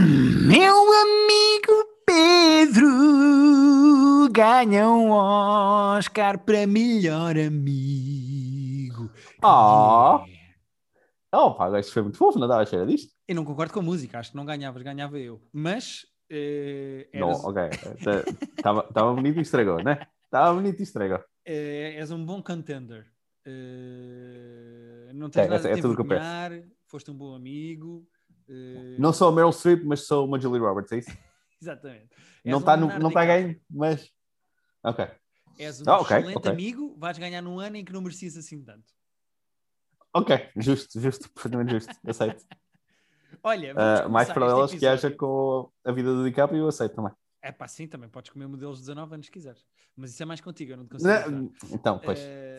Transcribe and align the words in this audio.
Meu 0.00 0.76
amigo 0.92 1.72
Pedro 2.06 2.86
ganha 4.30 4.88
um 4.88 5.10
Oscar 5.10 6.38
para 6.38 6.66
melhor 6.68 7.36
amigo. 7.36 9.10
Ah. 9.42 10.24
Oh, 11.34 11.52
pá, 11.54 11.80
isto 11.80 11.92
foi 11.92 12.02
muito 12.02 12.16
fofo, 12.16 12.38
não 12.38 12.46
estava 12.46 12.62
a 12.62 12.66
cheira 12.66 12.86
disto? 12.86 13.12
Eu 13.26 13.34
não 13.34 13.44
concordo 13.44 13.72
com 13.74 13.80
a 13.80 13.82
música, 13.82 14.20
acho 14.20 14.30
que 14.30 14.36
não 14.36 14.44
ganhavas, 14.46 14.82
ganhava 14.82 15.18
eu. 15.18 15.42
Mas. 15.52 16.06
eh, 16.30 17.08
Não, 17.14 17.30
eras, 17.30 17.44
ok. 17.44 17.62
Estava 18.56 19.14
bonito 19.14 19.38
e 19.38 19.42
estragou, 19.42 19.82
né? 19.82 20.06
Estava 20.26 20.54
bonito 20.54 20.78
e 20.78 20.82
estragou. 20.84 21.18
eh, 21.44 21.94
és 21.96 22.10
um 22.12 22.24
bom 22.24 22.40
contender. 22.40 23.04
Eh, 23.44 25.10
não 25.12 25.28
tens 25.28 25.46
É, 25.46 25.48
nada 25.48 25.68
é 25.68 25.74
a 25.74 25.78
envergonhar, 25.78 26.52
foste 26.86 27.10
um 27.10 27.14
bom 27.14 27.34
amigo. 27.34 28.06
Eh, 28.48 28.96
Não 28.98 29.12
sou 29.12 29.28
a 29.28 29.32
Meryl 29.32 29.52
Streep, 29.52 29.84
mas 29.84 30.06
sou 30.06 30.26
uma 30.26 30.40
Julie 30.40 30.60
Roberts, 30.60 30.92
é 30.92 30.98
isso? 30.98 31.10
Exatamente. 31.60 32.08
Não 32.44 32.58
está 32.58 32.74
um 32.76 32.98
não 32.98 33.10
tá 33.12 33.24
ganho, 33.24 33.60
mas. 33.68 34.10
Ok. 34.82 35.06
És 35.58 35.80
um 35.80 35.84
Ah, 35.88 36.00
ok, 36.00 36.16
excelente 36.16 36.36
ok. 36.38 36.50
amigo, 36.52 36.96
vais 36.98 37.18
ganhar 37.18 37.42
num 37.42 37.58
ano 37.58 37.76
em 37.76 37.84
que 37.84 37.92
não 37.92 38.00
merecias 38.00 38.36
assim 38.36 38.62
tanto. 38.62 38.92
Ok, 40.14 40.50
justo, 40.56 41.00
justo, 41.00 41.30
perfeitamente 41.34 41.72
justo. 41.72 41.94
Aceito. 42.06 42.44
Olha, 43.42 43.74
Ah, 43.76 44.08
mais 44.08 44.28
paralelas 44.28 44.72
que 44.74 44.86
haja 44.86 45.10
com 45.10 45.70
a 45.84 45.92
vida 45.92 46.12
do 46.14 46.24
DiCaprio, 46.24 46.60
eu 46.60 46.68
aceito 46.68 46.94
também. 46.94 47.12
É 47.42 47.52
pá, 47.52 47.68
sim, 47.68 47.86
também 47.86 48.08
podes 48.08 48.30
comer 48.32 48.48
modelos 48.48 48.78
de 48.78 48.82
19 48.82 49.14
anos 49.14 49.26
se 49.26 49.32
quiseres. 49.32 49.64
Mas 49.96 50.10
isso 50.10 50.22
é 50.22 50.26
mais 50.26 50.40
contigo, 50.40 50.72
eu 50.72 50.76
não 50.76 50.84
te 50.84 50.90
consigo. 50.90 51.30
Não, 51.30 51.52
Então, 51.70 51.98
pois. 51.98 52.18
Eh, 52.20 52.57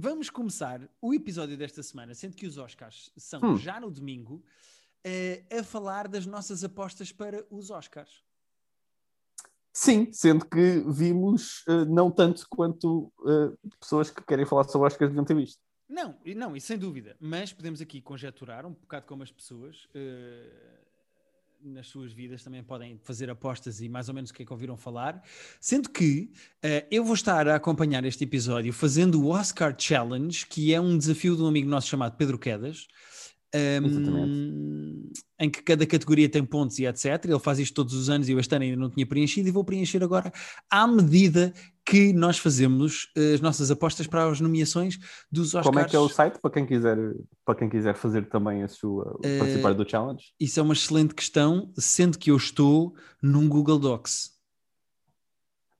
vamos 0.00 0.30
começar 0.30 0.80
o 1.00 1.12
episódio 1.12 1.58
desta 1.58 1.82
semana, 1.82 2.14
sendo 2.14 2.34
que 2.34 2.46
os 2.46 2.56
Oscars 2.56 3.12
são 3.18 3.40
Hum. 3.42 3.56
já 3.58 3.78
no 3.78 3.90
domingo, 3.90 4.42
eh, 5.04 5.44
a 5.50 5.62
falar 5.62 6.08
das 6.08 6.24
nossas 6.24 6.64
apostas 6.64 7.12
para 7.12 7.44
os 7.50 7.70
Oscars. 7.70 8.24
Sim, 9.72 10.10
sendo 10.12 10.46
que 10.46 10.82
vimos 10.88 11.62
eh, 11.68 11.84
não 11.84 12.10
tanto 12.10 12.46
quanto 12.48 13.12
eh, 13.26 13.68
pessoas 13.78 14.10
que 14.10 14.22
querem 14.22 14.46
falar 14.46 14.64
sobre 14.64 14.86
Oscars 14.86 15.10
deviam 15.10 15.24
ter 15.24 15.34
visto. 15.34 15.60
Não, 15.86 16.16
e 16.24 16.34
não, 16.34 16.56
e 16.56 16.60
sem 16.60 16.78
dúvida, 16.78 17.16
mas 17.20 17.52
podemos 17.52 17.80
aqui 17.80 18.00
conjecturar 18.00 18.64
um 18.64 18.72
bocado 18.72 19.06
como 19.06 19.22
as 19.22 19.30
pessoas 19.30 19.88
nas 21.62 21.88
suas 21.88 22.12
vidas 22.12 22.42
também 22.42 22.62
podem 22.62 22.98
fazer 23.02 23.30
apostas 23.30 23.80
e 23.80 23.88
mais 23.88 24.08
ou 24.08 24.14
menos 24.14 24.30
o 24.30 24.34
que 24.34 24.42
é 24.42 24.46
que 24.46 24.52
ouviram 24.52 24.76
falar, 24.76 25.22
sendo 25.60 25.90
que 25.90 26.32
eh, 26.62 26.86
eu 26.90 27.04
vou 27.04 27.14
estar 27.14 27.46
a 27.48 27.56
acompanhar 27.56 28.04
este 28.04 28.24
episódio 28.24 28.72
fazendo 28.72 29.22
o 29.22 29.28
Oscar 29.28 29.74
Challenge, 29.76 30.46
que 30.46 30.72
é 30.72 30.80
um 30.80 30.96
desafio 30.96 31.36
de 31.36 31.42
um 31.42 31.46
amigo 31.46 31.68
nosso 31.68 31.88
chamado 31.88 32.16
Pedro 32.16 32.38
Quedas. 32.38 32.88
Em 35.38 35.50
que 35.50 35.62
cada 35.62 35.86
categoria 35.86 36.28
tem 36.28 36.44
pontos 36.44 36.78
e 36.78 36.86
etc. 36.86 37.24
Ele 37.24 37.38
faz 37.38 37.58
isto 37.58 37.74
todos 37.74 37.94
os 37.94 38.08
anos 38.10 38.28
e 38.28 38.32
eu 38.32 38.38
este 38.38 38.54
ano 38.54 38.64
ainda 38.64 38.76
não 38.76 38.90
tinha 38.90 39.06
preenchido 39.06 39.48
e 39.48 39.52
vou 39.52 39.64
preencher 39.64 40.02
agora 40.02 40.32
à 40.70 40.86
medida 40.86 41.52
que 41.84 42.12
nós 42.12 42.38
fazemos 42.38 43.10
eh, 43.16 43.34
as 43.34 43.40
nossas 43.40 43.70
apostas 43.70 44.06
para 44.06 44.28
as 44.28 44.40
nomeações 44.40 44.98
dos 45.32 45.48
Oscars. 45.48 45.66
Como 45.66 45.80
é 45.80 45.84
que 45.84 45.96
é 45.96 45.98
o 45.98 46.08
site 46.08 46.38
para 46.40 46.50
quem 46.50 46.64
quiser, 46.64 46.96
para 47.44 47.54
quem 47.56 47.68
quiser 47.68 47.94
fazer 47.96 48.28
também 48.28 48.62
a 48.62 48.68
sua 48.68 49.18
Eh, 49.24 49.38
participar 49.38 49.74
do 49.74 49.88
challenge? 49.88 50.26
Isso 50.38 50.60
é 50.60 50.62
uma 50.62 50.74
excelente 50.74 51.14
questão, 51.14 51.72
sendo 51.76 52.16
que 52.16 52.30
eu 52.30 52.36
estou 52.36 52.94
num 53.20 53.48
Google 53.48 53.78
Docs, 53.78 54.30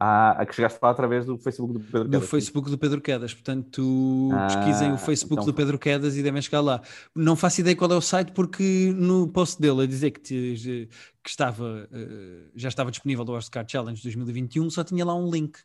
A 0.02 0.46
que 0.46 0.54
chegaste 0.54 0.78
lá 0.82 0.88
através 0.90 1.26
do 1.26 1.36
Facebook 1.36 1.74
do 1.74 1.80
Pedro 1.80 2.04
do 2.04 2.10
Quedas. 2.10 2.30
Facebook 2.30 2.70
do 2.70 2.78
Pedro 2.78 3.00
Quedas. 3.02 3.34
Portanto, 3.34 4.30
Ah, 4.32 4.46
pesquisem 4.46 4.92
o 4.92 4.96
Facebook 4.98 5.34
então- 5.42 5.44
do 5.44 5.54
Pedro 5.54 5.78
Quedas 5.78 6.16
e 6.16 6.22
devem 6.22 6.40
chegar 6.40 6.62
lá. 6.62 6.80
Não 7.14 7.36
faço 7.36 7.60
ideia 7.60 7.76
qual 7.76 7.92
é 7.92 7.96
o 7.96 8.00
site, 8.00 8.32
porque 8.32 8.94
no 8.96 9.28
post 9.28 9.60
dele 9.60 9.82
a 9.82 9.86
dizer 9.86 10.10
que, 10.12 10.20
te- 10.20 10.88
que 11.22 11.28
estava, 11.28 11.86
eh, 11.92 12.48
já 12.54 12.68
estava 12.70 12.90
disponível 12.90 13.26
do 13.26 13.32
Oscar 13.32 13.62
Challenge 13.68 14.02
2021, 14.02 14.70
só 14.70 14.82
tinha 14.82 15.04
lá 15.04 15.14
um 15.14 15.30
link. 15.30 15.58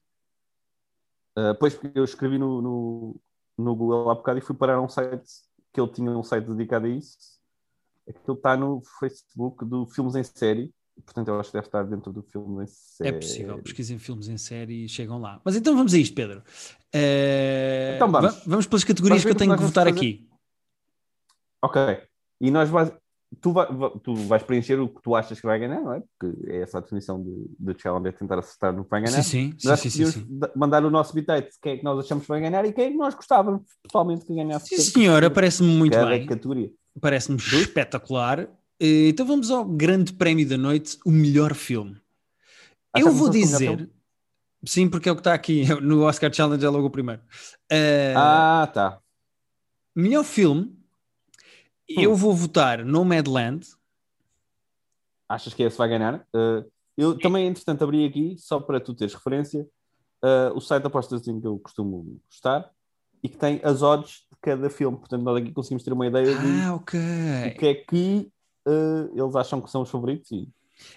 Ah, 1.37 1.55
pois, 1.57 1.73
porque 1.73 1.97
eu 1.97 2.03
escrevi 2.03 2.37
no, 2.37 2.61
no, 2.61 3.15
no 3.57 3.73
Google 3.75 4.09
há 4.09 4.15
bocado 4.15 4.39
e 4.39 4.41
fui 4.41 4.55
parar 4.55 4.81
um 4.81 4.89
site 4.89 5.23
que 5.71 5.79
ele 5.79 5.91
tinha 5.91 6.11
um 6.11 6.23
site 6.23 6.45
dedicado 6.45 6.87
a 6.87 6.89
isso. 6.89 7.17
Aquilo 8.07 8.35
está 8.35 8.57
no 8.57 8.81
Facebook 8.99 9.63
do 9.63 9.85
Filmes 9.87 10.15
em 10.15 10.23
Série. 10.23 10.73
Portanto, 11.03 11.27
eu 11.27 11.39
acho 11.39 11.49
que 11.51 11.57
deve 11.57 11.67
estar 11.67 11.83
dentro 11.83 12.11
do 12.13 12.21
filme 12.23 12.63
em 12.63 12.67
série. 12.67 13.09
É 13.09 13.11
possível, 13.19 13.61
pesquisem 13.61 13.99
filmes 13.99 14.27
em 14.29 14.37
série 14.37 14.85
e 14.85 14.89
chegam 14.89 15.19
lá. 15.19 15.41
Mas 15.43 15.55
então 15.55 15.75
vamos 15.75 15.93
a 15.93 15.97
isto, 15.97 16.15
Pedro. 16.15 16.41
Eh, 16.93 17.93
Então 17.95 18.09
vamos. 18.11 18.33
va- 18.33 18.41
vamos 18.45 18.65
pelas 18.65 18.83
categorias 18.83 19.23
que 19.23 19.29
eu 19.31 19.35
tenho 19.35 19.55
que 19.55 19.63
votar 19.63 19.85
vamos 19.85 19.97
aqui. 19.99 20.27
Ok. 21.61 21.81
E 22.41 22.51
nós 22.51 22.69
vais, 22.69 22.91
tu, 23.41 23.51
vai- 23.51 23.67
va- 23.71 23.89
tu 24.03 24.13
vais 24.15 24.43
preencher 24.43 24.79
o 24.79 24.87
que 24.89 25.01
tu 25.01 25.15
achas 25.15 25.39
que 25.39 25.45
vai 25.45 25.59
ganhar, 25.59 25.81
não 25.81 25.93
é? 25.93 26.01
Porque 26.19 26.49
é 26.51 26.61
essa 26.61 26.77
a 26.77 26.81
definição 26.81 27.21
de, 27.21 27.45
de 27.59 27.81
challenge, 27.81 28.07
é 28.07 28.11
tentar 28.11 28.39
acertar 28.39 28.73
no 28.73 28.83
que 28.83 28.89
vai 28.89 29.01
ganhar. 29.01 29.21
Sim, 29.21 29.51
sim, 29.51 29.55
sim, 29.59 29.67
Nós 29.67 29.79
sim, 29.79 29.89
sim, 29.89 30.39
mandar 30.55 30.85
o 30.85 30.89
nosso 30.89 31.13
bitite 31.13 31.49
quem 31.61 31.73
é 31.73 31.77
que 31.77 31.83
nós 31.83 31.99
achamos 32.05 32.23
que 32.23 32.29
vai 32.29 32.39
ganhar 32.41 32.65
e 32.65 32.71
quem 32.73 32.85
é 32.85 32.91
que 32.91 32.97
nós 32.97 33.13
gostávamos 33.15 33.63
pessoalmente 33.83 34.25
que 34.25 34.33
ganhasse. 34.33 34.75
Sim, 34.75 34.77
senhora, 34.77 35.29
parece-me 35.29 35.69
muito 35.75 35.93
cada 35.93 36.09
bem. 36.09 36.25
categoria. 36.25 36.71
Parece-me 37.01 37.37
espetacular. 37.37 38.47
Eh, 38.79 39.09
Então 39.09 39.25
vamos 39.25 39.49
ao 39.51 39.65
grande 39.65 40.13
prémio 40.13 40.47
da 40.47 40.57
noite, 40.57 40.97
o 41.05 41.11
melhor 41.11 41.53
filme. 41.53 41.97
Eu 42.95 43.11
vou 43.11 43.29
dizer, 43.29 43.89
sim, 44.65 44.89
porque 44.89 45.09
é 45.09 45.11
o 45.11 45.15
que 45.15 45.21
está 45.21 45.33
aqui 45.33 45.63
no 45.81 46.03
Oscar 46.03 46.33
Challenge, 46.33 46.65
é 46.65 46.69
logo 46.69 46.87
o 46.87 46.91
primeiro. 46.91 47.21
Eh, 47.69 48.13
Ah, 48.15 48.69
tá. 48.73 48.99
Melhor 49.95 50.23
filme, 50.23 50.77
eu 51.87 52.15
vou 52.15 52.33
votar 52.33 52.83
Nomadland. 52.83 53.65
Achas 55.29 55.53
que 55.53 55.63
esse 55.63 55.77
vai 55.77 55.87
ganhar? 55.89 56.27
Uh, 56.35 56.69
eu 56.97 57.17
também, 57.17 57.47
entretanto, 57.47 57.83
abri 57.83 58.05
aqui, 58.05 58.35
só 58.37 58.59
para 58.59 58.79
tu 58.79 58.93
teres 58.93 59.13
referência, 59.13 59.65
uh, 60.23 60.53
o 60.55 60.59
site 60.61 60.81
de 60.81 60.87
apostas 60.87 61.27
em 61.27 61.39
que 61.39 61.47
eu 61.47 61.57
costumo 61.59 62.19
gostar 62.29 62.69
e 63.23 63.29
que 63.29 63.37
tem 63.37 63.59
as 63.63 63.81
odds 63.81 64.25
de 64.31 64.37
cada 64.41 64.69
filme. 64.69 64.97
Portanto, 64.97 65.23
nós 65.23 65.37
aqui 65.37 65.51
conseguimos 65.51 65.83
ter 65.83 65.93
uma 65.93 66.05
ideia 66.05 66.25
de 66.37 66.61
Ah, 66.63 66.75
ok. 66.75 66.99
o 66.99 67.57
que 67.57 67.65
é 67.65 67.73
que 67.75 68.31
uh, 68.67 69.11
eles 69.13 69.35
acham 69.35 69.61
que 69.61 69.69
são 69.69 69.81
os 69.81 69.89
favoritos. 69.89 70.31
E, 70.31 70.49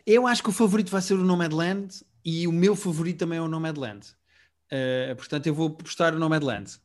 Eu 0.06 0.26
acho 0.26 0.42
que 0.42 0.48
o 0.48 0.52
favorito 0.52 0.90
vai 0.90 1.00
ser 1.02 1.14
o 1.14 1.24
Nomadland 1.24 2.04
e 2.24 2.46
o 2.46 2.52
meu 2.52 2.74
favorito 2.76 3.18
também 3.18 3.38
é 3.38 3.42
o 3.42 3.48
Nomadland. 3.48 4.06
Eh, 4.70 5.14
portanto, 5.14 5.46
eu 5.46 5.54
vou 5.54 5.70
postar 5.70 6.14
o 6.14 6.18
Nomadland. 6.18 6.76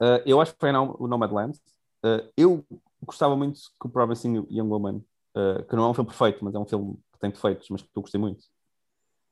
uh, 0.00 0.22
eu 0.24 0.40
acho 0.40 0.52
que 0.54 0.60
vai 0.60 0.70
ganhar 0.72 0.82
o 0.82 1.06
Nomadland. 1.08 1.58
Uh, 2.04 2.30
eu 2.36 2.64
gostava 3.04 3.36
muito 3.36 3.60
que 3.60 3.86
o 3.86 3.88
Promising 3.88 4.46
Young 4.50 4.68
Woman, 4.68 4.96
uh, 5.36 5.64
que 5.68 5.74
não 5.74 5.84
é 5.84 5.88
um 5.88 5.94
filme 5.94 6.08
perfeito, 6.10 6.44
mas 6.44 6.54
é 6.54 6.58
um 6.58 6.64
filme 6.66 6.94
que 7.12 7.18
tem 7.18 7.30
defeitos, 7.30 7.68
mas 7.70 7.82
que 7.82 7.88
eu 7.94 8.02
gostei 8.02 8.20
muito. 8.20 8.44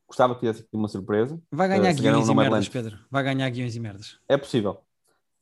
Gostava 0.09 0.35
que 0.35 0.41
tivesse 0.41 0.67
uma 0.73 0.89
surpresa. 0.89 1.41
Vai 1.53 1.69
ganhar 1.69 1.91
Eh, 1.91 1.95
ganhar 1.95 2.13
guiões 2.13 2.29
e 2.29 2.35
merdas. 2.35 2.69
Pedro. 2.69 2.99
Vai 3.11 3.23
ganhar 3.23 3.49
guiões 3.51 3.77
e 3.77 3.81
merdas. 3.81 4.19
É 4.29 4.37
possível. 4.37 4.81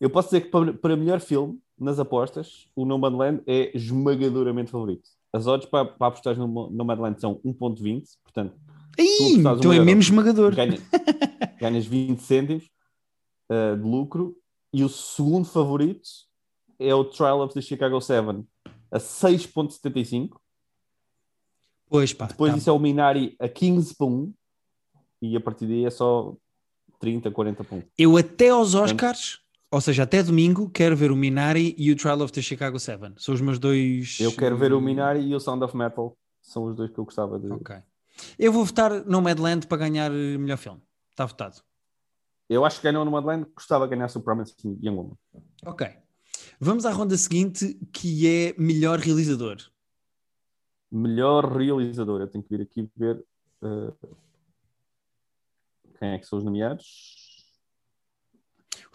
Eu 0.01 0.11
posso 0.11 0.29
dizer 0.29 0.43
que 0.43 0.49
para, 0.49 0.75
para 0.75 0.97
melhor 0.97 1.21
filme, 1.21 1.59
nas 1.79 1.99
apostas, 1.99 2.69
o 2.75 2.85
Nomadland 2.85 3.43
é 3.47 3.77
esmagadoramente 3.77 4.71
favorito. 4.71 5.09
As 5.33 5.47
odds 5.47 5.69
para, 5.69 5.85
para 5.85 6.07
apostar 6.09 6.37
no 6.37 6.71
Nomadland 6.71 7.21
são 7.21 7.37
1.20, 7.45 8.05
portanto, 8.23 8.55
Ih, 8.99 9.35
então 9.39 9.55
um 9.57 9.73
é 9.73 9.77
euro. 9.77 9.85
mesmo 9.85 10.01
esmagador. 10.01 10.55
ganha- 10.55 10.81
ganhas 11.61 11.85
20 11.85 12.19
cêntimos 12.21 12.65
uh, 13.51 13.77
de 13.77 13.83
lucro. 13.83 14.37
E 14.73 14.83
o 14.83 14.89
segundo 14.89 15.47
favorito 15.47 16.09
é 16.79 16.95
o 16.95 17.05
Trial 17.05 17.41
of 17.41 17.55
the 17.55 17.61
Chicago 17.61 18.01
7, 18.01 18.45
a 18.91 18.99
6.75. 18.99 20.37
Pois 21.89 22.13
pá. 22.13 22.27
Depois 22.27 22.53
tá. 22.53 22.59
disso 22.59 22.71
é 22.71 22.73
o 22.73 22.79
Minari 22.79 23.37
a 23.39 23.49
15 23.49 23.95
para 23.95 24.07
1. 24.07 24.33
E 25.23 25.37
a 25.37 25.41
partir 25.41 25.67
daí 25.67 25.85
é 25.85 25.91
só 25.91 26.35
30, 26.99 27.31
40 27.31 27.65
para 27.65 27.77
1. 27.79 27.83
Eu 27.99 28.17
até 28.17 28.51
aos 28.51 28.75
Oscars, 28.75 29.41
ou 29.71 29.81
seja, 29.81 30.05
até 30.05 30.23
domingo, 30.23 30.71
quero 30.71 30.97
ver 30.97 31.11
o 31.11 31.17
Minari 31.17 31.75
e 31.77 31.91
o 31.91 31.97
Trial 31.97 32.21
of 32.21 32.33
the 32.33 32.41
Chicago 32.41 32.79
7. 32.79 33.15
São 33.17 33.35
os 33.35 33.41
meus 33.41 33.59
dois. 33.59 34.19
Eu 34.21 34.33
quero 34.33 34.57
ver 34.57 34.73
o 34.73 34.81
Minari 34.81 35.21
e 35.21 35.35
o 35.35 35.41
Sound 35.41 35.65
of 35.65 35.77
Metal. 35.77 36.17
São 36.41 36.65
os 36.65 36.77
dois 36.77 36.91
que 36.91 36.99
eu 36.99 37.05
gostava 37.05 37.39
de, 37.39 37.51
Ok. 37.53 37.77
Eu 38.39 38.53
vou 38.53 38.65
votar 38.65 39.05
Nomadland 39.05 39.67
para 39.67 39.79
ganhar 39.79 40.11
eh, 40.11 40.39
melhor 40.39 40.57
filme. 40.57 40.81
Está 41.11 41.27
votado. 41.27 41.61
Eu 42.49 42.65
acho 42.65 42.81
que 42.81 42.85
ganhou 42.85 43.05
no 43.05 43.11
Madeleine, 43.11 43.45
gostava 43.55 43.89
de 43.89 43.97
ganhar 43.97 44.09
o 44.15 44.21
Promising 44.21 44.79
Young 44.81 44.97
Woman. 44.97 45.17
Ok. 45.65 45.89
Vamos 46.61 46.87
à 46.87 46.93
ronda 46.93 47.17
seguinte, 47.17 47.75
que 47.93 48.27
é 48.29 48.55
melhor 48.57 49.01
realizador. 49.01 49.57
Melhor 50.91 51.45
realizador. 51.45 52.21
Eu 52.21 52.29
tenho 52.29 52.45
que 52.45 52.57
vir 52.57 52.63
aqui 52.63 52.89
ver 52.97 53.25
uh, 53.63 54.17
quem 55.99 56.11
é 56.11 56.19
que 56.19 56.27
são 56.27 56.39
os 56.39 56.45
nomeados. 56.45 57.26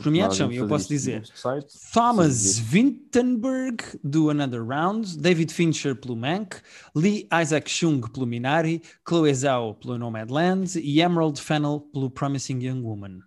Os 0.02 0.06
nomeados 0.06 0.36
são, 0.38 0.48
vamos 0.48 0.62
eu 0.62 0.68
posso 0.68 0.88
dizer, 0.88 1.26
site. 1.28 1.74
Thomas 1.94 2.34
Sim, 2.34 2.64
Vinterberg, 2.64 3.84
do 4.04 4.32
Another 4.32 4.66
Round, 4.66 5.18
David 5.18 5.54
Fincher 5.54 5.96
pelo 5.96 6.16
Mank, 6.16 6.56
Lee 6.96 7.28
Isaac 7.42 7.70
Chung 7.70 8.02
pelo 8.12 8.26
Minari, 8.26 8.82
Chloe 9.08 9.34
Zhao 9.34 9.76
pelo 9.76 9.98
Nomadland 10.00 10.80
e 10.80 11.02
Emerald 11.02 11.40
Fennell 11.40 11.82
pelo 11.94 12.10
Promising 12.10 12.60
Young 12.64 12.82
Woman. 12.82 13.20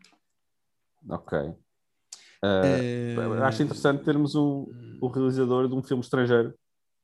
Ok. 1.09 1.38
Uh, 1.38 1.55
Eh, 2.43 3.15
Acho 3.43 3.62
interessante 3.62 4.05
termos 4.05 4.35
um, 4.35 4.67
um 5.00 5.09
realizador 5.09 5.69
de 5.69 5.75
um 5.75 5.82
filme 5.82 6.03
estrangeiro 6.03 6.55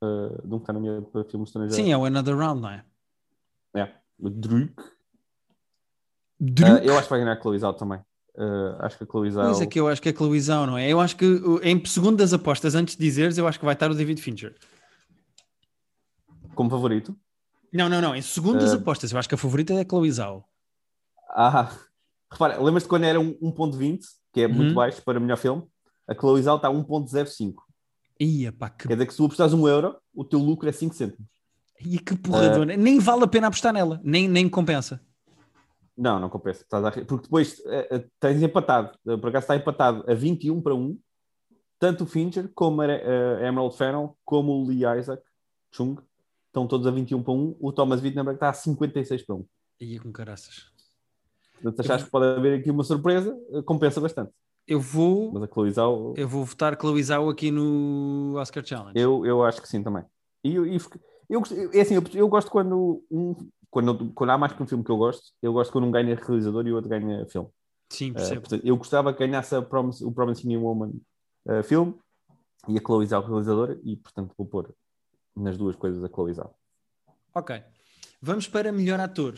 uh, 0.02 0.46
de 0.46 0.55
um 0.55 0.58
que 0.58 0.64
está 0.64 0.73
nomeado 0.73 1.06
para 1.06 1.25
filmes 1.25 1.49
estrangeiros. 1.49 1.76
Sim, 1.76 1.93
é 1.93 1.96
o 1.96 2.05
Another 2.05 2.37
Round, 2.37 2.61
não 2.61 2.70
é? 2.70 2.84
É, 3.75 3.94
o 4.19 4.28
Druk. 4.28 4.75
Druk. 6.38 6.70
Uh, 6.73 6.84
eu 6.84 6.94
acho 6.94 7.05
que 7.05 7.11
vai 7.11 7.20
ganhar 7.20 7.32
a 7.32 7.40
Chloe 7.40 7.58
Zhao 7.58 7.73
também. 7.73 8.00
Uh, 8.40 8.75
acho 8.78 8.96
que 8.96 9.04
a 9.04 9.31
Zhao... 9.31 9.44
Pois 9.44 9.60
é 9.60 9.66
que 9.66 9.78
eu 9.78 9.87
acho 9.87 10.00
que 10.00 10.08
é 10.08 10.14
Chloe 10.14 10.40
Zhao, 10.40 10.64
não 10.66 10.78
é? 10.78 10.88
Eu 10.88 10.98
acho 10.98 11.14
que 11.14 11.26
uh, 11.26 11.60
em 11.62 11.84
segundo 11.84 12.16
das 12.16 12.32
apostas, 12.32 12.75
antes 12.75 12.96
de 12.96 13.04
dizeres, 13.04 13.37
eu 13.37 13.46
acho 13.46 13.58
que 13.58 13.64
vai 13.66 13.75
estar 13.75 13.90
o 13.90 13.94
David 13.94 14.19
Fincher. 14.22 14.54
Como 16.54 16.70
favorito? 16.70 17.14
Não, 17.70 17.87
não, 17.87 18.00
não. 18.00 18.16
Em 18.16 18.22
segundo 18.22 18.58
das 18.60 18.72
Uh, 18.72 18.76
apostas, 18.76 19.12
eu 19.12 19.19
acho 19.19 19.28
que 19.28 19.34
a 19.34 19.38
favorita 19.38 19.75
é 19.75 19.82
a 19.82 19.84
Chloe 19.84 20.10
Zhao. 20.10 20.48
Ah, 21.28 21.70
repara, 22.32 22.58
lembras-te 22.58 22.88
quando 22.88 23.04
era 23.04 23.20
um 23.20 23.34
1.20, 23.42 24.00
que 24.32 24.40
é 24.40 24.46
Uhum. 24.46 24.54
muito 24.54 24.75
baixo 24.75 25.02
para 25.02 25.20
melhor 25.20 25.37
filme? 25.37 25.62
A 26.08 26.14
Chloe 26.14 26.42
Zhao 26.42 26.56
está 26.56 26.69
a 26.69 26.72
1.05. 26.72 27.54
Ia 28.19 28.52
pá, 28.52 28.70
que, 28.70 28.88
Quer 28.88 28.94
dizer 28.94 29.06
que 29.06 29.12
se 29.12 29.19
tu 29.19 29.26
apostares 29.26 29.52
um 29.52 29.69
euro, 29.69 29.96
o 30.14 30.25
teu 30.25 30.38
lucro 30.38 30.66
é 30.69 30.72
5 30.72 30.94
cêntimos. 30.94 31.28
ia, 31.84 31.98
que 32.00 32.16
porradona. 32.16 32.75
Nem 32.75 32.98
vale 32.98 33.25
a 33.25 33.26
pena 33.26 33.48
apostar 33.48 33.72
nela, 33.75 34.00
nem, 34.02 34.26
nem 34.28 34.48
compensa. 34.48 35.00
Não, 36.00 36.19
não 36.19 36.31
compensa. 36.31 36.64
Porque 37.06 37.25
depois 37.25 37.61
eh, 37.67 37.88
eh, 37.91 38.05
tens 38.19 38.43
empatado. 38.43 38.99
Eh, 39.06 39.19
Por 39.19 39.29
acaso 39.29 39.44
está 39.44 39.55
empatado 39.55 40.02
a 40.11 40.14
21 40.14 40.62
para 40.62 40.75
1. 40.75 40.99
Tanto 41.79 42.05
o 42.05 42.06
Fincher 42.06 42.50
como 42.55 42.81
a 42.81 42.87
Emerald 42.87 43.76
Fennel, 43.76 44.17
como 44.25 44.52
o 44.52 44.67
Lee 44.67 44.85
Isaac 44.99 45.23
Chung 45.70 45.97
estão 46.47 46.67
todos 46.67 46.87
a 46.87 46.91
21 46.91 47.23
para 47.23 47.35
1. 47.35 47.56
O 47.61 47.70
Thomas 47.70 48.02
Wittenberg 48.02 48.37
está 48.37 48.49
a 48.49 48.52
56 48.55 49.23
para 49.26 49.37
1. 49.37 49.47
Ia 49.81 50.00
com 50.00 50.11
caraças. 50.11 50.70
Portanto, 51.55 51.81
achaste 51.81 52.06
que 52.06 52.11
pode 52.11 52.38
haver 52.38 52.58
aqui 52.61 52.70
uma 52.70 52.82
surpresa, 52.85 53.38
compensa 53.67 54.00
bastante. 54.00 54.32
Eu 54.67 54.81
vou, 54.81 55.32
Mas 55.32 55.43
a 55.43 55.47
Chloe 55.47 55.70
Zhao, 55.70 56.14
eu 56.17 56.29
vou 56.29 56.44
votar 56.44 56.79
Chloe 56.79 57.02
Zhao 57.02 57.29
aqui 57.29 57.50
no 57.50 58.35
Oscar 58.37 58.64
Challenge. 58.64 58.99
eu, 58.99 59.26
eu 59.26 59.44
acho 59.44 59.61
que 59.61 59.69
sim 59.69 59.82
também. 59.82 60.05
E 60.44 60.55
eu, 60.55 60.67
eu, 60.67 60.79
eu, 61.29 61.43
é 61.75 61.81
assim, 61.81 61.94
eu, 61.94 62.02
eu 62.14 62.29
gosto 62.29 62.50
quando, 62.50 63.02
um, 63.11 63.35
quando, 63.70 64.12
quando 64.12 64.31
há 64.31 64.38
mais 64.38 64.52
que 64.52 64.62
um 64.62 64.67
filme 64.67 64.82
que 64.84 64.90
eu 64.90 64.96
gosto, 64.96 65.32
eu 65.40 65.52
gosto 65.52 65.70
quando 65.72 65.87
um 65.87 65.90
ganha 65.90 66.14
realizador 66.14 66.67
e 66.67 66.72
o 66.72 66.76
outro 66.76 66.90
ganha 66.90 67.25
filme. 67.26 67.49
Sim, 67.88 68.11
Uh, 68.11 68.14
percebo. 68.14 68.40
portanto, 68.43 68.67
eu 68.67 68.76
gostava 68.76 69.12
que 69.12 69.19
ganhasse 69.19 69.55
a 69.55 69.62
Promis- 69.62 70.00
o 70.00 70.12
Promising 70.12 70.56
Woman 70.56 70.93
uh, 71.46 71.62
filme 71.62 71.94
e 72.69 72.78
a 72.78 72.81
Chloe 72.81 73.06
Zhao 73.06 73.22
realizadora 73.26 73.78
e, 73.84 73.96
portanto, 73.96 74.32
vou 74.37 74.46
pôr 74.46 74.75
nas 75.37 75.56
duas 75.56 75.75
coisas 75.76 76.02
a 76.05 76.08
Chloe 76.08 76.34
Zhao. 76.34 76.55
Ok. 77.34 77.62
Vamos 78.20 78.46
para 78.49 78.70
melhor 78.72 79.00
ator. 79.00 79.34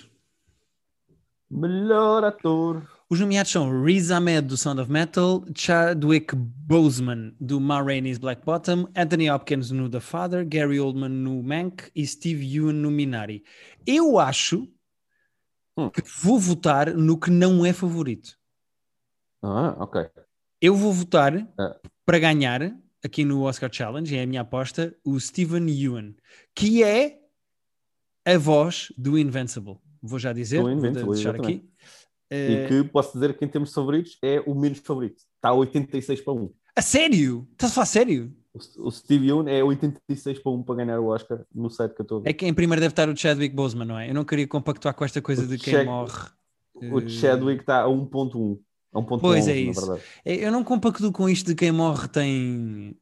Melhor 1.50 2.24
ator. 2.24 2.82
Os 3.12 3.20
nomeados 3.20 3.52
são 3.52 3.84
Riz 3.84 4.10
Ahmed 4.10 4.48
do 4.48 4.56
Sound 4.56 4.80
of 4.80 4.90
Metal, 4.90 5.44
Chadwick 5.54 6.34
Boseman 6.34 7.34
do 7.38 7.60
Ma 7.60 7.82
Rainey's 7.82 8.16
Black 8.16 8.42
Bottom, 8.42 8.88
Anthony 8.96 9.30
Hopkins 9.30 9.70
no 9.70 9.86
The 9.90 10.00
Father, 10.00 10.46
Gary 10.48 10.80
Oldman 10.80 11.10
no 11.10 11.42
Mank 11.42 11.90
e 11.94 12.06
Steve 12.06 12.42
Ewan 12.56 12.72
no 12.72 12.90
Minari. 12.90 13.44
Eu 13.86 14.18
acho 14.18 14.66
Hum. 15.76 15.90
que 15.90 16.00
vou 16.22 16.38
votar 16.38 16.94
no 16.94 17.18
que 17.20 17.30
não 17.30 17.66
é 17.66 17.74
favorito. 17.74 18.38
Ah, 19.42 19.76
ok. 19.78 20.06
Eu 20.58 20.74
vou 20.74 20.90
votar 20.90 21.36
Ah. 21.58 21.76
para 22.06 22.18
ganhar 22.18 22.74
aqui 23.04 23.26
no 23.26 23.42
Oscar 23.42 23.70
Challenge, 23.70 24.16
é 24.16 24.22
a 24.22 24.26
minha 24.26 24.40
aposta, 24.40 24.96
o 25.04 25.20
Steven 25.20 25.68
Ewan, 25.70 26.14
que 26.54 26.82
é 26.82 27.20
a 28.24 28.38
voz 28.38 28.90
do 28.96 29.18
Invincible. 29.18 29.76
Vou 30.00 30.18
já 30.18 30.32
dizer, 30.32 30.62
vou 30.62 31.12
deixar 31.12 31.34
aqui. 31.36 31.62
Eh, 31.62 32.01
E 32.34 32.68
que 32.68 32.84
posso 32.84 33.12
dizer 33.12 33.36
que 33.36 33.44
em 33.44 33.48
termos 33.48 33.68
de 33.70 33.74
favoritos 33.74 34.18
é 34.22 34.40
o 34.46 34.54
menos 34.54 34.78
favorito. 34.78 35.18
Está 35.36 35.50
a 35.50 35.54
86 35.54 36.20
para 36.22 36.32
1. 36.34 36.50
A 36.76 36.82
sério? 36.82 37.46
Estás 37.52 37.72
a 37.72 37.74
falar 37.74 37.86
sério? 37.86 38.32
O, 38.78 38.90
Steve 38.90 39.28
Young 39.28 39.48
é 39.48 39.62
86 39.64 40.38
para 40.40 40.52
1 40.52 40.62
para 40.62 40.74
ganhar 40.76 41.00
o 41.00 41.06
Oscar 41.06 41.40
no 41.54 41.70
site 41.70 41.94
que 41.94 42.00
eu 42.00 42.04
estou 42.04 42.18
a 42.18 42.20
ver. 42.22 42.30
É 42.30 42.32
que 42.32 42.46
em 42.46 42.52
primeiro 42.52 42.80
deve 42.80 42.92
estar 42.92 43.08
o 43.08 43.16
Chadwick 43.16 43.54
Boseman, 43.54 43.86
não 43.86 43.98
é? 43.98 44.10
Eu 44.10 44.14
não 44.14 44.24
queria 44.24 44.46
compactuar 44.46 44.94
com 44.94 45.04
esta 45.04 45.22
coisa 45.22 45.44
O 45.44 45.46
de 45.48 45.56
quem 45.58 45.72
Chad- 45.72 45.86
morre. 45.86 46.28
O 46.74 46.98
Eh, 47.00 47.08
Chadwick 47.08 47.62
está 47.62 47.82
a 47.82 47.88
1.1. 47.88 48.58
A 48.92 48.98
1.11, 49.00 49.20
Pois 49.20 49.48
é 49.48 49.56
isso. 49.56 49.94
é, 50.24 50.46
Eu 50.46 50.52
não 50.52 50.62
compacto 50.62 51.10
com 51.12 51.28
isto 51.28 51.46
de 51.46 51.54
quem 51.54 51.72
morre 51.72 52.08
tem 52.08 52.94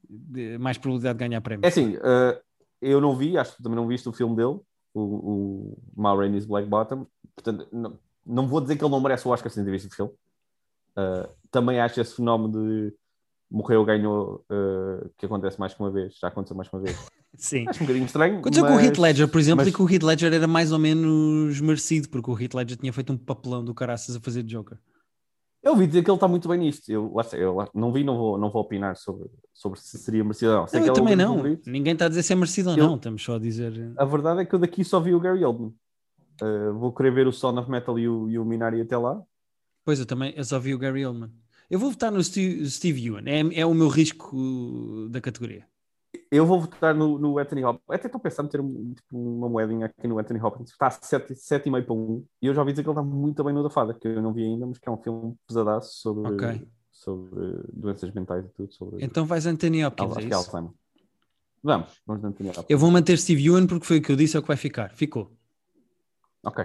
mais 0.60 0.78
probabilidade 0.78 1.18
de 1.18 1.24
ganhar 1.28 1.40
prémio. 1.40 1.64
É 1.64 1.68
assim, 1.68 1.96
uh, 1.96 2.38
eu 2.80 3.00
não 3.00 3.16
vi, 3.16 3.36
acho 3.36 3.56
que 3.56 3.62
também 3.62 3.74
não 3.76 3.88
viste 3.88 4.08
o 4.08 4.12
filme 4.12 4.36
dele, 4.36 4.58
o, 4.94 5.00
o 5.00 5.78
Ma 5.96 6.14
Rainey's 6.14 6.46
Black 6.46 6.68
Bottom. 6.68 7.06
Portanto, 7.34 7.66
não, 7.72 7.98
não 8.26 8.46
vou 8.46 8.60
dizer 8.60 8.76
que 8.76 8.84
ele 8.84 8.90
não 8.90 9.00
merece 9.00 9.26
o 9.26 9.30
Oscar 9.30 9.50
sem 9.50 9.64
ter 9.64 9.70
visto 9.70 9.90
o 9.90 9.94
filme. 9.94 10.12
Uh, 10.96 11.28
também 11.50 11.80
acho 11.80 12.00
esse 12.00 12.16
fenómeno 12.16 12.52
de 12.52 12.94
morreu, 13.50 13.84
ganhou, 13.84 14.44
uh, 14.50 15.10
que 15.18 15.26
acontece 15.26 15.58
mais 15.58 15.74
que 15.74 15.80
uma 15.80 15.90
vez, 15.90 16.16
já 16.18 16.28
aconteceu 16.28 16.56
mais 16.56 16.68
que 16.68 16.76
uma 16.76 16.82
vez. 16.82 16.96
Sim. 17.36 17.68
Acho 17.68 17.82
um 17.82 17.86
bocadinho 17.86 18.06
estranho. 18.06 18.38
Aconteceu 18.38 18.64
mas, 18.64 18.72
com 18.72 18.78
o 18.78 18.80
Heath 18.80 18.98
Ledger, 18.98 19.28
por 19.28 19.40
exemplo, 19.40 19.58
mas 19.58 19.68
e 19.68 19.72
que 19.72 19.82
o 19.82 19.90
Heath 19.90 20.02
Ledger 20.02 20.32
era 20.32 20.46
mais 20.46 20.72
ou 20.72 20.78
menos 20.78 21.60
merecido, 21.60 22.08
porque 22.08 22.30
o 22.30 22.38
Heath 22.38 22.54
Ledger 22.54 22.76
tinha 22.76 22.92
feito 22.92 23.12
um 23.12 23.16
papelão 23.16 23.64
do 23.64 23.74
caraças 23.74 24.16
a 24.16 24.20
fazer 24.20 24.42
de 24.42 24.54
Joker. 24.54 24.78
Eu 25.62 25.72
ouvi 25.72 25.86
dizer 25.86 26.02
que 26.02 26.10
ele 26.10 26.16
está 26.16 26.26
muito 26.26 26.48
bem 26.48 26.58
nisto. 26.58 26.88
Eu, 26.88 27.12
lá 27.12 27.24
eu 27.34 27.54
lá- 27.54 27.68
não 27.74 27.92
vi, 27.92 28.02
não 28.02 28.16
vou, 28.16 28.38
não 28.38 28.50
vou 28.50 28.62
opinar 28.62 28.96
sobre, 28.96 29.28
sobre 29.52 29.78
se 29.78 29.98
seria 29.98 30.24
merecido 30.24 30.52
ou 30.52 30.58
não. 30.60 30.66
Sei 30.66 30.80
Não, 30.80 30.86
eu 30.86 30.92
é 30.92 30.94
também 30.94 31.16
não. 31.16 31.42
Ninguém 31.66 31.92
está 31.92 32.06
a 32.06 32.08
dizer 32.08 32.22
se 32.22 32.32
é 32.32 32.36
merecido 32.36 32.70
ou 32.70 32.76
Eu- 32.76 32.86
não, 32.88 32.96
estamos 32.96 33.22
só 33.22 33.36
a 33.36 33.38
dizer. 33.38 33.92
A 33.96 34.04
verdade 34.04 34.40
é 34.40 34.44
que 34.44 34.54
eu 34.54 34.58
daqui 34.58 34.82
só 34.84 34.98
vi 34.98 35.14
o 35.14 35.20
Gary 35.20 35.44
Oldman. 35.44 35.74
Uh, 36.42 36.72
vou 36.78 36.92
querer 36.92 37.12
ver 37.12 37.26
o 37.26 37.32
Son 37.32 37.58
of 37.58 37.70
Metal 37.70 37.98
e 37.98 38.08
o, 38.08 38.28
e 38.28 38.38
o 38.38 38.44
Minari 38.44 38.80
até 38.80 38.96
lá. 38.96 39.22
Pois 39.84 39.98
eu 39.98 40.06
também, 40.06 40.32
eu 40.36 40.44
só 40.44 40.58
vi 40.58 40.74
o 40.74 40.78
Gary 40.78 41.04
Oldman. 41.04 41.30
Eu 41.70 41.78
vou 41.78 41.90
votar 41.90 42.10
no 42.10 42.22
Steve, 42.22 42.68
Steve 42.68 43.06
Ewan, 43.06 43.22
é, 43.26 43.60
é 43.60 43.66
o 43.66 43.72
meu 43.72 43.88
risco 43.88 45.08
da 45.08 45.20
categoria. 45.20 45.66
Eu 46.30 46.44
vou 46.44 46.60
votar 46.60 46.94
no, 46.94 47.18
no 47.18 47.38
Anthony 47.38 47.64
Hopkins. 47.64 47.84
Até 47.88 48.06
estou 48.06 48.20
pensando 48.20 48.46
em 48.46 48.50
ter 48.50 48.60
um- 48.60 48.92
tipo, 48.94 49.16
uma 49.16 49.48
moedinha 49.48 49.86
aqui 49.86 50.08
no 50.08 50.18
Anthony 50.18 50.40
Hopkins. 50.40 50.70
Está 50.70 50.88
a 50.88 50.90
7,5 50.90 51.84
para 51.84 51.94
1. 51.94 52.24
E 52.42 52.46
eu 52.46 52.54
já 52.54 52.60
ouvi 52.60 52.72
dizer 52.72 52.82
que 52.82 52.88
ele 52.88 52.98
está 52.98 53.02
muito 53.02 53.44
bem 53.44 53.54
no 53.54 53.62
da 53.62 53.70
Fada, 53.70 53.94
que 53.94 54.08
eu 54.08 54.20
não 54.20 54.32
vi 54.32 54.44
ainda, 54.44 54.66
mas 54.66 54.78
que 54.78 54.88
é 54.88 54.92
um 54.92 54.96
filme 54.96 55.36
pesadaço 55.46 56.00
sobre, 56.00 56.32
Ok. 56.32 56.68
sobre 56.90 57.60
doenças 57.72 58.12
mentais 58.12 58.44
e 58.44 58.48
tudo. 58.48 58.72
Sobre, 58.72 59.04
Então 59.04 59.24
vais 59.24 59.46
Anthony 59.46 59.84
Hopkins, 59.84 60.16
é 60.16 60.22
é. 60.24 60.70
Vamos, 61.62 62.00
vamos 62.06 62.24
Anthony 62.24 62.48
Hopkins. 62.50 62.66
Eu 62.68 62.78
vou 62.78 62.90
manter 62.90 63.16
Steve 63.18 63.46
Ewan 63.46 63.66
porque 63.66 63.86
foi 63.86 63.98
o 63.98 64.02
que 64.02 64.10
eu 64.10 64.16
disse, 64.16 64.36
é 64.36 64.40
o 64.40 64.42
que 64.42 64.48
vai 64.48 64.56
ficar. 64.56 64.90
Ficou. 64.90 65.30
Ok. 66.42 66.64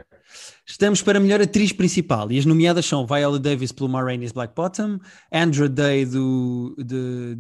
Estamos 0.66 1.02
para 1.02 1.18
a 1.18 1.22
melhor 1.22 1.42
atriz 1.42 1.74
principal 1.74 2.32
e 2.32 2.40
as 2.40 2.46
nomeadas 2.46 2.86
são 2.86 3.06
Viola 3.06 3.38
Davis 3.38 3.74
pelo 3.74 3.90
Ma 3.90 4.02
Rainey's 4.02 4.32
Black 4.32 4.56
Bottom, 4.56 5.00
Andra 5.34 5.68
Day 5.68 6.06
do 6.06 6.74
de, 6.78 7.36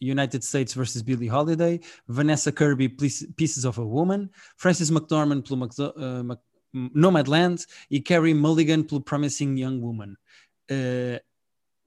United 0.00 0.42
States 0.42 0.74
vs. 0.74 1.02
Billie 1.02 1.30
Holiday, 1.30 1.78
Vanessa 2.06 2.50
Kirby 2.50 2.88
Piece- 2.88 3.30
Pieces 3.34 3.66
of 3.66 3.78
a 3.78 3.84
Woman, 3.84 4.30
Frances 4.56 4.90
McDormand 4.90 5.42
pelo 5.42 5.58
Macdo- 5.58 5.94
uh, 5.96 6.38
Nomadland 6.72 7.66
e 7.90 8.00
Carrie 8.00 8.34
Mulligan 8.34 8.82
pelo 8.82 9.02
Promising 9.02 9.58
Young 9.58 9.80
Woman. 9.80 10.14
Uh, 10.70 11.20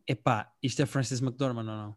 epá, 0.08 0.52
isto 0.62 0.82
é 0.84 0.86
Frances 0.86 1.22
McDormand 1.22 1.68
ou 1.68 1.76
não? 1.76 1.96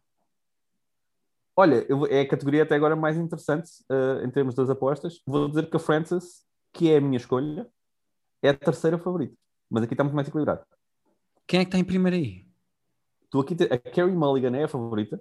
Olha, 1.55 1.85
eu 1.87 2.05
é 2.07 2.21
a 2.21 2.27
categoria 2.27 2.63
até 2.63 2.75
agora 2.75 2.97
mais 2.97 3.15
interessante 3.15 3.71
eh, 3.89 4.25
em 4.25 4.29
termos 4.29 4.55
das 4.55 4.69
apostas. 4.69 5.21
Vou 5.25 5.47
dizer 5.47 5.69
que 5.69 5.77
a 5.77 5.79
Frances, 5.79 6.43
que 6.73 6.91
é 6.91 6.97
a 6.97 7.01
minha 7.01 7.15
escolha, 7.15 7.65
é 8.45 8.49
a 8.49 8.53
terceira 8.53 8.97
favorita. 8.97 9.35
Mas 9.69 9.83
aqui 9.83 9.93
está 9.93 10.03
muito 10.03 10.15
mais 10.15 10.27
equilibrado. 10.27 10.61
Quem 11.47 11.59
é 11.59 11.65
que 11.65 11.69
está 11.69 11.77
em 11.79 11.83
primeiro 11.83 12.15
aí? 12.15 12.45
Tu 13.29 13.39
aqui 13.39 13.55
a 13.69 13.77
Carrie 13.77 14.15
Mulligan 14.15 14.55
é 14.55 14.63
a 14.63 14.67
favorita. 14.67 15.19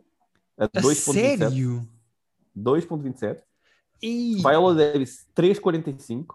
A 0.57 0.65
A 0.65 0.69
2.27. 0.69 1.13
sério? 1.13 1.89
2.27. 2.57 3.43
Ih, 4.03 4.37
Viola 4.37 4.75
Davis 4.75 5.27
3.45. 5.35 6.27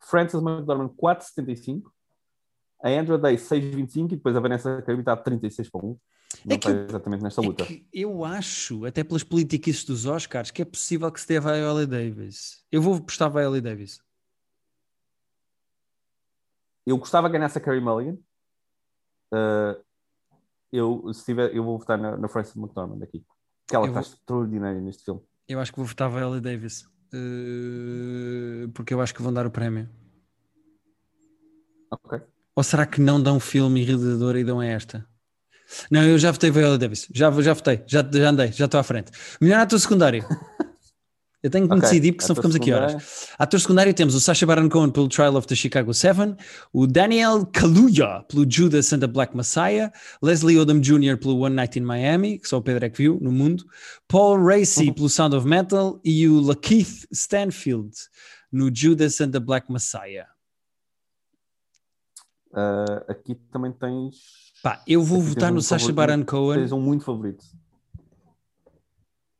Frances 0.00 0.40
McDormand 0.40 0.90
4.75. 0.90 1.82
A 2.82 2.88
Andrew 2.90 3.16
Day 3.18 3.36
6.25 3.36 4.04
e 4.12 4.16
depois 4.16 4.36
a 4.36 4.40
Vanessa 4.40 4.82
Kirby 4.82 5.00
está 5.00 5.12
a 5.14 5.16
36 5.16 5.70
para 5.70 5.86
1. 5.86 5.98
Não 6.44 6.56
É 6.56 6.58
que 6.58 6.68
exatamente 6.68 7.22
nesta 7.22 7.40
É 7.40 7.46
luta. 7.46 7.64
que 7.64 7.86
eu 7.92 8.24
acho, 8.24 8.84
até 8.84 9.02
pelas 9.04 9.22
políticas 9.22 9.84
dos 9.84 10.04
Oscars, 10.04 10.50
que 10.50 10.60
é 10.62 10.64
possível 10.64 11.10
que 11.10 11.20
se 11.20 11.28
dê 11.28 11.36
a 11.38 11.40
Viola 11.40 11.86
Davis. 11.86 12.62
Eu 12.70 12.82
vou 12.82 13.00
postar 13.00 13.28
Viola 13.28 13.60
Davis. 13.60 14.00
Eu 16.86 16.96
gostava 16.98 17.28
que 17.28 17.32
ganhasse 17.36 17.58
a 17.58 17.60
Carrie 17.60 17.80
Mulligan. 17.80 18.16
Uh, 19.32 19.82
eu, 20.72 21.12
se 21.14 21.24
tiver, 21.24 21.54
eu 21.54 21.64
vou 21.64 21.78
votar 21.78 21.96
na, 21.98 22.16
na 22.16 22.28
Frances 22.28 22.54
McDormand 22.56 23.02
aqui. 23.02 23.24
Porque 23.66 23.76
ela 23.76 23.86
Eu 23.86 23.88
está 23.90 24.00
vou- 24.00 24.10
extraordinária 24.12 24.80
neste 24.80 25.04
filme. 25.04 25.20
Eu 25.48 25.60
acho 25.60 25.72
que 25.72 25.78
vou 25.78 25.86
votar 25.86 26.10
Viola 26.10 26.40
Davis. 26.40 26.84
eh, 27.12 28.68
porque 28.74 28.92
eu 28.94 29.00
acho 29.00 29.14
que 29.14 29.22
vão 29.22 29.32
dar 29.32 29.46
o 29.46 29.50
prémio. 29.50 29.88
Ok. 31.90 32.20
Ou 32.56 32.62
será 32.62 32.86
que 32.86 33.00
não 33.00 33.20
dão 33.22 33.38
filme 33.40 33.82
realizadora 33.84 34.38
e 34.40 34.44
dão 34.44 34.60
a 34.60 34.66
esta? 34.66 35.06
Não, 35.90 36.02
eu 36.02 36.18
já 36.18 36.30
votei 36.30 36.50
Viola 36.50 36.76
Davis. 36.78 37.06
Já, 37.14 37.30
já 37.40 37.52
votei. 37.54 37.82
Já, 37.86 38.02
já 38.10 38.28
andei. 38.30 38.52
Já 38.52 38.64
estou 38.66 38.78
à 38.80 38.82
frente. 38.82 39.10
Melhor 39.40 39.60
ator 39.60 39.78
secundário. 39.78 40.24
Eu 41.44 41.50
tenho 41.50 41.68
que 41.68 41.74
me 41.74 41.78
Ok, 41.78 41.90
decidir 41.90 42.12
porque 42.12 42.24
senão 42.24 42.36
ficamos 42.36 42.56
aqui 42.56 42.72
horas. 42.72 43.28
Ator 43.38 43.60
secundário 43.60 43.92
temos 43.92 44.14
o 44.14 44.20
Sacha 44.20 44.46
Baron 44.46 44.66
Cohen 44.70 44.90
pelo 44.90 45.08
Trial 45.08 45.36
of 45.36 45.46
the 45.46 45.54
Chicago 45.54 45.92
Seven, 45.92 46.36
o 46.72 46.86
Daniel 46.86 47.44
Kaluuya 47.44 48.24
pelo 48.30 48.50
Judas 48.50 48.90
and 48.94 49.00
the 49.00 49.06
Black 49.06 49.36
Messiah, 49.36 49.92
Leslie 50.22 50.58
Odom 50.58 50.80
Jr. 50.80 51.18
pelo 51.18 51.38
One 51.38 51.54
Night 51.54 51.78
in 51.78 51.82
Miami, 51.82 52.38
que 52.38 52.48
só 52.48 52.56
o 52.56 52.62
Pedro 52.62 52.86
é 52.86 52.88
que 52.88 52.96
viu 52.96 53.18
no 53.20 53.30
mundo, 53.30 53.62
Paul 54.08 54.42
Racy 54.42 54.88
Uhum. 54.88 54.94
pelo 54.94 55.08
Sound 55.10 55.36
of 55.36 55.46
Metal 55.46 56.00
e 56.02 56.26
o 56.26 56.40
Lakeith 56.40 57.06
Stanfield 57.12 57.94
no 58.50 58.74
Judas 58.74 59.20
and 59.20 59.30
the 59.32 59.40
Black 59.40 59.70
Messiah. 59.70 60.24
Ah, 62.54 63.04
aqui 63.08 63.34
também 63.52 63.70
tens. 63.72 64.16
Pá, 64.62 64.82
eu 64.88 65.02
vou 65.02 65.18
Aqui 65.20 65.28
votar 65.28 65.52
um 65.52 65.56
no 65.56 65.60
Sacha 65.60 65.92
Baron 65.92 66.24
Cohen. 66.24 66.60
Tens 66.60 66.72
um 66.72 66.80
muito 66.80 67.04
favorito. 67.04 67.44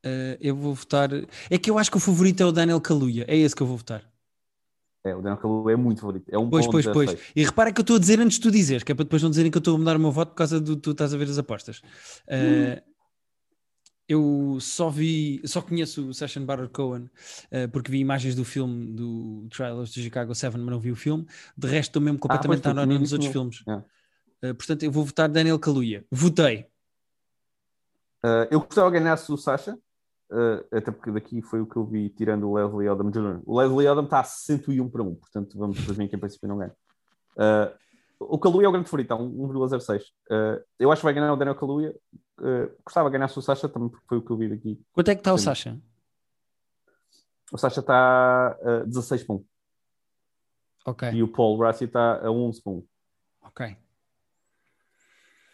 Uh, 0.04 0.36
eu 0.38 0.54
vou 0.54 0.74
votar. 0.74 1.08
É 1.48 1.56
que 1.56 1.70
eu 1.70 1.78
acho 1.78 1.90
que 1.90 1.96
o 1.96 2.00
favorito 2.00 2.42
é 2.42 2.46
o 2.46 2.52
Daniel 2.52 2.80
Kaluuya. 2.80 3.24
É 3.26 3.36
esse 3.36 3.56
que 3.56 3.62
eu 3.62 3.66
vou 3.66 3.78
votar. 3.78 4.04
É, 5.02 5.14
o 5.14 5.22
Daniel 5.22 5.38
Kaluuya 5.38 5.72
é 5.72 5.76
muito 5.76 6.00
favorito. 6.02 6.28
É 6.30 6.38
um 6.38 6.50
Pois, 6.50 6.66
pois, 6.66 6.86
pois. 6.86 7.10
16. 7.10 7.32
E 7.34 7.44
repara 7.44 7.72
que 7.72 7.80
eu 7.80 7.82
estou 7.82 7.96
a 7.96 7.98
dizer 7.98 8.20
antes 8.20 8.36
de 8.36 8.42
tu 8.42 8.50
dizeres, 8.50 8.82
que 8.82 8.92
é 8.92 8.94
para 8.94 9.04
depois 9.04 9.22
não 9.22 9.30
dizerem 9.30 9.50
que 9.50 9.56
eu 9.56 9.60
estou 9.60 9.74
a 9.74 9.78
mudar 9.78 9.96
o 9.96 10.00
meu 10.00 10.12
voto 10.12 10.30
por 10.30 10.36
causa 10.36 10.60
do 10.60 10.76
tu 10.76 10.90
estás 10.90 11.14
a 11.14 11.16
ver 11.16 11.24
as 11.24 11.38
apostas. 11.38 11.78
Uh, 12.28 12.82
eu 14.06 14.58
só 14.60 14.90
vi, 14.90 15.40
só 15.46 15.62
conheço 15.62 16.08
o 16.08 16.12
Session 16.12 16.44
Baron 16.44 16.68
Cohen 16.68 17.04
uh, 17.04 17.68
porque 17.72 17.90
vi 17.90 17.98
imagens 17.98 18.34
do 18.34 18.44
filme 18.44 18.92
do 18.92 19.46
of 19.46 19.94
the 19.94 20.02
Chicago 20.02 20.34
7, 20.34 20.58
mas 20.58 20.66
não 20.66 20.78
vi 20.78 20.90
o 20.90 20.96
filme. 20.96 21.26
De 21.56 21.66
resto, 21.66 21.90
estou 21.90 22.02
mesmo 22.02 22.18
completamente 22.18 22.60
pois, 22.60 22.76
ah, 22.76 22.86
tu 22.86 22.98
nos 22.98 23.12
outros 23.12 23.32
filmes. 23.32 23.62
É. 23.66 24.50
Uh, 24.50 24.54
portanto, 24.54 24.82
eu 24.82 24.92
vou 24.92 25.04
votar 25.04 25.30
Daniel 25.30 25.58
Kaluuya. 25.58 26.04
Votei. 26.10 26.66
Ah, 28.24 28.48
eu 28.50 28.58
gostava 28.58 28.90
que 28.90 28.98
ganhasse 28.98 29.30
o 29.30 29.36
Sasha, 29.36 29.78
ah, 30.34 30.64
até 30.78 30.90
porque 30.90 31.12
daqui 31.12 31.40
foi 31.42 31.60
o 31.60 31.66
que 31.66 31.76
eu 31.76 31.84
vi 31.84 32.10
tirando 32.10 32.50
o 32.50 32.54
Leslie 32.54 32.88
Odom 32.88 33.10
Jr. 33.10 33.40
O 33.46 33.58
Leslie 33.60 33.88
Odom 33.88 34.04
está 34.04 34.20
a 34.20 34.24
101 34.24 34.88
para 34.90 35.02
1, 35.02 35.14
portanto 35.14 35.58
vamos 35.58 35.80
presumir 35.80 36.08
que 36.08 36.16
em 36.16 36.18
princípio 36.18 36.48
não 36.48 36.58
ganha. 36.58 36.74
Ah, 37.38 37.72
o 38.18 38.38
Kaluuya 38.38 38.66
é 38.66 38.68
o 38.68 38.72
grande 38.72 38.88
favorito, 38.88 39.14
um 39.14 39.48
1,06. 39.48 40.02
Ah, 40.30 40.60
eu 40.78 40.90
acho 40.90 41.00
que 41.00 41.04
vai 41.04 41.14
ganhar 41.14 41.32
o 41.32 41.36
Daniel 41.36 41.56
Kaluuya. 41.56 41.94
Ah, 42.38 42.68
gostava 42.84 43.08
que 43.10 43.16
ganhasse 43.16 43.38
o 43.38 43.42
Sasha 43.42 43.68
também 43.68 43.88
porque 43.88 44.06
foi 44.06 44.18
o 44.18 44.22
que 44.22 44.30
eu 44.30 44.36
vi 44.36 44.48
daqui. 44.48 44.80
Quanto 44.92 45.10
é 45.10 45.14
que 45.14 45.20
está 45.20 45.32
o. 45.32 45.38
Sasha? 45.38 45.78
O 47.52 47.58
Sasha 47.58 47.80
está 47.80 48.58
a 48.62 48.84
16 48.84 49.22
para 49.24 49.36
1 49.36 49.44
Ok, 50.86 51.10
e 51.12 51.22
o 51.22 51.28
Paul 51.28 51.58
Rassi 51.58 51.84
está 51.84 52.24
a 52.26 52.30
11 52.30 52.62
para 52.62 52.72
1. 52.72 52.86
ok. 53.42 53.76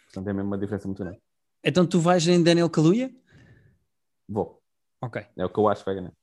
Portanto 0.05 0.27
é 0.27 0.33
mesmo 0.33 0.49
uma 0.49 0.57
diferença 0.57 0.87
muito 0.87 1.03
grande. 1.03 1.21
Então 1.63 1.85
tu 1.85 1.99
vais 1.99 2.27
em 2.27 2.41
Daniel 2.43 2.69
Kaluuya? 2.69 3.13
Vou. 4.27 4.60
Ok. 5.01 5.25
É 5.35 5.45
o 5.45 5.49
que 5.49 5.59
eu 5.59 5.67
acho 5.67 5.81
que 5.81 5.85
vai 5.85 5.95
ganhar. 5.95 6.13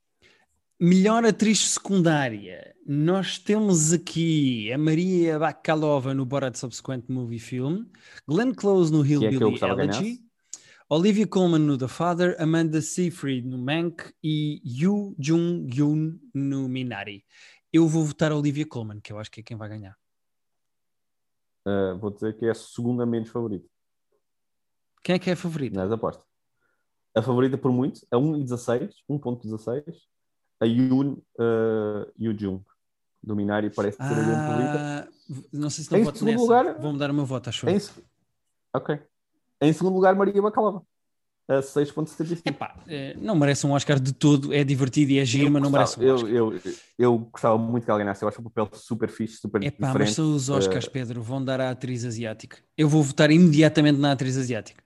Melhor 0.81 1.25
atriz 1.25 1.71
secundária. 1.71 2.75
Nós 2.87 3.37
temos 3.37 3.93
aqui 3.93 4.73
a 4.73 4.79
Maria 4.79 5.37
Bakalova 5.39 6.15
no 6.15 6.25
Borat 6.25 6.57
Subsequent 6.57 7.05
Movie 7.09 7.41
Film, 7.41 7.85
Glenn 8.29 8.55
Close 8.55 8.93
no 8.93 9.05
é 9.05 9.09
Hillbilly 9.09 9.59
que 9.59 9.65
Elegy. 9.65 10.25
Olivia 10.89 11.27
Colman 11.27 11.59
no 11.59 11.77
The 11.77 11.89
Father, 11.89 12.37
Amanda 12.41 12.81
Seyfried 12.81 13.47
no 13.47 13.59
Mank 13.59 14.11
e 14.23 14.63
Yoo 14.65 15.15
Jung-yoon 15.19 16.19
no 16.33 16.69
Minari. 16.69 17.27
Eu 17.73 17.87
vou 17.89 18.05
votar 18.05 18.33
a 18.33 18.37
Olivia 18.37 18.67
Colman, 18.67 19.01
que 19.01 19.13
eu 19.13 19.19
acho 19.19 19.31
que 19.31 19.41
é 19.41 19.43
quem 19.43 19.57
vai 19.57 19.69
ganhar. 19.69 19.99
Ah, 21.67 21.95
vou 22.01 22.11
dizer 22.11 22.39
que 22.39 22.47
é 22.47 22.51
a 22.51 22.55
segunda 22.55 23.05
menos 23.05 23.29
favorita 23.29 23.69
Quem 25.03 25.17
é 25.17 25.19
que 25.19 25.29
é 25.29 25.33
a 25.35 25.37
favorita? 25.37 25.77
nas 25.77 25.93
apostas. 25.93 26.28
A 27.19 27.23
favorita 27.23 27.59
por 27.59 27.73
muito 27.73 28.07
é 28.13 28.17
1,16, 28.17 28.91
1,16. 29.11 29.83
A 30.61 30.65
Yoon 30.67 31.13
uh, 31.39 32.11
Yoo 32.21 32.37
Jung 32.39 32.61
do 33.23 33.35
Minari 33.35 33.71
parece 33.71 33.97
ser 33.97 34.05
a 34.05 34.09
grande 34.15 34.47
favorita. 34.47 34.79
Ah, 34.79 35.09
não 35.53 35.71
sei 35.71 35.85
se 35.85 35.91
não 35.93 35.99
Em 35.99 36.03
voto 36.05 36.25
nessa. 36.25 36.39
lugar- 36.43 36.79
Vou 36.81 36.93
mudar 36.93 37.11
o 37.11 37.15
meu 37.15 37.27
voto, 37.27 37.49
acho. 37.49 37.69
Em, 37.69 37.79
ok. 38.75 38.99
Em 39.61 39.73
segundo 39.73 39.95
lugar, 39.95 40.15
Maria 40.15 40.41
Bacalova. 40.41 40.83
A 41.49 41.61
6,75. 41.63 42.43
Epá, 42.45 42.77
eh, 42.87 43.17
não 43.19 43.35
merece 43.35 43.67
um 43.67 43.73
Oscar 43.73 43.99
de 43.99 44.13
todo, 44.13 44.53
é 44.53 44.63
divertido 44.63 45.13
e 45.13 45.19
é 45.19 45.25
giro, 45.25 45.51
mas 45.51 45.63
não 45.63 45.71
merece 45.71 45.99
um 45.99 46.15
Oscar. 46.15 46.31
eu, 46.31 46.53
eu, 46.53 46.61
eu 46.99 47.19
gostava 47.19 47.57
muito 47.57 47.85
que 47.85 47.91
ela 47.91 47.99
ganhasse. 47.99 48.23
Eu 48.23 48.29
acho 48.29 48.41
o 48.41 48.45
papel 48.51 48.69
super 48.75 49.09
fixe, 49.09 49.39
super 49.39 49.63
Epá, 49.63 49.77
mas 49.81 49.89
diferente. 49.93 50.15
são 50.15 50.35
os 50.35 50.49
Oscars, 50.51 50.87
Eh, 50.87 50.91
Pedro, 50.91 51.23
vão 51.23 51.43
dar 51.43 51.59
à 51.61 51.71
atriz 51.71 52.05
asiática. 52.05 52.59
Eu 52.77 52.89
vou 52.89 53.03
votar 53.03 53.31
imediatamente 53.31 53.99
na 53.99 54.13
atriz 54.13 54.37
asiática. 54.37 54.83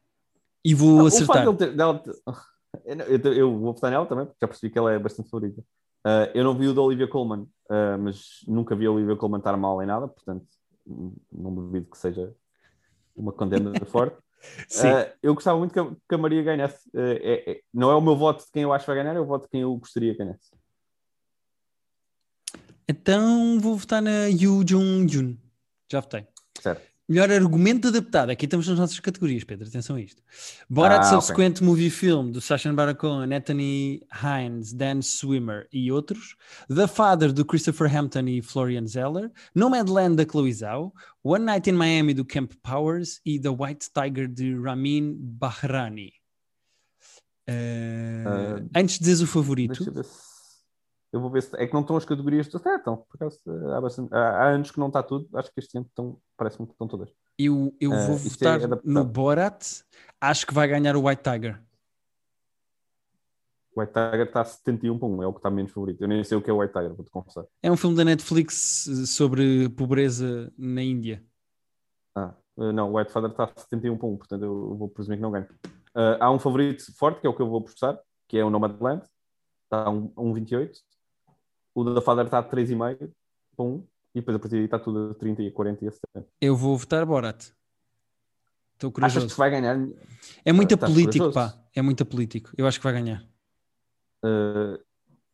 E 0.64 0.74
vou 0.74 1.00
Ah, 1.00 1.02
o 1.04 1.06
acertar. 1.06 1.56
ter- 1.56 1.74
dela 1.76 2.02
Eu, 2.86 2.96
não- 2.96 3.04
eu, 3.04 3.50
vou 3.58 3.74
votar 3.74 3.90
nela 3.90 4.06
também, 4.06 4.24
porque 4.24 4.38
já 4.40 4.48
percebi 4.48 4.72
que 4.72 4.78
ela 4.78 4.92
é 4.92 4.98
bastante 4.98 5.28
favorita. 5.28 5.62
Ah, 6.04 6.30
eu 6.34 6.42
não 6.42 6.56
vi 6.56 6.68
o 6.68 6.74
da 6.74 6.80
Olivia 6.80 7.06
Colman, 7.06 7.46
ah, 7.68 7.98
mas 7.98 8.40
nunca 8.46 8.74
vi 8.74 8.86
a 8.86 8.90
Olivia 8.90 9.14
Colman 9.16 9.38
estar 9.38 9.56
mal 9.56 9.82
em 9.82 9.86
nada, 9.86 10.08
portanto, 10.08 10.46
não 11.30 11.54
duvido 11.54 11.90
que 11.90 11.98
seja 11.98 12.34
uma 13.14 13.32
condena 13.32 13.72
forte. 13.86 14.16
Ah, 14.84 15.08
eu 15.22 15.34
gostava 15.34 15.56
muito 15.56 15.72
que 15.72 15.78
a, 15.78 15.84
que 16.08 16.14
a 16.16 16.18
Maria 16.18 16.42
ganhasse. 16.42 16.90
É- 16.92 17.50
é- 17.52 17.60
não 17.72 17.92
é 17.92 17.94
o 17.94 18.00
meu 18.00 18.16
voto 18.16 18.44
de 18.44 18.50
quem 18.50 18.64
eu 18.64 18.72
acho 18.72 18.84
que 18.84 18.90
vai 18.92 19.00
ganhar, 19.00 19.14
é 19.14 19.20
o 19.20 19.24
voto 19.24 19.42
de 19.44 19.48
quem 19.50 19.60
eu 19.60 19.76
gostaria 19.76 20.10
que 20.12 20.18
ganhasse. 20.18 20.50
Então 22.88 23.60
vou 23.60 23.76
votar 23.76 24.02
na 24.02 24.26
Yoo 24.26 24.64
Jung-jun. 24.66 25.36
Já 25.90 26.00
votei. 26.00 26.26
Certo. 26.60 26.82
Melhor 27.08 27.30
argumento 27.32 27.88
adaptado. 27.88 28.30
Aqui 28.30 28.44
estamos 28.46 28.66
nas 28.68 28.78
nossas 28.78 28.98
categorias, 29.00 29.42
Pedro. 29.44 29.66
Atenção 29.68 29.96
a 29.96 30.00
isto. 30.00 30.22
Borat 30.70 31.00
Ah, 31.00 31.04
Subsequent 31.04 31.60
Movie 31.60 31.90
Film 31.90 32.30
do 32.30 32.40
Sacha 32.40 32.72
Baron 32.72 32.94
Cohen, 32.94 33.34
Anthony 33.34 34.00
Hines, 34.22 34.72
Dan 34.72 35.02
Swimmer 35.02 35.66
e 35.72 35.90
outros. 35.90 36.36
The 36.68 36.86
Father 36.86 37.32
do 37.32 37.44
Christopher 37.44 37.94
Hampton 37.94 38.28
e 38.28 38.40
Florian 38.40 38.86
Zeller. 38.86 39.30
Nomadland 39.54 40.16
da 40.16 40.24
Chloe 40.24 40.52
Zhao. 40.52 40.92
One 41.24 41.44
Night 41.44 41.68
in 41.68 41.74
Miami 41.74 42.14
do 42.14 42.24
Camp 42.24 42.52
Powers 42.62 43.20
e 43.26 43.38
The 43.40 43.48
White 43.50 43.88
Tiger 43.92 44.28
de 44.28 44.54
Ramin 44.56 45.16
Bahrani. 45.18 46.12
Eh, 47.48 48.24
Ah, 48.24 48.62
antes 48.78 48.98
de 48.98 49.04
dizeres 49.04 49.20
o 49.22 49.26
favorito, 49.26 49.84
eu 51.12 51.20
vou 51.20 51.30
ver 51.30 51.42
se. 51.42 51.54
É 51.56 51.66
que 51.66 51.74
não 51.74 51.82
estão 51.82 51.96
as 51.96 52.04
categorias. 52.04 52.46
É, 52.54 52.76
estão. 52.76 52.96
Por 52.96 53.16
acaso, 53.16 53.38
há, 53.76 53.80
bastante- 53.80 54.14
há- 54.14 54.30
há 54.38 54.48
anos 54.48 54.70
que 54.70 54.80
não 54.80 54.86
está 54.86 55.02
tudo. 55.02 55.28
Acho 55.34 55.52
que 55.52 55.60
este 55.60 55.76
ano 55.76 55.86
estão, 55.86 56.18
parece-me 56.36 56.66
que 56.66 56.72
estão 56.72 56.88
todas. 56.88 57.10
eu, 57.38 57.74
eu 57.78 57.90
vou 57.90 58.16
isto 58.16 58.30
votar 58.30 58.60
é 58.62 58.66
no 58.82 59.04
Borat. 59.04 59.82
Acho 60.20 60.46
que 60.46 60.54
vai 60.54 60.66
ganhar 60.66 60.96
o 60.96 61.06
White 61.06 61.22
Tiger. 61.22 61.62
O 63.74 63.80
White 63.80 63.92
Tiger 63.92 64.26
está 64.26 64.42
a 64.42 64.44
71 64.44 64.98
para 64.98 65.08
1, 65.08 65.22
é 65.22 65.26
o 65.26 65.32
que 65.32 65.38
está 65.38 65.50
menos 65.50 65.72
favorito. 65.72 66.02
Eu 66.02 66.08
nem 66.08 66.22
sei 66.24 66.36
o 66.36 66.42
que 66.42 66.50
é 66.50 66.52
o 66.52 66.58
White 66.60 66.74
Tiger, 66.74 66.94
vou-te 66.94 67.10
confessar. 67.10 67.44
É 67.62 67.70
um 67.70 67.76
filme 67.76 67.96
da 67.96 68.04
Netflix 68.04 68.86
eh, 68.86 69.06
sobre 69.06 69.68
pobreza 69.70 70.52
na 70.58 70.82
Índia. 70.82 71.24
Ah, 72.14 72.34
uh, 72.56 72.72
não, 72.72 72.92
o 72.92 72.98
White 72.98 73.10
Father 73.10 73.30
está 73.30 73.44
a 73.44 73.60
71 73.60 73.96
para 73.96 74.08
1, 74.08 74.16
portanto 74.18 74.42
eu 74.44 74.76
vou 74.76 74.88
presumir 74.90 75.18
que 75.18 75.22
não 75.22 75.30
ganho. 75.30 75.46
Uh, 75.94 76.16
há 76.20 76.30
um 76.30 76.38
favorito 76.38 76.84
forte, 76.96 77.20
que 77.20 77.26
é 77.26 77.30
o 77.30 77.34
que 77.34 77.40
eu 77.40 77.48
vou 77.48 77.60
apostar, 77.60 77.98
que 78.28 78.36
é 78.36 78.44
o 78.44 78.50
Nomadland, 78.50 79.04
está 79.64 79.88
um, 79.88 80.12
a 80.16 80.20
1,28. 80.20 80.70
O 81.74 81.84
da 81.84 82.00
Father 82.00 82.26
está 82.26 82.38
a 82.38 82.42
3,5 82.42 83.10
para 83.56 83.64
1, 83.64 83.86
e 84.14 84.20
depois 84.20 84.36
a 84.36 84.38
partir 84.38 84.56
daí 84.56 84.64
está 84.64 84.78
tudo 84.78 85.10
a 85.10 85.14
30 85.14 85.42
e 85.42 85.48
a 85.48 85.52
40 85.52 85.84
e 85.84 85.88
a 85.88 85.90
70. 85.90 86.28
Eu 86.40 86.56
vou 86.56 86.76
votar 86.76 87.04
Borat. 87.06 87.50
Estou 88.74 88.90
Achas 88.90 89.12
corajoso. 89.14 89.28
que 89.28 89.38
vai 89.38 89.50
ganhar? 89.50 89.88
É 90.44 90.52
muito 90.52 90.74
estás 90.74 90.92
político, 90.92 91.30
corajoso? 91.30 91.56
pá. 91.56 91.62
É 91.74 91.80
muito 91.80 92.04
político. 92.04 92.50
Eu 92.56 92.66
acho 92.66 92.78
que 92.78 92.84
vai 92.84 92.92
ganhar. 92.92 93.24
Uh, 94.24 94.78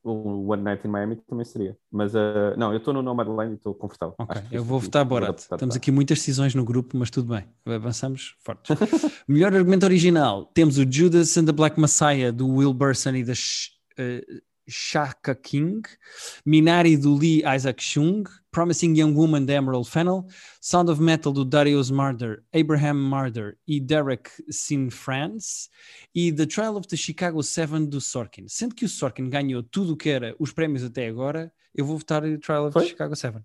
o 0.03 0.53
One 0.53 0.63
Night 0.63 0.87
in 0.87 0.91
Miami 0.91 1.17
também 1.17 1.45
seria. 1.45 1.77
Mas 1.91 2.15
uh, 2.15 2.55
não, 2.57 2.73
eu 2.73 2.79
estou 2.79 2.95
no 2.95 3.03
Nomadland 3.03 3.53
e 3.53 3.55
estou 3.57 3.75
confortável. 3.75 4.15
Ok, 4.19 4.43
eu 4.53 4.63
vou 4.63 4.79
votar 4.79 5.05
Borat. 5.05 5.47
bem. 5.59 5.69
aqui 5.75 5.91
muitas 5.91 6.19
decisões 6.19 6.55
no 6.55 6.65
grupo, 6.65 6.97
mas 6.97 7.11
tudo 7.11 7.35
bem. 7.35 7.47
Avançamos 7.67 8.37
fortes. 8.41 8.77
Melhor 9.27 9.55
argumento 9.55 9.85
original. 9.85 10.47
Temos 10.47 10.79
o 10.79 10.91
Judas 10.91 11.37
and 11.37 11.47
the 11.47 11.53
Black 11.53 11.81
Messiah 11.81 12.31
do 12.31 12.49
Will 12.49 12.73
Burson 12.73 13.17
e 13.17 13.25
da 13.25 13.33
eh, 13.99 14.25
Shaka 14.69 15.35
King, 15.35 15.83
Minari 16.47 16.97
do 16.97 17.15
Lee 17.15 17.43
Isaac 17.45 17.83
Chung, 17.83 18.25
Promising 18.51 18.95
Young 18.97 19.15
Woman 19.15 19.45
da 19.47 19.55
Emerald 19.55 19.89
Fennel, 19.89 20.27
Sound 20.61 20.91
of 20.91 21.01
Metal 21.01 21.33
do 21.33 21.45
Darius 21.45 21.91
Marder, 21.91 22.43
Abraham 22.55 22.95
Marder 22.95 23.59
e 23.67 23.81
Derek 23.81 24.31
Sinfrance 24.51 25.69
e 26.15 26.33
The 26.33 26.47
Trial 26.47 26.77
of 26.77 26.87
the 26.89 26.97
Chicago 26.97 27.43
7 27.43 27.87
do 27.87 28.01
Sorkin. 28.01 28.47
Sendo 28.49 28.75
que 28.75 28.85
o 28.85 28.89
Sorkin 28.89 29.29
ganhou 29.29 29.63
tudo 29.63 29.93
o 29.93 29.97
que 29.97 30.09
era 30.11 30.35
os 30.39 30.53
prémios 30.53 30.83
até 30.85 31.07
agora, 31.09 31.53
eu 31.75 31.85
vou 31.85 31.99
votar 31.99 32.25
o 32.25 32.39
Trial 32.39 32.67
of 32.67 32.73
Foi? 32.73 32.83
the 32.83 32.89
Chicago 32.89 33.15
7. 33.17 33.39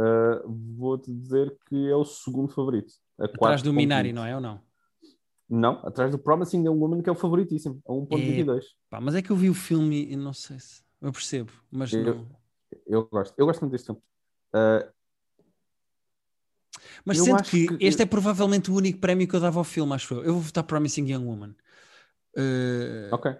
Uh, 0.00 0.42
Vou-te 0.76 1.12
dizer 1.12 1.56
que 1.68 1.88
é 1.88 1.94
o 1.94 2.04
segundo 2.04 2.48
favorito. 2.48 2.92
Atrás 3.18 3.62
do 3.62 3.72
Minari, 3.72 4.08
4.20. 4.10 4.12
não 4.14 4.26
é 4.26 4.34
ou 4.34 4.40
não? 4.40 4.60
Não, 5.54 5.72
atrás 5.86 6.10
do 6.10 6.18
Promising 6.18 6.64
Young 6.66 6.78
Woman, 6.78 7.02
que 7.02 7.10
é 7.10 7.12
o 7.12 7.14
favoritíssimo, 7.14 7.82
a 7.86 7.92
1.22. 7.92 8.64
Pá, 8.88 9.00
mas 9.02 9.14
é 9.14 9.20
que 9.20 9.30
eu 9.30 9.36
vi 9.36 9.50
o 9.50 9.54
filme 9.54 10.10
e 10.10 10.16
não 10.16 10.32
sei 10.32 10.58
se. 10.58 10.82
Eu 11.00 11.12
percebo, 11.12 11.52
mas 11.70 11.92
Eu- 11.92 12.02
não. 12.14 12.26
Eu 12.86 13.06
gosto, 13.06 13.34
eu 13.36 13.44
gosto 13.44 13.60
muito 13.60 13.72
deste 13.72 13.84
filme. 13.86 14.00
Uh, 14.54 14.90
Mas 17.04 17.18
sendo 17.18 17.42
que, 17.42 17.68
que- 17.68 17.84
este 17.84 18.02
é 18.02 18.06
provavelmente 18.06 18.70
o 18.70 18.74
único 18.74 18.98
prémio 18.98 19.28
que 19.28 19.34
eu 19.36 19.40
dava 19.40 19.58
ao 19.58 19.64
filme, 19.64 19.92
acho 19.92 20.14
eu. 20.14 20.24
Eu 20.24 20.32
vou 20.34 20.42
votar 20.42 20.64
Promising 20.64 21.06
Young 21.12 21.24
Woman. 21.26 21.54
Uh, 22.36 23.12
ok. 23.12 23.36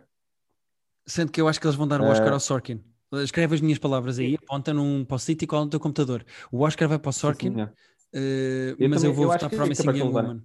Sendo 1.07 1.33
que 1.33 1.41
eu 1.41 1.49
acho 1.49 1.59
que 1.61 1.67
eles 1.67 1.77
vão 1.77 1.89
dar 1.89 2.01
o 2.01 2.05
Oscar 2.05 2.29
Eh, 2.29 2.33
ao 2.33 2.41
Sorkin. 2.41 2.85
Escreve 3.25 3.55
as 3.55 3.61
minhas 3.63 3.79
palavras 3.79 4.19
aí, 4.19 4.37
aponta 4.43 4.73
num 4.75 5.05
post-it 5.05 5.43
e 5.43 5.47
cola 5.47 5.65
no 5.65 5.71
teu 5.71 5.81
computador. 5.81 6.25
O 6.51 6.61
Oscar 6.61 6.89
vai 6.89 6.99
para 6.99 7.09
o 7.09 7.13
Sorkin, 7.13 7.49
Sim, 7.49 7.55
senhor. 7.55 7.73
eh, 8.13 8.75
Eu 8.79 8.89
mas 8.91 8.99
também- 9.01 9.11
eu 9.11 9.15
vou 9.15 9.25
eu 9.25 9.31
votar 9.31 9.53
é 9.53 9.57
Promising 9.57 9.93
de 9.93 9.99
Young. 9.99 10.13
Woman. 10.13 10.43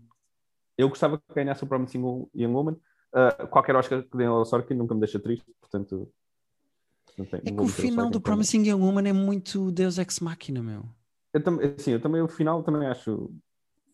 Eu 0.77 0.89
gostava 0.89 1.17
que 1.17 1.34
ganhasse 1.34 1.63
o 1.63 1.67
Promising 1.67 2.27
Young 2.36 2.53
Woman. 2.53 2.77
Uh, 3.13 3.48
qualquer 3.48 3.75
Oscar 3.75 4.03
que 4.03 4.17
dê 4.17 4.25
ao 4.25 4.46
Sorkin 4.46 4.75
nunca 4.75 4.93
me 4.93 5.00
deixa 5.00 5.19
triste, 5.19 5.46
portanto. 5.60 6.12
tem- 7.15 7.41
É 7.46 7.51
que 7.51 7.62
o 7.62 7.67
final 7.67 8.10
do. 8.10 8.22
Promising 8.22 8.63
Young 8.69 8.81
Woman 8.81 9.07
é 9.10 9.13
muito 9.13 9.72
Deus 9.72 9.98
Ex 9.98 10.19
Machina, 10.19 10.62
meu. 10.62 10.84
Eu 11.34 11.41
assim, 11.79 11.91
eu 11.91 12.01
também, 12.01 12.22
o 12.22 12.27
final 12.27 12.62
também 12.63 12.88
acho 12.88 13.31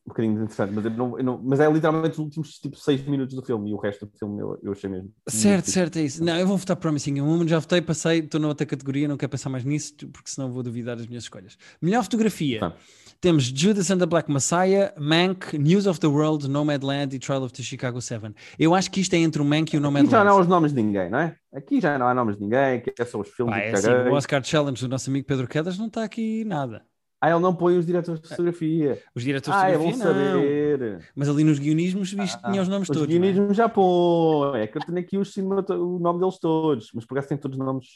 um 0.05 0.09
bocadinho 0.09 0.33
desinteressante, 0.33 0.73
mas, 0.73 0.97
não, 0.97 1.17
não- 1.17 1.41
mas 1.43 1.59
é 1.61 1.71
literalmente 1.71 2.11
os 2.11 2.17
últimos 2.19 2.59
tipo, 2.59 2.75
seis 2.77 3.01
minutos 3.05 3.35
do 3.35 3.41
filme 3.41 3.69
e 3.69 3.73
o 3.73 3.77
resto 3.77 4.05
do 4.05 4.11
filme 4.17 4.41
eu, 4.41 4.59
eu 4.61 4.71
achei 4.73 4.89
mesmo. 4.89 5.09
Certo, 5.29 5.71
certo, 5.71 5.97
é 5.97 6.01
isso. 6.01 6.21
Não, 6.23 6.37
eu 6.37 6.45
vou 6.45 6.57
votar 6.57 6.75
Promising 6.75 7.21
Woman, 7.21 7.47
já 7.47 7.57
votei, 7.57 7.81
passei, 7.81 8.19
estou 8.19 8.39
na 8.41 8.49
outra 8.49 8.65
categoria, 8.65 9.07
não 9.07 9.15
quero 9.15 9.29
pensar 9.29 9.49
mais 9.49 9.63
nisso, 9.63 9.95
porque 10.11 10.29
senão 10.29 10.51
vou 10.51 10.61
duvidar 10.61 10.97
das 10.97 11.07
minhas 11.07 11.23
escolhas. 11.23 11.57
Melhor 11.81 12.03
fotografia. 12.03 12.59
Tá. 12.59 12.73
Temos 13.21 13.45
Judas 13.45 13.89
and 13.89 13.99
the 13.99 14.05
Black 14.05 14.29
Messiah, 14.29 14.93
Mank, 14.99 15.57
News 15.57 15.87
of 15.87 15.97
the 16.01 16.07
World, 16.07 16.49
Nomadland 16.49 17.15
e 17.15 17.19
Trial 17.19 17.43
of 17.43 17.53
the 17.53 17.63
Chicago 17.63 18.01
7. 18.01 18.33
Eu 18.59 18.75
acho 18.75 18.91
que 18.91 18.99
isto 18.99 19.13
é 19.13 19.17
entre 19.19 19.41
o 19.41 19.45
Mank 19.45 19.73
e 19.73 19.77
o 19.77 19.79
Aqui 19.79 19.79
já 19.79 19.79
Nomadland. 19.79 20.25
não 20.25 20.37
há 20.37 20.41
os 20.41 20.47
nomes 20.47 20.73
de 20.73 20.83
ninguém, 20.83 21.09
não 21.09 21.19
é? 21.19 21.35
Aqui 21.55 21.79
já 21.79 21.97
não 21.97 22.07
há 22.09 22.13
nomes 22.13 22.35
de 22.35 22.41
ninguém, 22.41 22.81
que 22.81 22.93
é 22.99 23.05
só 23.05 23.21
os 23.21 23.29
filmes 23.29 23.55
Pá, 23.55 23.61
que 23.61 23.67
é 23.67 23.71
assim, 23.71 24.09
o 24.09 24.13
Oscar 24.13 24.43
Challenge 24.43 24.81
do 24.81 24.89
nosso 24.89 25.09
amigo 25.09 25.25
Pedro 25.25 25.47
Quedas 25.47 25.77
não 25.77 25.87
está 25.87 26.03
aqui 26.03 26.43
nada. 26.43 26.83
Ah, 27.25 27.29
ele 27.29 27.39
não 27.39 27.55
põe 27.55 27.77
os 27.77 27.85
diretores 27.85 28.19
de 28.19 28.27
fotografia. 28.27 29.01
Os 29.15 29.23
diretores 29.23 29.57
Ah, 29.57 29.67
de 29.69 29.75
é 29.75 29.77
bom 29.77 29.91
fotografia 29.93 30.31
não. 30.33 30.41
saber. 30.41 31.09
Mas 31.15 31.29
ali 31.29 31.43
nos 31.45 31.57
guionismos 31.57 32.11
viste 32.11 32.37
que 32.37 32.45
Ah, 32.45 32.49
tinha 32.51 32.61
os 32.61 32.67
nomes 32.67 32.89
os 32.89 32.93
todos. 32.97 33.07
não 33.07 33.15
é? 33.15 33.19
guionismos 33.31 33.55
já 33.55 33.69
põe. 33.69 34.59
É 34.59 34.67
que 34.67 34.77
eu 34.77 34.81
tenho 34.85 34.99
aqui 34.99 35.17
os 35.17 35.31
cinemato- 35.33 35.73
o 35.73 35.99
nome 35.99 36.19
deles 36.19 36.37
todos, 36.37 36.91
mas 36.93 37.05
por 37.05 37.13
acaso 37.17 37.29
tem 37.29 37.37
todos 37.37 37.57
os 37.57 37.65
nomes. 37.65 37.87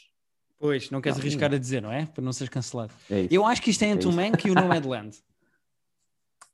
Pois, 0.58 0.90
não 0.90 1.02
queres 1.02 1.18
Não, 1.18 1.22
arriscar 1.22 1.52
a 1.52 1.58
dizer, 1.58 1.82
não 1.82 1.92
é? 1.92 2.06
Para 2.06 2.24
não 2.24 2.32
seres 2.32 2.48
cancelado. 2.48 2.92
É. 3.10 3.28
Eu 3.30 3.44
acho 3.44 3.60
que 3.60 3.68
isto 3.70 3.82
é 3.84 3.88
entre 3.88 4.06
É 4.06 4.08
o 4.08 4.10
isso. 4.10 4.16
Mank 4.18 4.48
e 4.48 4.50
o 4.50 4.54
Nomadland. 4.54 5.16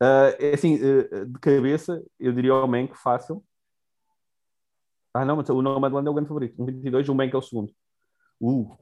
Ah, 0.00 0.34
é 0.40 0.54
assim, 0.54 0.76
ah, 0.82 1.24
de 1.24 1.38
cabeça, 1.38 2.02
eu 2.18 2.32
diria 2.32 2.52
o 2.54 2.66
Mank 2.66 2.92
fácil. 2.98 3.42
Ah, 5.14 5.24
não, 5.24 5.36
mas 5.36 5.48
o 5.48 5.62
Nomadland 5.62 6.06
é 6.08 6.10
o 6.10 6.14
grande 6.14 6.26
favorito. 6.28 6.60
Um 6.60 6.66
22, 6.66 7.08
o 7.08 7.14
Mank 7.14 7.32
é 7.32 7.38
o 7.38 7.40
segundo. 7.42 7.72
Uh. 8.40 8.76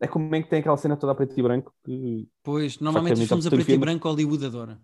É 0.00 0.06
como 0.06 0.26
o 0.26 0.30
Mank 0.30 0.48
tem 0.48 0.60
aquela 0.60 0.76
cena 0.76 0.96
toda 0.96 1.12
a 1.12 1.14
preto 1.14 1.38
e 1.38 1.42
branco. 1.42 1.74
Que... 1.84 2.28
Pois, 2.42 2.78
normalmente 2.78 3.20
os 3.20 3.28
filmes 3.28 3.46
a 3.46 3.50
preto 3.50 3.70
e 3.70 3.78
branco 3.78 4.08
Hollywood 4.08 4.46
adora. 4.46 4.80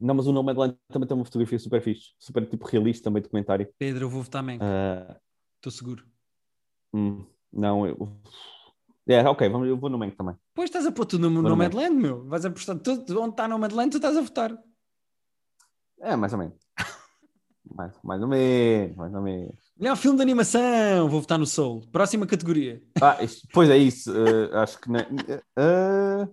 Não, 0.00 0.14
mas 0.14 0.26
o 0.26 0.32
Nomadland 0.32 0.76
também 0.88 1.08
tem 1.08 1.16
uma 1.16 1.24
fotografia 1.24 1.58
super 1.58 1.82
fixe, 1.82 2.12
super 2.18 2.46
tipo 2.46 2.66
realista, 2.66 3.04
também 3.04 3.22
documentário. 3.22 3.68
Pedro, 3.78 4.04
eu 4.04 4.10
vou 4.10 4.22
votar 4.22 4.42
Mank, 4.42 4.60
Ah, 4.62 5.18
estou 5.56 5.72
seguro. 5.72 6.04
hum, 6.92 7.24
não, 7.52 7.86
eu. 7.86 8.08
É, 9.06 9.26
ok, 9.26 9.48
vamos, 9.48 9.66
eu 9.66 9.76
vou 9.76 9.88
no 9.88 9.98
Mank 9.98 10.14
também. 10.14 10.36
Pois 10.54 10.68
estás 10.68 10.86
a 10.86 10.92
pôr 10.92 11.06
tudo 11.06 11.30
no 11.30 11.42
no 11.42 11.48
Nomadland, 11.48 11.96
meu. 11.96 12.24
Vais 12.26 12.44
apostar 12.44 12.78
tudo. 12.78 13.20
Onde 13.20 13.30
está 13.30 13.48
Nomadland, 13.48 13.90
tu 13.90 13.96
estás 13.96 14.16
a 14.16 14.20
votar. 14.20 14.56
É, 15.98 16.14
mais 16.14 16.32
ou 16.32 16.38
menos. 16.38 16.58
mais, 17.74 17.98
mais 18.04 18.22
ou 18.22 18.28
menos, 18.28 18.96
mais 18.96 19.14
ou 19.14 19.22
menos. 19.22 19.67
Melhor 19.78 19.96
filme 19.96 20.16
de 20.16 20.22
animação, 20.22 21.08
vou 21.08 21.20
votar 21.20 21.38
no 21.38 21.46
Soul. 21.46 21.86
Próxima 21.92 22.26
categoria. 22.26 22.82
Ah, 23.00 23.22
isto- 23.22 23.46
pois 23.52 23.70
é 23.70 23.76
isso. 23.78 24.12
ah, 24.52 24.62
acho 24.62 24.80
que. 24.80 24.90
Não, 24.90 25.00
ah, 25.56 26.28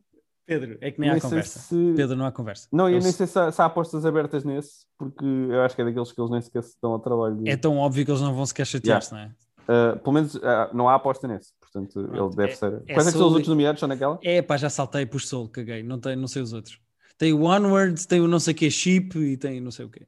Pedro, 0.48 0.78
é 0.82 0.92
que 0.92 1.00
nem 1.00 1.10
há 1.10 1.14
nem 1.14 1.22
sei 1.22 1.30
conversa. 1.30 1.60
se- 1.60 1.94
Pedro, 1.96 2.16
não 2.16 2.26
há 2.26 2.32
conversa. 2.32 2.68
Não, 2.72 2.90
eu 2.90 2.98
o- 3.00 3.02
nem 3.04 3.12
sei 3.12 3.28
se 3.28 3.38
há, 3.38 3.52
se 3.52 3.62
há 3.62 3.66
apostas 3.66 4.06
abertas 4.06 4.44
nesse, 4.44 4.86
porque 4.98 5.24
eu 5.26 5.62
acho 5.62 5.76
que 5.76 5.82
é 5.82 5.86
daqueles 5.86 6.12
que 6.12 6.20
eles 6.20 6.32
nem 6.32 6.42
sequer 6.42 6.64
se 6.64 6.76
dão 6.82 6.92
ao 6.94 7.00
trabalho. 7.00 7.36
de- 7.36 7.50
É 7.50 7.56
tão 7.58 7.78
óbvio 7.78 8.04
que 8.04 8.12
eles 8.12 8.22
não 8.22 8.34
vão 8.34 8.46
sequer 8.46 8.66
chatear-se, 8.66 9.12
não 9.12 9.20
é? 9.20 9.32
Ah, 9.68 9.96
pelo 10.04 10.14
menos 10.14 10.36
ah, 10.44 10.70
não 10.74 10.88
há 10.90 10.96
aposta 10.96 11.28
nesse, 11.28 11.52
portanto 11.60 11.94
Pronto, 11.94 12.16
ele 12.16 12.36
deve 12.36 12.52
é- 12.52 12.56
ser. 12.56 12.74
é 12.88 12.94
Quais 12.94 13.08
é 13.08 13.12
que 13.12 13.18
são 13.18 13.28
os 13.28 13.34
outros 13.34 13.48
nomeados? 13.48 13.80
São 13.80 13.90
naquela? 13.90 14.20
É 14.24 14.42
pá, 14.42 14.58
já 14.58 14.70
saltei 14.70 15.06
por 15.06 15.22
Soul, 15.22 15.50
caguei. 15.50 15.82
Não, 15.84 16.00
tem, 16.00 16.16
não 16.16 16.28
sei 16.28 16.42
os 16.42 16.52
outros. 16.54 16.80
Tem 17.18 17.32
o 17.34 17.44
Onward, 17.44 18.08
tem 18.08 18.22
o 18.22 18.28
não 18.28 18.40
sei 18.40 18.54
que 18.56 18.70
Chip 18.72 19.18
e 19.18 19.38
tem 19.38 19.60
não 19.62 19.72
sei 19.72 19.86
o 19.86 19.90
quê. 19.90 20.06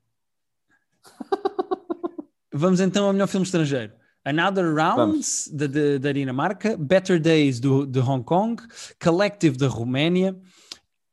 Vamos 2.58 2.80
então 2.80 3.06
ao 3.06 3.14
melhor 3.14 3.28
filme 3.28 3.46
estrangeiro. 3.46 3.94
Another 4.26 4.74
Rounds, 4.74 5.50
da, 5.54 6.12
Dinamarca, 6.12 6.76
Better 6.76 7.20
Days, 7.20 7.60
do, 7.60 7.86
de 7.86 8.00
Hong 8.00 8.24
Kong, 8.24 8.62
Collective, 9.02 9.58
da 9.58 9.68
Roménia, 9.68 10.38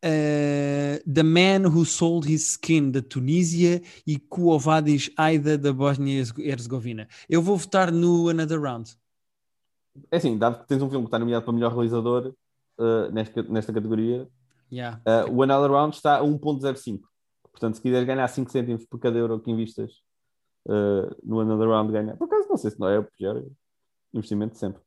eh, 0.03 1.01
The 1.13 1.23
Man 1.23 1.69
Who 1.69 1.85
Sold 1.85 2.33
His 2.33 2.53
Skin, 2.53 2.91
da 2.91 3.01
Tunísia 3.01 3.83
e 4.05 4.19
Quo 4.19 4.59
Vadis 4.59 5.11
Aida, 5.17 5.57
da 5.57 5.73
Bósnia-Herzegovina. 5.73 7.07
Eu 7.29 7.41
vou 7.41 7.57
votar 7.57 7.93
no 7.93 8.29
Another 8.29 8.61
Round. 8.61 8.97
É 10.11 10.17
assim, 10.17 10.37
dado 10.37 10.61
que 10.61 10.67
tens 10.67 10.83
um 10.83 10.91
filme 10.91 11.05
que 11.05 11.09
está 11.09 11.19
nomeado 11.19 11.45
para 11.45 11.55
melhor 11.55 11.73
realizador 11.73 12.35
ah, 12.79 13.09
nesta, 13.13 13.43
nesta 13.45 13.73
categoria, 13.73 14.29
Yeah. 14.73 15.01
ah, 15.07 15.27
o 15.31 15.43
Another 15.43 15.71
Round 15.71 15.95
está 15.95 16.17
a 16.17 16.23
1.05. 16.23 17.03
Portanto, 17.53 17.77
se 17.77 17.83
quiseres 17.83 18.07
ganhar 18.07 18.27
5 18.27 18.51
cêntimos 18.51 18.85
por 18.87 18.99
cada 18.99 19.17
euro 19.17 19.39
que 19.39 19.51
investas 19.51 20.03
ah, 20.69 21.15
no 21.23 21.41
Another 21.41 21.69
Round, 21.69 21.93
ganha. 21.93 22.17
Por 22.17 22.25
acaso, 22.25 22.49
não 22.49 22.57
sei 22.57 22.71
se 22.71 22.81
não 22.81 22.89
é 22.89 22.99
o 22.99 23.05
pior 23.05 23.43
investimento 24.13 24.55
de 24.55 24.59
sempre. 24.61 24.83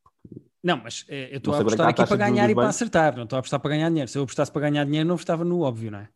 Não, 0.63 0.77
mas 0.77 1.05
eh, 1.07 1.29
eu 1.33 1.37
estou 1.37 1.53
a 1.53 1.57
é 1.57 1.61
apostar 1.61 1.87
é 1.87 1.89
aqui 1.91 2.05
para 2.05 2.17
ganhar 2.17 2.49
e 2.49 2.55
para 2.55 2.67
acertar. 2.67 3.15
Não 3.15 3.23
estou 3.23 3.37
a 3.37 3.39
apostar 3.39 3.59
para 3.59 3.69
ganhar 3.69 3.89
dinheiro. 3.89 4.09
Se 4.09 4.17
eu 4.17 4.23
apostasse 4.23 4.51
para 4.51 4.61
ganhar 4.61 4.83
dinheiro, 4.85 5.07
não 5.07 5.15
apostava 5.15 5.43
no 5.45 5.61
óbvio, 5.61 5.91
não 5.91 5.99
é? 5.99 6.09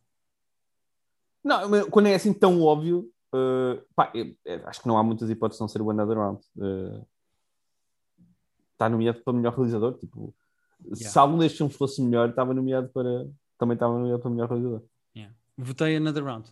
Não, 1.43 1.69
mas 1.69 1.86
quando 1.88 2.08
é 2.08 2.15
assim 2.15 2.34
tão 2.34 2.62
óbvio, 2.62 3.10
uh, 3.34 3.82
pá, 3.95 4.12
eu- 4.13 4.36
eu 4.45 4.67
acho 4.67 4.82
que 4.82 4.88
não 4.88 4.97
há 4.97 5.04
muitas 5.04 5.30
hipóteses 5.30 5.58
de 5.58 5.62
não 5.62 5.67
ser 5.67 5.82
o 5.82 5.89
Another 5.89 6.17
Round. 6.17 6.41
Uh, 6.58 7.06
está 8.74 8.89
nomeado 8.89 9.21
para 9.24 9.34
melhor 9.34 9.54
realizador. 9.54 9.97
Tipo, 9.97 10.34
Se 10.93 11.04
Yeah. 11.04 11.21
algum 11.21 11.38
destes 11.38 11.58
filmes 11.60 11.76
fosse 11.76 12.02
melhor, 12.02 12.30
estava 12.30 12.54
nomeado 12.56 12.89
para. 12.89 13.28
Também 13.58 13.76
estava 13.76 13.93
nomeado 13.93 14.19
para 14.19 14.32
melhor 14.32 14.50
realizador. 14.50 14.82
Yeah. 15.15 15.36
Votei 15.56 15.95
another 15.97 16.24
round. 16.24 16.52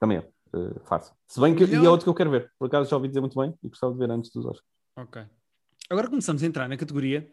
Também 0.00 0.16
é. 0.18 0.28
Uh, 0.54 0.78
fácil. 0.84 1.14
Se 1.26 1.40
bem 1.40 1.54
que. 1.54 1.64
E 1.64 1.74
é 1.74 1.88
outro 1.88 2.04
que 2.04 2.10
eu 2.10 2.14
quero 2.14 2.30
ver. 2.30 2.52
Por 2.58 2.66
acaso 2.66 2.90
já 2.90 2.96
ouvi 2.96 3.08
dizer 3.08 3.20
muito 3.20 3.38
bem 3.38 3.54
e 3.62 3.68
gostava 3.68 3.92
de 3.92 3.98
ver 3.98 4.10
antes 4.10 4.30
dos 4.30 4.44
Oscars. 4.44 4.68
Ok. 4.96 5.24
Agora 5.88 6.08
começamos 6.08 6.42
a 6.42 6.46
entrar 6.46 6.68
na 6.68 6.76
categoria, 6.76 7.30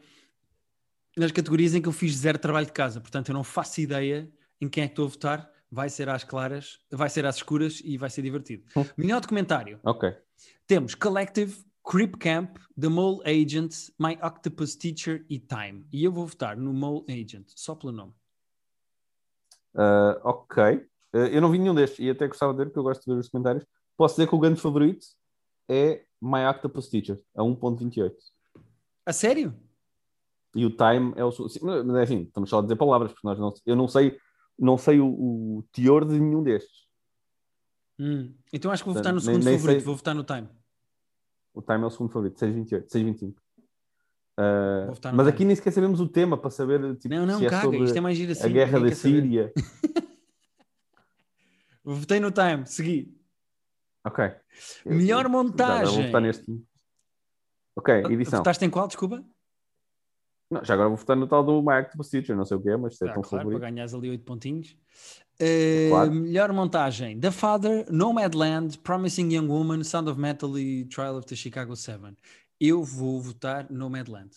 nas 1.17 1.31
categorias 1.31 1.75
em 1.75 1.81
que 1.81 1.87
eu 1.87 1.91
fiz 1.91 2.15
zero 2.15 2.39
trabalho 2.39 2.65
de 2.65 2.71
casa. 2.71 3.01
Portanto, 3.01 3.29
eu 3.29 3.33
não 3.33 3.43
faço 3.43 3.81
ideia 3.81 4.31
em 4.61 4.69
quem 4.69 4.83
é 4.83 4.87
que 4.87 4.93
estou 4.93 5.05
a 5.05 5.09
votar. 5.09 5.51
Vai 5.71 5.87
ser 5.89 6.09
às 6.09 6.23
claras, 6.23 6.79
vai 6.89 7.09
ser 7.09 7.25
às 7.25 7.35
escuras 7.35 7.79
e 7.83 7.95
vai 7.97 8.09
ser 8.09 8.23
divertido. 8.23 8.63
Hum. 8.75 8.85
Melhor 8.97 9.21
documentário. 9.21 9.79
Ok. 9.83 10.11
Temos 10.65 10.95
Collective, 10.95 11.63
Creep 11.87 12.15
Camp, 12.17 12.57
The 12.79 12.87
Mole 12.87 13.21
Agent, 13.23 13.75
My 13.99 14.17
Octopus 14.23 14.75
Teacher 14.75 15.25
e 15.29 15.39
Time. 15.39 15.85
E 15.91 16.03
eu 16.03 16.11
vou 16.11 16.25
votar 16.25 16.57
no 16.57 16.73
Mole 16.73 17.03
Agent, 17.07 17.47
só 17.55 17.75
pelo 17.75 17.91
nome. 17.91 18.13
Uh, 19.75 20.19
ok. 20.23 20.87
Uh, 21.13 21.17
eu 21.31 21.41
não 21.41 21.49
vi 21.51 21.57
nenhum 21.57 21.73
destes 21.75 21.99
e 21.99 22.09
até 22.09 22.27
gostava 22.27 22.53
de 22.53 22.59
ver, 22.59 22.65
porque 22.65 22.79
eu 22.79 22.83
gosto 22.83 23.03
de 23.03 23.13
ver 23.13 23.19
os 23.19 23.29
comentários. 23.29 23.65
Posso 23.97 24.15
dizer 24.15 24.27
que 24.27 24.35
o 24.35 24.39
grande 24.39 24.61
favorito 24.61 25.05
é 25.67 26.03
My 26.21 26.45
Octopus 26.49 26.87
Teacher, 26.87 27.19
a 27.35 27.41
1.28. 27.41 28.13
A 29.05 29.13
sério? 29.13 29.53
E 30.55 30.65
o 30.65 30.69
time 30.69 31.13
é 31.15 31.23
o. 31.23 31.31
Mas 31.85 31.95
é 31.97 32.01
assim, 32.03 32.21
estamos 32.23 32.49
só 32.49 32.59
a 32.59 32.61
dizer 32.61 32.75
palavras, 32.75 33.11
porque 33.11 33.27
nós 33.27 33.37
não, 33.39 33.53
eu 33.65 33.75
não 33.75 33.87
sei, 33.87 34.17
não 34.57 34.77
sei 34.77 34.99
o, 34.99 35.07
o 35.07 35.63
teor 35.71 36.05
de 36.05 36.19
nenhum 36.19 36.43
destes. 36.43 36.87
Hum. 37.99 38.33
Então 38.53 38.71
acho 38.71 38.83
que 38.83 38.89
vou 38.89 38.95
votar 38.95 39.11
no 39.13 39.19
nem- 39.19 39.25
segundo 39.25 39.43
nem 39.43 39.57
favorito, 39.57 39.77
sei- 39.79 39.85
vou 39.85 39.95
votar 39.95 40.15
no 40.15 40.23
Time. 40.23 40.47
O 41.53 41.61
time 41.61 41.83
é 41.83 41.85
o 41.85 41.89
segundo 41.89 42.11
favorito, 42.11 42.37
6.28, 42.39 42.87
6.25. 42.87 43.33
Uh, 44.37 44.87
mas 44.87 44.99
time. 44.99 45.21
aqui 45.29 45.43
nem 45.45 45.55
sequer 45.55 45.71
sabemos 45.73 45.99
o 45.99 46.07
tema 46.07 46.37
para 46.37 46.49
saber 46.49 46.95
tipo, 46.95 47.13
Não, 47.13 47.25
não, 47.25 47.39
se 47.39 47.45
é 47.45 47.49
caga, 47.49 47.63
sobre 47.63 47.79
isto 47.83 47.97
é 47.97 48.01
mais 48.01 48.29
assim. 48.29 48.45
a 48.45 48.47
guerra 48.47 48.77
ninguém 48.79 48.89
da. 48.91 48.95
Síria. 48.95 49.53
Votei 51.83 52.19
no 52.19 52.31
Time, 52.31 52.65
segui. 52.65 53.15
ok. 54.05 54.25
Eu- 54.85 54.93
Melhor 54.95 55.17
já- 55.17 55.23
já 55.23 55.29
vou 55.29 55.43
montagem. 55.43 56.05
votar 56.07 56.21
neste. 56.21 56.63
Ok, 57.75 57.93
edição. 58.11 58.39
Votaste 58.39 58.65
em 58.65 58.69
qual, 58.69 58.87
desculpa? 58.87 59.23
Não, 60.51 60.63
já 60.65 60.73
agora 60.73 60.89
vou 60.89 60.97
votar 60.97 61.15
no 61.15 61.27
tal 61.27 61.43
do 61.43 61.61
My 61.61 61.79
Octopus 61.81 62.09
Teacher, 62.09 62.35
não 62.35 62.43
sei 62.43 62.57
o 62.57 62.61
que 62.61 62.69
é, 62.69 62.75
mas 62.75 62.97
se 62.97 63.05
é 63.05 63.09
Ah, 63.09 63.13
tão 63.13 63.21
claro, 63.21 63.43
favorito. 63.43 63.59
para 63.61 63.69
ganhares 63.69 63.93
ali 63.93 64.09
8 64.09 64.23
pontinhos. 64.25 64.75
Uh, 65.41 65.89
Claro. 65.89 66.11
Melhor 66.11 66.51
montagem: 66.51 67.19
The 67.19 67.31
Father, 67.31 67.85
Nomadland, 67.91 68.79
Promising 68.79 69.31
Young 69.33 69.47
Woman, 69.47 69.83
Sound 69.83 70.09
of 70.09 70.19
Metal 70.19 70.57
e 70.57 70.85
Trial 70.85 71.15
of 71.17 71.27
the 71.27 71.35
Chicago 71.35 71.75
7. 71.75 72.17
Eu 72.59 72.83
vou 72.83 73.21
votar 73.21 73.71
Nomadland. 73.71 74.31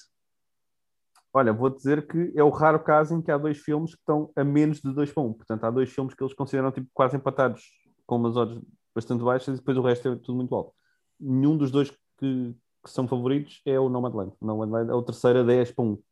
Olha, 1.34 1.52
vou 1.52 1.70
dizer 1.70 2.06
que 2.06 2.30
é 2.36 2.44
o 2.44 2.50
raro 2.50 2.78
caso 2.78 3.14
em 3.14 3.22
que 3.22 3.30
há 3.30 3.38
dois 3.38 3.58
filmes 3.58 3.94
que 3.94 4.00
estão 4.00 4.30
a 4.36 4.44
menos 4.44 4.80
de 4.80 4.92
2 4.92 5.12
para 5.12 5.22
1. 5.22 5.32
Portanto, 5.32 5.64
há 5.64 5.70
dois 5.70 5.90
filmes 5.90 6.14
que 6.14 6.22
eles 6.22 6.34
consideram 6.34 6.70
tipo, 6.70 6.88
quase 6.92 7.16
empatados, 7.16 7.62
com 8.06 8.16
umas 8.16 8.36
odds 8.36 8.60
bastante 8.94 9.24
baixas, 9.24 9.54
e 9.54 9.58
depois 9.58 9.76
o 9.78 9.82
resto 9.82 10.08
é 10.08 10.16
tudo 10.16 10.34
muito 10.34 10.54
alto. 10.54 10.74
Nenhum 11.18 11.56
dos 11.56 11.70
dois 11.70 11.90
que, 11.90 12.54
que 12.84 12.90
são 12.90 13.08
favoritos 13.08 13.62
é 13.64 13.80
o 13.80 13.88
Nomadland. 13.88 14.34
O 14.40 14.46
Nomadland 14.46 14.90
é 14.90 14.94
o 14.94 15.02
terceiro 15.02 15.40
a 15.40 15.42
10 15.42 15.72
para 15.72 15.84
1. 15.84 15.92
Uh, 15.92 16.02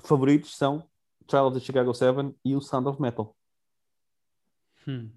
favoritos 0.00 0.56
são 0.56 0.82
Trial 1.28 1.46
of 1.46 1.58
the 1.58 1.64
Chicago 1.64 1.94
7 1.94 2.34
e 2.44 2.56
o 2.56 2.60
Sound 2.60 2.88
of 2.88 3.00
Metal. 3.00 3.36
Hum. 4.88 5.10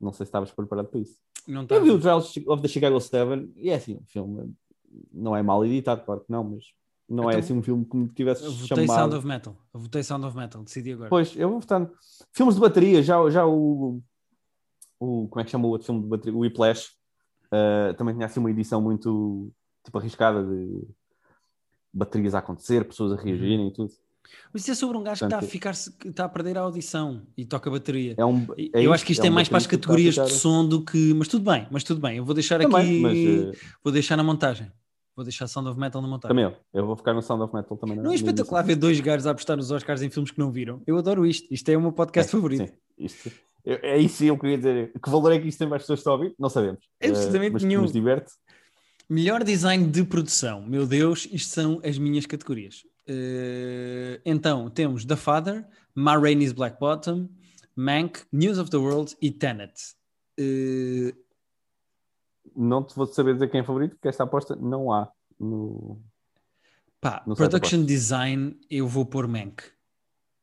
Não 0.00 0.12
sei 0.12 0.26
se 0.26 0.28
estavas 0.28 0.52
preparado 0.52 0.88
para 0.88 1.00
isso. 1.00 1.20
Não 1.46 1.66
tá. 1.66 1.74
Eu 1.74 1.82
vi 1.82 1.90
o 1.90 2.00
Trials 2.00 2.36
of 2.46 2.62
the 2.62 2.68
Chicago 2.68 3.00
7 3.00 3.52
e 3.56 3.70
é 3.70 3.74
assim, 3.74 3.96
o 3.96 4.04
filme 4.06 4.54
não 5.12 5.36
é 5.36 5.42
mal 5.42 5.64
editado, 5.64 6.02
claro 6.04 6.20
que 6.20 6.30
não, 6.30 6.44
mas 6.44 6.64
não 7.08 7.24
é 7.24 7.34
Então, 7.34 7.40
assim 7.40 7.52
um 7.54 7.62
filme 7.62 7.84
que 7.84 7.96
me 7.96 8.08
tivesse 8.08 8.44
Eu 8.44 8.52
votei 8.52 8.68
Sound 8.68 8.86
chamado. 8.86 9.16
of 9.16 9.26
Metal. 9.26 9.56
Eu 9.74 9.80
votei 9.80 10.02
Sound 10.02 10.26
of 10.26 10.36
Metal, 10.36 10.62
decidi 10.62 10.92
agora. 10.92 11.08
Pois, 11.10 11.34
eu 11.36 11.48
vou 11.50 11.60
votar. 11.60 11.88
Filmes 12.32 12.54
de 12.54 12.60
bateria, 12.60 13.02
já, 13.02 13.28
já 13.30 13.46
o, 13.46 14.00
o. 14.98 15.28
Como 15.28 15.40
é 15.40 15.44
que 15.44 15.50
chama 15.50 15.66
o 15.66 15.70
outro 15.70 15.86
filme 15.86 16.02
de 16.02 16.08
bateria? 16.08 16.36
O 16.36 16.40
Whiplash. 16.40 16.90
eh, 17.52 17.92
também 17.94 18.14
tinha 18.14 18.26
assim 18.26 18.40
uma 18.40 18.50
edição 18.50 18.80
muito 18.80 19.50
tipo 19.84 19.98
arriscada 19.98 20.44
de 20.44 20.82
baterias 21.92 22.34
a 22.34 22.38
acontecer, 22.38 22.84
pessoas 22.84 23.12
a 23.12 23.16
reagirem 23.22 23.68
e 23.68 23.72
tudo. 23.72 23.90
Mas 24.52 24.62
isso 24.62 24.70
é 24.70 24.74
sobre 24.74 24.96
um 24.96 25.02
gajo 25.02 25.18
que 25.18 25.24
está 25.24 25.36
a 25.38 25.40
Portanto, 25.40 25.50
ficar 25.50 25.70
está 25.72 26.24
a 26.24 26.28
perder 26.28 26.56
a 26.56 26.60
audição 26.60 27.26
e 27.36 27.44
toca 27.44 27.68
bateria. 27.70 28.14
É 28.16 28.24
um, 28.24 28.46
é 28.56 28.86
eu 28.86 28.92
acho 28.92 29.04
que 29.04 29.10
isto 29.12 29.24
é 29.24 29.26
é, 29.26 29.30
um 29.30 29.34
mais 29.34 29.48
para 29.48 29.58
as 29.58 29.66
categorias 29.66 30.14
de 30.14 30.28
som 30.34 30.64
do 30.68 30.84
que. 30.84 31.12
Mas 31.14 31.26
tudo 31.26 31.50
bem, 31.50 31.66
mas 31.70 31.82
tudo 31.82 32.00
bem. 32.00 32.18
Eu 32.18 32.24
vou 32.24 32.34
deixar 32.34 32.60
Também, 32.60 32.80
aqui. 32.82 33.00
mas 33.00 33.18
eh, 33.18 33.66
Vou 33.82 33.92
deixar 33.92 34.16
na 34.16 34.22
montagem. 34.22 34.70
Vou 35.20 35.24
deixar 35.26 35.46
Sound 35.48 35.68
of 35.68 35.78
Metal 35.78 36.00
na 36.00 36.08
montagem. 36.08 36.34
também 36.34 36.44
eu. 36.72 36.80
Eu 36.80 36.86
vou 36.86 36.96
ficar 36.96 37.12
no 37.12 37.20
Sound 37.20 37.42
of 37.42 37.54
Metal 37.54 37.76
também. 37.76 37.98
Não 37.98 38.10
é 38.10 38.14
espetacular 38.14 38.62
ver 38.62 38.74
dois 38.74 38.98
gajos 39.00 39.26
a 39.26 39.32
apostar 39.32 39.54
nos 39.54 39.70
Oscars 39.70 40.00
em 40.00 40.08
filmes 40.08 40.30
que 40.30 40.38
não 40.38 40.50
viram? 40.50 40.82
Eu 40.86 40.96
adoro 40.96 41.26
isto. 41.26 41.46
Isto 41.52 41.68
é 41.68 41.76
o 41.76 41.80
meu 41.82 41.92
podcast 41.92 42.30
É, 42.30 42.32
favorito. 42.32 42.66
sim, 42.66 42.72
isto- 42.98 43.30
é, 43.66 43.90
é 43.90 43.98
isso 43.98 44.16
que 44.16 44.28
eu 44.28 44.38
queria 44.38 44.56
dizer. 44.56 44.92
Que 44.98 45.10
valor 45.10 45.30
é 45.30 45.38
que 45.38 45.46
isto 45.46 45.58
tem 45.58 45.68
para 45.68 45.76
as 45.76 45.82
pessoas 45.82 45.98
que 45.98 46.00
estão 46.00 46.14
a 46.14 46.16
ouvir? 46.16 46.34
Não 46.38 46.48
sabemos. 46.48 46.80
Absolutamente 47.04 47.48
Eh, 47.48 47.52
mas 47.52 47.62
nenhum. 47.64 47.82
nos 47.82 47.92
diverte. 47.92 48.32
Melhor 49.10 49.44
design 49.44 49.86
de 49.88 50.04
produção. 50.04 50.62
Meu 50.62 50.86
Deus, 50.86 51.28
isto 51.30 51.52
são 51.52 51.82
as 51.84 51.98
minhas 51.98 52.24
categorias. 52.24 52.82
Eh, 53.06 54.20
então, 54.24 54.70
temos 54.70 55.04
The 55.04 55.16
Father, 55.16 55.66
Ma 55.94 56.16
Rainey's 56.16 56.52
Black 56.52 56.78
Bottom, 56.80 57.28
Mank, 57.76 58.20
News 58.32 58.56
of 58.58 58.70
the 58.70 58.78
World 58.78 59.14
e 59.20 59.30
Tenet. 59.30 59.74
Eh, 60.38 61.12
Não 62.62 62.84
te 62.84 62.94
vou 62.94 63.06
saber 63.06 63.32
dizer 63.32 63.48
quem 63.48 63.60
é 63.60 63.64
favorito, 63.64 63.92
porque 63.92 64.08
esta 64.08 64.24
aposta 64.24 64.54
não 64.54 64.92
há 64.92 65.10
no. 65.38 65.98
pá, 67.00 67.24
a 67.26 67.34
Production. 67.34 67.86
Design, 67.86 68.60
eu 68.70 68.86
vou 68.86 69.06
pôr 69.06 69.26
Mank. 69.26 69.62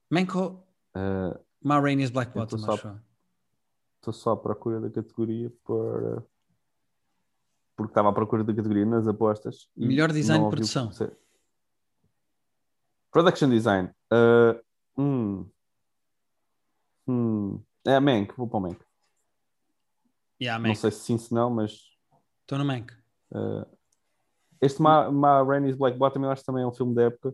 Mank 0.10 0.36
ou 0.36 0.68
eh, 0.96 1.40
Ma 1.62 1.80
Rainey's 1.80 2.10
Black 2.10 2.34
Bottom. 2.34 2.58
Estou 3.98 4.12
só 4.12 4.32
à 4.32 4.38
procura 4.38 4.80
da 4.82 4.90
categoria 4.90 5.54
para. 5.64 6.24
Porque 7.76 7.92
estava 7.92 8.10
à 8.10 8.14
procura 8.14 8.44
da 8.44 8.52
categoria 8.52 8.86
nas 8.88 9.08
apostas. 9.08 9.70
Melhor 9.78 10.12
design 10.12 10.44
de 10.44 10.50
produção. 10.50 10.90
Production 13.12 13.50
design. 13.50 13.92
eh, 14.12 14.60
hum. 14.98 15.48
Hum. 17.08 17.62
É 17.86 18.00
Mank, 18.00 18.34
vou 18.36 18.48
para 18.48 18.58
o 18.58 18.62
Mank. 18.62 18.80
Yeah, 20.42 20.68
Não 20.68 20.74
sei 20.74 20.90
se 20.90 21.00
sim, 21.02 21.18
se 21.20 21.32
não, 21.32 21.52
mas 21.52 21.87
Estou 22.48 22.58
no 22.58 22.64
Mank. 22.64 22.94
eh, 23.36 23.66
este 24.62 24.82
Ma, 24.82 25.12
Ma 25.12 25.44
Rainey's 25.44 25.76
Black 25.76 25.98
Bottom 25.98 26.24
eu 26.24 26.32
acho 26.32 26.42
que 26.42 26.46
também 26.46 26.64
é 26.64 26.68
um 26.68 26.72
filme 26.72 26.96
da 26.96 27.04
época. 27.04 27.34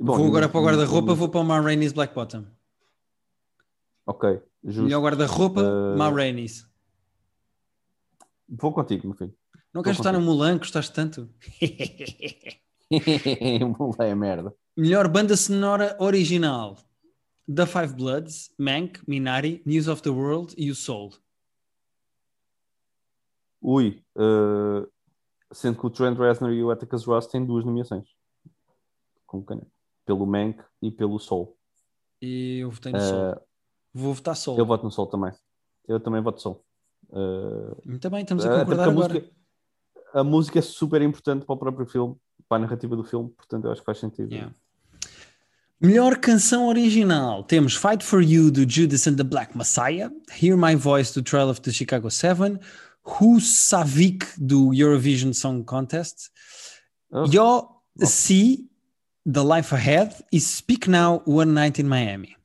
Bom, 0.00 0.16
vou 0.16 0.26
agora 0.26 0.48
para 0.48 0.58
o 0.58 0.64
guarda-roupa, 0.64 1.08
no- 1.10 1.16
vou 1.16 1.28
para 1.28 1.40
o 1.40 1.44
Ma 1.44 1.60
Rainey's 1.60 1.92
Black 1.92 2.14
Bottom. 2.14 2.46
Ok, 4.06 4.40
justo. 4.64 4.84
Melhor 4.84 5.02
guarda-roupa, 5.02 5.60
Eh, 5.60 5.96
Ma 5.96 6.08
Rainey's. 6.08 6.66
Vou 8.48 8.72
contigo, 8.72 9.06
no 9.08 9.14
fim. 9.14 9.32
Não 9.74 9.82
queres 9.82 9.98
contigo. 9.98 9.98
estar 9.98 10.12
no 10.12 10.20
Mulan, 10.24 10.56
gostaste 10.58 10.92
tanto? 10.94 11.28
é 13.98 14.14
merda. 14.14 14.54
Melhor 14.76 15.08
banda 15.08 15.36
sonora 15.36 15.94
original: 16.00 16.78
The 17.54 17.66
Five 17.66 17.94
Bloods, 17.94 18.50
Mank, 18.58 19.00
Minari, 19.06 19.62
News 19.66 19.88
of 19.88 20.00
the 20.02 20.08
World 20.10 20.54
e 20.56 20.70
o 20.70 20.74
Soul. 20.74 21.12
Ui, 23.68 24.00
eh, 24.16 24.86
sendo 25.52 25.78
que 25.78 25.86
o 25.86 25.90
Trent 25.90 26.16
Reznor 26.16 26.52
e 26.52 26.62
o 26.62 26.70
Atticus 26.70 27.04
Ross 27.04 27.26
têm 27.26 27.44
duas 27.44 27.64
nomeações. 27.64 28.08
Com 29.26 29.42
caneta. 29.42 29.66
Pelo 30.04 30.24
Mank 30.24 30.60
e 30.80 30.90
pelo 30.90 31.18
Soul. 31.18 31.56
E 32.22 32.58
eu 32.60 32.70
votei 32.70 32.92
no 32.92 32.98
Eh, 32.98 33.00
Soul. 33.02 33.34
Vou 33.92 34.14
votar 34.14 34.36
Soul. 34.36 34.58
eu 34.58 34.64
voto 34.66 34.84
no 34.84 34.90
Soul 34.92 35.08
também. 35.08 35.32
Eu 35.88 35.98
também 35.98 36.20
voto 36.22 36.40
Soul. 36.40 36.64
Eh, 37.12 37.76
Muito 37.84 38.08
bem, 38.10 38.22
estamos 38.22 38.44
a 38.46 38.58
concordar 38.60 38.88
a 38.88 38.90
agora. 38.92 39.14
música, 39.14 39.30
a 40.14 40.24
música 40.24 40.58
é 40.60 40.62
super 40.62 41.02
importante 41.02 41.44
para 41.44 41.54
o 41.54 41.58
próprio 41.58 41.86
filme, 41.86 42.16
para 42.48 42.58
a 42.58 42.60
narrativa 42.60 42.94
do 42.94 43.02
filme, 43.04 43.30
portanto 43.30 43.64
eu 43.64 43.72
acho 43.72 43.80
que 43.80 43.84
faz 43.86 43.98
sentido. 43.98 44.32
Yeah. 44.32 44.54
Melhor 45.80 46.16
canção 46.18 46.68
original: 46.68 47.44
temos 47.44 47.74
Fight 47.76 48.02
for 48.02 48.22
You 48.22 48.50
do 48.50 48.68
Judas 48.68 49.06
and 49.06 49.16
the 49.16 49.22
Black 49.24 49.56
Messiah, 49.56 50.10
Hear 50.40 50.56
My 50.56 50.74
Voice 50.74 51.12
do 51.12 51.22
Trial 51.22 51.50
of 51.50 51.60
the 51.60 51.70
Chicago 51.70 52.10
7, 52.10 52.58
Who 53.06 53.40
Savik 53.40 54.26
do 54.36 54.72
Eurovision 54.74 55.32
Song 55.32 55.62
Contest, 55.62 56.30
Oh, 57.10 57.24
Yo 57.32 57.68
See 57.98 58.68
The 59.24 59.42
Life 59.42 59.74
Ahead 59.74 60.24
e 60.32 60.40
Speak 60.40 60.90
Now 60.90 61.22
One 61.26 61.52
Night 61.52 61.80
in 61.80 61.86
Miami. 61.86 62.36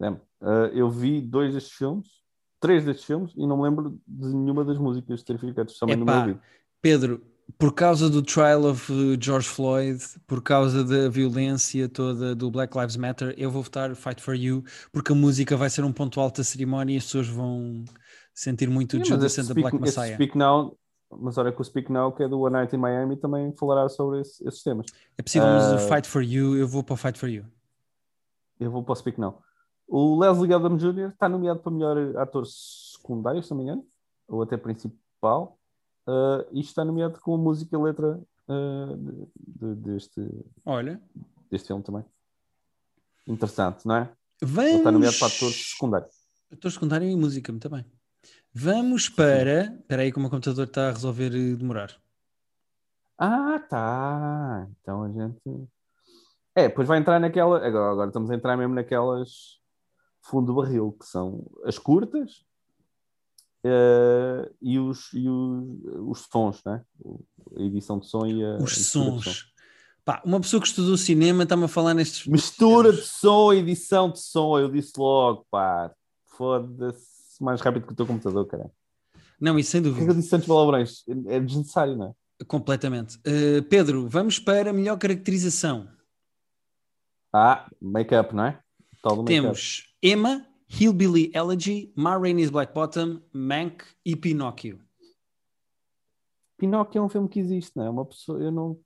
é. 0.00 0.24
Eh, 0.42 0.70
eu 0.74 0.90
vi 0.90 1.22
dois 1.22 1.54
destes 1.54 1.72
filmes, 1.72 2.06
três 2.60 2.84
destes 2.84 3.06
filmes, 3.06 3.32
e 3.34 3.46
não 3.46 3.56
me 3.56 3.62
lembro 3.62 3.98
de 4.06 4.34
nenhuma 4.34 4.64
das 4.64 4.76
músicas 4.76 5.22
ter 5.22 5.38
ficado 5.38 5.72
também 5.80 5.96
no 5.96 6.04
meu. 6.04 6.38
Pedro, 6.82 7.22
por 7.58 7.72
causa 7.72 8.10
do 8.10 8.20
trial 8.20 8.64
of 8.64 8.92
uh, 8.92 9.16
George 9.18 9.48
Floyd, 9.48 10.02
por 10.26 10.42
causa 10.42 10.84
da 10.84 11.08
violência 11.08 11.88
toda 11.88 12.34
do 12.34 12.50
Black 12.50 12.76
Lives 12.76 12.96
Matter, 12.96 13.34
eu 13.38 13.50
vou 13.50 13.62
votar 13.62 13.94
Fight 13.94 14.20
for 14.20 14.34
You, 14.34 14.64
porque 14.92 15.12
a 15.12 15.14
música 15.14 15.56
vai 15.56 15.70
ser 15.70 15.82
um 15.84 15.92
ponto 15.92 16.20
alto 16.20 16.38
da 16.38 16.44
cerimónia 16.44 16.94
e 16.94 16.98
as 16.98 17.04
pessoas 17.04 17.28
vão 17.28 17.84
sentir 18.34 18.68
muito 18.68 18.96
o 18.96 19.04
Judas 19.04 19.38
and 19.38 19.46
the 19.46 19.54
Black 19.54 19.78
Messiah. 19.80 20.14
Speak 20.14 20.36
Now, 20.36 20.76
mas 21.10 21.38
olha 21.38 21.52
que 21.52 21.60
o 21.60 21.64
Speak 21.64 21.90
Now, 21.92 22.12
que 22.12 22.22
é 22.24 22.28
do 22.28 22.40
One 22.40 22.52
Night 22.54 22.74
in 22.74 22.78
Miami, 22.78 23.16
também 23.16 23.54
falará 23.56 23.88
sobre 23.88 24.20
esse- 24.20 24.46
esses 24.46 24.62
temas. 24.62 24.86
É 25.16 25.22
possível, 25.22 25.46
mas 25.48 25.70
o 25.72 25.74
Ah. 25.76 25.96
Fight 25.96 26.08
for 26.08 26.22
You, 26.22 26.56
eu 26.56 26.66
vou 26.66 26.82
para 26.82 26.94
o 26.94 26.96
Fight 26.96 27.18
for 27.18 27.28
You. 27.28 27.44
Eu 28.58 28.70
vou 28.70 28.82
para 28.82 28.92
o 28.92 28.96
Speak 28.96 29.20
Now. 29.20 29.40
O 29.86 30.18
Leslie 30.18 30.52
Odom 30.54 30.76
Jr. 30.76 31.10
está 31.10 31.28
nomeado 31.28 31.60
para 31.60 31.70
melhor 31.72 32.16
ator 32.16 32.44
secundário, 32.46 33.42
se 33.42 33.50
não 33.50 33.58
me 33.58 33.64
engano, 33.64 33.86
ou 34.26 34.42
até 34.42 34.56
principal, 34.56 35.58
uh, 36.08 36.44
e 36.52 36.60
está 36.60 36.84
nomeado 36.84 37.20
com 37.20 37.34
a 37.34 37.38
música 37.38 37.76
e 37.76 37.78
letra 37.80 38.18
uh, 38.48 38.96
de- 38.96 39.28
de- 39.46 39.74
deste, 39.92 40.20
Olha, 40.64 41.00
deste 41.50 41.66
filme 41.68 41.82
também. 41.82 42.04
Interessante, 43.26 43.86
não 43.86 43.96
é? 43.96 44.10
Ele 44.42 44.60
está 44.76 44.90
nomeado 44.92 45.16
para 45.18 45.28
ator 45.28 45.38
vamos. 45.40 45.70
secundário. 45.70 46.06
Ator 46.52 46.70
secundário 46.72 47.08
e 47.08 47.16
música, 47.16 47.50
muito 47.52 47.68
bem. 47.70 47.84
Vamos 48.54 49.08
para. 49.08 49.64
Espera 49.64 50.02
aí, 50.02 50.12
que 50.12 50.18
o 50.18 50.20
meu 50.20 50.30
computador 50.30 50.64
está 50.64 50.88
a 50.88 50.92
resolver 50.92 51.34
eh, 51.34 51.56
demorar. 51.56 51.90
Ah, 53.18 53.58
tá. 53.68 54.68
Então 54.80 55.02
a 55.02 55.08
gente. 55.08 55.68
É, 56.54 56.68
depois 56.68 56.86
vai 56.86 56.98
entrar 56.98 57.18
naquela. 57.18 57.56
Agora, 57.66 57.90
agora 57.90 58.08
estamos 58.08 58.30
a 58.30 58.34
entrar 58.34 58.56
mesmo 58.56 58.74
naquelas 58.74 59.58
fundo 60.22 60.46
do 60.46 60.54
barril, 60.54 60.96
que 60.98 61.04
são 61.04 61.44
as 61.64 61.78
curtas 61.78 62.44
eh, 63.64 64.50
e, 64.62 64.78
os, 64.78 65.12
e 65.12 65.28
os, 65.28 66.20
os 66.20 66.28
sons, 66.30 66.62
né? 66.64 66.84
A 67.56 67.60
edição 67.60 67.98
de 67.98 68.06
som 68.06 68.24
e 68.24 68.44
a. 68.44 68.56
Os 68.58 68.76
de 68.76 68.84
sons. 68.84 69.52
Pá, 70.04 70.22
uma 70.24 70.38
pessoa 70.38 70.60
que 70.60 70.68
estudou 70.68 70.96
cinema 70.96 71.42
está-me 71.42 71.64
a 71.64 71.68
falar 71.68 71.92
nestes. 71.92 72.24
Mistura 72.28 72.92
de 72.92 73.02
som, 73.02 73.52
edição 73.52 74.10
de 74.10 74.20
som, 74.20 74.60
eu 74.60 74.70
disse 74.70 74.92
logo, 74.96 75.44
pá. 75.50 75.90
Foda-se 76.36 77.13
mais 77.42 77.60
rápido 77.60 77.86
que 77.86 77.92
o 77.92 77.96
teu 77.96 78.06
computador, 78.06 78.46
cara. 78.46 78.70
Não, 79.40 79.58
isso 79.58 79.70
sem 79.70 79.80
é 79.80 79.82
que 79.82 79.88
eu 79.88 79.92
dúvida. 79.94 80.14
disse 80.14 80.30
tantos 80.30 80.46
palavrões? 80.46 81.02
É 81.26 81.40
desnecessário, 81.40 81.96
não 81.96 82.06
é? 82.08 82.44
Completamente. 82.46 83.16
Uh, 83.18 83.62
Pedro, 83.68 84.08
vamos 84.08 84.38
para 84.38 84.70
a 84.70 84.72
melhor 84.72 84.98
caracterização. 84.98 85.88
Ah, 87.32 87.68
make-up, 87.80 88.34
não 88.34 88.44
é? 88.44 88.60
Make-up. 89.02 89.24
Temos 89.24 89.94
Emma, 90.02 90.46
Hillbilly 90.68 91.32
Elegy, 91.34 91.92
Ma 91.96 92.16
Rainey's 92.16 92.50
Black 92.50 92.72
Bottom, 92.72 93.20
Mank 93.32 93.84
e 94.04 94.14
Pinóquio. 94.14 94.80
Pinóquio 96.56 96.98
é 96.98 97.02
um 97.02 97.08
filme 97.08 97.28
que 97.28 97.40
existe, 97.40 97.76
não 97.76 97.84
é? 97.84 97.90
Uma 97.90 98.04
pessoa, 98.04 98.40
eu 98.40 98.52
não. 98.52 98.78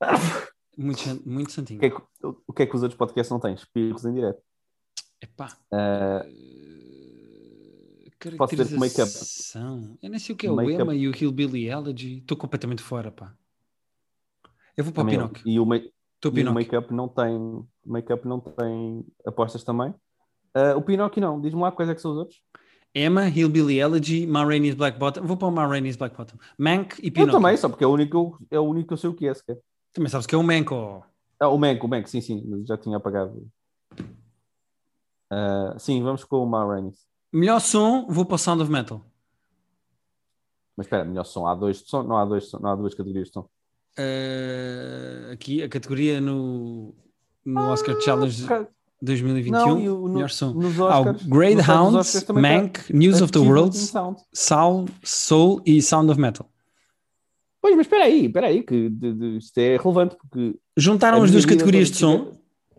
Muito, 0.80 1.28
muito 1.28 1.50
santinho. 1.50 1.78
O 1.78 1.80
que, 1.80 1.86
é 1.86 1.90
que, 1.90 2.02
o 2.46 2.52
que 2.52 2.62
é 2.62 2.66
que 2.66 2.76
os 2.76 2.84
outros 2.84 2.96
podcasts 2.96 3.32
não 3.32 3.40
têm? 3.40 3.52
Espirros 3.52 4.04
em 4.04 4.14
direto. 4.14 4.40
Epá. 5.20 5.58
Uh, 5.72 6.22
Posso 8.36 8.56
dizer 8.56 8.74
que 8.74 8.80
make-up-. 8.80 9.12
Eu 10.02 10.10
nem 10.10 10.18
sei 10.18 10.34
o 10.34 10.38
que 10.38 10.46
é 10.46 10.50
o 10.50 10.60
Emma 10.70 10.94
e 10.94 11.06
o 11.08 11.12
Hillbilly 11.16 11.68
Elegy. 11.68 12.18
Estou 12.18 12.36
completamente 12.36 12.82
fora, 12.82 13.12
pá. 13.12 13.32
Eu 14.76 14.84
vou 14.84 14.92
para 14.92 15.02
o 15.02 15.04
também 15.04 15.14
eu. 15.20 15.28
Pinóquio. 15.28 15.42
E 15.48 15.60
o, 15.60 15.64
ma- 15.66 15.76
Estou 15.76 16.32
e 16.36 16.42
o 16.44 16.52
make-up 16.52 16.92
não 16.92 17.08
tem. 17.08 17.64
Make-up 17.86 18.26
não 18.26 18.40
tem 18.40 19.04
apostas 19.24 19.62
também. 19.62 19.94
Ah, 20.54 20.74
o 20.76 20.82
Pinóquio 20.82 21.20
não. 21.20 21.40
Diz-me 21.40 21.60
lá 21.60 21.70
quais 21.70 21.88
é 21.90 21.94
que 21.94 22.00
são 22.00 22.10
os 22.12 22.18
outros. 22.18 22.42
Emma, 22.94 23.28
Hillbilly 23.28 23.78
Elegy, 23.78 24.26
Ma 24.26 24.44
Rainey's 24.44 24.74
Black 24.74 24.98
Bottom. 24.98 25.22
Vou 25.22 25.36
para 25.36 25.46
o 25.48 25.52
Ma 25.52 25.66
Rainey's 25.66 25.94
Black 25.96 26.16
Bottom. 26.16 26.38
Mank 26.58 26.98
e 27.00 27.06
Eu 27.08 27.12
Pinóquio. 27.12 27.32
também, 27.34 27.56
só 27.56 27.68
porque 27.68 27.84
é 27.84 27.86
o 27.86 27.90
único, 27.92 28.38
é 28.50 28.58
o 28.58 28.62
único 28.64 28.88
que 28.88 28.94
eu 28.94 28.98
sei 28.98 29.10
o 29.10 29.14
que 29.14 29.28
é. 29.28 29.34
sequer. 29.34 29.58
Também 29.92 30.08
sabes 30.10 30.26
que 30.26 30.34
é 30.34 30.38
o 30.38 30.42
Mank, 30.42 30.72
oh. 30.72 31.02
Ah, 31.38 31.48
o 31.48 31.58
Mank, 31.58 31.84
o 31.84 31.88
Mank, 31.88 32.08
sim, 32.10 32.20
sim, 32.20 32.64
já 32.66 32.76
tinha 32.76 32.96
apagado. 32.96 33.46
Ah, 35.30 35.76
sim, 35.78 36.02
vamos 36.02 36.24
com 36.24 36.42
o 36.42 36.46
Ma 36.46 36.64
Rainey. 36.66 36.92
Melhor 37.32 37.60
som, 37.60 38.06
vou 38.08 38.24
para 38.24 38.36
o 38.36 38.38
Sound 38.38 38.62
of 38.62 38.70
Metal. 38.70 39.00
Mas 40.76 40.86
espera, 40.86 41.04
melhor 41.04 41.24
som. 41.24 41.46
Há 41.46 41.54
dois 41.54 41.82
de 41.82 41.88
som? 41.90 42.02
Não 42.02 42.16
há, 42.16 42.24
dois, 42.24 42.50
não 42.52 42.70
há 42.70 42.74
duas 42.76 42.94
categorias 42.94 43.28
de 43.28 43.34
som. 43.34 43.48
Uh, 43.98 45.32
aqui 45.32 45.62
a 45.62 45.68
categoria 45.68 46.20
no, 46.20 46.94
no 47.44 47.58
Ah, 47.60 47.72
Oscar 47.72 48.00
Challenge 48.00 48.44
ok. 48.44 48.66
2021. 49.02 49.50
Não, 49.50 49.80
e 49.80 49.88
o- 49.88 50.06
no- 50.08 50.14
melhor 50.14 50.30
som. 50.30 50.54
Há 50.80 50.98
o 50.98 51.00
Oscars- 51.00 51.22
Greyhounds, 51.26 52.22
tá 52.22 52.32
Mank, 52.32 52.92
News 52.94 53.20
of 53.20 53.32
the 53.32 53.40
World. 53.40 53.76
Soul, 54.32 54.86
Soul 55.02 55.60
e 55.66 55.82
Sound 55.82 56.10
of 56.12 56.20
Metal. 56.20 56.48
Pois, 57.60 57.74
mas 57.76 57.86
espera 57.86 58.04
aí, 58.04 58.26
espera 58.26 58.46
aí, 58.46 58.62
que 58.62 58.88
de- 58.88 59.12
de- 59.14 59.36
isto 59.38 59.58
é 59.58 59.76
relevante 59.76 60.16
porque 60.16 60.54
Juntaram 60.76 61.20
as 61.22 61.30
duas 61.32 61.44
categorias 61.44 61.90
de 61.90 61.96
som, 61.96 62.32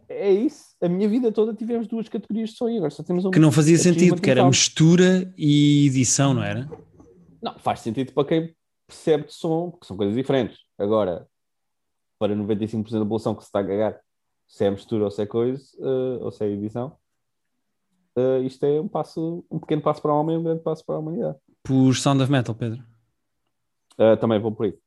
É 0.07 0.31
isso, 0.31 0.68
a 0.82 0.88
minha 0.88 1.08
vida 1.10 1.32
toda 1.32 1.54
tivemos 1.54 1.88
duas 1.88 2.08
categorias 2.08 2.52
de 2.52 2.58
som 2.58 2.70
e 2.70 2.78
agora 2.78 2.92
só 2.92 3.04
temos 3.04 3.26
uma. 3.26 3.32
que 3.32 3.39
não 3.39 3.52
fazia 3.52 3.78
sentido, 3.78 4.22
que 4.22 4.30
era 4.30 4.46
mistura 4.46 5.34
e 5.38 5.88
edição, 5.88 6.34
não 6.34 6.44
era? 6.44 6.70
Não, 7.42 7.58
faz 7.60 7.82
sentido 7.82 8.13
para 8.13 8.28
quem 8.28 8.56
percebe 8.88 9.28
de 9.28 9.34
som, 9.34 9.72
porque 9.72 9.86
são 9.86 9.96
coisas 9.96 10.15
diferentes. 10.15 10.60
Agora, 10.78 11.28
para 12.18 12.36
95% 12.36 12.92
da 12.92 13.00
população 13.00 13.36
que 13.36 13.42
se 13.42 13.48
está 13.48 13.60
a 13.60 13.65
cagar, 13.65 14.00
se 14.48 14.65
é 14.65 14.72
mistura 14.72 15.06
ou 15.06 15.12
se 15.12 15.22
é 15.22 15.26
coisa, 15.26 15.63
eh, 15.80 16.24
ou 16.24 16.32
se 16.32 16.44
é 16.44 16.48
edição, 16.50 16.98
eh, 18.15 18.39
isto 18.39 18.65
é 18.65 18.82
um 18.82 18.88
passo, 18.88 19.46
um 19.50 19.60
pequeno 19.60 19.82
passo 19.82 20.02
para 20.02 20.12
o 20.12 20.20
homem 20.20 20.36
e 20.36 20.39
um 20.39 20.44
grande 20.44 20.62
passo 20.62 20.84
para 20.86 20.96
a 20.96 21.00
humanidade. 21.00 21.38
Por 21.63 21.96
Sound 21.96 22.24
of 22.24 22.32
Metal, 22.32 22.56
Pedro. 22.56 22.84
Eh, 23.98 24.15
também 24.15 24.39
vou 24.39 24.52
por 24.52 24.65
aí. 24.65 24.78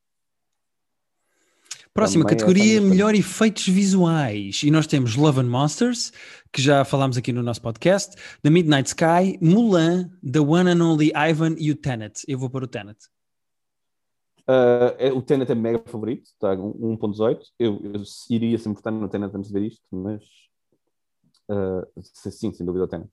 Próxima 1.95 2.25
Também 2.25 2.37
é 2.37 2.39
categoria, 2.39 2.81
melhor 2.81 3.15
efeitos 3.15 3.69
visuais. 3.69 4.63
E 4.63 4.71
nós 4.71 4.87
temos 4.87 5.15
Love 5.15 5.41
and 5.41 5.51
Monsters, 5.51 6.11
que 6.51 6.63
já 6.63 6.85
falámos 6.87 7.19
aqui 7.19 7.33
no 7.33 7.43
nosso 7.43 7.61
podcast, 7.61 8.17
The 8.43 8.49
Midnight 8.49 8.89
Sky, 8.89 9.39
Mulan, 9.43 10.11
The 10.31 10.41
One 10.41 10.71
and 10.71 10.83
Only 10.83 11.13
Ivan 11.15 11.55
e 11.59 11.71
o 11.71 11.77
Tenet. 11.77 12.23
Eu 12.27 12.39
vou 12.39 12.49
para 12.49 12.65
o 12.65 12.69
Tenet. 12.69 12.99
Eh, 14.49 15.09
é- 15.09 15.13
o 15.13 15.21
Tenet 15.21 15.53
é 15.53 15.55
mega 15.55 15.83
favorito, 15.85 16.25
está 16.25 16.57
com 16.57 16.73
1.18. 16.73 17.53
Eu, 17.59 17.81
eu 17.83 18.03
iria 18.31 18.59
sempre 18.59 18.77
votar 18.77 18.93
no 18.93 19.09
Tenet 19.09 19.37
antes 19.37 19.51
de 19.51 19.61
ver 19.61 19.67
isto, 19.67 19.85
mas 19.91 20.23
eh, 21.51 22.01
sim, 22.31 22.53
sem 22.53 22.65
dúvida 22.65 22.85
o 22.85 22.89
Tenet. 22.89 23.11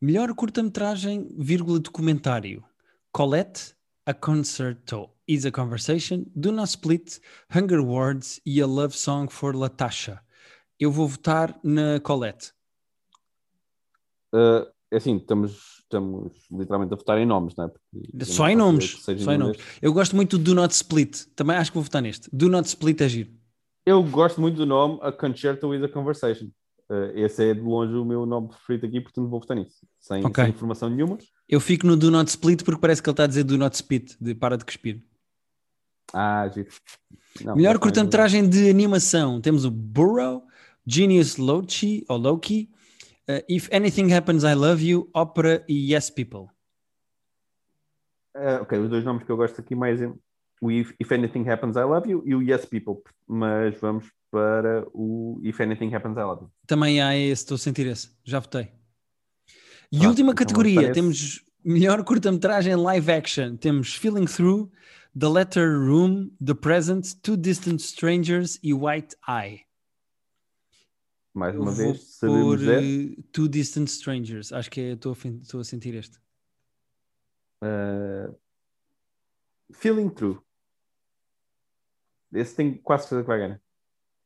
Melhor 0.00 0.32
curta-metragem, 0.34 1.28
vírgula, 1.36 1.78
documentário. 1.78 2.64
Colette, 3.12 3.74
A 4.06 4.14
Concerto, 4.14 5.10
Is 5.28 5.44
a 5.44 5.50
Conversation, 5.50 6.24
Do 6.34 6.50
Not 6.50 6.68
Split, 6.70 7.18
Hunger 7.54 7.80
Words 7.80 8.40
e 8.44 8.60
A 8.60 8.66
Love 8.66 8.96
Song 8.96 9.30
for 9.30 9.54
Latasha. 9.54 10.20
Eu 10.78 10.90
vou 10.90 11.06
votar 11.06 11.58
na 11.62 12.00
Colette. 12.00 12.52
Eh, 14.34 14.72
é 14.90 14.96
assim, 14.96 15.16
estamos, 15.16 15.82
estamos 15.82 16.32
literalmente 16.50 16.92
a 16.92 16.96
votar 16.96 17.18
em 17.18 17.26
nomes, 17.26 17.54
não 17.56 17.66
é? 17.66 17.68
Porque 17.68 18.24
Só 18.24 18.48
em 18.48 18.56
nomes, 18.56 19.02
só 19.02 19.12
em 19.12 19.38
nomes. 19.38 19.58
Eu 19.80 19.92
gosto 19.92 20.16
muito 20.16 20.38
do 20.38 20.44
Do 20.44 20.54
Not 20.54 20.74
Split. 20.74 21.26
Também 21.36 21.56
acho 21.56 21.70
que 21.70 21.76
vou 21.76 21.84
votar 21.84 22.02
neste. 22.02 22.28
Do 22.32 22.48
Not 22.48 22.66
Split 22.68 23.00
é 23.00 23.08
giro. 23.08 23.30
Eu 23.86 24.02
gosto 24.02 24.40
muito 24.40 24.56
do 24.56 24.66
nome 24.66 24.98
A 25.02 25.12
Concerto 25.12 25.68
with 25.68 25.84
a 25.84 25.88
Conversation. 25.88 26.48
Eh, 26.90 27.12
esse 27.22 27.50
é 27.50 27.54
de 27.54 27.60
longe 27.60 27.94
o 27.94 28.04
meu 28.04 28.26
nome 28.26 28.48
preferido 28.48 28.86
aqui, 28.86 29.00
portanto 29.00 29.28
vou 29.28 29.40
votar 29.40 29.56
nisso. 29.56 29.86
Sem, 30.00 30.24
Ok. 30.24 30.42
sem 30.44 30.52
informação 30.52 30.90
nenhuma. 30.90 31.18
Eu 31.48 31.60
fico 31.60 31.86
no 31.86 31.96
Do 31.96 32.10
Not 32.10 32.28
Split 32.28 32.64
porque 32.64 32.80
parece 32.80 33.00
que 33.00 33.08
ele 33.08 33.12
está 33.12 33.24
a 33.24 33.26
dizer 33.28 33.44
Do 33.44 33.56
Not 33.56 33.76
Spit, 33.76 34.16
de 34.20 34.34
para 34.34 34.58
de 34.58 34.64
cuspir. 34.64 35.00
Ah, 36.12 36.48
giro. 36.48 36.68
Não, 37.44 37.54
Melhor 37.54 37.78
curta-metragem 37.78 38.48
de 38.48 38.68
animação. 38.68 39.40
Temos 39.40 39.64
o 39.64 39.70
Burrow, 39.70 40.42
Genius 40.84 41.36
Loki, 41.36 42.04
ou 42.08 42.16
Loki, 42.16 42.68
uh, 43.28 43.44
If 43.48 43.68
Anything 43.72 44.12
Happens 44.12 44.42
I 44.42 44.54
Love 44.54 44.84
You, 44.84 45.08
Opera 45.14 45.64
e 45.68 45.94
Yes 45.94 46.10
People. 46.10 46.48
Eh, 48.34 48.60
ok, 48.60 48.78
os 48.78 48.90
dois 48.90 49.04
nomes 49.04 49.22
que 49.22 49.30
eu 49.30 49.36
gosto 49.36 49.60
aqui 49.60 49.76
mais 49.76 50.02
é 50.02 50.12
o 50.60 50.70
If, 50.72 50.92
If 50.98 51.12
Anything 51.12 51.48
Happens 51.48 51.76
I 51.76 51.84
Love 51.84 52.10
You 52.10 52.22
e 52.26 52.34
o 52.34 52.42
Yes 52.42 52.64
People. 52.64 52.96
Mas 53.28 53.78
vamos 53.80 54.10
para 54.30 54.86
o 54.94 55.40
If 55.42 55.60
Anything 55.60 55.94
Happens 55.94 56.16
I 56.16 56.20
Love 56.22 56.44
You. 56.44 56.52
Também 56.66 57.00
há 57.02 57.16
esse, 57.16 57.42
estou 57.42 57.56
a 57.56 57.58
sentir 57.58 57.86
esse. 57.86 58.10
Já 58.24 58.38
votei. 58.38 58.72
E 59.92 59.96
Pronto, 59.98 60.08
última 60.10 60.32
então 60.32 60.44
categoria, 60.46 60.92
temos 60.92 61.44
melhor 61.64 62.02
curta-metragem 62.04 62.76
live 62.76 63.10
action. 63.12 63.56
Temos 63.56 63.94
Feeling 63.94 64.26
Through, 64.26 64.70
The 65.18 65.28
Letter 65.28 65.68
Room, 65.78 66.30
The 66.44 66.54
Present, 66.54 67.14
Two 67.22 67.36
Distant 67.36 67.80
Strangers 67.80 68.58
e 68.62 68.72
White 68.72 69.16
Eye. 69.28 69.62
Mais 71.34 71.56
uma 71.56 71.72
vez, 71.72 72.02
sabemos 72.14 72.60
pôr 72.60 72.68
é. 72.68 72.82
eh, 72.82 73.16
Two 73.32 73.48
Distant 73.48 73.88
Strangers. 73.88 74.52
Acho 74.52 74.70
que 74.70 74.80
é- 74.80 74.92
estou 74.92 75.12
a, 75.12 75.14
fin- 75.14 75.40
estou 75.42 75.60
a 75.60 75.64
sentir 75.64 75.94
este. 75.94 76.18
eh, 77.62 78.30
Feeling 79.72 80.08
True. 80.10 80.38
Esse 82.32 82.54
tem 82.56 82.74
quase 82.74 83.04
certeza 83.04 83.22
que 83.22 83.28
vai 83.28 83.38
ganhar. 83.38 83.60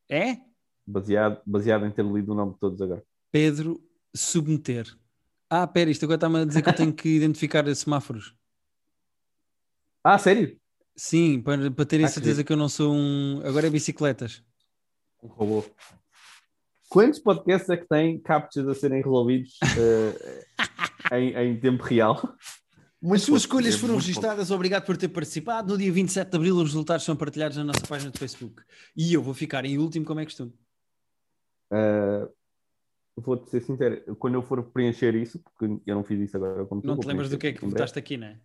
É? 0.09 0.37
Baseado, 0.85 1.41
baseado 1.45 1.85
em 1.85 1.91
ter 1.91 2.05
lido 2.05 2.31
o 2.31 2.35
nome 2.35 2.53
de 2.53 2.59
todos 2.59 2.81
agora. 2.81 3.03
Pedro 3.31 3.81
submeter. 4.15 4.85
Ah, 5.49 5.65
pera, 5.67 5.89
isto 5.89 6.03
agora 6.05 6.17
está-me 6.17 6.39
a 6.39 6.45
dizer 6.45 6.61
que 6.61 6.69
eu 6.69 6.75
tenho 6.75 6.93
que 6.93 7.09
identificar 7.09 7.73
semáforos. 7.75 8.35
Ah, 10.03 10.17
sério? 10.17 10.59
Sim, 10.95 11.41
para, 11.41 11.69
para 11.71 11.85
terem 11.85 12.05
Ah, 12.05 12.09
certeza 12.09 12.35
querido. 12.35 12.47
que 12.47 12.53
eu 12.53 12.57
não 12.57 12.69
sou 12.69 12.93
um. 12.93 13.41
Agora 13.43 13.67
é 13.67 13.69
bicicletas. 13.69 14.43
Um 15.21 15.27
robô. 15.27 15.65
Quantos 16.89 17.19
podcasts 17.19 17.69
é 17.69 17.77
que 17.77 17.87
têm 17.87 18.19
captchas 18.21 18.67
a 18.67 18.75
serem 18.75 19.01
resolvidos 19.01 19.57
eh, 19.77 20.45
em, 21.19 21.33
em 21.35 21.59
tempo 21.59 21.83
real? 21.83 22.21
As 23.13 23.21
suas 23.21 23.41
escolhas 23.41 23.75
foram 23.75 23.95
muito 23.95 24.05
registradas, 24.05 24.51
obrigado 24.51 24.85
por 24.85 24.97
ter 24.97 25.09
participado. 25.09 25.73
No 25.73 25.77
dia 25.77 25.91
27 25.91 26.29
de 26.29 26.35
abril, 26.37 26.55
os 26.55 26.63
resultados 26.69 27.05
são 27.05 27.15
partilhados 27.15 27.57
na 27.57 27.63
nossa 27.63 27.85
página 27.87 28.11
de 28.11 28.17
Facebook. 28.17 28.63
E 28.95 29.13
eu 29.13 29.21
vou 29.21 29.33
ficar 29.33 29.65
em 29.65 29.77
último, 29.77 30.05
como 30.05 30.19
é 30.19 30.25
costume. 30.25 30.53
Uh, 31.71 32.29
Vou-te 33.17 33.49
ser 33.49 33.61
sincero, 33.61 34.15
quando 34.17 34.33
eu 34.33 34.41
for 34.41 34.61
preencher 34.61 35.15
isso, 35.15 35.39
porque 35.39 35.81
eu 35.85 35.95
não 35.95 36.03
fiz 36.03 36.19
isso 36.19 36.35
agora 36.35 36.65
como 36.65 36.81
tu, 36.81 36.87
Não 36.87 36.95
vou 36.95 37.03
te 37.03 37.07
lembras 37.07 37.29
do 37.29 37.37
que 37.37 37.47
é 37.47 37.53
que 37.53 37.65
votaste 37.65 37.97
aqui, 37.97 38.17
não 38.17 38.27
é? 38.27 38.37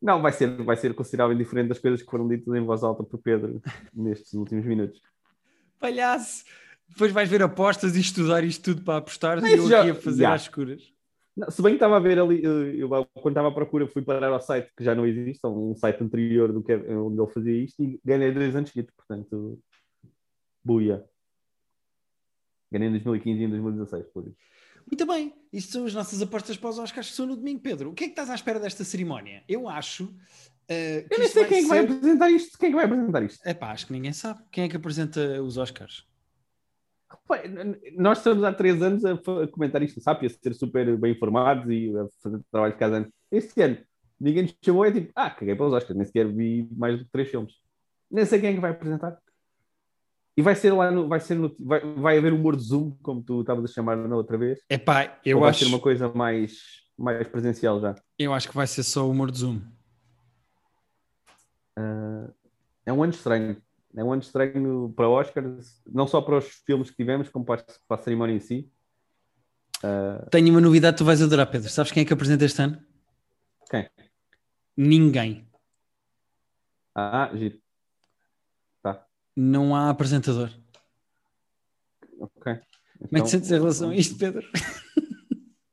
Não, 0.00 0.20
vai 0.20 0.32
ser, 0.32 0.60
vai 0.64 0.76
ser 0.76 0.92
consideravelmente 0.92 1.44
diferente 1.44 1.68
das 1.68 1.78
coisas 1.78 2.02
que 2.02 2.10
foram 2.10 2.26
ditas 2.26 2.52
em 2.52 2.64
voz 2.64 2.82
alta 2.82 3.04
por 3.04 3.18
Pedro 3.18 3.62
nestes 3.94 4.32
últimos 4.34 4.64
minutos. 4.66 5.00
Palhaço! 5.78 6.44
Depois 6.88 7.12
vais 7.12 7.28
ver 7.28 7.42
apostas 7.42 7.94
e 7.94 8.00
estudar 8.00 8.42
isto 8.42 8.62
tudo 8.64 8.82
para 8.82 8.98
apostar 8.98 9.40
Mas 9.40 9.52
e 9.52 9.56
eu 9.56 9.68
já- 9.68 9.82
aqui 9.82 9.90
a 9.90 9.94
fazer 9.94 10.22
já. 10.22 10.34
às 10.34 10.42
escuras. 10.42 10.91
Não, 11.36 11.50
se 11.50 11.62
bem 11.62 11.72
que 11.72 11.76
estava 11.76 11.96
a 11.96 12.00
ver 12.00 12.18
ali, 12.18 12.42
eu, 12.44 12.74
eu- 12.74 12.88
quando 13.14 13.28
estava 13.32 13.48
à 13.48 13.52
procura, 13.52 13.88
fui 13.88 14.02
parar 14.02 14.28
ao 14.30 14.40
site 14.40 14.70
que 14.76 14.84
já 14.84 14.94
não 14.94 15.06
existe, 15.06 15.40
um 15.46 15.74
site 15.74 16.02
anterior 16.02 16.52
do 16.52 16.62
que 16.62 16.74
onde 16.74 17.20
ele 17.20 17.30
fazia 17.32 17.64
isto 17.64 17.82
e 17.82 17.98
ganhei 18.04 18.30
dois 18.32 18.54
anos 18.54 18.68
seguidos, 18.70 18.92
portanto, 18.94 19.58
buia. 20.62 21.04
Ganhei 22.70 22.88
em 22.88 22.92
2015 22.92 23.40
e 23.40 23.44
em 23.44 23.48
2016, 23.50 24.06
por 24.12 24.26
isso. 24.26 24.36
Muito 24.86 25.06
bem, 25.06 25.32
isto 25.52 25.72
são 25.72 25.86
as 25.86 25.94
nossas 25.94 26.20
apostas 26.20 26.56
para 26.56 26.70
os 26.70 26.78
Oscars 26.78 27.08
que 27.10 27.14
são 27.16 27.24
no 27.26 27.36
domingo, 27.36 27.60
Pedro. 27.60 27.90
O 27.90 27.94
que 27.94 28.04
é 28.04 28.06
que 28.08 28.12
estás 28.12 28.28
à 28.28 28.34
espera 28.34 28.58
desta 28.60 28.84
cerimónia? 28.84 29.42
Eu 29.48 29.68
acho. 29.68 30.14
eh, 30.68 31.02
que 31.08 31.14
Eu 31.14 31.18
nem 31.18 31.28
sei 31.28 31.44
quem 31.46 31.58
é 31.58 31.62
que 31.62 31.68
vai 31.68 31.78
ser- 31.86 31.92
apresentar 31.92 32.30
isto. 32.30 32.58
Quem 32.58 32.66
é 32.68 32.70
que 32.70 32.76
vai 32.76 32.84
apresentar 32.86 33.22
isto? 33.22 33.46
Epá, 33.46 33.70
acho 33.72 33.86
que 33.86 33.92
ninguém 33.92 34.12
sabe. 34.12 34.40
Quem 34.50 34.64
é 34.64 34.68
que 34.68 34.76
apresenta 34.76 35.42
os 35.42 35.56
Oscars? 35.56 36.06
Pá, 37.26 37.38
Nós 37.96 38.18
estamos 38.18 38.42
há 38.44 38.52
três 38.52 38.82
anos 38.82 39.04
a, 39.04 39.16
comentar 39.48 39.82
isto, 39.82 40.00
sabe? 40.00 40.26
A 40.26 40.30
ser 40.30 40.54
super 40.54 40.96
bem 40.96 41.12
informados 41.12 41.70
e 41.70 41.92
a 41.96 42.06
fazer 42.22 42.40
trabalho 42.50 42.72
de 42.72 42.78
cada 42.78 42.96
ano. 42.96 43.12
Este 43.30 43.62
ano, 43.62 43.78
ninguém 44.20 44.42
nos 44.44 44.54
chamou, 44.62 44.84
é 44.84 44.92
tipo, 44.92 45.12
ah, 45.14 45.30
caguei 45.30 45.54
para 45.54 45.66
os 45.66 45.72
Oscars, 45.72 45.96
nem 45.96 46.06
sequer 46.06 46.26
vi 46.28 46.68
mais 46.72 46.98
do 46.98 47.04
que 47.04 47.10
três 47.10 47.28
filmes. 47.28 47.54
Nem 48.10 48.24
sei 48.26 48.40
quem 48.40 48.50
é 48.50 48.54
que 48.54 48.60
vai 48.60 48.70
apresentar. 48.72 49.18
E 50.36 50.42
vai 50.42 50.54
ser 50.54 50.72
lá 50.72 50.90
no. 50.90 51.08
Vai, 51.08 51.20
ser 51.20 51.34
no, 51.34 51.54
vai, 51.60 51.80
vai 51.94 52.18
haver 52.18 52.32
humor 52.32 52.56
de 52.56 52.62
Zoom, 52.62 52.92
como 53.02 53.22
tu 53.22 53.40
estavas 53.42 53.64
a 53.70 53.72
chamar 53.72 53.96
na 53.96 54.16
outra 54.16 54.38
vez. 54.38 54.60
Epá, 54.68 55.04
Ou 55.04 55.10
eu 55.24 55.40
vai 55.40 55.50
acho, 55.50 55.60
ser 55.60 55.66
uma 55.66 55.78
coisa 55.78 56.08
mais, 56.14 56.58
mais 56.96 57.28
presencial 57.28 57.80
já. 57.80 57.94
eu 58.18 58.32
acho 58.32 58.48
que 58.48 58.54
vai 58.54 58.66
ser 58.66 58.82
só 58.82 59.06
o 59.06 59.10
humor 59.10 59.30
de 59.30 59.38
Zoom. 59.38 59.60
Ah, 61.76 62.30
é 62.86 62.92
um 62.92 63.02
ano 63.02 63.12
estranho. 63.12 63.56
É 63.96 64.02
um 64.02 64.12
ano 64.12 64.22
estranho 64.22 64.92
para 64.96 65.08
Oscars, 65.08 65.82
não 65.86 66.06
só 66.06 66.20
para 66.22 66.38
os 66.38 66.46
filmes 66.64 66.90
que 66.90 66.96
tivemos, 66.96 67.28
como 67.28 67.44
para, 67.44 67.60
a- 67.60 67.64
para 67.86 68.00
a 68.00 68.02
cerimónia 68.02 68.34
em 68.34 68.40
si. 68.40 68.70
Ah, 69.82 70.26
Tenho 70.30 70.50
uma 70.50 70.60
novidade 70.60 70.94
que 70.94 70.98
tu 70.98 71.04
vais 71.04 71.20
adorar, 71.20 71.50
Pedro. 71.50 71.68
Sabes 71.68 71.92
quem 71.92 72.02
é 72.02 72.06
que 72.06 72.12
apresenta 72.12 72.44
este 72.44 72.62
ano? 72.62 72.82
Quem? 73.70 73.88
Ninguém. 74.76 75.46
ah, 76.94 77.30
giro. 77.34 77.60
Tá, 78.82 79.06
Não 79.36 79.74
há 79.76 79.90
apresentador. 79.90 80.50
ok. 82.18 82.54
Como 82.98 83.16
é 83.16 83.20
que 83.20 83.22
te 83.22 83.30
sentes 83.30 83.50
em 83.50 83.58
relação 83.58 83.90
a 83.90 83.94
isto, 83.96 84.16
Pedro? 84.16 84.48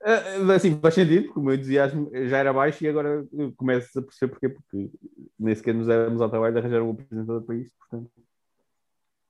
Ah, 0.09 0.55
Assim, 0.55 0.79
faz 0.79 0.95
sentido, 0.95 1.25
porque 1.25 1.39
o 1.39 1.43
meu 1.43 1.53
entusiasmo 1.53 2.09
já 2.27 2.39
era 2.39 2.51
baixo 2.51 2.83
e 2.83 2.87
agora 2.87 3.27
começo 3.55 3.99
a 3.99 4.01
perceber 4.01 4.31
porquê, 4.31 4.49
porque 4.49 4.89
nem 5.37 5.53
sequer 5.53 5.75
nos 5.75 5.85
demos 5.85 6.19
ao 6.19 6.29
trabalho 6.29 6.53
de 6.53 6.59
arranjar 6.59 6.81
um 6.81 6.91
apresentador 6.91 7.43
para 7.43 7.55
isto, 7.55 7.75
portanto. 7.77 8.09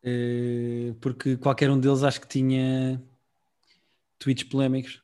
Eh, 0.01 0.93
porque 1.01 1.35
qualquer 1.35 1.69
um 1.69 1.77
deles 1.77 2.01
acho 2.03 2.21
que 2.21 2.27
tinha 2.27 3.01
tweets 4.17 4.45
polémicos. 4.45 5.03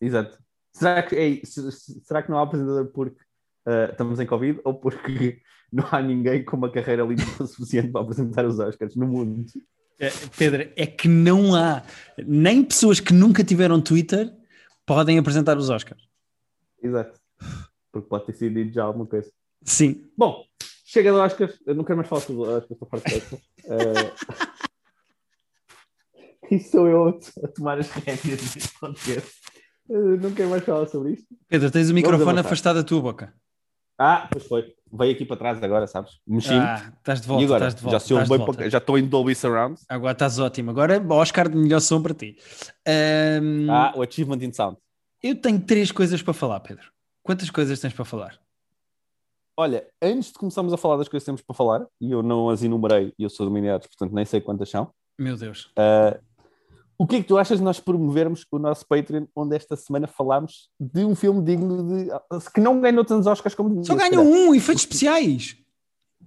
Exato. 0.00 0.36
será, 0.72 1.02
que, 1.04 1.14
é, 1.14 1.40
será 1.44 2.22
que 2.22 2.30
não 2.30 2.38
há 2.38 2.42
apresentador 2.42 2.86
porque 2.86 3.22
uh, 3.66 3.92
estamos 3.92 4.18
em 4.18 4.26
Covid 4.26 4.60
ou 4.64 4.74
porque 4.74 5.40
não 5.70 5.86
há 5.92 6.02
ninguém 6.02 6.44
com 6.44 6.56
uma 6.56 6.72
carreira 6.72 7.04
limpa 7.04 7.44
o 7.44 7.46
suficiente 7.46 7.92
para 7.92 8.00
apresentar 8.00 8.44
os 8.46 8.58
Oscars 8.58 8.96
no 8.96 9.06
mundo? 9.06 9.46
É, 10.00 10.10
Pedro, 10.36 10.72
é 10.74 10.86
que 10.86 11.06
não 11.06 11.54
há 11.54 11.84
nem 12.26 12.64
pessoas 12.64 12.98
que 12.98 13.12
nunca 13.12 13.44
tiveram 13.44 13.80
Twitter 13.80 14.39
podem 14.90 15.18
apresentar 15.18 15.56
os 15.56 15.70
Oscars. 15.70 16.02
Exato. 16.82 17.16
Porque 17.92 18.08
pode 18.08 18.26
ter 18.26 18.32
sido 18.32 18.54
dito 18.56 18.74
já 18.74 18.82
alguma 18.82 19.06
coisa. 19.06 19.30
Sim. 19.62 20.10
Bom, 20.18 20.44
chega 20.84 21.12
de 21.12 21.16
Oscars. 21.16 21.60
Eu 21.64 21.76
não 21.76 21.84
quero 21.84 21.98
mais 21.98 22.08
falar 22.08 22.22
sobre 22.22 22.42
Oscars, 22.42 22.70
estou 22.72 22.88
farto. 22.88 23.36
Uh... 23.66 24.10
e 26.50 26.58
sou 26.58 26.88
eu 26.88 27.20
a 27.44 27.48
tomar 27.48 27.78
as 27.78 27.88
rédeas 27.88 28.52
deste 28.52 28.80
podcast. 28.80 29.30
Não 29.88 30.32
quero 30.32 30.50
mais 30.50 30.64
falar 30.64 30.88
sobre 30.88 31.12
isto. 31.12 31.26
Pedro, 31.46 31.70
tens 31.70 31.88
o 31.88 31.94
microfone 31.94 32.40
afastado 32.40 32.76
da 32.76 32.84
tua 32.84 33.00
boca. 33.00 33.32
Ah, 34.02 34.26
pois 34.32 34.46
foi. 34.46 34.74
Veio 34.90 35.12
aqui 35.12 35.26
para 35.26 35.36
trás 35.36 35.62
agora, 35.62 35.86
sabes? 35.86 36.18
Mexi. 36.26 36.54
Ah, 36.54 36.90
estás 36.96 37.20
de 37.20 37.28
volta, 37.28 37.42
e 37.42 37.44
agora? 37.44 37.66
estás 37.66 37.74
de 37.74 37.82
volta. 37.82 37.98
Já, 37.98 38.22
estou 38.22 38.38
bem 38.38 38.46
para... 38.46 38.70
já 38.70 38.78
estou 38.78 38.98
em 38.98 39.06
Dolby 39.06 39.34
Surround. 39.34 39.78
Agora 39.90 40.12
estás 40.12 40.38
ótimo. 40.38 40.70
Agora, 40.70 40.98
Oscar 41.10 41.50
de 41.50 41.56
melhor 41.56 41.80
som 41.80 42.02
para 42.02 42.14
ti. 42.14 42.38
Um... 42.88 43.70
Ah, 43.70 43.92
o 43.94 44.02
Achievement 44.02 44.42
in 44.42 44.54
Sound. 44.54 44.78
Eu 45.22 45.36
tenho 45.36 45.60
três 45.60 45.92
coisas 45.92 46.22
para 46.22 46.32
falar, 46.32 46.60
Pedro. 46.60 46.90
Quantas 47.22 47.50
coisas 47.50 47.78
tens 47.78 47.92
para 47.92 48.06
falar? 48.06 48.40
Olha, 49.54 49.86
antes 50.00 50.32
de 50.32 50.38
começarmos 50.38 50.72
a 50.72 50.78
falar 50.78 50.96
das 50.96 51.06
coisas 51.06 51.22
que 51.22 51.26
temos 51.26 51.42
para 51.42 51.54
falar, 51.54 51.86
e 52.00 52.10
eu 52.10 52.22
não 52.22 52.48
as 52.48 52.62
enumerei, 52.62 53.12
e 53.18 53.22
eu 53.22 53.28
sou 53.28 53.46
de 53.46 53.52
portanto 53.60 54.14
nem 54.14 54.24
sei 54.24 54.40
quantas 54.40 54.70
são. 54.70 54.90
Meu 55.18 55.36
Deus. 55.36 55.70
Uh, 55.78 56.18
o 57.00 57.06
que 57.06 57.16
é 57.16 57.22
que 57.22 57.28
tu 57.28 57.38
achas 57.38 57.56
de 57.56 57.64
nós 57.64 57.80
promovermos 57.80 58.44
o 58.52 58.58
nosso 58.58 58.86
Patreon, 58.86 59.24
onde 59.34 59.56
esta 59.56 59.74
semana 59.74 60.06
falámos 60.06 60.68
de 60.78 61.02
um 61.02 61.14
filme 61.14 61.42
digno 61.42 61.82
de. 61.82 62.10
que 62.52 62.60
não 62.60 62.78
ganhou 62.78 63.02
tantos 63.06 63.26
Oscars 63.26 63.54
como. 63.54 63.82
Só 63.82 63.96
ganhou 63.96 64.22
um, 64.22 64.54
efeitos 64.54 64.82
especiais. 64.82 65.56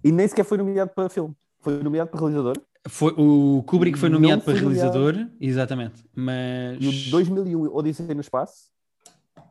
E 0.04 0.12
nem 0.12 0.28
sequer 0.28 0.44
foi 0.44 0.58
nomeado 0.58 0.90
para 0.96 1.10
filme. 1.10 1.36
Foi 1.60 1.78
nomeado 1.84 2.10
para 2.10 2.20
realizador. 2.20 2.58
Foi, 2.88 3.14
o 3.16 3.62
Kubrick 3.68 4.00
foi 4.00 4.10
nomeado 4.10 4.42
foi 4.42 4.56
para 4.56 4.62
realizador, 4.64 5.14
nomeado. 5.14 5.32
exatamente. 5.40 6.04
Mas. 6.16 6.80
E 6.82 6.88
o 6.88 7.12
2001 7.12 7.72
Odisseia 7.72 8.16
no 8.16 8.22
Espaço, 8.22 8.72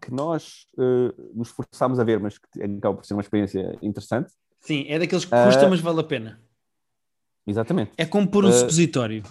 que 0.00 0.12
nós 0.12 0.66
uh, 0.76 1.38
nos 1.38 1.50
forçámos 1.50 2.00
a 2.00 2.04
ver, 2.04 2.18
mas 2.18 2.36
que 2.36 2.60
acaba 2.60 2.96
por 2.96 3.06
ser 3.06 3.14
uma 3.14 3.22
experiência 3.22 3.78
interessante. 3.80 4.32
Sim, 4.58 4.86
é 4.88 4.98
daqueles 4.98 5.24
que 5.24 5.30
custa, 5.30 5.68
uh, 5.68 5.70
mas 5.70 5.78
vale 5.78 6.00
a 6.00 6.04
pena. 6.04 6.40
Exatamente. 7.46 7.92
É 7.96 8.04
como 8.04 8.26
pôr 8.26 8.44
um 8.44 8.48
uh, 8.48 8.52
supositório 8.52 9.22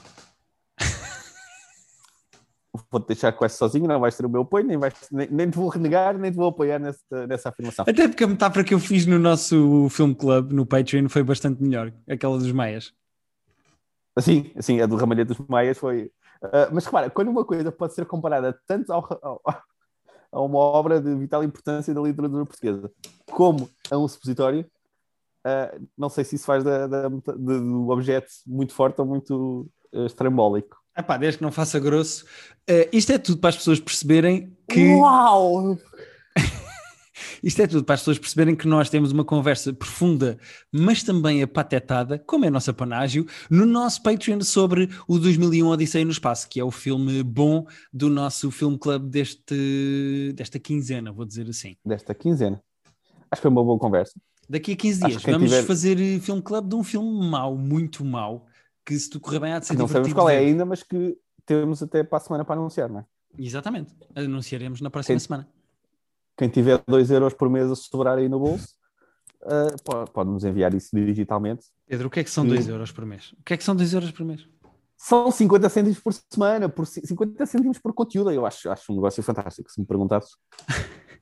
vou-te 2.90 3.08
deixar 3.08 3.32
com 3.34 3.44
essa 3.44 3.58
sozinho, 3.58 3.88
não 3.88 4.00
vais 4.00 4.16
ter 4.16 4.26
o 4.26 4.30
meu 4.30 4.42
apoio, 4.42 4.66
nem, 4.66 4.78
vais, 4.78 4.94
nem, 5.12 5.28
nem 5.30 5.50
te 5.50 5.58
vou 5.58 5.68
renegar, 5.70 6.18
nem 6.18 6.32
te 6.32 6.38
vou 6.38 6.48
apoiar 6.48 6.80
nessa, 6.80 7.28
nessa 7.28 7.50
afirmação. 7.50 7.86
Até 7.88 8.08
porque 8.08 8.24
a 8.24 8.28
metáfora 8.28 8.64
que 8.64 8.74
eu 8.74 8.80
fiz 8.80 9.06
no 9.06 9.20
nosso 9.20 9.90
Film 9.90 10.14
Club, 10.14 10.52
no 10.52 10.66
Patreon, 10.66 11.10
foi 11.10 11.24
bastante 11.24 11.62
melhor, 11.62 11.92
aquela 12.10 12.38
dos 12.38 12.52
Maias. 12.52 12.94
Sim, 14.20 14.52
sim, 14.60 14.82
a 14.82 14.86
do 14.86 14.96
Ramalhete 14.96 15.34
dos 15.34 15.48
Maias 15.48 15.78
foi. 15.78 16.12
Uh, 16.44 16.72
mas 16.72 16.86
repara, 16.86 17.10
quando 17.10 17.30
uma 17.30 17.46
coisa 17.46 17.72
pode 17.72 17.94
ser 17.94 18.06
comparada 18.06 18.58
tanto 18.66 18.92
ao, 18.92 19.08
ao, 19.22 19.42
a 20.32 20.42
uma 20.42 20.60
obra 20.60 21.00
de 21.00 21.14
vital 21.16 21.44
importância 21.44 21.94
da 21.94 22.02
literatura 22.02 22.46
portuguesa 22.46 22.92
como 23.30 23.70
a 23.90 23.98
um 23.98 24.08
supositório, 24.08 24.66
uh, 25.46 25.88
não 25.98 26.10
sei 26.10 26.24
se 26.24 26.36
isso 26.36 26.46
faz 26.46 26.64
da, 26.64 26.88
da, 26.88 27.08
do 27.10 27.90
objeto 27.90 28.28
muito 28.48 28.74
forte 28.74 29.00
ou 29.00 29.06
muito 29.06 29.70
uh, 29.94 30.06
estrambólico. 30.06 30.81
Epá, 30.98 31.18
desde 31.18 31.38
que 31.38 31.44
não 31.44 31.52
faça 31.52 31.80
grosso. 31.80 32.26
Uh, 32.70 32.88
isto 32.92 33.12
é 33.12 33.18
tudo 33.18 33.40
para 33.40 33.50
as 33.50 33.56
pessoas 33.56 33.80
perceberem 33.80 34.56
que. 34.70 34.94
Uau! 34.96 35.78
isto 37.42 37.62
é 37.62 37.68
tudo 37.68 37.84
para 37.84 37.96
as 37.96 38.02
pessoas 38.02 38.20
perceberem 38.20 38.56
que 38.56 38.68
nós 38.68 38.90
temos 38.90 39.12
uma 39.12 39.24
conversa 39.24 39.74
profunda, 39.74 40.38
mas 40.72 41.02
também 41.02 41.42
apatetada, 41.42 42.20
como 42.20 42.44
é 42.46 42.50
a 42.50 42.52
nossa 42.52 42.74
panágio, 42.74 43.26
no 43.50 43.66
nosso 43.66 44.04
Patreon 44.04 44.42
sobre 44.42 44.90
o 45.08 45.18
2001 45.18 45.66
Odisseia 45.66 46.04
no 46.04 46.12
Espaço, 46.12 46.50
que 46.50 46.60
é 46.60 46.64
o 46.64 46.72
filme 46.72 47.24
bom 47.24 47.66
do 47.94 48.10
nosso 48.10 48.52
Film 48.52 48.76
Club 48.76 49.10
deste, 49.10 50.34
desta 50.36 50.60
quinzena, 50.60 51.12
vou 51.12 51.26
dizer 51.26 51.48
assim. 51.50 51.78
Desta 51.86 52.14
quinzena. 52.14 52.62
Acho 53.32 53.40
que 53.40 53.44
foi 53.44 53.52
uma 53.52 53.64
boa 53.64 53.80
conversa. 53.80 54.20
Daqui 54.50 54.74
a 54.74 54.76
15 54.76 55.08
dias 55.08 55.24
vamos 55.24 55.50
tiver... 55.50 55.64
fazer 55.64 56.02
eh, 56.02 56.20
Film 56.20 56.42
Club 56.42 56.68
de 56.68 56.76
um 56.76 56.84
filme 56.84 57.30
mau, 57.30 57.56
muito 57.56 58.04
mau, 58.04 58.46
que 58.92 59.00
se 59.00 59.10
tu 59.10 59.20
correr 59.20 59.40
bem 59.40 59.54
há 59.54 59.60
de 59.60 59.68
ser 59.68 59.78
Não 59.78 59.88
sabemos 59.88 60.14
qual 60.14 60.30
é 60.30 60.38
ainda, 60.38 60.66
mas 60.66 60.84
que 60.84 61.18
temos 61.46 61.82
até 61.82 62.04
para 62.04 62.18
a 62.18 62.22
semana 62.22 62.44
para 62.44 62.60
anunciar, 62.60 62.90
não 62.90 63.00
é? 63.00 63.06
Exatamente. 63.38 63.94
Anunciaremos 64.14 64.82
na 64.82 64.90
próxima 64.90 65.14
quem, 65.14 65.20
semana. 65.20 65.48
Quem 66.38 66.50
tiver 66.50 66.82
2 66.88 67.12
euros 67.12 67.34
por 67.34 67.50
mês 67.50 67.72
a 67.72 67.76
sobrar 67.76 68.18
aí 68.18 68.28
no 68.28 68.40
bolso, 68.40 68.76
uh, 69.44 69.82
pode, 69.84 70.12
pode, 70.12 70.30
nos 70.30 70.44
enviar 70.44 70.74
isso 70.74 70.90
digitalmente. 70.94 71.66
Pedro, 71.88 72.08
o 72.08 72.12
que 72.12 72.20
é 72.20 72.24
que 72.24 72.30
são 72.30 72.46
2 72.46 72.68
euros 72.68 72.92
por 72.92 73.06
mês? 73.06 73.32
O 73.40 73.44
que 73.44 73.54
é 73.54 73.58
que 73.58 73.64
são 73.64 73.76
2 73.76 73.94
euros 73.94 74.12
por 74.12 74.26
mês? 74.26 74.46
São 74.98 75.32
50 75.32 75.70
cêntimos 75.70 76.00
por 76.00 76.14
semana, 76.14 76.70
por 76.70 76.86
50 76.86 77.46
cêntimos 77.46 77.80
por 77.80 77.94
conteúdo. 77.94 78.32
Eu 78.32 78.46
acho, 78.46 78.70
acho 78.70 78.92
um 78.92 78.96
negócio 78.96 79.24
fantástico, 79.24 79.72
se 79.72 79.80
me 79.80 79.88
perguntasse. 79.88 80.36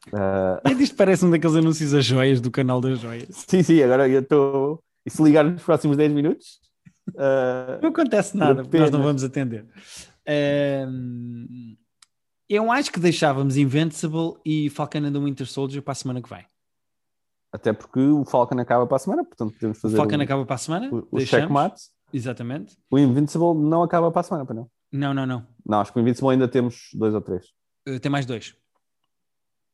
Uh... 0.07 0.67
isto 0.81 0.95
parece 0.97 1.23
um 1.23 1.29
daqueles 1.29 1.55
anúncios 1.55 1.93
a 1.93 2.01
joias 2.01 2.41
do 2.41 2.51
canal 2.51 2.81
das 2.81 2.99
joias. 2.99 3.29
Sim, 3.47 3.63
sim, 3.63 3.81
agora 3.81 4.07
eu 4.09 4.19
estou. 4.19 4.83
E 5.05 5.09
se 5.09 5.23
ligar 5.23 5.45
nos 5.45 5.63
próximos 5.63 5.95
10 5.95 6.11
minutos, 6.11 6.59
Uh, 7.09 7.81
não 7.81 7.89
acontece 7.89 8.35
nada, 8.35 8.63
porque 8.63 8.77
nós 8.77 8.91
não 8.91 9.01
vamos 9.01 9.23
atender. 9.23 9.65
Uh, 10.27 11.77
eu 12.49 12.71
acho 12.71 12.91
que 12.91 12.99
deixávamos 12.99 13.57
Invincible 13.57 14.33
e 14.45 14.69
Falcon 14.69 14.99
and 14.99 15.13
the 15.13 15.19
Winter 15.19 15.45
Soldier 15.45 15.81
para 15.81 15.91
a 15.91 15.95
semana 15.95 16.21
que 16.21 16.29
vem. 16.29 16.45
Até 17.51 17.73
porque 17.73 17.99
o 17.99 18.25
Falcon 18.25 18.59
acaba 18.59 18.85
para 18.85 18.95
a 18.97 18.99
semana, 18.99 19.23
portanto 19.23 19.53
podemos 19.53 19.79
fazer. 19.79 19.95
O 19.95 19.97
Falcon 19.97 20.17
o, 20.17 20.21
acaba 20.21 20.45
para 20.45 20.55
a 20.55 20.57
semana. 20.57 20.89
O, 20.91 21.07
o 21.11 21.19
checkmate. 21.19 21.81
Exatamente. 22.11 22.75
O 22.89 22.97
Invincible 22.97 23.53
não 23.55 23.83
acaba 23.83 24.11
para 24.11 24.21
a 24.21 24.23
semana, 24.23 24.45
para 24.45 24.55
não? 24.55 24.69
Não, 24.91 25.13
não, 25.13 25.25
não. 25.25 25.47
Não, 25.65 25.79
acho 25.79 25.93
que 25.93 25.99
o 25.99 26.01
Invincible 26.01 26.31
ainda 26.31 26.47
temos 26.47 26.89
dois 26.93 27.13
ou 27.13 27.21
três. 27.21 27.45
Uh, 27.87 27.99
tem 27.99 28.11
mais 28.11 28.25
dois. 28.25 28.55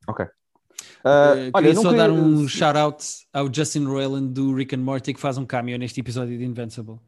Ok. 0.06 0.24
Uh, 0.24 0.28
uh, 0.28 1.50
olha, 1.54 1.74
só 1.74 1.90
queria... 1.90 1.96
dar 1.96 2.10
um 2.10 2.46
shout-out 2.46 3.04
ao 3.32 3.52
Justin 3.52 3.84
Roiland 3.84 4.32
do 4.32 4.54
Rick 4.54 4.74
and 4.74 4.80
Morty 4.80 5.14
que 5.14 5.20
faz 5.20 5.38
um 5.38 5.46
cameo 5.46 5.78
neste 5.78 6.00
episódio 6.00 6.36
de 6.36 6.44
Invincible. 6.44 6.98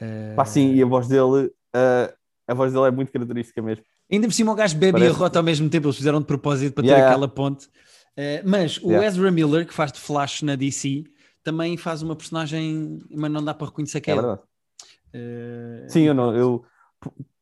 Uh... 0.00 0.34
Pá, 0.34 0.44
sim, 0.44 0.74
e 0.74 0.82
a 0.82 0.86
voz 0.86 1.06
dele, 1.06 1.46
uh, 1.46 2.12
a 2.48 2.54
voz 2.54 2.72
dele 2.72 2.86
é 2.86 2.90
muito 2.90 3.12
característica 3.12 3.60
mesmo. 3.60 3.84
Ainda 4.10 4.26
por 4.26 4.32
cima 4.32 4.52
o 4.52 4.54
gajo 4.54 4.76
bebe 4.76 4.92
Parece... 4.92 5.12
e 5.12 5.14
arrota 5.14 5.38
ao 5.38 5.44
mesmo 5.44 5.68
tempo, 5.68 5.86
eles 5.86 5.96
fizeram 5.96 6.20
de 6.20 6.26
propósito 6.26 6.74
para 6.74 6.84
yeah. 6.84 7.04
ter 7.04 7.10
aquela 7.10 7.28
ponte. 7.28 7.66
Uh, 7.66 8.42
mas 8.44 8.78
o 8.78 8.88
yeah. 8.88 9.06
Ezra 9.06 9.30
Miller, 9.30 9.66
que 9.66 9.74
faz 9.74 9.92
de 9.92 10.00
Flash 10.00 10.42
na 10.42 10.56
DC, 10.56 11.04
também 11.44 11.76
faz 11.76 12.02
uma 12.02 12.16
personagem, 12.16 12.98
mas 13.10 13.30
não 13.30 13.44
dá 13.44 13.54
para 13.54 13.68
reconhecer 13.68 14.00
que 14.00 14.10
é, 14.10 14.14
é 14.14 14.16
verdade. 14.16 14.40
Sim, 15.88 16.02
eu 16.02 16.14
não, 16.14 16.36
eu 16.36 16.64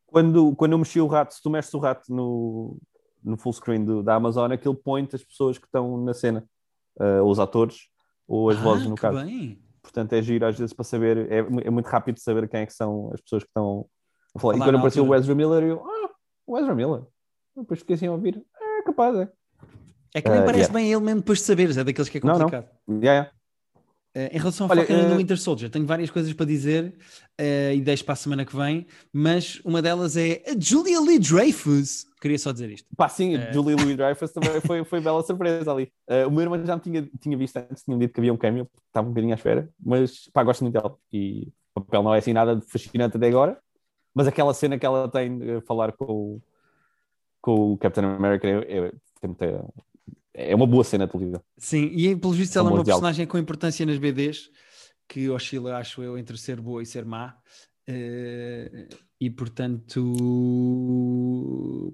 quando, 0.07 0.55
quando 0.57 0.73
eu 0.73 0.79
mexi 0.79 1.01
o 1.01 1.07
rato, 1.07 1.35
se 1.35 1.42
tu 1.42 1.51
mexes 1.51 1.73
o 1.75 1.79
rato 1.79 2.12
no, 2.12 2.79
no 3.23 3.37
full 3.37 3.53
screen 3.53 3.85
do, 3.85 4.03
da 4.03 4.14
Amazon, 4.14 4.51
aquele 4.51 4.75
point 4.75 5.14
as 5.14 5.23
pessoas 5.23 5.59
que 5.59 5.66
estão 5.66 6.03
na 6.03 6.14
cena, 6.14 6.49
ou 7.23 7.31
os 7.31 7.38
atores, 7.38 7.88
ou 8.27 8.49
as 8.49 8.57
ah, 8.57 8.61
vozes 8.61 8.87
no 8.87 8.94
caso. 8.94 9.23
Bem 9.23 9.59
portanto 9.88 10.12
é 10.12 10.22
giro 10.22 10.46
às 10.46 10.59
vezes 10.59 10.72
para 10.72 10.85
saber, 10.85 11.31
é, 11.31 11.38
é, 11.38 11.70
muito 11.70 11.87
rápido 11.87 12.18
saber 12.20 12.48
quem 12.48 12.61
é 12.61 12.66
que 12.66 12.72
são 12.72 13.11
as 13.12 13.20
pessoas 13.20 13.42
que 13.42 13.48
estão 13.48 13.87
a 14.35 14.38
falar. 14.38 14.57
e 14.57 14.59
quando 14.59 14.77
apareceu 14.77 15.07
o 15.07 15.14
Ezra 15.14 15.35
Miller, 15.35 15.62
eu, 15.62 15.83
ah, 15.85 16.11
o 16.46 16.59
Ezra 16.59 16.74
Miller. 16.74 17.03
Depois 17.57 17.81
fiquei 17.81 17.96
assim 17.96 18.07
a 18.07 18.12
ouvir, 18.12 18.42
é 18.61 18.83
capaz, 18.83 19.16
é. 19.16 19.29
É 20.14 20.22
que 20.22 20.31
nem 20.31 20.40
uh, 20.40 20.44
parece 20.44 20.70
yeah. 20.70 20.74
bem 20.79 20.92
ele 20.92 21.03
mesmo 21.03 21.20
depois 21.20 21.38
de 21.38 21.44
saberes, 21.44 21.77
é 21.77 21.85
daqueles 21.85 22.09
que 22.09 22.18
é 22.18 22.20
complicado. 22.20 22.68
Não, 22.87 22.96
não. 22.96 23.03
Yeah, 23.03 23.22
yeah. 23.22 23.38
Uh, 24.18 24.35
em 24.35 24.38
relação 24.38 24.66
ao 24.66 24.74
Falcon 24.74 24.92
uh, 24.92 25.09
no 25.11 25.16
Winter 25.16 25.38
Soldier, 25.38 25.70
tenho 25.70 25.87
várias 25.87 26.11
coisas 26.11 26.33
para 26.33 26.44
dizer 26.44 26.92
uh, 27.40 27.72
e 27.72 27.81
deixo 27.81 28.04
para 28.04 28.14
a 28.14 28.16
semana 28.16 28.44
que 28.44 28.57
vem, 28.57 28.85
mas 29.12 29.61
uma 29.64 29.81
delas 29.81 30.16
é 30.16 30.42
a 30.44 30.59
Julia 30.59 31.00
Lee 31.00 31.20
Dreyfus. 31.20 32.04
Queria 32.20 32.37
só 32.37 32.50
dizer 32.50 32.68
isto. 32.68 32.88
Pá, 32.96 33.09
sim, 33.09 33.37
a 33.37 33.52
Julia 33.52 33.76
Lee 33.87 33.94
Dreyfus 33.94 34.33
também 34.33 34.61
foi, 34.61 34.83
foi 34.83 35.00
bela 35.00 35.22
surpresa 35.22 35.70
ali. 35.70 35.92
o 36.26 36.31
meu 36.33 36.40
irmão 36.40 36.66
já 36.66 36.74
me 36.74 36.83
tinha, 36.83 37.09
tinha 37.20 37.37
visto 37.37 37.59
antes, 37.59 37.85
tinha 37.85 37.96
dito 37.96 38.12
que 38.12 38.18
havia 38.18 38.35
um 38.35 38.37
cameo, 38.37 38.68
estava 38.88 39.07
um 39.07 39.11
bocadinho 39.11 39.35
à 39.35 39.37
espera, 39.37 39.68
mas 39.78 40.28
pá, 40.33 40.42
gosto 40.42 40.64
muito 40.64 40.74
dela. 40.74 40.98
E 41.12 41.52
o 41.76 41.81
papel 41.81 42.02
não 42.02 42.12
é 42.12 42.18
assim 42.18 42.33
nada 42.33 42.57
de 42.57 42.66
fascinante 42.66 43.16
até 43.16 43.28
agora, 43.28 43.57
mas 44.12 44.26
aquela 44.26 44.52
cena 44.52 44.76
que 44.76 44.85
ela 44.85 45.09
tem 45.09 45.38
de 45.38 45.61
falar 45.61 45.92
com, 45.92 46.40
com 47.40 47.75
o 47.75 47.79
Captain 47.79 48.04
America 48.04 48.48
é, 48.48 48.88
é, 48.88 48.92
é 50.39 50.55
uma 50.55 50.67
boa 50.67 50.85
cena 50.85 51.07
de 51.07 51.13
televisão. 51.13 51.43
Sim, 51.57 51.91
e 51.93 52.15
pelo 52.15 52.33
visto 52.33 52.57
ela 52.57 52.71
é 52.71 52.73
uma 52.73 52.85
personagem 52.85 53.27
com 53.27 53.37
importância 53.37 53.85
nas 53.85 53.99
BDs, 53.99 54.49
que 55.09 55.29
oscila, 55.29 55.77
acho 55.77 56.01
eu, 56.03 56.17
entre 56.17 56.39
ser 56.39 56.61
boa 56.61 56.83
e 56.83 56.87
ser 56.87 57.05
má. 57.05 57.35
Uh, 57.89 58.87
e 59.21 59.31
portanto, 59.31 60.15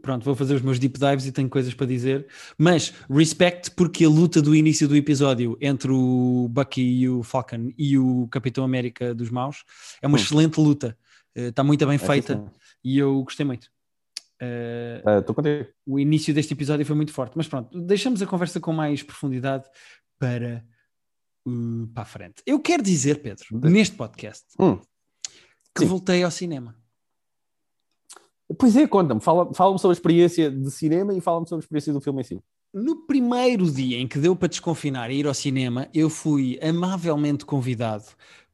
pronto, 0.03 0.25
vou 0.25 0.35
fazer 0.35 0.55
os 0.55 0.63
meus 0.63 0.79
deep 0.79 0.99
dives 0.99 1.25
e 1.25 1.33
tenho 1.33 1.49
coisas 1.49 1.73
para 1.73 1.87
dizer. 1.87 2.27
Mas 2.59 2.93
respect, 3.09 3.71
porque 3.71 4.05
a 4.05 4.09
luta 4.09 4.43
do 4.43 4.55
início 4.55 4.87
do 4.87 4.97
episódio 4.97 5.57
entre 5.61 5.91
o 5.91 6.49
Bucky 6.51 6.83
e 6.83 7.09
o 7.09 7.23
Falcon 7.23 7.73
e 7.79 7.97
o 7.97 8.29
Capitão 8.29 8.63
América 8.63 9.15
dos 9.15 9.31
Maus 9.31 9.65
é 10.03 10.07
uma 10.07 10.19
hum. 10.19 10.21
excelente 10.21 10.61
luta. 10.61 10.99
Uh, 11.35 11.49
está 11.49 11.65
muito 11.65 11.87
bem 11.87 11.95
é 11.95 11.99
feita 11.99 12.45
e 12.83 12.99
eu 12.99 13.23
gostei 13.23 13.47
muito. 13.47 13.74
Uh. 14.43 15.67
O 15.87 15.99
início 15.99 16.35
deste 16.35 16.53
episódio 16.53 16.85
foi 16.85 16.97
muito 16.97 17.13
forte, 17.13 17.37
mas 17.37 17.49
pronto, 17.49 17.81
deixamos 17.81 18.21
a 18.21 18.27
conversa 18.27 18.61
com 18.61 18.73
mais 18.73 19.03
profundidade 19.03 19.69
para, 20.19 20.65
uh, 21.47 21.87
para 21.89 22.03
a 22.03 22.07
frente. 22.07 22.43
Eu 22.47 22.61
quero 22.61 22.83
dizer, 22.83 23.23
Pedro, 23.23 23.61
de... 23.61 23.71
neste 23.71 23.97
podcast, 23.97 24.45
hum. 24.59 24.79
que 25.75 25.83
Sim. 25.83 25.87
voltei 25.87 26.23
ao 26.23 26.31
cinema. 26.31 26.77
Pois 28.59 28.77
é, 28.77 28.87
conta-me, 28.87 29.21
fala-me 29.21 29.55
fala 29.55 29.79
sobre 29.79 29.95
a 29.95 29.99
experiência 29.99 30.51
de 30.51 30.71
cinema 30.71 31.15
e 31.15 31.21
fala-me 31.21 31.49
sobre 31.49 31.63
a 31.63 31.65
experiência 31.65 31.93
do 31.93 32.01
filme 32.01 32.21
em 32.21 32.25
si. 32.25 32.41
No 32.73 33.07
primeiro 33.07 33.71
dia 33.71 33.99
em 33.99 34.07
que 34.07 34.19
deu 34.19 34.35
para 34.35 34.49
desconfinar 34.49 35.11
e 35.11 35.15
ir 35.15 35.27
ao 35.27 35.35
cinema, 35.35 35.89
eu 35.95 36.11
fui 36.11 36.59
amavelmente 36.61 37.45
convidado 37.45 38.05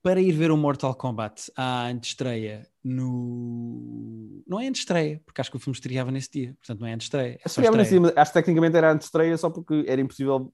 para 0.03 0.21
ir 0.21 0.33
ver 0.33 0.51
o 0.51 0.57
Mortal 0.57 0.95
Kombat 0.95 1.51
à 1.57 1.87
antestreia 1.87 2.67
no. 2.83 4.43
Não 4.47 4.59
é 4.61 4.67
antestreia, 4.67 5.21
porque 5.25 5.41
acho 5.41 5.51
que 5.51 5.57
o 5.57 5.61
filme 5.61 5.77
estreava 5.77 6.11
nesse 6.11 6.31
dia, 6.31 6.57
portanto 6.59 6.81
não 6.81 6.87
é 6.87 6.95
antestreia. 6.95 7.39
É 7.45 7.71
nesse 7.77 7.99
dia, 7.99 8.13
acho 8.17 8.33
que 8.33 8.39
tecnicamente 8.39 8.77
era 8.77 8.93
antestreia 8.93 9.37
só 9.37 9.51
porque 9.51 9.85
era 9.87 10.01
impossível 10.01 10.53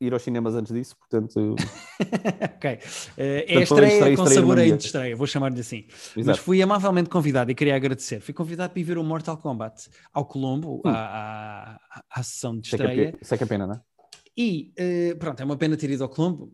ir 0.00 0.12
aos 0.12 0.22
cinemas 0.22 0.54
antes 0.54 0.72
disso, 0.72 0.96
portanto. 0.96 1.56
ok. 2.56 2.74
Uh, 2.74 2.78
é 3.16 3.56
a 3.56 3.60
estreia, 3.60 3.92
estreia 3.92 4.16
com 4.16 4.26
sabor 4.26 4.58
a 4.58 4.66
estreia, 4.66 5.16
vou 5.16 5.26
chamar-lhe 5.26 5.60
assim. 5.60 5.86
Exato. 5.88 6.26
Mas 6.26 6.38
fui 6.38 6.62
amavelmente 6.62 7.08
convidado 7.08 7.50
e 7.50 7.54
queria 7.54 7.76
agradecer. 7.76 8.20
Fui 8.20 8.34
convidado 8.34 8.72
para 8.72 8.80
ir 8.80 8.84
ver 8.84 8.98
o 8.98 9.04
Mortal 9.04 9.36
Kombat 9.36 9.88
ao 10.12 10.24
Colombo, 10.24 10.82
hum. 10.84 10.88
à, 10.88 11.78
à, 11.90 12.02
à, 12.10 12.22
sessão 12.22 12.58
de 12.58 12.68
estreia. 12.68 13.16
Isso 13.20 13.34
é 13.34 13.38
que 13.38 13.44
é 13.44 13.46
pena, 13.46 13.66
não 13.66 13.74
é? 13.74 13.80
E 14.36 14.72
uh, 14.78 15.18
pronto, 15.18 15.40
é 15.40 15.44
uma 15.44 15.56
pena 15.56 15.76
ter 15.76 15.90
ido 15.90 16.04
ao 16.04 16.08
Colombo, 16.08 16.52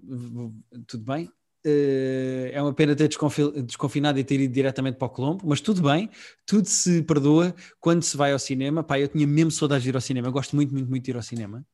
tudo 0.87 1.05
bem. 1.05 1.31
Uh, 1.67 2.51
é 2.53 2.61
uma 2.61 2.75
pena 2.75 2.95
ter 2.95 3.09
desconfinado 3.09 4.19
e 4.19 4.25
ter 4.25 4.39
ido 4.39 4.53
diretamente 4.53 4.99
para 4.99 5.07
o 5.07 5.11
Colombo, 5.11 5.45
mas 5.47 5.63
tudo 5.63 5.81
bem, 5.81 6.11
tudo 6.45 6.69
se 6.69 7.03
perdoa 7.03 7.55
quando 7.81 8.03
se 8.03 8.17
vai 8.19 8.33
ao 8.33 8.39
cinema. 8.39 8.83
Pá, 8.83 9.01
eu 9.01 9.09
tinha 9.09 9.27
mesmo 9.27 9.51
saudades 9.51 9.83
de 9.83 9.89
ir 9.89 9.95
ao 9.95 10.01
cinema, 10.01 10.29
eu 10.29 10.33
gosto 10.33 10.55
muito, 10.55 10.75
muito, 10.75 10.91
muito 10.91 11.03
de 11.03 11.11
ir 11.11 11.17
ao 11.17 11.23
cinema. 11.23 11.65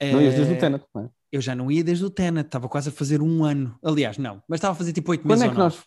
Não 0.00 0.20
ias 0.20 0.34
desde 0.34 0.54
o 0.54 0.56
eh, 0.56 0.58
Tenet, 0.58 0.84
não 0.94 1.04
é? 1.04 1.10
Eu 1.30 1.40
já 1.40 1.54
não 1.54 1.70
ia 1.70 1.84
desde 1.84 2.04
o 2.04 2.10
Tenet, 2.10 2.46
estava 2.46 2.68
quase 2.68 2.88
a 2.88 2.92
fazer 2.92 3.22
um 3.22 3.44
ano. 3.44 3.78
Aliás, 3.84 4.18
não, 4.18 4.42
mas 4.48 4.58
estava 4.58 4.72
a 4.72 4.76
fazer 4.76 4.92
tipo 4.92 5.10
oito 5.10 5.26
meses. 5.26 5.44
Quando 5.44 5.50
é 5.50 5.54
que 5.54 5.58
nós. 5.60 5.84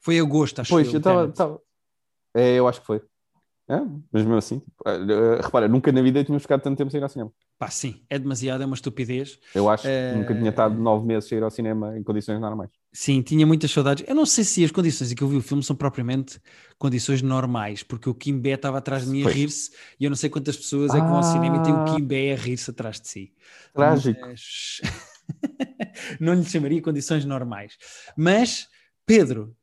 Foi 0.00 0.18
agosto, 0.18 0.60
acho 0.60 0.70
pois, 0.70 0.92
eu. 0.92 1.00
Pois, 1.00 1.16
eu 1.16 1.28
estava. 1.30 1.60
É, 2.34 2.54
eu 2.58 2.68
acho 2.68 2.80
que 2.80 2.86
foi. 2.86 3.02
É, 3.68 3.76
mas 4.12 4.22
mesmo 4.22 4.34
assim, 4.34 4.58
tipo, 4.58 4.82
eh, 4.86 5.40
repara, 5.40 5.68
nunca 5.68 5.92
na 5.92 6.02
vida 6.02 6.22
tínhamos 6.24 6.42
ficado 6.42 6.62
tanto 6.62 6.76
tempo 6.76 6.90
sem 6.90 6.98
ir 6.98 7.02
ao 7.02 7.08
cinema. 7.08 7.32
Pá, 7.58 7.70
sim, 7.70 8.02
é 8.10 8.18
demasiado, 8.18 8.62
é 8.62 8.66
uma 8.66 8.74
estupidez. 8.74 9.38
Eu 9.54 9.68
acho 9.68 9.84
que 9.84 10.12
nunca 10.16 10.34
tinha 10.34 10.50
estado 10.50 10.74
nove 10.74 11.06
meses 11.06 11.28
sem 11.28 11.38
ir 11.38 11.44
ao 11.44 11.50
cinema 11.50 11.96
em 11.96 12.02
condições 12.02 12.40
normais. 12.40 12.70
Sim, 12.92 13.22
tinha 13.22 13.46
muitas 13.46 13.70
saudades. 13.70 14.04
Eu 14.08 14.16
não 14.16 14.26
sei 14.26 14.42
se 14.42 14.64
as 14.64 14.72
condições 14.72 15.12
em 15.12 15.14
que 15.14 15.22
eu 15.22 15.28
vi 15.28 15.36
o 15.36 15.40
filme 15.40 15.62
são 15.62 15.76
propriamente 15.76 16.40
condições 16.76 17.22
normais, 17.22 17.84
porque 17.84 18.10
o 18.10 18.14
Kim 18.14 18.38
Bé 18.40 18.54
estava 18.54 18.78
atrás 18.78 19.04
de 19.04 19.10
mim 19.10 19.24
a 19.24 19.30
rir-se 19.30 19.70
e 19.98 20.04
eu 20.04 20.10
não 20.10 20.16
sei 20.16 20.28
quantas 20.28 20.56
pessoas 20.56 20.90
ah. 20.90 20.98
é 20.98 21.00
que 21.00 21.06
vão 21.06 21.16
ao 21.16 21.22
cinema 21.22 21.58
e 21.58 21.62
tem 21.62 21.72
o 21.72 21.84
Kim 21.84 22.04
Bé 22.04 22.32
a 22.32 22.36
rir-se 22.36 22.68
atrás 22.70 23.00
de 23.00 23.08
si. 23.08 23.32
Trágico. 23.72 24.20
Mas... 24.20 24.80
não 26.20 26.34
lhe 26.34 26.44
chamaria 26.44 26.82
condições 26.82 27.24
normais. 27.24 27.78
Mas, 28.16 28.68
Pedro, 29.06 29.56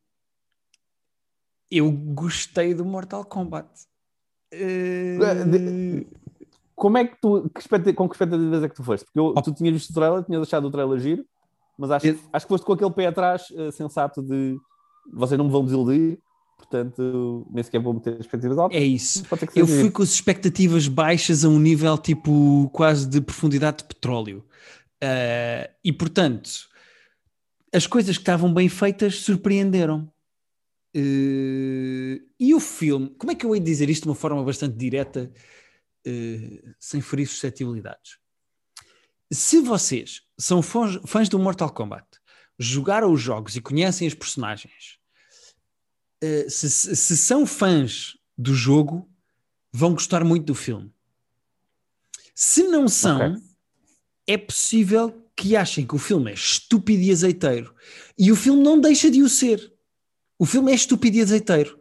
eu 1.69 1.91
gostei 1.91 2.73
do 2.73 2.85
Mortal 2.85 3.25
Kombat. 3.25 3.88
Uh... 4.53 6.05
Como 6.75 6.97
é 6.97 7.05
que 7.05 7.19
tu, 7.19 7.49
que 7.49 7.93
com 7.93 8.07
que 8.07 8.15
expectativas 8.15 8.63
é 8.63 8.69
que 8.69 8.75
tu 8.75 8.83
foste? 8.83 9.03
Porque 9.03 9.19
eu, 9.19 9.33
oh. 9.35 9.41
tu 9.41 9.53
tinhas 9.53 9.73
visto 9.73 9.89
o 9.89 9.93
trailer, 9.93 10.23
tinhas 10.23 10.41
achado 10.41 10.67
o 10.67 10.71
trailer 10.71 10.97
giro, 10.99 11.25
mas 11.77 11.91
acho, 11.91 12.07
acho 12.31 12.45
que 12.45 12.49
foste 12.49 12.65
com 12.65 12.71
aquele 12.71 12.91
pé 12.91 13.07
atrás 13.07 13.49
uh, 13.51 13.69
sensato 13.69 14.21
de 14.21 14.57
vocês 15.11 15.37
não 15.37 15.45
me 15.45 15.51
vão 15.51 15.65
desiludir, 15.65 16.19
portanto 16.57 17.45
nem 17.51 17.63
sequer 17.63 17.81
vou 17.81 17.93
meter 17.93 18.13
expectativas 18.13 18.57
altas. 18.57 18.77
É 18.77 18.83
isso. 18.83 19.23
Eu 19.53 19.67
fui 19.67 19.91
com 19.91 20.01
as 20.01 20.09
expectativas 20.09 20.87
baixas 20.87 21.43
a 21.43 21.49
um 21.49 21.59
nível 21.59 21.97
tipo 21.97 22.69
quase 22.71 23.07
de 23.07 23.19
profundidade 23.19 23.79
de 23.79 23.83
petróleo. 23.83 24.45
Uh, 25.03 25.67
e 25.83 25.91
portanto, 25.91 26.49
as 27.73 27.87
coisas 27.87 28.17
que 28.17 28.21
estavam 28.21 28.53
bem 28.53 28.69
feitas 28.69 29.15
surpreenderam. 29.15 30.09
Uh, 30.95 32.19
e 32.39 32.53
o 32.53 32.59
filme, 32.59 33.09
como 33.17 33.31
é 33.31 33.35
que 33.35 33.45
eu 33.45 33.53
hei 33.53 33.59
de 33.59 33.65
dizer 33.67 33.89
isto 33.89 34.03
de 34.03 34.09
uma 34.09 34.15
forma 34.15 34.43
bastante 34.43 34.75
direta, 34.75 35.31
uh, 36.07 36.75
sem 36.79 36.99
ferir 36.99 37.27
suscetibilidades? 37.27 38.17
Se 39.31 39.61
vocês 39.61 40.23
são 40.37 40.61
fãs, 40.61 40.99
fãs 41.05 41.29
do 41.29 41.37
Mortal 41.37 41.71
Kombat, 41.71 42.07
jogaram 42.57 43.11
os 43.11 43.21
jogos 43.21 43.55
e 43.55 43.61
conhecem 43.61 44.07
os 44.07 44.15
personagens, 44.15 44.97
uh, 46.23 46.49
se, 46.49 46.69
se, 46.69 47.17
são 47.17 47.45
fãs 47.45 48.17
do 48.35 48.55
jogo, 48.55 49.07
vão 49.71 49.93
gostar 49.93 50.23
muito 50.23 50.45
do 50.45 50.55
filme. 50.55 50.91
Se 52.33 52.63
não 52.63 52.87
são, 52.87 53.33
okay. 53.33 53.43
é 54.25 54.37
possível 54.37 55.29
que 55.35 55.55
achem 55.55 55.85
que 55.85 55.95
o 55.95 55.99
filme 55.99 56.31
é 56.31 56.33
estúpido 56.33 57.01
e 57.01 57.11
azeiteiro. 57.11 57.73
E 58.17 58.31
o 58.31 58.35
filme 58.35 58.63
não 58.63 58.79
deixa 58.79 59.11
de 59.11 59.21
o 59.21 59.29
ser. 59.29 59.73
O 60.39 60.45
filme 60.45 60.71
é 60.71 60.75
estúpido 60.75 61.17
e 61.17 61.21
azeiteiro. 61.21 61.77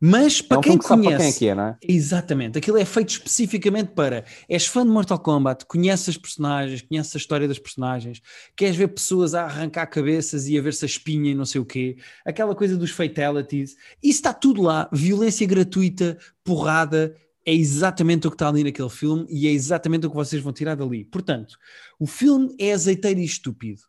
Mas 0.00 0.42
para 0.42 0.58
é 0.58 0.58
um 0.58 0.62
quem 0.62 0.78
conhece. 0.78 1.08
Para 1.08 1.16
quem 1.18 1.26
é 1.26 1.32
que 1.32 1.48
é, 1.48 1.54
não 1.54 1.62
é? 1.64 1.78
Exatamente. 1.82 2.58
Aquilo 2.58 2.78
é 2.78 2.84
feito 2.84 3.10
especificamente 3.10 3.88
para. 3.94 4.24
És 4.48 4.66
fã 4.66 4.84
de 4.84 4.92
Mortal 4.92 5.18
Kombat, 5.18 5.64
conheces 5.64 6.10
as 6.10 6.16
personagens, 6.16 6.82
conheces 6.82 7.16
a 7.16 7.18
história 7.18 7.48
das 7.48 7.58
personagens, 7.58 8.20
queres 8.54 8.76
ver 8.76 8.88
pessoas 8.88 9.34
a 9.34 9.44
arrancar 9.44 9.86
cabeças 9.86 10.46
e 10.46 10.56
a 10.56 10.62
ver 10.62 10.74
se 10.74 10.84
a 10.84 10.86
espinha 10.86 11.32
e 11.32 11.34
não 11.34 11.44
sei 11.46 11.60
o 11.60 11.64
quê, 11.64 11.96
aquela 12.24 12.54
coisa 12.54 12.76
dos 12.76 12.90
fatalities. 12.90 13.74
Isso 14.02 14.18
está 14.18 14.32
tudo 14.32 14.62
lá. 14.62 14.88
Violência 14.92 15.46
gratuita, 15.46 16.16
porrada. 16.44 17.16
É 17.48 17.54
exatamente 17.54 18.26
o 18.26 18.30
que 18.30 18.34
está 18.34 18.48
ali 18.48 18.64
naquele 18.64 18.90
filme 18.90 19.24
e 19.30 19.46
é 19.46 19.52
exatamente 19.52 20.04
o 20.06 20.10
que 20.10 20.16
vocês 20.16 20.42
vão 20.42 20.52
tirar 20.52 20.74
dali. 20.74 21.04
Portanto, 21.04 21.56
o 21.98 22.06
filme 22.06 22.54
é 22.58 22.72
azeiteiro 22.72 23.20
e 23.20 23.24
estúpido, 23.24 23.82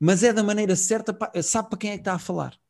mas 0.00 0.22
é 0.22 0.32
da 0.32 0.42
maneira 0.42 0.74
certa, 0.74 1.16
sabe 1.42 1.68
para 1.68 1.78
quem 1.78 1.90
é 1.90 1.94
que 1.94 2.00
está 2.00 2.14
a 2.14 2.18
falar. 2.18 2.61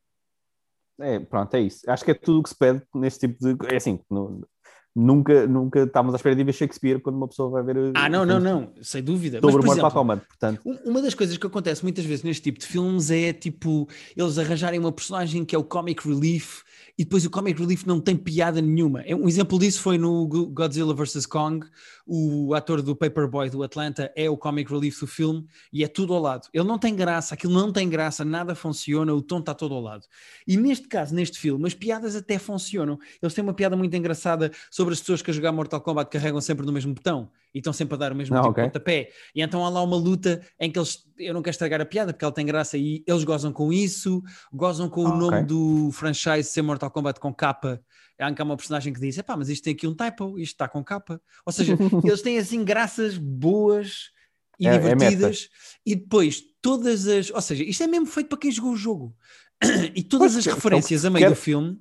É, 1.02 1.18
pronto, 1.18 1.54
é 1.54 1.60
isso. 1.60 1.88
Acho 1.90 2.04
que 2.04 2.12
é 2.12 2.14
tudo 2.14 2.40
o 2.40 2.42
que 2.42 2.48
se 2.50 2.56
pede 2.56 2.82
neste 2.94 3.26
tipo 3.28 3.38
de. 3.40 3.56
É 3.72 3.76
assim, 3.76 3.98
no, 4.10 4.46
nunca, 4.94 5.46
nunca 5.46 5.84
estávamos 5.84 6.14
à 6.14 6.16
espera 6.16 6.36
de 6.36 6.44
ver 6.44 6.52
Shakespeare 6.52 7.00
quando 7.00 7.16
uma 7.16 7.28
pessoa 7.28 7.50
vai 7.50 7.62
ver. 7.62 7.92
Ah, 7.94 8.08
não, 8.08 8.24
não, 8.24 8.38
não, 8.38 8.72
sem 8.82 9.02
dúvida. 9.02 9.40
Sobre 9.40 9.66
Mas, 9.66 9.76
Mortal 9.76 9.90
Kombat, 9.90 10.26
portanto. 10.26 10.60
Uma 10.84 11.00
das 11.00 11.14
coisas 11.14 11.36
que 11.36 11.46
acontece 11.46 11.82
muitas 11.82 12.04
vezes 12.04 12.22
neste 12.22 12.42
tipo 12.42 12.58
de 12.58 12.66
filmes 12.66 13.10
é 13.10 13.32
tipo 13.32 13.88
eles 14.16 14.38
arranjarem 14.38 14.78
uma 14.78 14.92
personagem 14.92 15.44
que 15.44 15.54
é 15.54 15.58
o 15.58 15.64
comic 15.64 16.06
relief 16.06 16.62
e 16.98 17.04
depois 17.04 17.24
o 17.24 17.30
comic 17.30 17.58
relief 17.58 17.86
não 17.86 18.00
tem 18.00 18.16
piada 18.16 18.60
nenhuma. 18.60 19.02
É, 19.02 19.14
um 19.14 19.28
exemplo 19.28 19.58
disso 19.58 19.80
foi 19.80 19.96
no 19.96 20.26
Godzilla 20.26 20.94
vs. 20.94 21.26
Kong. 21.26 21.66
O 22.06 22.52
ator 22.54 22.82
do 22.82 22.96
Paperboy 22.96 23.48
do 23.48 23.62
Atlanta 23.62 24.12
é 24.16 24.28
o 24.28 24.36
comic 24.36 24.70
relief 24.70 25.00
do 25.00 25.06
filme 25.06 25.46
e 25.72 25.84
é 25.84 25.88
tudo 25.88 26.12
ao 26.12 26.20
lado. 26.20 26.48
Ele 26.52 26.66
não 26.66 26.78
tem 26.78 26.94
graça, 26.94 27.34
aquilo 27.34 27.52
não 27.52 27.72
tem 27.72 27.88
graça, 27.88 28.24
nada 28.24 28.54
funciona, 28.54 29.14
o 29.14 29.22
tom 29.22 29.38
está 29.38 29.54
todo 29.54 29.74
ao 29.74 29.80
lado. 29.80 30.04
E 30.46 30.56
neste 30.56 30.88
caso, 30.88 31.14
neste 31.14 31.38
filme, 31.38 31.64
as 31.66 31.74
piadas 31.74 32.16
até 32.16 32.38
funcionam. 32.38 32.98
Eles 33.22 33.32
têm 33.34 33.44
uma 33.44 33.54
piada 33.54 33.76
muito 33.76 33.96
engraçada 33.96 34.50
sobre 34.70 34.81
as 34.90 35.00
pessoas 35.00 35.22
que 35.22 35.30
a 35.30 35.34
jogar 35.34 35.52
Mortal 35.52 35.80
Kombat 35.80 36.10
carregam 36.10 36.40
sempre 36.40 36.64
no 36.64 36.72
mesmo 36.72 36.94
botão 36.94 37.30
e 37.54 37.58
estão 37.58 37.72
sempre 37.72 37.94
a 37.94 37.98
dar 37.98 38.12
o 38.12 38.14
mesmo 38.14 38.34
não, 38.34 38.42
tipo 38.42 38.52
okay. 38.52 38.64
pontapé. 38.64 39.10
E 39.34 39.42
então 39.42 39.64
há 39.64 39.68
lá 39.68 39.82
uma 39.82 39.96
luta 39.96 40.40
em 40.58 40.70
que 40.70 40.78
eles, 40.78 41.04
eu 41.18 41.34
não 41.34 41.42
quero 41.42 41.52
estragar 41.52 41.80
a 41.80 41.84
piada 41.84 42.12
porque 42.12 42.24
ela 42.24 42.32
tem 42.32 42.46
graça 42.46 42.78
e 42.78 43.04
eles 43.06 43.22
gozam 43.24 43.52
com 43.52 43.72
isso, 43.72 44.22
gozam 44.52 44.88
com 44.88 45.04
o 45.04 45.16
nome 45.16 45.42
do 45.42 45.90
franchise 45.92 46.44
ser 46.44 46.62
Mortal 46.62 46.90
Kombat 46.90 47.20
com 47.20 47.32
capa. 47.32 47.80
Há 48.18 48.32
cá 48.32 48.44
uma 48.44 48.56
personagem 48.56 48.92
que 48.92 49.00
diz: 49.00 49.20
pá, 49.22 49.36
mas 49.36 49.48
isto 49.48 49.64
tem 49.64 49.74
aqui 49.74 49.86
um 49.86 49.94
typo, 49.94 50.38
isto 50.38 50.52
está 50.54 50.68
com 50.68 50.82
capa. 50.82 51.20
Ou 51.44 51.52
seja, 51.52 51.76
eles 52.04 52.22
têm 52.22 52.38
assim 52.38 52.64
graças 52.64 53.18
boas 53.18 54.10
e 54.58 54.66
é, 54.66 54.74
é 54.74 54.78
divertidas. 54.78 55.48
É 55.50 55.90
e 55.90 55.96
depois 55.96 56.42
todas 56.60 57.06
as. 57.06 57.30
Ou 57.30 57.40
seja, 57.40 57.64
isto 57.64 57.82
é 57.82 57.86
mesmo 57.86 58.06
feito 58.06 58.28
para 58.28 58.38
quem 58.38 58.50
jogou 58.50 58.72
o 58.72 58.76
jogo. 58.76 59.16
e 59.94 60.02
todas 60.02 60.32
pois, 60.32 60.46
as 60.46 60.54
referências 60.54 61.04
a 61.04 61.10
meio 61.10 61.24
quero... 61.24 61.34
do 61.34 61.40
filme 61.40 61.80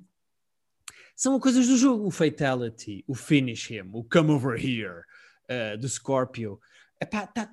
são 1.22 1.40
coisas 1.40 1.68
do 1.68 1.78
jogo. 1.78 2.08
O 2.08 2.10
Fatality, 2.10 3.04
o 3.08 3.14
Finish 3.14 3.70
Him, 3.70 3.92
o 3.94 4.04
Come 4.04 4.32
Over 4.32 4.60
Here, 4.60 5.02
uh, 5.46 5.78
do 5.78 5.88
Scorpio. 5.88 6.60
Epá, 7.00 7.28
tá, 7.28 7.48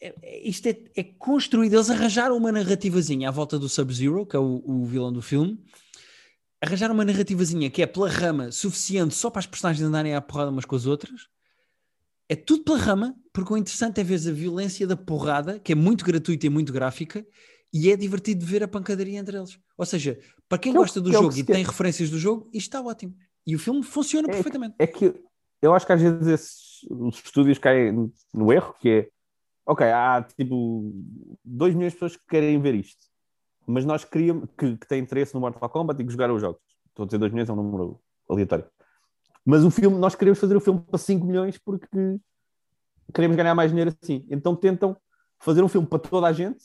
é, 0.00 0.14
é, 0.22 0.48
isto 0.48 0.68
é, 0.68 0.78
é, 0.94 1.02
construído. 1.02 1.74
Eles 1.74 1.90
arranjaram 1.90 2.36
uma 2.36 2.52
narrativazinha 2.52 3.28
à 3.28 3.32
volta 3.32 3.58
do 3.58 3.68
Sub-Zero, 3.68 4.24
que 4.24 4.36
é 4.36 4.38
o, 4.38 4.62
o, 4.64 4.86
vilão 4.86 5.12
do 5.12 5.20
filme. 5.20 5.58
Arranjaram 6.60 6.94
uma 6.94 7.04
narrativazinha 7.04 7.68
que 7.68 7.82
é 7.82 7.86
pela 7.86 8.08
rama 8.08 8.52
suficiente 8.52 9.16
só 9.16 9.28
para 9.28 9.40
as 9.40 9.46
personagens 9.46 9.84
andarem 9.84 10.14
à 10.14 10.20
porrada 10.20 10.52
umas 10.52 10.64
com 10.64 10.76
as 10.76 10.86
outras. 10.86 11.26
É 12.28 12.36
tudo 12.36 12.62
pela 12.62 12.78
rama, 12.78 13.16
porque 13.32 13.52
o 13.52 13.56
interessante 13.56 14.00
é 14.00 14.04
ver 14.04 14.20
a 14.28 14.32
violência 14.32 14.86
da 14.86 14.96
porrada, 14.96 15.58
que 15.58 15.72
é 15.72 15.74
muito 15.74 16.04
gratuita 16.04 16.46
e 16.46 16.48
muito 16.48 16.72
gráfica, 16.72 17.26
e 17.72 17.90
é 17.90 17.96
divertido 17.96 18.44
ver 18.44 18.62
a 18.62 18.68
pancadaria 18.68 19.18
entre 19.18 19.36
eles. 19.36 19.58
Ou 19.76 19.86
seja, 19.86 20.18
para 20.48 20.58
quem 20.58 20.72
que 20.72 20.78
gosta 20.78 21.00
do 21.00 21.10
jogo 21.10 21.36
e 21.36 21.42
tem 21.42 21.64
referências 21.64 22.10
do 22.10 22.18
jogo, 22.18 22.48
isto 22.52 22.68
está 22.68 22.82
ótimo. 22.82 23.14
E 23.46 23.56
o 23.56 23.58
filme 23.58 23.82
funciona 23.82 24.28
é, 24.28 24.32
perfeitamente. 24.32 24.74
É 24.78 24.86
que 24.86 25.14
eu 25.60 25.72
acho 25.72 25.86
que 25.86 25.92
às 25.92 26.02
vezes 26.02 26.26
esses, 26.26 26.82
os 26.90 27.16
estúdios 27.16 27.58
caem 27.58 28.12
no 28.34 28.52
erro, 28.52 28.74
que 28.78 28.88
é 28.88 29.08
ok, 29.64 29.86
há 29.86 30.22
tipo 30.36 30.92
2 31.44 31.74
milhões 31.74 31.92
de 31.92 31.98
pessoas 31.98 32.16
que 32.16 32.26
querem 32.26 32.60
ver 32.60 32.74
isto, 32.74 33.06
mas 33.66 33.84
nós 33.84 34.04
queríamos 34.04 34.48
que, 34.58 34.76
que 34.76 34.86
têm 34.86 35.00
interesse 35.00 35.34
no 35.34 35.40
Mortal 35.40 35.68
Kombat 35.70 36.00
e 36.00 36.04
que 36.04 36.12
jogaram 36.12 36.34
os 36.34 36.40
jogos. 36.40 36.60
Estou 36.88 37.04
a 37.04 37.06
dizer 37.06 37.18
2 37.18 37.32
milhões, 37.32 37.48
é 37.48 37.52
um 37.52 37.56
número 37.56 38.00
aleatório. 38.28 38.66
Mas 39.44 39.64
o 39.64 39.70
filme, 39.70 39.96
nós 39.98 40.14
queremos 40.14 40.38
fazer 40.38 40.56
o 40.56 40.60
filme 40.60 40.80
para 40.80 40.98
5 40.98 41.24
milhões 41.24 41.58
porque 41.58 41.86
queremos 43.14 43.36
ganhar 43.36 43.54
mais 43.54 43.70
dinheiro 43.70 43.94
assim. 44.02 44.26
Então 44.30 44.54
tentam 44.54 44.96
fazer 45.38 45.62
um 45.62 45.68
filme 45.68 45.86
para 45.86 45.98
toda 45.98 46.26
a 46.26 46.32
gente 46.32 46.64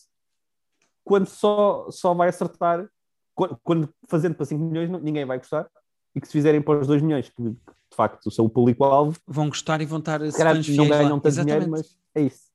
quando 1.08 1.26
só, 1.26 1.90
só 1.90 2.14
vai 2.14 2.28
acertar. 2.28 2.86
Quando, 3.34 3.58
quando 3.64 3.90
fazendo 4.08 4.36
para 4.36 4.46
5 4.46 4.62
milhões, 4.62 4.90
ninguém 5.02 5.26
vai 5.26 5.38
gostar. 5.38 5.68
E 6.14 6.20
que 6.20 6.28
se 6.28 6.34
fizerem 6.34 6.62
para 6.62 6.80
os 6.80 6.88
2 6.88 7.02
milhões, 7.02 7.30
que 7.30 7.42
de 7.42 7.96
facto 7.96 8.30
são 8.30 8.46
o 8.46 8.50
público-alvo, 8.50 9.18
Vão 9.26 9.48
gostar 9.48 9.80
e 9.82 9.86
vão 9.86 10.00
estar 10.00 10.20
fãs 10.20 10.68
não 10.76 10.90
ganham 10.90 11.20
tanto 11.20 11.46
dinheiro, 11.46 11.70
mas 11.70 11.98
é 12.14 12.22
isso. 12.24 12.47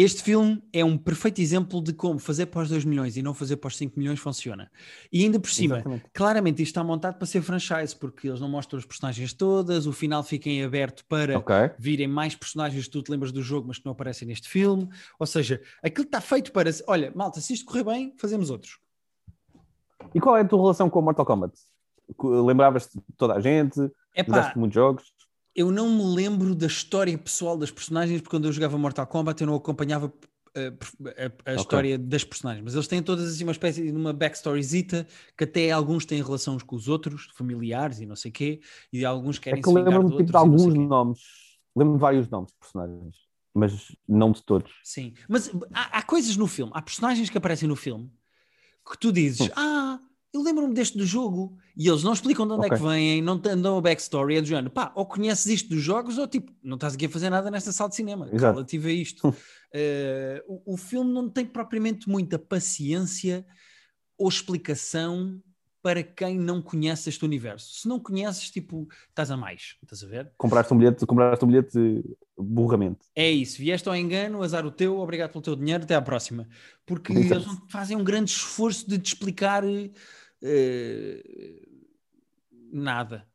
Este 0.00 0.22
filme 0.22 0.62
é 0.72 0.84
um 0.84 0.96
perfeito 0.96 1.40
exemplo 1.40 1.82
de 1.82 1.92
como 1.92 2.20
fazer 2.20 2.46
para 2.46 2.62
os 2.62 2.68
2 2.68 2.84
milhões 2.84 3.16
e 3.16 3.22
não 3.22 3.34
fazer 3.34 3.56
para 3.56 3.66
os 3.66 3.76
5 3.76 3.98
milhões 3.98 4.20
funciona. 4.20 4.70
E 5.12 5.24
ainda 5.24 5.40
por 5.40 5.50
cima, 5.50 5.74
Exatamente. 5.78 6.04
claramente 6.14 6.62
isto 6.62 6.70
está 6.70 6.84
montado 6.84 7.16
para 7.18 7.26
ser 7.26 7.42
franchise, 7.42 7.96
porque 7.96 8.28
eles 8.28 8.38
não 8.40 8.48
mostram 8.48 8.78
as 8.78 8.84
personagens 8.84 9.32
todas, 9.32 9.88
o 9.88 9.92
final 9.92 10.22
fica 10.22 10.48
em 10.48 10.62
aberto 10.62 11.04
para 11.08 11.36
Ok. 11.36 11.52
virem 11.80 12.06
mais 12.06 12.36
personagens 12.36 12.84
que 12.84 12.92
tu 12.92 13.02
te 13.02 13.10
lembras 13.10 13.32
do 13.32 13.42
jogo, 13.42 13.66
mas 13.66 13.78
que 13.78 13.86
não 13.86 13.90
aparecem 13.90 14.28
neste 14.28 14.48
filme. 14.48 14.88
Ou 15.18 15.26
seja, 15.26 15.60
aquilo 15.82 16.04
está 16.06 16.20
feito 16.20 16.52
para. 16.52 16.70
Olha, 16.86 17.10
malta, 17.16 17.40
se 17.40 17.52
isto 17.52 17.66
correr 17.66 17.82
bem, 17.82 18.14
fazemos 18.18 18.50
outros. 18.50 18.78
E 20.14 20.20
qual 20.20 20.36
é 20.36 20.42
a 20.42 20.44
tua 20.44 20.60
relação 20.60 20.88
com 20.88 21.00
o 21.00 21.02
Mortal 21.02 21.26
Kombat? 21.26 21.58
Lembravas-te 22.22 22.98
de 22.98 23.04
toda 23.16 23.34
a 23.34 23.40
gente? 23.40 23.80
É 24.14 24.22
Fizeste 24.22 24.56
muitos 24.56 24.76
jogos? 24.76 25.12
Eu 25.58 25.70
não 25.70 25.88
me 25.90 26.14
lembro 26.14 26.54
da 26.54 26.66
história 26.66 27.16
pessoal 27.18 27.56
das 27.58 27.70
personagens, 27.70 28.20
porque 28.20 28.30
quando 28.36 28.46
eu 28.46 28.52
jogava 28.52 28.78
Mortal 28.78 29.06
Kombat 29.06 29.40
eu 29.40 29.46
não 29.46 29.54
acompanhava 29.56 30.12
eh, 30.54 30.72
a, 31.46 31.50
a- 31.50 31.52
a 31.52 31.54
história 31.56 31.98
das 31.98 32.24
personagens, 32.24 32.64
mas 32.64 32.74
eles 32.74 32.86
têm 32.88 33.02
todas 33.02 33.32
assim 33.34 33.42
uma 33.44 33.52
espécie 33.52 33.82
de 33.82 33.90
uma 33.92 34.12
backstoryzita 34.12 35.06
que 35.36 35.44
até 35.44 35.70
alguns 35.70 36.04
têm 36.04 36.22
relação 36.22 36.54
uns 36.56 36.62
com 36.62 36.76
os 36.76 36.88
outros, 36.88 37.28
familiares 37.34 38.00
e 38.00 38.06
não 38.06 38.16
sei 38.16 38.30
quê, 38.30 38.60
e 38.92 39.04
alguns 39.04 39.38
É 39.38 39.40
querem 39.40 39.62
que 39.62 39.68
se 39.68 39.74
vingar 39.74 40.00
lembro-me 40.00 40.16
tipo, 40.16 40.30
de 40.30 40.36
alguns 40.36 40.74
nomes. 40.74 41.20
Lembro-me 41.76 41.98
de 41.98 42.00
vários 42.00 42.28
nomes 42.28 42.50
de 42.52 42.58
personagens, 42.58 43.16
mas 43.54 43.96
não 44.08 44.32
de 44.32 44.42
todos. 44.42 44.72
Sim, 44.82 45.12
mas 45.28 45.50
há, 45.74 45.98
há 45.98 46.02
coisas 46.02 46.36
no 46.36 46.46
filme, 46.46 46.72
há 46.74 46.82
personagens 46.82 47.28
que 47.30 47.38
aparecem 47.38 47.68
no 47.68 47.76
filme 47.76 48.10
que 48.90 48.98
tu 48.98 49.12
dizes, 49.12 49.48
Hum. 49.48 49.52
ah, 49.56 50.00
eu 50.38 50.44
lembro-me 50.44 50.74
deste 50.74 50.96
do 50.96 51.04
jogo, 51.04 51.56
e 51.76 51.88
eles 51.88 52.02
não 52.02 52.12
explicam 52.12 52.46
de 52.46 52.52
onde 52.54 52.64
é 52.64 52.66
Ok. 52.66 52.78
que 52.78 52.84
vêm, 52.84 53.22
não 53.22 53.38
dão 53.38 53.78
a 53.78 53.80
backstory, 53.80 54.36
é 54.36 54.40
do 54.40 54.46
género, 54.46 54.70
pá, 54.70 54.92
ou 54.94 55.06
conheces 55.06 55.46
isto 55.46 55.68
dos 55.68 55.82
jogos, 55.82 56.18
ou 56.18 56.26
tipo, 56.26 56.52
não 56.62 56.76
estás 56.76 56.94
aqui 56.94 57.06
a 57.06 57.08
fazer 57.08 57.30
nada 57.30 57.50
nesta 57.50 57.72
sala 57.72 57.90
de 57.90 57.96
cinema, 57.96 58.28
Exato. 58.32 58.54
relativa 58.54 58.88
a 58.88 58.92
isto. 58.92 59.34
Eh, 59.70 60.42
o, 60.48 60.72
o 60.72 60.76
filme 60.78 61.12
não 61.12 61.28
tem 61.28 61.44
propriamente 61.44 62.08
muita 62.08 62.38
paciência 62.38 63.44
ou 64.16 64.26
explicação 64.26 65.42
para 65.82 66.02
quem 66.02 66.38
não 66.38 66.60
conhece 66.60 67.08
este 67.08 67.24
universo. 67.24 67.80
Se 67.80 67.88
não 67.88 68.00
conheces, 68.00 68.50
tipo, 68.50 68.88
estás 69.08 69.30
a 69.30 69.36
mais, 69.36 69.76
estás 69.82 70.02
a 70.02 70.06
ver? 70.06 70.32
Compraste 70.36 70.74
um 70.74 70.78
bilhete, 70.78 71.06
compraste 71.06 71.44
um 71.44 71.48
bilhete 71.48 72.02
burramente. 72.36 73.00
É 73.14 73.30
isso, 73.30 73.58
vieste 73.58 73.88
ao 73.88 73.94
engano, 73.94 74.42
azar 74.42 74.66
o 74.66 74.70
teu, 74.70 74.98
obrigado 74.98 75.32
pelo 75.32 75.42
teu 75.42 75.54
dinheiro, 75.54 75.84
até 75.84 75.94
à 75.94 76.02
próxima. 76.02 76.48
Porque 76.84 77.12
Exato. 77.12 77.42
eles 77.42 77.58
fazem 77.70 77.96
um 77.96 78.04
grande 78.04 78.30
esforço 78.30 78.88
de 78.88 78.98
te 78.98 79.08
explicar 79.08 79.62
eh, 80.42 81.22
nada. 82.72 83.26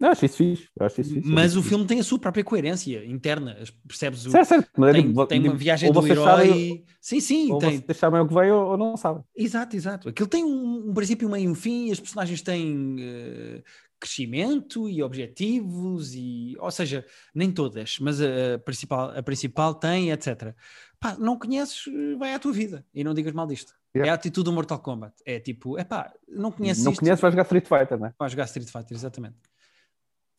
Não, 0.00 0.10
acho 0.10 0.26
isso 0.26 0.36
fixe. 0.36 0.68
Acho 0.78 1.00
isso 1.00 1.14
fixe. 1.14 1.28
Mas 1.28 1.56
o 1.56 1.62
filme 1.62 1.84
tem 1.84 1.98
a 1.98 2.04
sua 2.04 2.20
própria 2.20 2.44
coerência 2.44 3.04
interna, 3.04 3.56
percebes? 3.86 4.26
O. 4.26 4.30
Certo, 4.30 4.46
certo. 4.46 4.70
Mas 4.76 4.90
é 4.90 4.92
tem, 5.02 5.26
tem 5.26 5.40
uma 5.42 5.56
viagem 5.56 5.90
do 5.92 6.06
herói. 6.06 6.24
sabem- 6.24 6.84
Sim, 7.00 7.20
sim, 7.20 7.52
Ou 7.52 7.58
tem. 7.58 7.78
vocês 7.80 7.96
sabem 7.98 8.20
o 8.20 8.28
que 8.28 8.34
veio 8.34 8.54
ou 8.54 8.70
ou 8.72 8.76
não 8.76 8.96
sabem. 8.96 9.24
Exato, 9.34 9.74
exato. 9.74 10.08
Aquilo 10.08 10.28
tem 10.28 10.44
um, 10.44 10.90
um 10.90 10.94
princípio, 10.94 11.26
um 11.26 11.32
meio 11.32 11.44
e 11.46 11.48
um 11.48 11.54
fim, 11.54 11.90
as 11.90 11.98
personagens 11.98 12.42
têm 12.42 12.96
eh, 13.00 13.62
crescimento 13.98 14.88
e 14.88 15.02
objetivos, 15.02 16.14
e, 16.14 16.54
ou 16.60 16.70
seja, 16.70 17.04
nem 17.34 17.50
todas, 17.50 17.98
mas 18.00 18.20
a, 18.20 18.54
a 18.54 18.58
principal, 18.60 19.10
a 19.10 19.22
principal 19.24 19.74
tem, 19.74 20.12
etc. 20.12 20.54
Pá, 21.00 21.16
não 21.18 21.38
conheces, 21.38 21.84
eh, 21.86 22.16
vai 22.16 22.34
à 22.34 22.38
tua 22.38 22.52
vida 22.52 22.84
e 22.92 23.04
não 23.04 23.14
digas 23.14 23.32
mal 23.32 23.46
disto. 23.46 23.72
Yeah. 23.94 24.08
É 24.08 24.10
a 24.10 24.14
atitude 24.14 24.44
do 24.46 24.52
Mortal 24.52 24.78
Kombat. 24.80 25.14
É 25.24 25.38
tipo, 25.40 25.78
é 25.78 25.84
pá, 25.84 26.12
não 26.28 26.50
conheces 26.50 26.84
não 26.84 26.92
isto, 26.92 27.00
conheces, 27.00 27.20
vais 27.20 27.32
jogar 27.32 27.42
Street 27.44 27.66
Fighter, 27.66 27.98
né? 28.00 28.12
vais 28.18 28.32
jogar 28.32 28.44
Street 28.44 28.68
Fighter, 28.68 28.96
exatamente. 28.96 29.36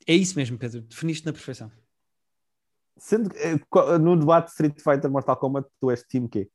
É 0.05 0.13
isso 0.13 0.35
mesmo, 0.35 0.57
Pedro, 0.57 0.81
definiste 0.81 1.25
na 1.25 1.31
perfeição. 1.33 1.71
Sendo 2.97 3.29
que, 3.29 3.37
eh, 3.37 3.59
qual- 3.69 3.97
no 3.97 4.17
debate 4.19 4.49
Street 4.51 4.75
Fighter 4.81 5.09
Mortal 5.09 5.37
Kombat, 5.37 5.67
tu 5.79 5.89
és 5.89 6.03
time 6.03 6.27
quê? 6.27 6.49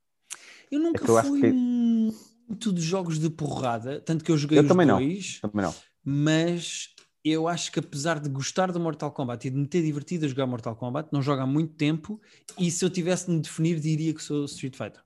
Eu 0.70 0.80
nunca 0.80 1.02
que 1.04 1.10
eu 1.10 1.22
fui 1.24 1.40
que- 1.40 1.52
muito 1.52 2.72
de 2.72 2.80
jogos 2.82 3.18
de 3.18 3.30
porrada, 3.30 4.00
tanto 4.00 4.22
que 4.24 4.30
eu 4.30 4.36
joguei 4.36 4.58
Eu 4.58 4.62
os 4.62 4.68
também 4.68 4.86
não. 4.86 4.98
dois. 4.98 5.40
Também 5.40 5.64
não. 5.64 5.74
mas 6.06 6.93
eu 7.24 7.48
acho 7.48 7.72
que 7.72 7.78
apesar 7.78 8.20
de 8.20 8.28
gostar 8.28 8.70
do 8.70 8.78
Mortal 8.78 9.10
Kombat 9.10 9.46
e 9.46 9.50
de 9.50 9.56
me 9.56 9.66
ter 9.66 9.82
divertido 9.82 10.26
a 10.26 10.28
jogar 10.28 10.46
Mortal 10.46 10.76
Kombat, 10.76 11.08
não 11.10 11.22
jogo 11.22 11.40
há 11.40 11.46
muito 11.46 11.74
tempo 11.74 12.20
e 12.58 12.70
se 12.70 12.84
eu 12.84 12.90
tivesse 12.90 13.26
de 13.26 13.32
me 13.32 13.40
definir 13.40 13.80
diria 13.80 14.12
que 14.12 14.22
sou 14.22 14.44
Street 14.44 14.76
Fighter. 14.76 15.02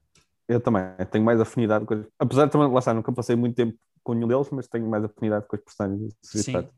Eu 0.48 0.60
também. 0.60 0.82
Tenho 1.10 1.24
mais 1.24 1.40
afinidade 1.40 1.84
com 1.84 1.94
as... 1.94 2.06
Apesar 2.18 2.46
de 2.46 2.52
também, 2.52 2.72
lá 2.72 2.78
está, 2.78 2.92
nunca 2.92 3.12
passei 3.12 3.36
muito 3.36 3.54
tempo 3.54 3.78
com 4.02 4.14
nenhum 4.14 4.26
deles, 4.26 4.48
mas 4.50 4.66
tenho 4.66 4.88
mais 4.88 5.04
afinidade 5.04 5.46
com 5.46 5.54
as 5.54 5.62
personagens 5.62 6.00
do 6.00 6.16
Street 6.24 6.44
Sim. 6.44 6.52
Fighter. 6.52 6.70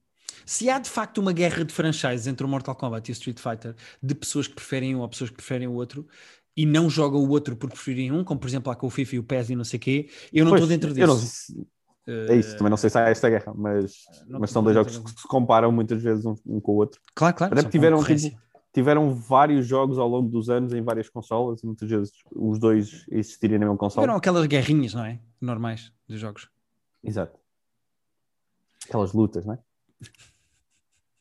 Se 0.44 0.68
há 0.68 0.78
de 0.78 0.90
facto 0.90 1.18
uma 1.18 1.32
guerra 1.32 1.64
de 1.64 1.72
franchises 1.72 2.26
entre 2.26 2.44
o 2.44 2.48
Mortal 2.48 2.74
Kombat 2.74 3.08
e 3.08 3.12
o 3.12 3.14
Street 3.14 3.38
Fighter, 3.38 3.74
de 4.02 4.14
pessoas 4.14 4.46
que 4.48 4.54
preferem 4.54 4.96
um 4.96 5.00
ou 5.00 5.08
pessoas 5.08 5.30
que 5.30 5.36
preferem 5.36 5.68
o 5.68 5.74
outro, 5.74 6.06
e 6.56 6.66
não 6.66 6.90
jogam 6.90 7.20
o 7.20 7.28
outro 7.28 7.56
porque 7.56 7.74
preferem 7.74 8.12
um, 8.12 8.24
como 8.24 8.40
por 8.40 8.48
exemplo 8.48 8.72
há 8.72 8.76
com 8.76 8.86
o 8.86 8.90
FIFA 8.90 9.16
e 9.16 9.18
o 9.18 9.22
PES 9.22 9.50
e 9.50 9.56
não 9.56 9.64
sei 9.64 9.78
o 9.78 9.80
quê, 9.80 10.10
eu 10.32 10.44
não 10.44 10.54
estou 10.54 10.68
dentro 10.68 10.90
eu 10.98 11.06
não 11.06 11.16
disso. 11.16 11.66
É 12.06 12.34
isso, 12.34 12.56
também 12.56 12.70
não 12.70 12.76
sei 12.76 12.90
se 12.90 12.98
há 12.98 13.08
esta 13.08 13.28
guerra, 13.28 13.52
mas, 13.54 14.04
não 14.26 14.40
mas 14.40 14.50
são 14.50 14.62
dois 14.62 14.74
jogos 14.74 14.98
que 14.98 15.10
se 15.10 15.28
comparam 15.28 15.70
muitas 15.70 16.02
vezes 16.02 16.24
um, 16.24 16.34
um 16.46 16.60
com 16.60 16.72
o 16.72 16.76
outro. 16.76 17.00
Claro, 17.14 17.36
claro. 17.36 17.58
Até 17.58 17.68
tiveram, 17.68 18.02
tipo, 18.02 18.36
tiveram 18.72 19.14
vários 19.14 19.66
jogos 19.66 19.98
ao 19.98 20.08
longo 20.08 20.28
dos 20.28 20.48
anos 20.48 20.72
em 20.72 20.82
várias 20.82 21.08
consolas 21.08 21.62
e 21.62 21.66
muitas 21.66 21.88
vezes 21.88 22.12
os 22.34 22.58
dois 22.58 23.04
existirem 23.10 23.58
na 23.58 23.66
mesma 23.66 23.78
consola. 23.78 24.04
Tiveram 24.04 24.18
aquelas 24.18 24.46
guerrinhas, 24.46 24.94
não 24.94 25.04
é? 25.04 25.20
Normais 25.40 25.92
dos 26.08 26.18
jogos. 26.18 26.48
Exato. 27.04 27.38
Aquelas 28.88 29.12
lutas, 29.12 29.44
não 29.44 29.54
é? 29.54 29.58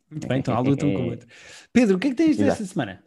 Muito 0.10 0.28
bem, 0.28 0.40
então 0.40 0.56
há 0.56 0.60
luta 0.62 0.86
um 0.86 0.94
com 0.94 1.04
o 1.04 1.10
outro. 1.12 1.28
Pedro, 1.72 1.98
o 1.98 2.00
que 2.00 2.08
é 2.08 2.10
que 2.12 2.16
tens 2.16 2.32
Exato. 2.32 2.50
desta 2.50 2.66
semana? 2.66 3.04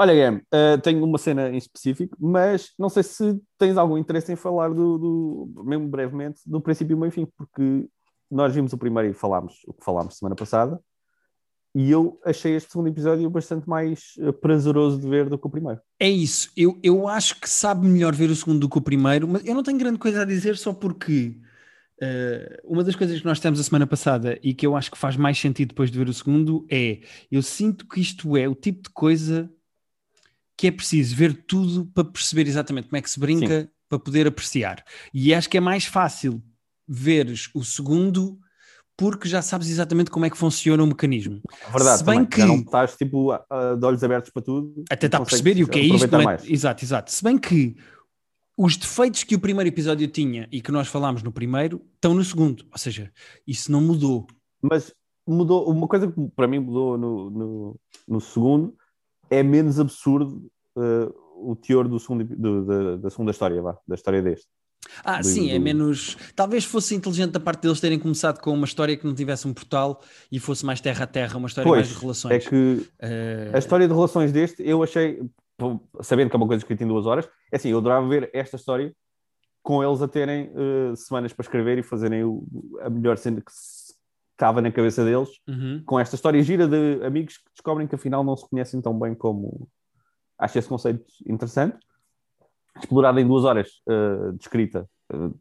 Olha, 0.00 0.12
Guilherme, 0.12 0.38
uh, 0.54 0.80
tenho 0.80 1.04
uma 1.04 1.18
cena 1.18 1.50
em 1.50 1.56
específico, 1.56 2.16
mas 2.20 2.72
não 2.78 2.88
sei 2.88 3.02
se 3.02 3.40
tens 3.58 3.76
algum 3.76 3.98
interesse 3.98 4.32
em 4.32 4.36
falar 4.36 4.68
do, 4.68 4.96
do 4.96 5.64
mesmo 5.64 5.88
brevemente, 5.88 6.40
do 6.46 6.60
princípio 6.60 6.96
e 6.96 7.00
meio 7.00 7.10
fim, 7.10 7.26
porque 7.36 7.88
nós 8.30 8.54
vimos 8.54 8.72
o 8.72 8.78
primeiro 8.78 9.10
e 9.10 9.12
falámos 9.12 9.56
o 9.66 9.72
que 9.72 9.84
falámos 9.84 10.16
semana 10.16 10.36
passada, 10.36 10.80
e 11.74 11.90
eu 11.90 12.20
achei 12.24 12.54
este 12.54 12.70
segundo 12.70 12.88
episódio 12.88 13.28
bastante 13.28 13.68
mais 13.68 14.12
uh, 14.18 14.32
prazeroso 14.32 15.00
de 15.00 15.08
ver 15.08 15.28
do 15.28 15.36
que 15.36 15.46
o 15.48 15.50
primeiro. 15.50 15.80
É 15.98 16.08
isso, 16.08 16.52
eu, 16.56 16.78
eu 16.80 17.08
acho 17.08 17.40
que 17.40 17.50
sabe 17.50 17.84
melhor 17.84 18.14
ver 18.14 18.30
o 18.30 18.36
segundo 18.36 18.60
do 18.60 18.68
que 18.68 18.78
o 18.78 18.82
primeiro, 18.82 19.26
mas 19.26 19.44
eu 19.44 19.54
não 19.54 19.64
tenho 19.64 19.78
grande 19.78 19.98
coisa 19.98 20.22
a 20.22 20.24
dizer 20.24 20.56
só 20.56 20.72
porque 20.72 21.36
eh, 22.00 22.60
uma 22.62 22.84
das 22.84 22.94
coisas 22.94 23.18
que 23.18 23.26
nós 23.26 23.40
temos 23.40 23.58
a 23.58 23.64
semana 23.64 23.84
passada 23.84 24.38
e 24.44 24.54
que 24.54 24.64
eu 24.64 24.76
acho 24.76 24.92
que 24.92 24.96
faz 24.98 25.16
mais 25.16 25.36
sentido 25.36 25.70
depois 25.70 25.90
de 25.90 25.98
ver 25.98 26.08
o 26.08 26.14
segundo 26.14 26.64
é 26.70 27.00
eu 27.28 27.42
sinto 27.42 27.88
que 27.88 28.00
isto 28.00 28.36
é 28.36 28.48
o 28.48 28.54
tipo 28.54 28.82
de 28.82 28.90
coisa 28.90 29.50
que 30.58 30.66
é 30.66 30.70
preciso 30.72 31.14
ver 31.16 31.32
tudo 31.46 31.86
para 31.94 32.04
perceber 32.04 32.46
exatamente 32.48 32.88
como 32.88 32.96
é 32.98 33.00
que 33.00 33.08
se 33.08 33.18
brinca 33.20 33.70
para 33.88 33.98
poder 33.98 34.26
apreciar. 34.26 34.84
E 35.14 35.32
acho 35.32 35.48
que 35.48 35.56
é 35.56 35.60
mais 35.60 35.84
fácil 35.86 36.42
veres 36.86 37.48
o 37.54 37.64
segundo 37.64 38.38
porque 38.96 39.28
já 39.28 39.40
sabes 39.40 39.68
exatamente 39.70 40.10
como 40.10 40.26
é 40.26 40.30
que 40.30 40.36
funciona 40.36 40.82
o 40.82 40.86
mecanismo. 40.86 41.40
A 41.66 41.70
verdade, 41.70 41.98
Se 41.98 42.04
bem 42.04 42.24
também, 42.24 42.28
já 42.40 42.46
que- 42.46 42.52
não 42.52 42.56
estás 42.60 42.96
tipo, 42.96 43.30
a- 43.30 43.46
a- 43.48 43.74
de 43.76 43.86
olhos 43.86 44.02
abertos 44.02 44.30
para 44.32 44.42
tudo. 44.42 44.84
a 44.90 44.96
tentar 44.96 45.18
consegues 45.18 45.40
perceber 45.42 45.60
e 45.60 45.64
o 45.64 45.68
que 45.68 45.78
é 45.78 45.82
isto. 45.82 46.12
é- 46.16 46.24
mais. 46.24 46.44
Exato, 46.44 46.84
exato. 46.84 47.12
Se 47.12 47.22
bem 47.22 47.38
que 47.38 47.76
os 48.56 48.76
defeitos 48.76 49.22
que 49.22 49.36
o 49.36 49.38
primeiro 49.38 49.68
episódio 49.68 50.08
tinha 50.08 50.48
e 50.50 50.60
que 50.60 50.72
nós 50.72 50.88
falámos 50.88 51.22
no 51.22 51.30
primeiro 51.30 51.80
estão 51.94 52.12
no 52.12 52.24
segundo. 52.24 52.66
Ou 52.72 52.78
seja, 52.78 53.12
isso 53.46 53.70
não 53.70 53.80
mudou. 53.80 54.26
Mas 54.60 54.92
mudou, 55.26 55.70
uma 55.70 55.86
coisa 55.86 56.10
que 56.10 56.28
para 56.34 56.48
mim 56.48 56.58
mudou 56.58 56.98
no, 56.98 57.30
no, 57.30 57.80
no 58.08 58.20
segundo 58.20 58.74
é 59.30 59.42
menos 59.42 59.78
absurdo 59.80 60.50
uh, 60.76 61.50
o 61.50 61.56
teor 61.56 61.86
do 61.88 61.98
segundo, 61.98 62.24
do- 62.24 62.64
da, 62.64 62.96
da 62.96 63.10
segunda 63.10 63.30
história, 63.30 63.60
vá, 63.62 63.76
da 63.86 63.94
história 63.94 64.20
deste. 64.22 64.46
Ah, 65.04 65.18
Do- 65.20 65.26
sim, 65.26 65.50
é 65.50 65.58
do- 65.58 65.62
menos. 65.62 66.16
Talvez 66.34 66.64
fosse 66.64 66.94
inteligente 66.94 67.32
da 67.32 67.40
parte 67.40 67.62
deles 67.62 67.80
terem 67.80 67.98
começado 67.98 68.40
com 68.40 68.52
uma 68.52 68.64
história 68.64 68.96
que 68.96 69.04
não 69.06 69.14
tivesse 69.14 69.46
um 69.46 69.52
portal 69.52 70.00
e 70.32 70.38
fosse 70.38 70.64
mais 70.64 70.80
terra 70.80 71.04
a 71.04 71.06
terra, 71.06 71.36
uma 71.36 71.46
história 71.48 71.68
Pois, 71.68 71.86
mais 71.86 71.94
de 71.94 72.00
relações. 72.00 72.32
É 72.46 72.48
que 72.48 72.88
Eh, 73.00 73.50
a 73.54 73.58
história 73.58 73.86
de 73.86 73.92
relações 73.94 74.32
deste, 74.32 74.62
eu 74.66 74.82
achei, 74.82 75.20
sabendo 76.00 76.30
que 76.30 76.36
é 76.36 76.38
uma 76.38 76.46
coisa 76.46 76.62
escrita 76.62 76.84
em 76.84 76.88
duas 76.88 77.06
horas, 77.06 77.28
é 77.52 77.56
assim, 77.56 77.68
eu 77.70 77.78
adorava 77.78 78.06
ver 78.08 78.30
esta 78.32 78.56
história 78.56 78.92
com 79.62 79.84
eles 79.84 80.00
a 80.00 80.08
terem 80.08 80.50
uh, 80.54 80.96
semanas 80.96 81.32
para 81.32 81.42
escrever 81.42 81.76
e 81.78 81.82
fazerem 81.82 82.24
o- 82.24 82.46
a 82.80 82.88
melhor 82.88 83.18
cena 83.18 83.40
que 83.42 83.52
se- 83.52 83.77
estava 84.38 84.62
na 84.62 84.70
cabeça 84.70 85.04
deles, 85.04 85.28
uhum. 85.48 85.82
com 85.84 85.98
esta 85.98 86.14
história 86.14 86.40
gira 86.42 86.68
de 86.68 87.04
amigos 87.04 87.38
que 87.38 87.50
descobrem 87.52 87.88
que 87.88 87.96
afinal 87.96 88.22
não 88.22 88.36
se 88.36 88.48
conhecem 88.48 88.80
tão 88.80 88.96
bem 88.96 89.12
como. 89.12 89.68
Acho 90.38 90.60
esse 90.60 90.68
conceito 90.68 91.04
interessante. 91.26 91.76
Explorado 92.78 93.18
em 93.18 93.26
duas 93.26 93.44
horas 93.44 93.68
uh, 93.88 94.32
de 94.32 94.40
escrita, 94.40 94.88
uh, 95.12 95.36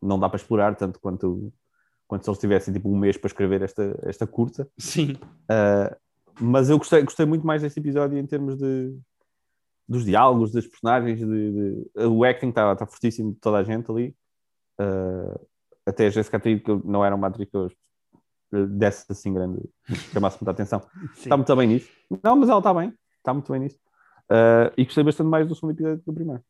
não 0.00 0.20
dá 0.20 0.28
para 0.28 0.36
explorar 0.36 0.76
tanto 0.76 1.00
quanto 1.00 1.52
quando 2.06 2.22
se 2.22 2.30
eles 2.30 2.38
tivessem 2.38 2.72
tipo 2.72 2.88
um 2.88 2.96
mês 2.96 3.16
para 3.16 3.26
escrever 3.26 3.62
esta, 3.62 3.98
esta 4.04 4.24
curta. 4.28 4.68
Sim. 4.78 5.14
Uh, 5.50 5.96
mas 6.40 6.70
eu 6.70 6.78
gostei, 6.78 7.02
gostei 7.02 7.26
muito 7.26 7.44
mais 7.44 7.62
deste 7.62 7.80
episódio 7.80 8.16
em 8.16 8.26
termos 8.26 8.56
de 8.56 8.96
dos 9.88 10.04
diálogos, 10.04 10.52
dos 10.52 10.66
personagens, 10.66 11.18
de, 11.18 11.26
de... 11.26 12.04
o 12.04 12.24
acting 12.24 12.48
está 12.50 12.74
tá 12.76 12.86
fortíssimo 12.86 13.32
de 13.32 13.38
toda 13.38 13.58
a 13.58 13.64
gente 13.64 13.90
ali. 13.90 14.14
Uh, 14.80 15.46
até 15.84 16.06
a 16.06 16.10
Jessica 16.10 16.38
Trido, 16.38 16.62
que 16.62 16.88
não 16.88 17.04
era 17.04 17.14
uma 17.14 17.26
atriz 17.26 17.48
que 17.48 17.56
eu 17.56 17.68
desse 18.50 19.10
assim 19.10 19.32
grande, 19.32 19.60
chamasse 20.12 20.38
muita 20.40 20.50
atenção. 20.50 20.82
Está 21.16 21.36
muito 21.36 21.56
bem 21.56 21.68
nisso. 21.68 21.90
Não, 22.22 22.36
mas 22.36 22.48
ela 22.48 22.58
está 22.58 22.72
bem, 22.72 22.94
está 23.18 23.32
muito 23.34 23.50
bem 23.50 23.62
nisso. 23.62 23.78
Uh, 24.30 24.72
e 24.76 24.84
gostei 24.84 25.04
bastante 25.04 25.28
mais 25.28 25.46
do 25.46 25.54
segundo 25.54 25.72
episódio 25.72 26.02
do 26.04 26.12
primeiro. 26.12 26.42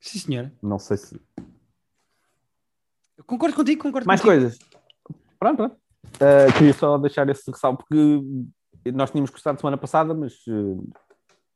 Sim, 0.00 0.18
senhora. 0.18 0.52
Não 0.62 0.78
sei 0.78 0.96
se. 0.96 1.20
Eu 3.16 3.24
concordo 3.24 3.54
contigo, 3.54 3.82
concordo 3.82 4.06
Mais 4.06 4.20
contigo. 4.20 4.40
coisas. 4.40 4.58
Pronto, 5.38 5.56
pronto. 5.56 5.76
Uh, 6.16 6.52
queria 6.56 6.72
só 6.72 6.96
deixar 6.98 7.28
esse 7.28 7.50
ressalvo, 7.50 7.78
porque 7.78 8.20
nós 8.92 9.10
tínhamos 9.10 9.30
gostado 9.30 9.60
semana 9.60 9.76
passada, 9.76 10.14
mas 10.14 10.34
uh, 10.48 10.88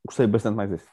gostei 0.06 0.26
bastante 0.26 0.56
mais 0.56 0.70
desse. 0.70 0.86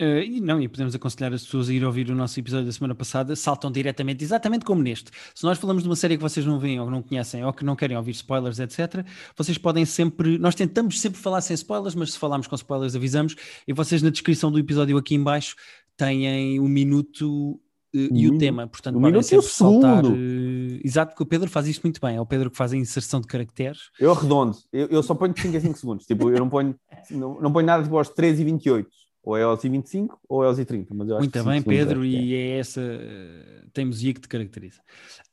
Uh, 0.00 0.22
e 0.22 0.40
não, 0.40 0.58
e 0.60 0.66
podemos 0.66 0.94
aconselhar 0.94 1.32
as 1.34 1.44
pessoas 1.44 1.68
a 1.68 1.74
ir 1.74 1.84
ouvir 1.84 2.10
o 2.10 2.14
nosso 2.14 2.40
episódio 2.40 2.64
da 2.64 2.72
semana 2.72 2.94
passada, 2.94 3.36
saltam 3.36 3.70
diretamente, 3.70 4.24
exatamente 4.24 4.64
como 4.64 4.82
neste. 4.82 5.10
Se 5.34 5.44
nós 5.44 5.58
falamos 5.58 5.82
de 5.82 5.88
uma 5.88 5.96
série 5.96 6.16
que 6.16 6.22
vocês 6.22 6.46
não 6.46 6.58
veem 6.58 6.80
ou 6.80 6.90
não 6.90 7.02
conhecem 7.02 7.44
ou 7.44 7.52
que 7.52 7.64
não 7.64 7.76
querem 7.76 7.96
ouvir 7.96 8.12
spoilers, 8.12 8.58
etc., 8.58 9.04
vocês 9.36 9.58
podem 9.58 9.84
sempre. 9.84 10.38
Nós 10.38 10.54
tentamos 10.54 10.98
sempre 10.98 11.20
falar 11.20 11.42
sem 11.42 11.54
spoilers, 11.54 11.94
mas 11.94 12.12
se 12.12 12.18
falarmos 12.18 12.46
com 12.46 12.54
spoilers, 12.54 12.96
avisamos. 12.96 13.36
E 13.68 13.74
vocês 13.74 14.00
na 14.00 14.08
descrição 14.08 14.50
do 14.50 14.58
episódio 14.58 14.96
aqui 14.96 15.14
em 15.14 15.22
baixo 15.22 15.54
têm 15.98 16.58
o 16.58 16.64
um 16.64 16.68
minuto 16.68 17.60
e 17.92 18.28
o 18.28 18.38
tema, 18.38 18.68
portanto, 18.68 18.96
um 18.96 19.00
podem 19.00 19.22
sempre 19.22 19.46
saltar. 19.46 20.04
Uh, 20.04 20.80
exato, 20.84 21.12
porque 21.12 21.24
o 21.24 21.26
Pedro 21.26 21.50
faz 21.50 21.66
isto 21.66 21.82
muito 21.82 22.00
bem, 22.00 22.16
é 22.16 22.20
o 22.20 22.26
Pedro 22.26 22.50
que 22.50 22.56
faz 22.56 22.72
a 22.72 22.76
inserção 22.76 23.20
de 23.20 23.26
caracteres. 23.26 23.90
Eu 23.98 24.14
redondo, 24.14 24.56
eu, 24.72 24.86
eu 24.86 25.02
só 25.02 25.14
ponho 25.14 25.34
de 25.34 25.40
5 25.40 25.56
a 25.56 25.60
5 25.60 25.78
segundos, 25.78 26.06
tipo, 26.06 26.30
eu 26.30 26.38
não 26.38 26.48
ponho, 26.48 26.74
não, 27.10 27.40
não 27.40 27.52
ponho 27.52 27.66
nada 27.66 27.82
tipo 27.82 27.98
aos 27.98 28.08
3 28.08 28.38
e 28.40 28.44
28, 28.44 28.88
ou 29.22 29.36
é 29.36 29.42
aos 29.42 29.62
25 29.62 30.18
ou 30.28 30.44
é 30.44 30.46
aos 30.46 30.58
30. 30.58 30.94
Mas 30.94 31.08
eu 31.08 31.16
acho 31.16 31.24
muito 31.24 31.44
bem, 31.44 31.62
Pedro, 31.62 32.04
e 32.04 32.34
é 32.34 32.58
essa 32.58 32.80
uh, 32.80 33.70
teimosia 33.72 34.14
que 34.14 34.20
te 34.20 34.28
caracteriza. 34.28 34.80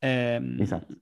Um, 0.03 0.61
Exato 0.61 0.97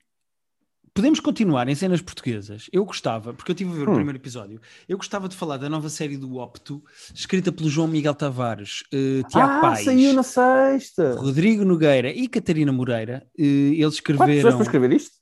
podemos 0.95 1.19
continuar 1.19 1.67
em 1.67 1.75
cenas 1.75 2.01
portuguesas. 2.01 2.69
Eu 2.71 2.85
gostava, 2.85 3.33
porque 3.33 3.51
eu 3.51 3.53
estive 3.53 3.69
a 3.71 3.73
ver 3.75 3.89
hum. 3.89 3.91
o 3.91 3.95
primeiro 3.95 4.17
episódio, 4.17 4.61
eu 4.87 4.97
gostava 4.97 5.27
de 5.27 5.35
falar 5.35 5.57
da 5.57 5.69
nova 5.69 5.89
série 5.89 6.15
do 6.15 6.37
Opto, 6.37 6.81
escrita 7.13 7.51
pelo 7.51 7.69
João 7.69 7.87
Miguel 7.87 8.15
Tavares, 8.15 8.81
uh, 8.93 9.27
Tiago 9.27 9.51
ah, 9.51 9.61
Paes, 9.61 9.83
saiu 9.83 10.13
na 10.13 10.23
sexta. 10.23 11.15
Rodrigo 11.15 11.65
Nogueira 11.65 12.09
e 12.09 12.29
Catarina 12.29 12.71
Moreira. 12.71 13.27
Uh, 13.37 13.43
eles 13.73 13.95
escreveram. 13.95 14.25
Quatro 14.25 14.35
pessoas 14.35 14.55
para 14.55 14.63
escrever 14.63 14.91
isto? 14.93 15.15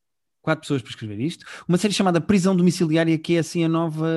Quatro 0.43 0.61
pessoas 0.61 0.81
para 0.83 0.89
escrever 0.91 1.19
isto. 1.19 1.45
Uma 1.67 1.77
série 1.79 1.93
chamada 1.93 2.21
Prisão 2.21 2.55
Domiciliária, 2.55 3.17
que 3.17 3.35
é 3.35 3.39
assim 3.39 3.63
a 3.63 3.69
nova. 3.69 4.07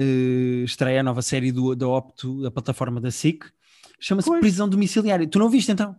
Uh, 0.00 0.64
estreia 0.64 1.00
a 1.00 1.02
nova 1.02 1.22
série 1.22 1.52
do, 1.52 1.74
da 1.74 1.88
Opto, 1.88 2.42
da 2.42 2.50
plataforma 2.50 3.00
da 3.00 3.10
SIC. 3.10 3.44
Chama-se 4.00 4.30
Prisão 4.40 4.68
Domiciliária. 4.68 5.26
Tu 5.26 5.38
não 5.38 5.48
viste 5.48 5.70
então? 5.70 5.96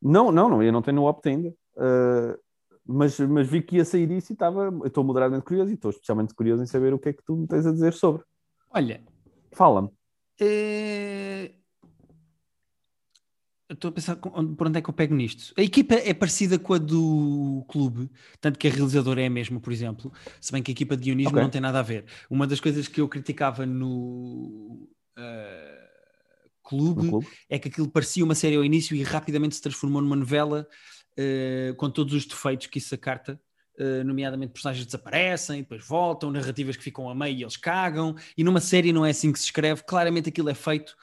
Não, 0.00 0.32
não, 0.32 0.48
não. 0.48 0.62
Eu 0.62 0.72
não 0.72 0.82
tenho 0.82 0.96
no 0.96 1.06
Opto 1.06 1.28
ainda. 1.28 1.48
Uh, 1.76 2.38
mas, 2.84 3.18
mas 3.20 3.48
vi 3.48 3.62
que 3.62 3.76
ia 3.76 3.84
sair 3.84 4.10
isso 4.10 4.32
e 4.32 4.34
estava. 4.34 4.72
Estou 4.84 5.04
moderadamente 5.04 5.46
curioso 5.46 5.70
e 5.70 5.74
estou 5.74 5.90
especialmente 5.90 6.34
curioso 6.34 6.62
em 6.62 6.66
saber 6.66 6.92
o 6.92 6.98
que 6.98 7.10
é 7.10 7.12
que 7.12 7.22
tu 7.24 7.36
me 7.36 7.46
tens 7.46 7.66
a 7.66 7.72
dizer 7.72 7.92
sobre. 7.92 8.22
Olha, 8.70 9.00
fala-me. 9.52 9.90
É... 10.40 11.52
Estou 13.72 13.88
a 13.88 13.92
pensar 13.92 14.16
por 14.16 14.66
onde 14.66 14.78
é 14.78 14.82
que 14.82 14.90
eu 14.90 14.94
pego 14.94 15.14
nisto. 15.14 15.54
A 15.56 15.62
equipa 15.62 15.94
é 15.94 16.12
parecida 16.12 16.58
com 16.58 16.74
a 16.74 16.78
do 16.78 17.64
clube, 17.68 18.10
tanto 18.40 18.58
que 18.58 18.68
a 18.68 18.70
realizadora 18.70 19.22
é 19.22 19.26
a 19.26 19.30
mesma, 19.30 19.58
por 19.60 19.72
exemplo, 19.72 20.12
se 20.40 20.52
bem 20.52 20.62
que 20.62 20.70
a 20.70 20.74
equipa 20.74 20.96
de 20.96 21.04
guionismo 21.04 21.32
okay. 21.32 21.42
não 21.42 21.50
tem 21.50 21.60
nada 21.60 21.78
a 21.78 21.82
ver. 21.82 22.04
Uma 22.28 22.46
das 22.46 22.60
coisas 22.60 22.86
que 22.86 23.00
eu 23.00 23.08
criticava 23.08 23.64
no 23.64 24.88
uh, 25.18 25.82
clube, 26.62 27.08
clube, 27.08 27.26
é 27.48 27.58
que 27.58 27.68
aquilo 27.68 27.88
parecia 27.88 28.24
uma 28.24 28.34
série 28.34 28.56
ao 28.56 28.64
início 28.64 28.94
e 28.94 29.02
rapidamente 29.02 29.54
se 29.54 29.62
transformou 29.62 30.02
numa 30.02 30.16
novela 30.16 30.68
uh, 31.18 31.74
com 31.76 31.90
todos 31.90 32.12
os 32.14 32.26
defeitos 32.26 32.66
que 32.66 32.78
isso 32.78 32.94
acarta, 32.94 33.40
uh, 33.78 34.04
nomeadamente 34.04 34.52
personagens 34.52 34.84
desaparecem, 34.84 35.62
depois 35.62 35.86
voltam, 35.86 36.30
narrativas 36.30 36.76
que 36.76 36.84
ficam 36.84 37.08
a 37.08 37.14
meio 37.14 37.38
e 37.38 37.42
eles 37.42 37.56
cagam, 37.56 38.14
e 38.36 38.44
numa 38.44 38.60
série 38.60 38.92
não 38.92 39.06
é 39.06 39.10
assim 39.10 39.32
que 39.32 39.38
se 39.38 39.46
escreve, 39.46 39.82
claramente 39.82 40.28
aquilo 40.28 40.50
é 40.50 40.54
feito 40.54 40.94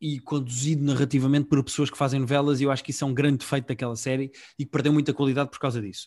e 0.00 0.20
conduzido 0.20 0.84
narrativamente 0.84 1.48
por 1.48 1.62
pessoas 1.62 1.90
que 1.90 1.98
fazem 1.98 2.20
novelas, 2.20 2.60
e 2.60 2.64
eu 2.64 2.70
acho 2.70 2.84
que 2.84 2.90
isso 2.90 3.04
é 3.04 3.06
um 3.06 3.14
grande 3.14 3.38
defeito 3.38 3.66
daquela 3.66 3.96
série 3.96 4.30
e 4.58 4.64
que 4.64 4.70
perdeu 4.70 4.92
muita 4.92 5.12
qualidade 5.12 5.50
por 5.50 5.58
causa 5.58 5.80
disso. 5.80 6.06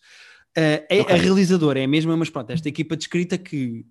Uh, 0.58 0.84
okay. 0.84 1.02
a, 1.02 1.14
a 1.14 1.18
realizadora 1.18 1.80
é 1.80 1.84
a 1.84 1.88
mesma, 1.88 2.16
mas 2.16 2.30
pronto, 2.30 2.50
esta 2.52 2.68
equipa 2.68 2.96
de 2.98 3.04
escrita 3.04 3.38
que, 3.38 3.86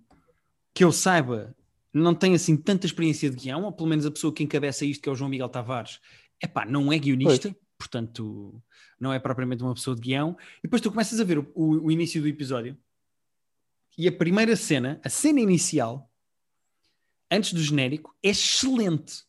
que 0.73 0.83
eu 0.83 0.91
saiba 0.91 1.55
não 1.93 2.13
tem 2.15 2.33
assim 2.33 2.55
tanta 2.55 2.85
experiência 2.85 3.29
de 3.29 3.35
guião, 3.35 3.63
ou 3.63 3.71
pelo 3.71 3.89
menos 3.89 4.05
a 4.05 4.11
pessoa 4.11 4.33
que 4.33 4.43
encabeça 4.43 4.85
isto, 4.85 5.01
que 5.01 5.09
é 5.09 5.11
o 5.11 5.15
João 5.15 5.29
Miguel 5.29 5.49
Tavares, 5.49 5.99
é 6.41 6.47
pá, 6.47 6.65
não 6.65 6.91
é 6.91 6.97
guionista, 6.97 7.49
pois. 7.49 7.63
portanto 7.77 8.61
não 8.99 9.11
é 9.11 9.19
propriamente 9.19 9.63
uma 9.63 9.73
pessoa 9.73 9.95
de 9.95 10.01
guião. 10.01 10.37
E 10.59 10.63
depois 10.63 10.81
tu 10.81 10.89
começas 10.89 11.19
a 11.19 11.23
ver 11.23 11.39
o, 11.39 11.51
o, 11.55 11.85
o 11.85 11.91
início 11.91 12.21
do 12.21 12.27
episódio 12.27 12.77
e 13.97 14.07
a 14.07 14.11
primeira 14.11 14.55
cena, 14.55 15.01
a 15.03 15.09
cena 15.09 15.39
inicial, 15.39 16.09
antes 17.29 17.53
do 17.53 17.61
genérico, 17.61 18.15
é 18.23 18.29
excelente. 18.29 19.23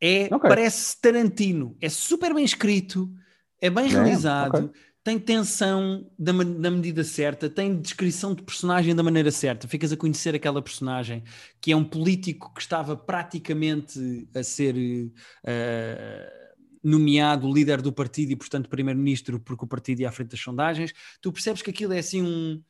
É, 0.00 0.24
okay. 0.34 0.48
Parece 0.48 1.00
Tarantino, 1.00 1.76
é 1.80 1.88
super 1.88 2.32
bem 2.34 2.44
escrito, 2.44 3.12
é 3.60 3.68
bem 3.68 3.84
é, 3.84 3.88
realizado, 3.88 4.66
okay. 4.66 4.80
tem 5.04 5.18
tensão 5.18 6.10
da, 6.18 6.32
da, 6.32 6.70
medida 6.70 7.04
certa, 7.04 7.50
tem 7.50 7.78
descrição 7.78 8.34
de 8.34 8.42
personagem 8.42 8.94
da 8.94 9.02
maneira 9.02 9.30
certa. 9.30 9.68
Ficas 9.68 9.92
a 9.92 9.96
conhecer 9.96 10.34
aquela 10.34 10.62
personagem 10.62 11.22
que 11.60 11.72
é 11.72 11.76
um 11.76 11.84
político 11.84 12.52
que 12.54 12.60
estava 12.60 12.96
praticamente 12.96 14.28
a 14.34 14.42
ser. 14.42 14.74
Uh, 14.74 16.40
nomeado 16.82 17.52
líder 17.52 17.82
do 17.82 17.92
partido 17.92 18.32
e, 18.32 18.36
portanto, 18.36 18.68
primeiro-ministro, 18.68 19.38
porque 19.38 19.64
o 19.64 19.68
partido 19.68 20.00
ia 20.00 20.08
à 20.08 20.12
frente 20.12 20.30
das 20.30 20.40
sondagens, 20.40 20.92
tu 21.20 21.30
percebes 21.30 21.60
que 21.60 21.68
aquilo 21.68 21.92
é 21.92 21.98
assim 21.98 22.22
um, 22.22 22.62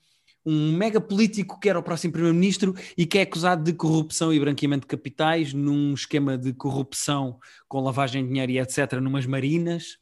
um 0.51 0.73
mega 0.73 1.01
político 1.01 1.61
que 1.61 1.69
era 1.69 1.79
o 1.79 1.83
próximo 1.83 2.13
primeiro-ministro 2.13 2.75
e 2.97 3.07
que 3.07 3.19
é 3.19 3.23
acusado 3.23 3.63
de 3.63 3.73
corrupção 3.73 4.33
e 4.33 4.41
branqueamento 4.41 4.83
de 4.83 4.89
capitais 4.89 5.53
num 5.55 5.95
esquema 5.95 6.37
de 6.37 6.53
corrupção 6.53 7.39
com 7.69 7.81
lavagem 7.81 8.23
de 8.23 8.29
dinheiro 8.29 8.53
e 8.53 8.59
etc. 8.59 8.95
numas 9.01 9.27
marinas. 9.27 9.99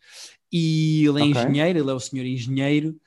E 0.51 1.05
ele 1.05 1.21
é 1.21 1.25
okay. 1.25 1.31
engenheiro, 1.31 1.79
ele 1.79 1.91
é 1.91 1.93
o 1.93 2.01
senhor 2.01 2.25
engenheiro, 2.25 2.99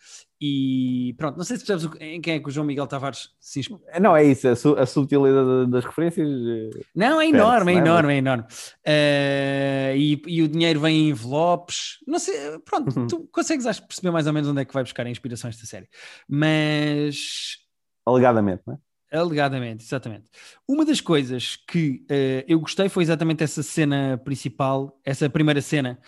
e 0.44 1.14
pronto, 1.20 1.38
não 1.38 1.44
sei 1.44 1.56
se 1.56 1.64
percebes 1.64 1.96
em 2.00 2.20
quem 2.20 2.34
é 2.34 2.40
que 2.40 2.48
o 2.48 2.52
João 2.52 2.66
Miguel 2.66 2.88
Tavares 2.88 3.30
se 3.40 3.60
inspira. 3.60 4.00
Não, 4.00 4.18
é 4.18 4.24
isso, 4.24 4.48
a, 4.48 4.56
su 4.56 4.76
a 4.76 4.88
subtilidade 4.88 5.70
das 5.70 5.86
referências. 5.86 6.28
Eh, 6.28 6.82
não, 6.96 7.22
é 7.22 7.28
enorme, 7.28 7.74
é, 7.74 7.76
é 7.76 7.78
enorme, 7.78 8.14
é 8.14 8.18
enorme. 8.18 8.44
Uh, 8.44 9.96
e, 9.96 10.20
e, 10.26 10.42
o 10.42 10.48
dinheiro 10.48 10.80
vem 10.80 10.98
em 10.98 11.10
envelopes. 11.10 12.00
Não 12.08 12.18
sei, 12.18 12.58
pronto, 12.66 13.00
uhum. 13.00 13.06
tu 13.06 13.30
consegues 13.32 13.68
acho, 13.68 13.86
perceber 13.86 14.10
mais 14.10 14.26
ou 14.26 14.34
menos 14.34 14.50
onde 14.50 14.62
é 14.62 14.66
que 14.66 14.74
vai 14.74 14.82
buscar 14.82 15.06
a 15.06 15.12
inspiração 15.12 15.48
esta 15.48 15.68
série. 15.68 15.88
Mas. 16.28 17.58
Alegadamente, 18.04 18.64
não 18.66 18.74
é? 18.74 19.18
Alegadamente, 19.20 19.84
exatamente. 19.84 20.26
Uma 20.68 20.84
das 20.84 21.00
coisas 21.00 21.56
que 21.68 22.04
uh, 22.10 22.44
eu 22.48 22.60
gostei 22.60 22.90
foi 22.90 23.04
exatamente 23.04 23.44
essa 23.44 23.62
cena 23.62 24.20
principal, 24.24 25.00
essa 25.06 25.30
primeira 25.30 25.62
cena 25.62 26.00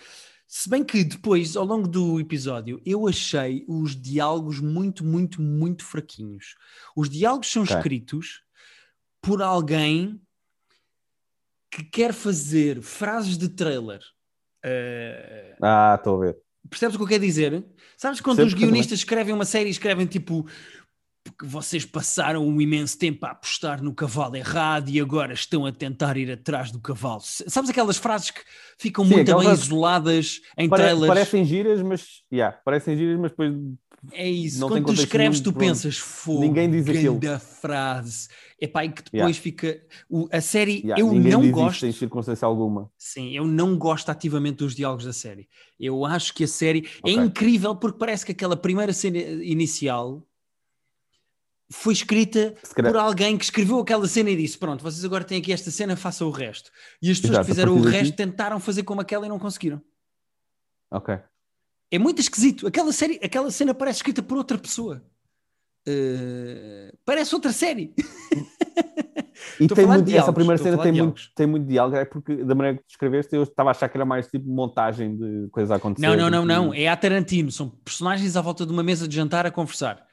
se 0.46 0.68
bem 0.68 0.84
que 0.84 1.02
depois, 1.02 1.56
ao 1.56 1.64
longo 1.64 1.88
do 1.88 2.20
episódio, 2.20 2.80
eu 2.84 3.08
achei 3.08 3.64
os 3.66 4.00
diálogos 4.00 4.60
muito, 4.60 5.04
muito, 5.04 5.42
muito 5.42 5.84
fraquinhos. 5.84 6.54
Os 6.96 7.08
diálogos 7.08 7.50
são 7.50 7.62
okay. 7.62 7.76
escritos 7.76 8.42
por 9.20 9.42
alguém 9.42 10.20
que 11.70 11.82
quer 11.82 12.12
fazer 12.12 12.80
frases 12.82 13.36
de 13.36 13.48
trailer. 13.48 14.00
Uh... 14.64 15.56
Ah, 15.62 15.96
estou 15.98 16.22
a 16.22 16.26
ver. 16.26 16.36
Percebes 16.70 16.94
o 16.94 16.98
que 16.98 17.04
eu 17.04 17.08
quero 17.08 17.24
dizer? 17.24 17.64
Sabes 17.96 18.20
quando 18.20 18.36
Sempre 18.36 18.54
os 18.54 18.54
guionistas 18.54 18.98
escrevem 19.00 19.34
uma 19.34 19.44
série 19.44 19.68
e 19.68 19.72
escrevem 19.72 20.06
tipo 20.06 20.46
porque 21.24 21.46
vocês 21.46 21.86
passaram 21.86 22.46
um 22.46 22.60
imenso 22.60 22.98
tempo 22.98 23.24
a 23.24 23.30
apostar 23.30 23.82
no 23.82 23.94
cavalo 23.94 24.36
errado 24.36 24.90
e 24.90 25.00
agora 25.00 25.32
estão 25.32 25.64
a 25.64 25.72
tentar 25.72 26.18
ir 26.18 26.30
atrás 26.30 26.70
do 26.70 26.78
cavalo. 26.78 27.22
Sabes 27.22 27.70
aquelas 27.70 27.96
frases 27.96 28.30
que 28.30 28.42
ficam 28.78 29.06
Sim, 29.06 29.14
muito 29.14 29.38
bem 29.38 29.50
isoladas 29.50 30.42
em 30.56 30.68
pare 30.68 30.82
trailers? 30.82 31.08
Parecem 31.08 31.44
giras, 31.44 31.82
mas 31.82 32.22
yeah, 32.30 32.54
parecem 32.62 32.94
giras, 32.94 33.18
mas 33.18 33.30
depois 33.30 33.54
é 34.12 34.28
isso, 34.28 34.66
quando 34.68 34.86
tu 34.86 34.92
escreves, 34.92 35.40
tu 35.40 35.52
pensas, 35.52 35.96
fogo, 35.96 36.40
ninguém 36.40 36.70
diz 36.70 36.86
aquilo. 36.86 37.18
da 37.18 37.38
frase. 37.38 38.28
Epá, 38.60 38.84
e 38.84 38.90
que 38.90 39.02
depois 39.02 39.36
yeah. 39.36 39.42
fica. 39.42 39.82
O, 40.08 40.28
a 40.30 40.40
série, 40.40 40.82
yeah, 40.84 41.00
eu 41.00 41.12
não 41.12 41.50
gosto. 41.50 41.86
Em 41.86 41.92
circunstância 41.92 42.44
alguma. 42.44 42.90
Sim, 42.98 43.30
eu 43.30 43.46
não 43.46 43.78
gosto 43.78 44.10
ativamente 44.10 44.58
dos 44.58 44.74
diálogos 44.74 45.04
da 45.04 45.12
série. 45.12 45.48
Eu 45.78 46.04
acho 46.04 46.34
que 46.34 46.44
a 46.44 46.48
série 46.48 46.86
é 47.02 47.10
okay. 47.10 47.18
é 47.18 47.24
incrível 47.24 47.74
porque 47.74 47.98
parece 47.98 48.26
que 48.26 48.32
aquela 48.32 48.56
primeira 48.56 48.92
cena 48.92 49.18
inicial 49.18 50.22
foi 51.74 51.92
escrita 51.92 52.54
por 52.74 52.96
alguém 52.96 53.36
que 53.36 53.44
escreveu 53.44 53.78
aquela 53.78 54.06
cena 54.06 54.30
e 54.30 54.36
disse: 54.36 54.56
Pronto, 54.56 54.82
vocês 54.82 55.04
agora 55.04 55.24
têm 55.24 55.38
aqui 55.38 55.52
esta 55.52 55.70
cena, 55.70 55.96
façam 55.96 56.28
o 56.28 56.30
resto. 56.30 56.70
E 57.02 57.10
as 57.10 57.18
pessoas 57.18 57.32
Exato, 57.32 57.46
que 57.46 57.52
fizeram 57.52 57.76
o 57.76 57.82
resto 57.82 58.16
tentaram 58.16 58.60
fazer 58.60 58.84
como 58.84 59.00
aquela 59.00 59.26
e 59.26 59.28
não 59.28 59.38
conseguiram. 59.38 59.82
Ok. 60.90 61.18
É 61.90 61.98
muito 61.98 62.20
esquisito. 62.20 62.66
Aquela, 62.66 62.92
série, 62.92 63.20
aquela 63.22 63.50
cena 63.50 63.74
parece 63.74 63.98
escrita 63.98 64.22
por 64.22 64.38
outra 64.38 64.56
pessoa. 64.56 65.04
Uh, 65.86 66.96
parece 67.04 67.34
outra 67.34 67.52
série. 67.52 67.94
E 69.60 69.66
tem 69.68 69.86
muito, 69.86 70.10
essa 70.10 70.32
primeira 70.32 70.60
cena 70.60 70.78
tem 70.78 70.92
muito, 70.92 71.22
tem 71.34 71.46
muito 71.46 71.66
diálogo, 71.66 71.96
é 71.96 72.04
porque 72.04 72.36
da 72.36 72.54
maneira 72.54 72.78
que 72.78 72.84
descreveste, 72.86 73.34
eu 73.34 73.42
estava 73.42 73.70
a 73.70 73.72
achar 73.72 73.88
que 73.88 73.96
era 73.96 74.04
mais 74.04 74.26
tipo 74.28 74.48
montagem 74.48 75.16
de 75.16 75.48
coisas 75.50 75.70
a 75.70 75.76
acontecer. 75.76 76.06
Não, 76.06 76.16
não, 76.16 76.30
não, 76.30 76.44
não. 76.44 76.74
É 76.74 76.88
a 76.88 76.96
Tarantino. 76.96 77.50
São 77.50 77.68
personagens 77.68 78.36
à 78.36 78.40
volta 78.40 78.64
de 78.64 78.72
uma 78.72 78.82
mesa 78.82 79.06
de 79.06 79.14
jantar 79.14 79.44
a 79.44 79.50
conversar. 79.50 80.06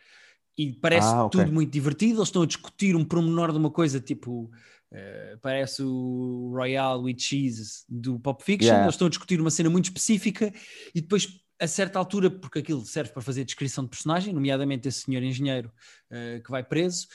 E 0.57 0.73
parece 0.73 1.07
ah, 1.07 1.25
okay. 1.25 1.41
tudo 1.41 1.53
muito 1.53 1.71
divertido. 1.71 2.19
Eles 2.19 2.27
estão 2.27 2.41
a 2.41 2.45
discutir 2.45 2.95
um 2.95 3.05
promenor 3.05 3.51
de 3.51 3.57
uma 3.57 3.71
coisa 3.71 3.99
tipo. 3.99 4.51
Uh, 4.91 5.39
parece 5.41 5.81
o 5.81 6.51
Royal 6.53 7.01
with 7.03 7.17
Cheese 7.17 7.85
do 7.87 8.19
Pop 8.19 8.43
Fiction. 8.43 8.67
Yeah. 8.67 8.83
Eles 8.83 8.95
estão 8.95 9.07
a 9.07 9.09
discutir 9.09 9.39
uma 9.39 9.49
cena 9.49 9.69
muito 9.69 9.85
específica 9.85 10.51
e 10.93 10.99
depois 10.99 11.29
a 11.61 11.67
certa 11.67 11.99
altura, 11.99 12.29
porque 12.29 12.59
aquilo 12.59 12.83
serve 12.83 13.11
para 13.11 13.21
fazer 13.21 13.45
descrição 13.45 13.83
de 13.83 13.91
personagem, 13.91 14.33
nomeadamente 14.33 14.87
esse 14.87 15.01
senhor 15.03 15.21
engenheiro 15.21 15.71
uh, 16.11 16.43
que 16.43 16.49
vai 16.49 16.63
preso, 16.63 17.07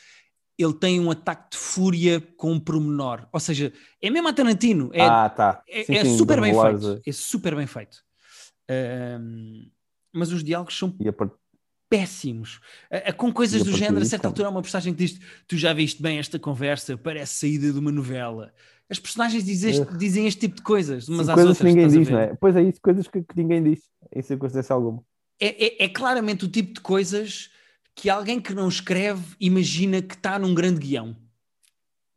ele 0.57 0.73
tem 0.73 1.01
um 1.01 1.11
ataque 1.11 1.51
de 1.51 1.59
fúria 1.59 2.21
com 2.37 2.53
um 2.53 2.61
promenor. 2.61 3.29
Ou 3.33 3.41
seja, 3.41 3.73
é 4.01 4.09
mesmo 4.09 4.29
a 4.29 4.33
Tarantino. 4.33 4.91
É, 4.93 5.03
ah, 5.03 5.29
tá. 5.29 5.63
É, 5.69 5.85
sim, 5.85 5.95
é 5.97 6.05
sim, 6.05 6.17
super 6.17 6.41
bem 6.41 6.55
feito. 6.55 7.03
É 7.05 7.13
super 7.13 7.57
bem 7.57 7.67
feito. 7.67 7.97
Uh, 8.71 9.71
mas 10.13 10.33
os 10.33 10.43
diálogos 10.43 10.79
são. 10.79 10.97
Péssimos. 11.89 12.61
Uh, 12.91 13.15
com 13.17 13.33
coisas 13.33 13.63
do 13.63 13.73
género, 13.73 14.03
a 14.03 14.05
certa 14.05 14.29
altura 14.29 14.49
há 14.49 14.51
uma 14.51 14.63
personagem 14.63 14.93
que 14.95 15.05
diz: 15.05 15.21
Tu 15.47 15.57
já 15.57 15.73
viste 15.73 16.03
bem 16.03 16.19
esta 16.19 16.39
conversa, 16.39 16.97
parece 16.97 17.35
saída 17.35 17.73
de 17.73 17.79
uma 17.79 17.93
novela. 17.93 18.53
As 18.89 18.99
personagens 19.01 19.45
dizem 19.45 19.71
este, 19.71 19.83
uh, 19.83 19.99
dizem 19.99 20.27
este 20.27 20.41
tipo 20.41 20.57
de 20.57 20.63
coisas, 20.63 21.09
umas 21.09 21.27
sim, 21.27 21.33
às 21.33 21.35
coisas 21.35 21.51
outras. 21.51 21.59
que 21.59 21.65
ninguém 21.65 21.89
diz, 21.89 22.09
não 22.09 22.19
é? 22.19 22.35
Pois 22.41 22.57
é 22.57 22.63
isso, 22.63 22.81
coisas 22.81 23.09
que, 23.09 23.23
que 23.23 23.37
ninguém 23.37 23.63
diz, 23.63 23.81
em 24.15 24.23
circunstância 24.23 24.75
alguma. 24.75 25.03
É, 25.41 25.67
é, 25.67 25.85
é 25.85 25.89
claramente 25.89 26.45
o 26.45 26.49
tipo 26.49 26.75
de 26.75 26.81
coisas 26.81 27.51
que 27.95 28.09
alguém 28.09 28.41
que 28.41 28.55
não 28.55 28.69
escreve 28.69 29.35
imagina 29.41 30.01
que 30.03 30.15
está 30.15 30.39
num 30.39 30.55
grande 30.55 30.81
guião. 30.81 31.17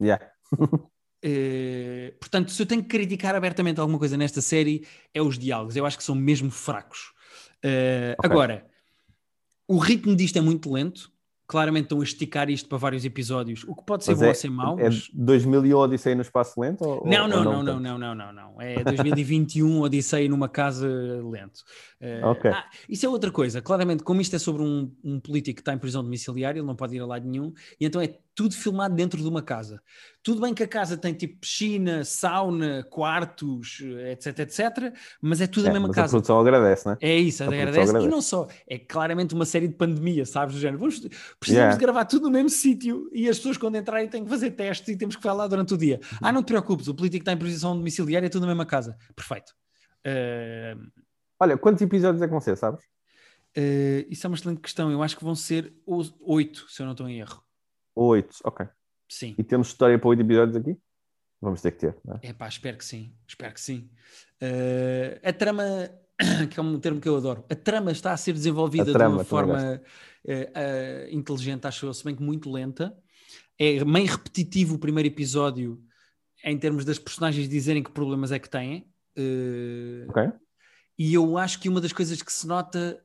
Yeah. 0.02 0.24
uh, 0.54 2.12
portanto, 2.20 2.52
se 2.52 2.62
eu 2.62 2.66
tenho 2.66 2.84
que 2.84 2.90
criticar 2.90 3.34
abertamente 3.34 3.80
alguma 3.80 3.98
coisa 3.98 4.16
nesta 4.16 4.42
série, 4.42 4.86
é 5.14 5.22
os 5.22 5.40
diálogos. 5.40 5.76
Eu 5.76 5.86
acho 5.86 5.98
que 5.98 6.04
são 6.04 6.14
mesmo 6.14 6.52
fracos. 6.52 7.14
Uh, 7.66 8.14
okay. 8.18 8.32
Agora, 8.32 8.69
o 9.70 9.78
ritmo 9.78 10.16
disto 10.16 10.38
é 10.38 10.42
muito 10.42 10.72
lento 10.72 11.12
claramente 11.50 11.86
estão 11.86 12.00
a 12.00 12.04
esticar 12.04 12.48
isto 12.48 12.70
para 12.70 12.78
vários 12.78 13.04
episódios, 13.04 13.64
o 13.68 13.76
que 13.76 13.84
pode 13.84 14.06
ser 14.06 14.12
mas 14.12 14.20
bom 14.20 14.26
é, 14.26 14.30
ou 14.30 14.36
ser 14.36 14.50
mau. 14.52 14.80
É 14.80 14.84
mas... 14.84 15.10
2000 15.12 15.80
Odisseia 15.80 16.16
no 16.16 16.22
espaço 16.22 16.62
lento? 16.62 16.84
Ou, 16.84 17.04
não, 17.04 17.28
não, 17.28 17.38
ou 17.40 17.44
não, 17.44 17.64
não, 17.64 17.80
não, 17.80 17.98
não, 17.98 18.16
não, 18.16 18.32
não, 18.32 18.62
É 18.62 18.84
2021 18.84 19.82
Odisseia 19.82 20.30
numa 20.30 20.48
casa 20.48 20.88
lento. 20.88 21.64
Uh, 22.00 22.28
okay. 22.28 22.52
ah, 22.52 22.66
isso 22.88 23.04
é 23.04 23.10
outra 23.10 23.32
coisa. 23.32 23.64
Claramente, 23.64 24.04
como 24.04 24.22
isto 24.22 24.36
é 24.36 24.40
sobre 24.40 24.62
um, 24.62 24.92
um 25.04 25.20
político 25.20 25.56
que 25.56 25.62
está 25.62 25.74
em 25.74 25.80
prisão 25.80 26.04
domiciliária, 26.04 26.60
ele 26.60 26.68
não 26.68 26.76
pode 26.76 26.96
ir 26.96 27.00
a 27.00 27.06
lado 27.08 27.28
nenhum, 27.28 27.52
e 27.82 27.86
então 27.88 28.00
é 28.00 28.14
tudo 28.40 28.56
filmado 28.56 28.96
dentro 28.96 29.22
de 29.22 29.28
uma 29.28 29.42
casa. 29.42 29.82
Tudo 30.24 30.40
bem 30.40 30.54
que 30.54 30.64
a 30.64 30.68
casa 30.68 30.96
tem 30.96 31.14
tipo 31.14 31.42
piscina, 31.42 32.06
sauna, 32.06 32.88
quartos, 32.90 33.82
etc, 34.12 34.40
etc, 34.40 34.96
mas 35.22 35.42
é 35.42 35.48
tudo 35.48 35.68
é, 35.68 35.70
a 35.70 35.74
mesma 35.74 35.90
mas 35.90 35.96
casa. 35.98 36.08
A 36.08 36.12
produção 36.12 36.40
agradece, 36.40 36.86
não 36.86 36.94
é? 36.94 36.98
É 37.02 37.18
isso, 37.18 37.44
agradece. 37.44 37.80
agradece. 37.82 38.06
E 38.06 38.10
não 38.10 38.22
só, 38.22 38.48
é 38.66 38.80
claramente 38.80 39.36
uma 39.36 39.44
série 39.44 39.68
de 39.68 39.74
pandemia, 39.74 40.26
sabes? 40.26 40.56
Do 40.56 40.62
género. 40.62 40.80
Vamos, 40.80 41.00
precisamos 41.38 41.50
yeah. 41.50 41.76
de 41.76 41.82
gravar 41.82 42.06
tudo 42.06 42.28
no 42.28 42.32
mesmo 42.32 42.50
sítio 42.50 43.10
e 43.12 43.28
as 43.28 43.36
pessoas 43.36 43.58
quando 43.58 43.76
entrarem 43.76 44.08
têm 44.08 44.24
que 44.24 44.30
fazer 44.30 44.52
testes 44.52 44.88
e 44.88 44.98
temos 44.98 45.18
que 45.18 45.22
falar 45.22 45.48
durante 45.48 45.74
o 45.74 45.78
dia. 45.78 46.00
Uhum. 46.02 46.18
Ah, 46.22 46.32
não 46.32 46.42
te 46.42 46.48
preocupes, 46.48 46.88
o 46.88 46.96
político 46.96 47.24
está 47.24 47.34
em 47.34 47.38
prisão 47.38 47.76
domiciliária, 47.76 48.28
é 48.28 48.30
tudo 48.30 48.44
na 48.44 48.48
mesma 48.48 48.66
casa. 48.66 48.96
Perfeito. 49.14 49.54
Uh... 50.08 50.82
Olha, 51.42 51.58
quantos 51.58 51.82
episódios 51.82 52.22
é 52.22 52.26
que 52.26 52.32
vão 52.32 52.40
ser, 52.40 52.56
sabes? 52.56 52.86
Uh, 53.58 54.08
isso 54.10 54.26
é 54.26 54.30
uma 54.30 54.38
excelente 54.38 54.62
questão. 54.62 54.90
Eu 54.90 55.04
acho 55.04 55.18
que 55.18 55.26
vão 55.26 55.36
ser 55.36 55.74
oito, 56.22 56.66
se 56.70 56.82
eu 56.82 56.86
não 56.86 56.94
estou 56.94 57.10
em 57.10 57.20
erro. 57.20 57.44
Oito, 58.02 58.38
ok. 58.46 58.66
Sim. 59.10 59.36
E 59.38 59.44
temos 59.44 59.68
história 59.68 60.00
para 60.00 60.08
oito 60.08 60.22
episódios 60.22 60.56
aqui? 60.56 60.78
Vamos 61.42 61.62
ter 61.62 61.72
que 61.72 61.80
ter, 61.80 61.98
não 62.06 62.16
é? 62.16 62.30
É 62.30 62.34
pá, 62.34 62.48
espero 62.48 62.78
que 62.78 62.86
sim. 62.86 63.14
Espero 63.28 63.54
que 63.54 63.60
sim. 63.60 63.90
Uh, 64.42 65.20
a 65.22 65.34
trama, 65.34 65.64
que 66.50 66.58
é 66.58 66.64
um 66.64 66.80
termo 66.80 67.02
que 67.02 67.10
eu 67.10 67.18
adoro, 67.18 67.44
a 67.50 67.56
trama 67.56 67.92
está 67.92 68.14
a 68.14 68.18
ser 68.18 68.32
desenvolvida 68.32 68.94
trama, 68.94 69.10
de 69.10 69.20
uma 69.20 69.26
forma 69.26 69.82
uh, 70.24 70.32
uh, 70.32 71.14
inteligente, 71.14 71.68
acho 71.68 71.88
eu, 71.88 71.94
se 71.94 72.06
bem 72.06 72.16
que 72.16 72.24
muito 72.24 72.50
lenta. 72.50 72.98
É 73.58 73.84
meio 73.84 74.08
repetitivo 74.08 74.76
o 74.76 74.80
primeiro 74.80 75.08
episódio 75.08 75.84
em 76.46 76.58
termos 76.58 76.86
das 76.86 76.98
personagens 76.98 77.50
dizerem 77.50 77.84
que 77.84 77.92
problemas 77.92 78.32
é 78.32 78.40
que 78.40 78.50
têm. 78.50 78.90
ok. 80.08 80.32
E 80.98 81.14
eu 81.14 81.38
acho 81.38 81.60
que 81.60 81.68
uma 81.68 81.82
das 81.82 81.92
coisas 81.92 82.22
que 82.22 82.32
se 82.32 82.48
nota 82.48 83.02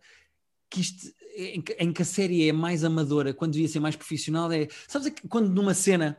que 0.70 0.80
isto 0.80 1.08
em, 1.34 1.64
em, 1.78 1.92
que 1.92 2.02
a 2.02 2.04
série 2.04 2.48
é 2.48 2.52
mais 2.52 2.84
amadora, 2.84 3.34
quando 3.34 3.52
devia 3.52 3.68
ser 3.68 3.80
mais 3.80 3.96
profissional, 3.96 4.50
é. 4.52 4.68
Sabes 4.88 5.12
quando 5.28 5.50
numa 5.50 5.74
cena. 5.74 6.18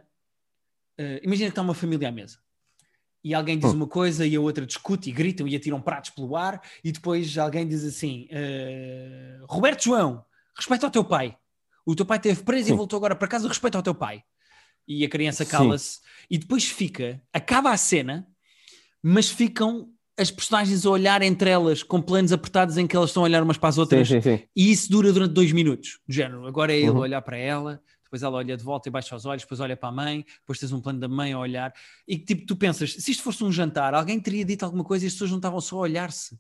Uh, 0.98 1.20
imagina 1.24 1.50
que 1.50 1.52
está 1.52 1.62
uma 1.62 1.74
família 1.74 2.08
à 2.08 2.12
mesa 2.12 2.40
e 3.26 3.34
alguém 3.34 3.58
diz 3.58 3.72
hum. 3.72 3.78
uma 3.78 3.88
coisa 3.88 4.26
e 4.26 4.36
a 4.36 4.40
outra 4.40 4.68
discute 4.68 5.10
e 5.10 5.12
gritam 5.12 5.48
e 5.48 5.56
atiram 5.56 5.82
pratos 5.82 6.12
pelo 6.12 6.38
ar 6.38 6.62
e 6.84 6.92
depois 6.92 7.36
alguém 7.40 7.68
diz 7.68 7.84
assim: 7.84 8.30
uh, 8.30 9.46
Roberto 9.50 9.86
João, 9.86 10.24
respeita 10.56 10.86
ao 10.86 10.92
teu 10.92 11.04
pai. 11.04 11.36
O 11.84 11.96
teu 11.96 12.06
pai 12.06 12.18
esteve 12.18 12.44
preso 12.44 12.68
Sim. 12.68 12.74
e 12.74 12.78
voltou 12.78 12.98
agora 12.98 13.16
para 13.16 13.28
casa, 13.28 13.48
respeita 13.48 13.80
ao 13.80 13.84
teu 13.84 13.96
pai. 13.96 14.24
E 14.88 15.04
a 15.04 15.10
criança 15.10 15.44
cala-se 15.44 16.02
e 16.30 16.38
depois 16.38 16.66
fica, 16.66 17.20
acaba 17.34 17.72
a 17.72 17.78
cena, 17.78 18.28
mas 19.02 19.30
ficam 19.30 19.90
as 20.18 20.32
personagens 20.32 20.86
a 20.86 20.90
olhar 20.90 21.22
entre 21.22 21.50
elas 21.50 21.84
com 21.84 22.02
planos 22.02 22.32
apertados 22.32 22.78
em 22.78 22.88
que 22.88 22.96
elas 22.96 23.10
estão 23.10 23.24
a 23.24 23.26
olhar 23.26 23.44
umas 23.44 23.58
para 23.58 23.70
as 23.70 23.78
outras 23.78 24.08
sim, 24.08 24.22
sim, 24.22 24.38
sim. 24.38 24.44
e 24.56 24.72
isso 24.72 24.90
dura 24.90 25.12
durante 25.12 25.34
dois 25.34 25.52
minutos, 25.52 26.00
do 26.08 26.14
género. 26.14 26.48
Agora 26.48 26.74
é 26.74 26.78
ele 26.78 26.92
uhum. 26.92 27.00
olhar 27.00 27.22
para 27.22 27.38
ela, 27.38 27.82
depois 28.04 28.24
ela 28.24 28.38
olha 28.38 28.56
de 28.56 28.64
volta 28.64 28.88
e 28.88 28.92
baixa 28.92 29.16
os 29.16 29.26
olhos, 29.26 29.44
depois 29.44 29.60
olha 29.60 29.76
para 29.76 29.90
a 29.90 29.92
mãe, 29.92 30.26
depois 30.40 30.58
tens 30.58 30.72
um 30.72 30.80
plano 30.80 31.00
da 31.00 31.08
mãe 31.08 31.34
a 31.34 31.40
olhar 31.40 31.74
e 32.08 32.18
tipo, 32.18 32.46
tu 32.46 32.56
pensas, 32.56 32.94
se 32.94 33.12
isto 33.12 33.24
fosse 33.24 33.44
um 33.44 33.52
jantar, 33.52 33.94
alguém 33.94 34.20
teria 34.20 34.46
dito 34.46 34.64
alguma 34.64 34.84
coisa 34.84 35.04
e 35.04 35.08
as 35.08 35.14
pessoas 35.14 35.32
não 35.32 35.38
estavam 35.38 35.60
só 35.60 35.78
a 35.78 35.82
olhar-se. 35.82 36.40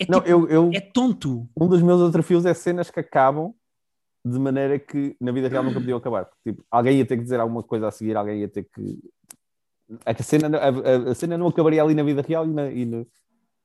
É, 0.00 0.06
não, 0.08 0.18
tipo, 0.18 0.30
eu, 0.30 0.48
eu, 0.48 0.70
é 0.74 0.80
tonto. 0.80 1.48
Um 1.56 1.68
dos 1.68 1.80
meus 1.80 2.10
desafios 2.10 2.44
é 2.44 2.52
cenas 2.52 2.90
que 2.90 2.98
acabam 2.98 3.54
de 4.24 4.38
maneira 4.38 4.78
que 4.78 5.14
na 5.20 5.30
vida 5.30 5.48
real 5.48 5.62
nunca 5.62 5.78
podiam 5.80 5.98
acabar. 5.98 6.28
Tipo, 6.42 6.64
alguém 6.68 6.98
ia 6.98 7.06
ter 7.06 7.16
que 7.16 7.22
dizer 7.22 7.38
alguma 7.38 7.62
coisa 7.62 7.86
a 7.86 7.90
seguir, 7.92 8.16
alguém 8.16 8.40
ia 8.40 8.48
ter 8.48 8.64
que 8.64 8.98
a 10.04 10.22
cena, 10.22 10.58
a, 10.58 11.10
a, 11.10 11.14
cena 11.14 11.38
não 11.38 11.48
acabaria 11.48 11.82
ali 11.82 11.94
na 11.94 12.02
vida 12.02 12.22
real 12.22 12.46
e, 12.46 12.52
na, 12.52 12.70
e, 12.70 12.84
no, 12.84 13.06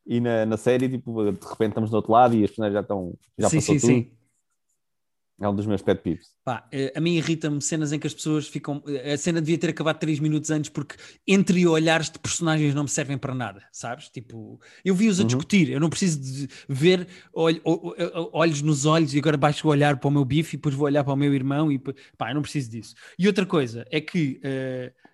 e 0.05 0.19
na, 0.19 0.45
na, 0.45 0.57
série, 0.57 0.89
tipo, 0.89 1.31
de 1.31 1.47
repente 1.47 1.69
estamos 1.69 1.89
do 1.89 1.95
outro 1.95 2.11
lado 2.11 2.35
e 2.35 2.43
as 2.43 2.49
personagens 2.49 2.73
já 2.73 2.81
estão. 2.81 3.13
Já 3.37 3.49
sim, 3.49 3.57
passou 3.57 3.75
sim, 3.75 3.79
tudo. 3.79 3.89
sim. 3.89 4.19
É 5.41 5.47
um 5.47 5.55
dos 5.55 5.65
meus 5.65 5.81
pet 5.81 6.01
peeves. 6.01 6.27
Pá, 6.43 6.67
eh, 6.69 6.91
a 6.93 6.99
mim 6.99 7.15
irrita-me 7.15 7.61
cenas 7.61 7.93
em 7.93 7.99
que 7.99 8.05
as 8.05 8.13
pessoas 8.13 8.49
ficam. 8.49 8.83
Eh, 8.85 9.13
a 9.13 9.17
cena 9.17 9.39
devia 9.39 9.57
ter 9.57 9.69
acabado 9.69 9.97
3 9.97 10.19
minutos 10.19 10.51
antes, 10.51 10.69
porque 10.69 10.97
entre 11.25 11.65
olhares 11.65 12.09
de 12.09 12.19
personagens 12.19 12.75
não 12.75 12.83
me 12.83 12.89
servem 12.89 13.17
para 13.17 13.33
nada, 13.33 13.63
sabes? 13.71 14.09
Tipo, 14.09 14.59
eu 14.83 14.93
vi-os 14.93 15.17
a 15.17 15.21
uhum. 15.21 15.27
discutir, 15.27 15.69
eu 15.69 15.79
não 15.79 15.89
preciso 15.89 16.19
de 16.19 16.49
ver 16.67 17.07
olh, 17.31 17.61
olhos 18.33 18.61
nos 18.61 18.85
olhos 18.85 19.13
e 19.13 19.19
agora 19.19 19.37
baixo 19.37 19.65
o 19.65 19.71
olhar 19.71 19.97
para 19.97 20.09
o 20.09 20.11
meu 20.11 20.25
bife 20.25 20.55
e 20.55 20.57
depois 20.57 20.75
vou 20.75 20.87
olhar 20.87 21.05
para 21.05 21.13
o 21.13 21.17
meu 21.17 21.33
irmão 21.33 21.71
e 21.71 21.79
pá, 22.17 22.31
eu 22.31 22.35
não 22.35 22.41
preciso 22.41 22.69
disso. 22.69 22.93
E 23.17 23.25
outra 23.25 23.45
coisa 23.45 23.85
é 23.89 24.01
que 24.01 24.41
uh, 24.43 25.09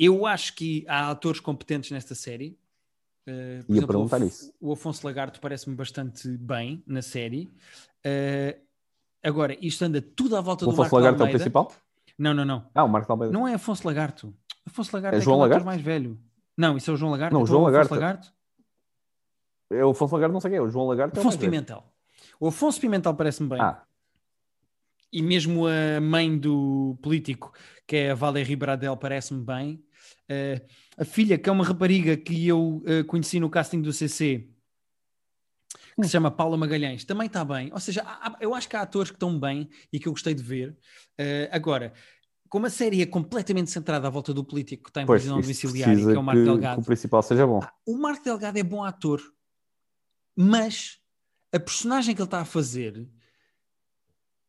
eu 0.00 0.24
acho 0.24 0.54
que 0.54 0.82
há 0.88 1.10
atores 1.10 1.40
competentes 1.40 1.90
nesta 1.90 2.14
série. 2.14 2.58
Uh, 3.28 3.30
Ia 3.30 3.64
exemplo, 3.68 3.86
perguntar 3.86 4.22
o, 4.22 4.24
isso. 4.24 4.50
O 4.58 4.72
Afonso 4.72 5.06
Lagarto 5.06 5.38
parece-me 5.40 5.76
bastante 5.76 6.26
bem 6.38 6.82
na 6.86 7.02
série. 7.02 7.50
Uh, 8.06 8.58
agora, 9.22 9.54
isto 9.60 9.84
anda 9.84 10.00
tudo 10.00 10.38
à 10.38 10.40
volta 10.40 10.64
o 10.64 10.68
do 10.68 10.70
Afonso 10.72 10.80
Marco 10.80 10.96
Lagarto 10.96 11.22
Almeida. 11.22 11.36
é 11.36 11.36
o 11.36 11.38
principal? 11.38 11.72
Não, 12.18 12.32
não, 12.32 12.46
não. 12.46 12.66
Ah, 12.74 12.84
o 12.84 12.88
Marco 12.88 13.12
Almeida. 13.12 13.32
Não 13.32 13.46
é 13.46 13.54
Afonso 13.54 13.86
Lagarto. 13.86 14.34
Afonso 14.66 14.90
Lagarto 14.96 15.16
é, 15.16 15.18
é 15.18 15.20
João 15.20 15.38
Lagarto? 15.38 15.66
mais 15.66 15.82
velho. 15.82 16.18
Não, 16.56 16.78
isso 16.78 16.90
é 16.90 16.94
o 16.94 16.96
João 16.96 17.12
Lagarto. 17.12 17.34
Não, 17.34 17.42
o 17.42 17.44
então 17.44 17.54
João 17.54 17.68
é 17.68 17.70
Lagarto. 17.70 17.94
Lagarto. 17.94 18.32
É 19.70 19.84
o 19.84 19.90
Afonso 19.90 20.14
Lagarto, 20.14 20.32
não 20.32 20.40
sei 20.40 20.50
quem 20.50 20.58
é. 20.58 20.62
O 20.62 20.70
João 20.70 20.86
Lagarto 20.86 21.20
Afonso 21.20 21.36
é 21.36 21.38
o 21.38 21.40
Pimentel. 21.40 21.84
O 22.40 22.48
Afonso 22.48 22.80
Pimentel 22.80 23.14
parece-me 23.14 23.50
bem. 23.50 23.60
Ah. 23.60 23.82
E 25.12 25.22
mesmo 25.22 25.66
a 25.66 26.00
mãe 26.00 26.38
do 26.38 26.96
político, 27.02 27.52
que 27.86 27.96
é 27.96 28.10
a 28.12 28.14
Valérie 28.14 28.56
Bradel, 28.56 28.96
parece-me 28.96 29.44
bem. 29.44 29.84
Uh, 30.30 30.64
a 30.96 31.04
filha, 31.04 31.36
que 31.36 31.48
é 31.48 31.52
uma 31.52 31.64
rapariga 31.64 32.16
que 32.16 32.46
eu 32.46 32.82
uh, 32.86 33.04
conheci 33.06 33.40
no 33.40 33.50
casting 33.50 33.82
do 33.82 33.92
CC, 33.92 34.48
que 35.96 36.06
se 36.06 36.12
chama 36.12 36.30
Paula 36.30 36.56
Magalhães, 36.56 37.04
também 37.04 37.26
está 37.26 37.44
bem. 37.44 37.72
Ou 37.72 37.80
seja, 37.80 38.02
há, 38.04 38.36
eu 38.40 38.54
acho 38.54 38.68
que 38.68 38.76
há 38.76 38.82
atores 38.82 39.10
que 39.10 39.16
estão 39.16 39.38
bem 39.38 39.68
e 39.92 39.98
que 39.98 40.06
eu 40.06 40.12
gostei 40.12 40.34
de 40.34 40.42
ver. 40.42 40.70
Uh, 41.20 41.48
agora, 41.50 41.92
como 42.48 42.66
a 42.66 42.70
série 42.70 43.02
é 43.02 43.06
completamente 43.06 43.70
centrada 43.70 44.08
à 44.08 44.10
volta 44.10 44.32
do 44.32 44.44
político 44.44 44.84
que 44.84 44.90
está 44.90 45.02
em 45.02 45.06
pois, 45.06 45.22
prisão 45.22 45.40
domiciliária, 45.40 46.04
que 46.04 46.12
é 46.12 46.18
o 46.18 46.22
Marco 46.22 46.40
que, 46.40 46.44
Delgado. 46.44 46.76
Que 46.76 46.82
o 46.82 46.86
principal 46.86 47.22
seja 47.22 47.46
bom. 47.46 47.60
O 47.86 47.96
Marco 47.96 48.24
Delgado 48.24 48.58
é 48.58 48.62
bom 48.62 48.82
ator, 48.82 49.20
mas 50.36 50.98
a 51.52 51.60
personagem 51.60 52.14
que 52.14 52.20
ele 52.20 52.26
está 52.26 52.40
a 52.40 52.44
fazer 52.44 53.08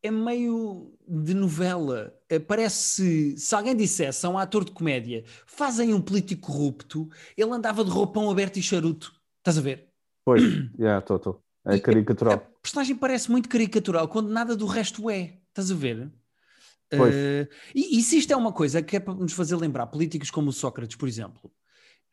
é 0.02 0.10
meio 0.10 0.92
de 1.08 1.34
novela. 1.34 2.12
Eh, 2.32 2.38
parece 2.38 3.36
se 3.36 3.54
alguém 3.54 3.76
dissesse 3.76 4.24
a 4.24 4.28
um 4.30 4.38
ator 4.38 4.64
de 4.64 4.70
comédia 4.70 5.22
fazem 5.44 5.92
um 5.92 6.00
político 6.00 6.46
corrupto, 6.50 7.10
ele 7.36 7.50
andava 7.50 7.84
de 7.84 7.90
roupão 7.90 8.30
aberto 8.30 8.56
e 8.56 8.62
charuto. 8.62 9.12
Estás 9.40 9.58
a 9.58 9.60
ver? 9.60 9.88
Pois, 10.24 10.40
já, 10.78 10.98
estou, 10.98 11.16
estou. 11.16 11.42
É 11.66 11.78
caricatural. 11.78 12.34
A 12.34 12.38
personagem 12.38 12.96
parece 12.96 13.30
muito 13.30 13.50
caricatural 13.50 14.08
quando 14.08 14.30
nada 14.30 14.56
do 14.56 14.64
resto 14.64 15.10
é. 15.10 15.40
Estás 15.50 15.70
a 15.70 15.74
ver? 15.74 16.10
Pois. 16.88 17.14
Uh, 17.14 17.48
e, 17.74 17.98
e 17.98 18.02
se 18.02 18.16
isto 18.16 18.32
é 18.32 18.36
uma 18.36 18.52
coisa 18.52 18.80
que 18.80 18.96
é 18.96 19.00
para 19.00 19.12
nos 19.12 19.34
fazer 19.34 19.56
lembrar 19.56 19.86
políticos 19.88 20.30
como 20.30 20.48
o 20.48 20.52
Sócrates, 20.52 20.96
por 20.96 21.06
exemplo, 21.06 21.52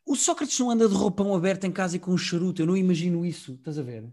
o 0.06 0.18
Sócrates 0.18 0.60
não 0.60 0.70
anda 0.70 0.88
de 0.90 0.96
roupão 0.96 1.34
aberto 1.34 1.64
em 1.64 1.72
casa 1.72 1.96
e 1.96 2.00
com 2.00 2.12
um 2.12 2.18
charuto, 2.18 2.62
eu 2.62 2.66
não 2.66 2.76
imagino 2.76 3.26
isso, 3.26 3.54
estás 3.54 3.80
a 3.80 3.84
ver? 3.84 4.04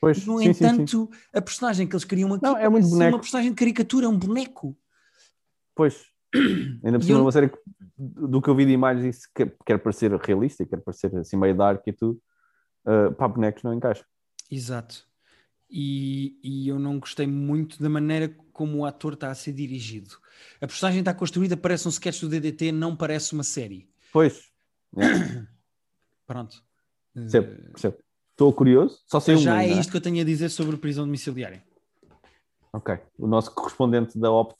Pois, 0.00 0.24
No 0.24 0.38
sim, 0.38 0.44
sim, 0.44 0.64
entanto, 0.64 1.10
a 1.32 1.42
personagem 1.42 1.86
que 1.86 1.96
eles 1.96 2.04
queriam 2.04 2.32
aqui 2.32 2.44
Não, 2.44 2.56
é 2.56 2.68
muito 2.68 2.88
boneco. 2.88 3.16
uma 3.16 3.20
personagem 3.20 3.50
de 3.50 3.56
caricatura, 3.56 4.06
é 4.06 4.08
um 4.08 4.16
boneco. 4.18 4.76
Pois. 5.78 6.06
Ainda 6.84 6.98
por 6.98 7.04
cima, 7.04 7.18
eu- 7.18 7.22
uma 7.22 7.30
série 7.30 7.48
que, 7.48 7.58
do 7.96 8.42
que 8.42 8.50
eu 8.50 8.54
vi 8.56 8.66
de 8.66 8.72
imagens, 8.72 9.16
isso 9.16 9.28
quer, 9.32 9.56
quer 9.64 9.78
parecer 9.78 10.12
realista, 10.12 10.66
quer 10.66 10.78
parecer 10.80 11.14
assim 11.16 11.36
meio 11.36 11.56
dark 11.56 11.86
e 11.86 11.92
tudo. 11.92 12.20
Uh, 12.84 13.14
pá, 13.14 13.28
bonecos 13.28 13.62
não 13.62 13.72
encaixa. 13.72 14.04
Exato. 14.50 15.06
E, 15.70 16.36
e 16.42 16.66
eu 16.68 16.80
não 16.80 16.98
gostei 16.98 17.26
muito 17.28 17.80
da 17.80 17.88
maneira 17.88 18.34
como 18.52 18.78
o 18.78 18.84
ator 18.86 19.12
está 19.12 19.30
a 19.30 19.34
ser 19.36 19.52
dirigido. 19.52 20.16
A 20.60 20.66
personagem 20.66 20.98
está 21.00 21.14
construída, 21.14 21.56
parece 21.56 21.86
um 21.86 21.90
sketch 21.90 22.22
do 22.22 22.28
DDT, 22.28 22.72
não 22.72 22.96
parece 22.96 23.32
uma 23.34 23.44
série. 23.44 23.88
Pois. 24.12 24.42
Yeah, 24.98 25.46
Pronto. 26.26 26.64
percebo, 27.14 27.52
Eh, 27.52 27.70
percebo. 27.70 27.96
Estou 28.32 28.52
curioso. 28.52 28.98
Só 29.06 29.20
sei 29.20 29.34
um 29.36 29.38
já 29.38 29.62
é 29.62 29.68
né? 29.68 29.78
isto 29.80 29.90
que 29.90 29.96
eu 29.96 30.00
tenho 30.00 30.20
a 30.20 30.24
dizer 30.24 30.48
sobre 30.48 30.76
prisão 30.76 31.04
domiciliária. 31.04 31.62
Ok. 32.72 32.98
O 33.18 33.26
nosso 33.26 33.54
correspondente 33.54 34.18
da 34.18 34.30
Opt 34.32 34.56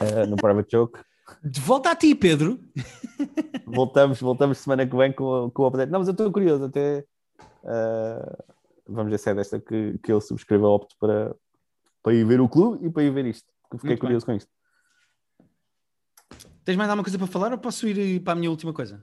uh, 0.00 0.26
no 0.28 0.36
Private 0.36 0.70
Joke. 0.76 1.00
De 1.44 1.60
volta 1.60 1.90
a 1.90 1.96
ti, 1.96 2.14
Pedro. 2.14 2.58
Voltamos, 3.66 4.20
voltamos 4.20 4.58
semana 4.58 4.86
que 4.86 4.96
vem 4.96 5.12
com, 5.12 5.24
o- 5.46 5.50
com 5.50 5.62
o 5.62 5.66
update. 5.66 5.90
Não, 5.90 5.98
mas 6.00 6.08
eu 6.08 6.12
estou 6.12 6.30
curioso. 6.32 6.64
Até 6.64 7.04
uh, 7.62 8.44
vamos 8.88 9.10
ver 9.10 9.18
se 9.18 9.30
é 9.30 9.34
desta 9.34 9.60
que, 9.60 9.98
que 10.02 10.10
eu 10.12 10.20
subscrevo 10.20 10.66
a 10.66 10.74
Opt 10.74 10.96
para, 10.98 11.34
para 12.02 12.14
ir 12.14 12.24
ver 12.24 12.40
o 12.40 12.48
clube 12.48 12.84
e 12.84 12.90
para 12.90 13.02
ir 13.04 13.10
ver 13.12 13.26
isto. 13.26 13.46
Porque 13.68 13.78
fiquei 13.82 13.90
Muito 13.90 14.00
bem. 14.00 14.06
curioso 14.08 14.26
com 14.26 14.32
isto. 14.32 14.50
Tens 16.64 16.76
mais 16.76 16.90
alguma 16.90 17.04
coisa 17.04 17.18
para 17.18 17.26
falar 17.26 17.52
ou 17.52 17.58
posso 17.58 17.86
ir 17.88 17.98
eh, 18.16 18.20
para 18.20 18.32
a 18.34 18.36
minha 18.36 18.50
última 18.50 18.72
coisa? 18.72 19.02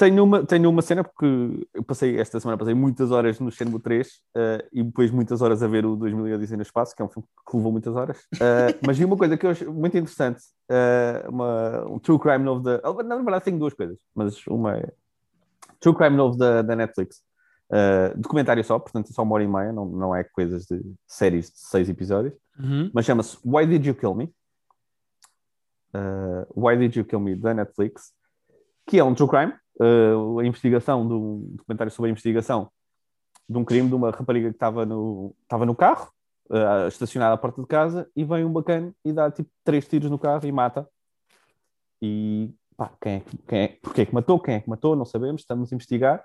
Tenho 0.00 0.24
uma, 0.24 0.46
tenho 0.46 0.70
uma 0.70 0.80
cena 0.80 1.04
porque 1.04 1.68
eu 1.74 1.84
passei 1.84 2.18
esta 2.18 2.40
semana 2.40 2.56
passei 2.56 2.72
muitas 2.72 3.10
horas 3.10 3.38
no 3.38 3.50
Shenmue 3.50 3.78
3 3.80 4.08
eh, 4.34 4.68
e 4.72 4.82
depois 4.82 5.10
muitas 5.10 5.42
horas 5.42 5.62
a 5.62 5.66
ver 5.68 5.84
o 5.84 5.94
2000 5.94 6.36
Odisseia 6.36 6.56
no 6.56 6.62
Espaço, 6.62 6.96
que 6.96 7.02
é 7.02 7.04
um 7.04 7.08
filme 7.10 7.28
que 7.46 7.54
levou 7.54 7.70
muitas 7.70 7.94
horas. 7.94 8.18
Eh, 8.40 8.78
mas 8.86 8.96
vi 8.96 9.04
uma 9.04 9.18
coisa 9.18 9.36
que 9.36 9.44
eu 9.44 9.50
acho 9.50 9.70
muito 9.70 9.98
interessante, 9.98 10.42
eh, 10.70 11.22
uma, 11.28 11.84
um 11.86 11.98
True 11.98 12.18
Crime 12.18 12.42
novo 12.42 12.62
da... 12.62 12.80
Na 13.04 13.16
verdade 13.16 13.44
tenho 13.44 13.58
duas 13.58 13.74
coisas, 13.74 13.98
mas 14.14 14.46
uma 14.46 14.78
é 14.78 14.90
True 15.78 15.94
Crime 15.94 16.16
novo 16.16 16.34
da, 16.38 16.62
da 16.62 16.74
Netflix. 16.74 17.22
Documentário 18.16 18.64
só, 18.64 18.78
portanto 18.78 19.10
é 19.10 19.12
só 19.12 19.22
uma 19.22 19.34
hora 19.34 19.44
e 19.44 19.48
meia, 19.48 19.70
não, 19.70 19.84
não 19.84 20.16
é 20.16 20.24
coisas 20.24 20.64
de 20.64 20.80
séries 21.06 21.50
de 21.50 21.58
seis 21.58 21.90
episódios 21.90 22.34
Uhum. 22.58 22.90
mas 22.92 23.06
chama-se 23.06 23.38
Why 23.44 23.66
Did 23.66 23.86
You 23.86 23.94
Kill 23.94 24.14
Me? 24.14 24.32
Uh, 25.94 26.44
Why 26.54 26.76
Did 26.76 26.94
You 26.96 27.04
Kill 27.04 27.20
Me 27.20 27.34
da 27.34 27.54
Netflix, 27.54 28.12
que 28.86 28.98
é 28.98 29.04
um 29.04 29.14
true 29.14 29.28
crime, 29.28 29.54
uh, 29.80 30.38
a 30.38 30.44
investigação 30.46 31.06
de 31.06 31.14
um 31.14 31.56
documentário 31.56 31.92
sobre 31.92 32.10
a 32.10 32.12
investigação 32.12 32.70
de 33.48 33.58
um 33.58 33.64
crime 33.64 33.88
de 33.88 33.94
uma 33.94 34.10
rapariga 34.10 34.48
que 34.48 34.54
estava 34.56 34.86
no, 34.86 35.34
estava 35.42 35.66
no 35.66 35.74
carro, 35.74 36.08
uh, 36.50 36.86
estacionada 36.86 37.34
à 37.34 37.36
porta 37.36 37.60
de 37.60 37.66
casa, 37.66 38.08
e 38.14 38.22
vem 38.24 38.44
um 38.44 38.52
bacana 38.52 38.94
e 39.04 39.12
dá 39.12 39.30
tipo 39.30 39.50
três 39.64 39.88
tiros 39.88 40.08
no 40.10 40.18
carro 40.18 40.46
e 40.46 40.52
mata. 40.52 40.88
E 42.00 42.54
pá, 42.76 42.92
quem 43.00 43.14
é, 43.16 43.20
que- 43.20 43.38
quem 43.38 43.58
é, 43.60 43.68
porque 43.82 44.02
é 44.02 44.06
que 44.06 44.14
matou? 44.14 44.38
Quem 44.40 44.54
é 44.54 44.60
que 44.60 44.68
matou? 44.70 44.94
Não 44.94 45.04
sabemos, 45.04 45.42
estamos 45.42 45.72
a 45.72 45.74
investigar 45.74 46.24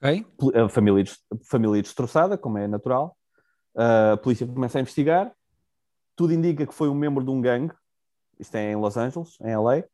Ok. 0.00 0.26
a 0.54 0.68
família, 0.68 1.04
família 1.44 1.82
destroçada, 1.82 2.38
como 2.38 2.58
é 2.58 2.66
natural. 2.66 3.16
Uh, 3.74 4.14
a 4.14 4.16
polícia 4.16 4.46
começa 4.46 4.78
a 4.78 4.80
investigar. 4.80 5.32
Tudo 6.16 6.32
indica 6.32 6.66
que 6.66 6.74
foi 6.74 6.88
um 6.88 6.94
membro 6.94 7.22
de 7.22 7.30
um 7.30 7.40
gangue. 7.40 7.72
Isto 8.40 8.56
é 8.56 8.72
em 8.72 8.76
Los 8.76 8.96
Angeles, 8.96 9.36
em 9.40 9.54
LA. 9.54 9.84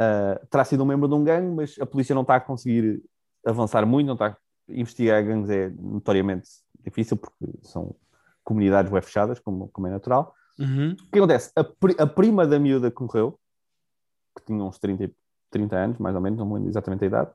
Uh, 0.00 0.44
terá 0.46 0.64
sido 0.64 0.82
um 0.82 0.86
membro 0.86 1.08
de 1.08 1.14
um 1.14 1.22
gangue, 1.22 1.54
mas 1.54 1.76
a 1.80 1.86
polícia 1.86 2.14
não 2.14 2.22
está 2.22 2.36
a 2.36 2.40
conseguir 2.40 3.02
avançar 3.46 3.86
muito. 3.86 4.06
Não 4.06 4.14
está 4.14 4.26
a 4.26 4.36
investigar 4.68 5.24
gangues 5.24 5.50
é 5.50 5.70
notoriamente 5.70 6.48
difícil 6.84 7.16
porque 7.16 7.34
são 7.62 7.94
comunidades 8.42 8.90
bem 8.90 9.00
fechadas, 9.00 9.38
como, 9.38 9.68
como 9.68 9.86
é 9.86 9.90
natural. 9.90 10.34
Uhum. 10.58 10.92
O 10.92 11.10
que 11.10 11.18
acontece? 11.18 11.50
A, 11.56 11.64
pri- 11.64 11.96
a 11.98 12.06
prima 12.06 12.46
da 12.46 12.58
miúda 12.58 12.90
que 12.90 13.02
morreu, 13.02 13.38
que 14.36 14.44
tinha 14.44 14.62
uns 14.62 14.78
30, 14.78 15.04
e- 15.04 15.14
30 15.50 15.76
anos, 15.76 15.98
mais 15.98 16.14
ou 16.14 16.20
menos, 16.20 16.38
não 16.38 16.46
me 16.46 16.54
lembro 16.54 16.68
exatamente 16.68 17.04
a 17.04 17.06
idade, 17.06 17.30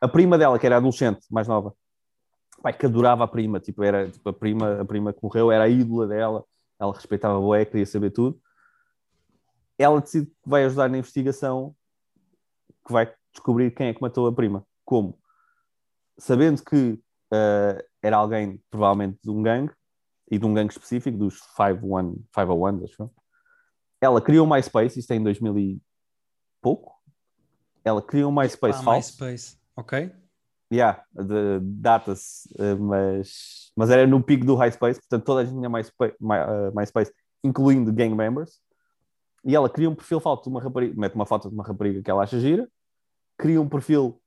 a 0.00 0.08
prima 0.08 0.36
dela, 0.36 0.58
que 0.58 0.66
era 0.66 0.78
adolescente, 0.78 1.20
mais 1.30 1.46
nova, 1.46 1.72
pai, 2.60 2.72
que 2.72 2.86
adorava 2.86 3.22
a 3.24 3.28
prima, 3.28 3.60
tipo, 3.60 3.82
era 3.84 4.10
tipo, 4.10 4.28
a 4.28 4.32
prima, 4.32 4.80
a 4.80 4.84
prima 4.84 5.12
que 5.12 5.22
morreu, 5.22 5.52
era 5.52 5.64
a 5.64 5.68
ídola 5.68 6.06
dela, 6.08 6.44
ela 6.80 6.92
respeitava 6.92 7.38
o 7.38 7.42
bué, 7.42 7.64
queria 7.64 7.86
saber 7.86 8.10
tudo. 8.10 8.40
Ela 9.82 10.00
decide 10.00 10.26
que 10.26 10.48
vai 10.48 10.64
ajudar 10.64 10.88
na 10.88 10.98
investigação, 10.98 11.74
que 12.86 12.92
vai 12.92 13.12
descobrir 13.32 13.70
quem 13.72 13.88
é 13.88 13.94
que 13.94 14.02
matou 14.02 14.26
a 14.26 14.32
prima. 14.32 14.66
Como? 14.84 15.18
Sabendo 16.18 16.62
que 16.62 17.02
eh, 17.32 17.84
era 18.02 18.16
alguém, 18.16 18.62
provavelmente, 18.70 19.18
de 19.22 19.30
um 19.30 19.42
gangue, 19.42 19.72
e 20.30 20.38
de 20.38 20.46
um 20.46 20.54
gangue 20.54 20.72
específico, 20.72 21.18
dos 21.18 21.40
51, 21.56 22.14
501, 22.32 22.84
acho. 22.84 23.10
Ela 24.00 24.20
criou 24.20 24.46
um 24.46 24.50
MySpace, 24.50 24.98
isto 24.98 25.10
é 25.12 25.16
em 25.16 25.22
2000 25.22 25.58
e 25.58 25.82
pouco. 26.60 26.94
Ela 27.84 28.00
criou 28.00 28.30
um 28.30 28.34
MySpace 28.34 28.80
Ah, 28.80 28.82
falso. 28.82 29.22
MySpace. 29.22 29.58
Ok. 29.76 30.10
Yeah, 30.72 31.04
data-se, 31.60 32.48
eh, 32.58 32.74
mas, 32.76 33.72
mas 33.76 33.90
era 33.90 34.06
no 34.06 34.22
pico 34.22 34.46
do 34.46 34.56
MySpace, 34.56 35.00
portanto 35.00 35.24
toda 35.24 35.42
a 35.42 35.44
gente 35.44 35.54
tinha 35.54 35.68
MySpace, 35.68 36.16
My, 36.18 36.36
eh, 36.36 36.70
MySpace, 36.74 37.12
incluindo 37.44 37.92
gang 37.92 38.14
members. 38.14 38.61
E 39.44 39.56
ela 39.56 39.68
cria 39.68 39.90
um 39.90 39.94
perfil 39.94 40.20
uma 40.46 40.60
rapariga, 40.60 40.94
mete 40.98 41.14
uma 41.14 41.26
foto 41.26 41.48
de 41.48 41.54
uma 41.54 41.64
rapariga 41.64 42.02
que 42.02 42.10
ela 42.10 42.22
acha 42.22 42.38
gira, 42.38 42.68
cria 43.36 43.60
um 43.60 43.68
perfil 43.68 44.20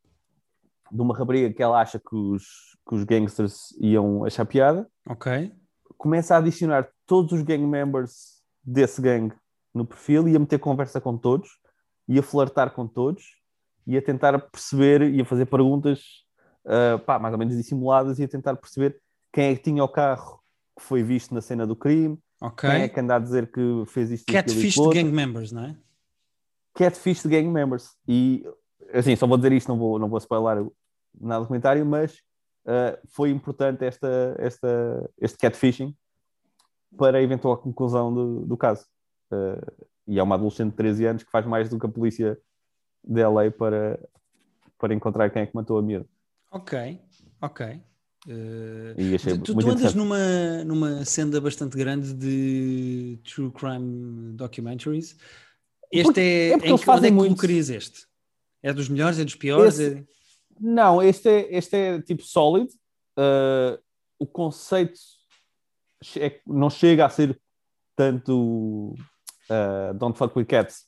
de 0.91 1.01
uma 1.01 1.18
rapariga 1.18 1.53
que 1.53 1.63
ela 1.63 1.82
acha 1.82 1.99
que 1.99 2.16
os, 2.16 2.43
que 2.88 2.95
os 2.95 3.03
gangsters 3.03 3.72
iam 3.80 4.26
achar 4.26 4.45
piada, 4.45 4.89
Ok. 5.09 5.51
começa 5.97 6.36
a 6.36 6.38
adicionar 6.38 6.89
todos 7.05 7.32
os 7.34 7.41
gang 7.41 7.66
members 7.66 8.41
desse 8.63 9.01
gangue 9.01 9.36
no 9.74 9.86
perfil 9.86 10.28
e 10.28 10.36
a 10.36 10.39
meter 10.39 10.59
conversa 10.59 10.99
com 10.99 11.18
todos 11.18 11.49
e 12.07 12.20
a 12.20 12.24
flertar 12.24 12.72
com 12.72 12.88
todos 12.88 13.24
e 13.88 13.97
a 13.97 14.01
tentar 14.01 14.38
perceber 14.39 15.01
e 15.13 15.22
a 15.22 15.26
fazer 15.26 15.45
perguntas 15.45 16.26
ah, 16.66 16.97
pá, 17.05 17.20
mais 17.20 17.34
ou 17.34 17.38
menos 17.38 17.55
dissimuladas 17.55 18.20
e 18.20 18.24
a 18.24 18.28
tentar 18.28 18.55
perceber 18.55 18.99
quem 19.32 19.51
é 19.51 19.55
que 19.55 19.61
tinha 19.63 19.84
o 19.84 19.88
carro 19.88 20.39
que 20.78 20.84
foi 20.84 21.03
visto 21.03 21.34
na 21.34 21.41
cena 21.41 21.66
do 21.66 21.76
crime, 21.76 22.18
Ok. 22.46 22.70
quem 22.70 22.82
é 22.82 22.89
que 22.89 23.00
anda 23.00 23.16
a 23.16 23.20
dizer 23.20 23.52
que 23.52 23.84
fez 23.88 24.12
isto 24.12 24.32
Catfish 24.32 24.76
de 24.76 24.89
gang 24.89 25.12
members, 25.12 25.52
não 25.52 25.64
é? 25.64 25.76
Catfish 26.74 27.24
de 27.24 27.30
gang 27.30 27.48
members. 27.48 27.96
E 28.08 28.46
assim, 28.93 29.16
só 29.16 29.26
vou 29.26 29.38
dizer 29.38 29.52
isto, 29.52 29.68
não 29.68 29.78
vou, 29.78 29.98
não 29.98 30.08
vou 30.08 30.20
spoiler 30.20 30.66
nada 31.20 31.41
do 31.41 31.48
comentário, 31.48 31.86
mas 31.86 32.22
uh, 32.66 32.98
foi 33.08 33.32
importante 33.32 33.84
esta, 33.84 34.36
esta, 34.38 35.10
este 35.20 35.38
catfishing 35.38 35.96
para 36.98 37.18
a 37.18 37.22
eventual 37.22 37.58
conclusão 37.58 38.14
do, 38.14 38.46
do 38.46 38.58
caso. 38.58 38.86
Uh, 39.32 39.88
e 40.08 40.20
é 40.20 40.24
uma 40.24 40.36
adolescente 40.36 40.72
de 40.72 40.78
13 40.78 41.06
anos 41.06 41.24
que 41.24 41.32
faz 41.32 41.46
mais 41.46 41.68
do 41.70 41.80
que 41.80 41.86
a 41.86 41.89
polícia 41.89 42.38
de 43.04 43.24
LA 43.24 43.50
para, 43.52 44.00
para 44.78 44.93
encontrar 44.93 45.30
quem 45.32 45.41
é 45.41 45.46
que 45.46 45.56
matou 45.56 45.80
a 45.80 45.82
miúda. 45.82 46.06
Ok. 46.52 47.02
Ok. 47.41 47.82
Achei 49.15 49.38
tu, 49.38 49.55
tu 49.55 49.69
andas 49.69 49.93
numa, 49.93 50.63
numa 50.63 51.05
senda 51.05 51.39
bastante 51.39 51.78
grande 51.78 52.13
de 52.13 53.19
true 53.23 53.51
crime 53.51 54.34
documentaries. 54.34 55.15
Este 55.91 56.03
Porque- 56.05 56.19
é, 56.19 56.47
é 56.49 56.51
porque 56.53 56.67
em 56.67 56.71
eles 56.71 56.82
é 56.82 56.86
fazem 56.86 57.11
que 57.11 57.15
muito. 57.15 57.30
colocarias 57.30 57.69
este? 57.69 58.07
É 58.63 58.73
dos 58.73 58.89
melhores? 58.89 59.19
É 59.19 59.23
dos 59.23 59.36
piores? 59.36 59.80
Esse- 59.80 59.99
É- 59.99 60.03
Não, 60.59 61.01
este 61.03 61.28
é, 61.30 61.55
este 61.57 61.76
é 61.76 62.01
tipo 62.01 62.23
sólido. 62.23 62.69
Uh, 63.17 63.78
o 64.17 64.26
conceito 64.26 64.99
é- 66.17 66.39
não 66.47 66.69
chega 66.69 67.05
a 67.05 67.09
ser 67.09 67.39
tanto 67.95 68.95
uh, 69.49 69.93
Don't 69.95 70.17
Fuck 70.17 70.38
With 70.38 70.45
Cats, 70.45 70.86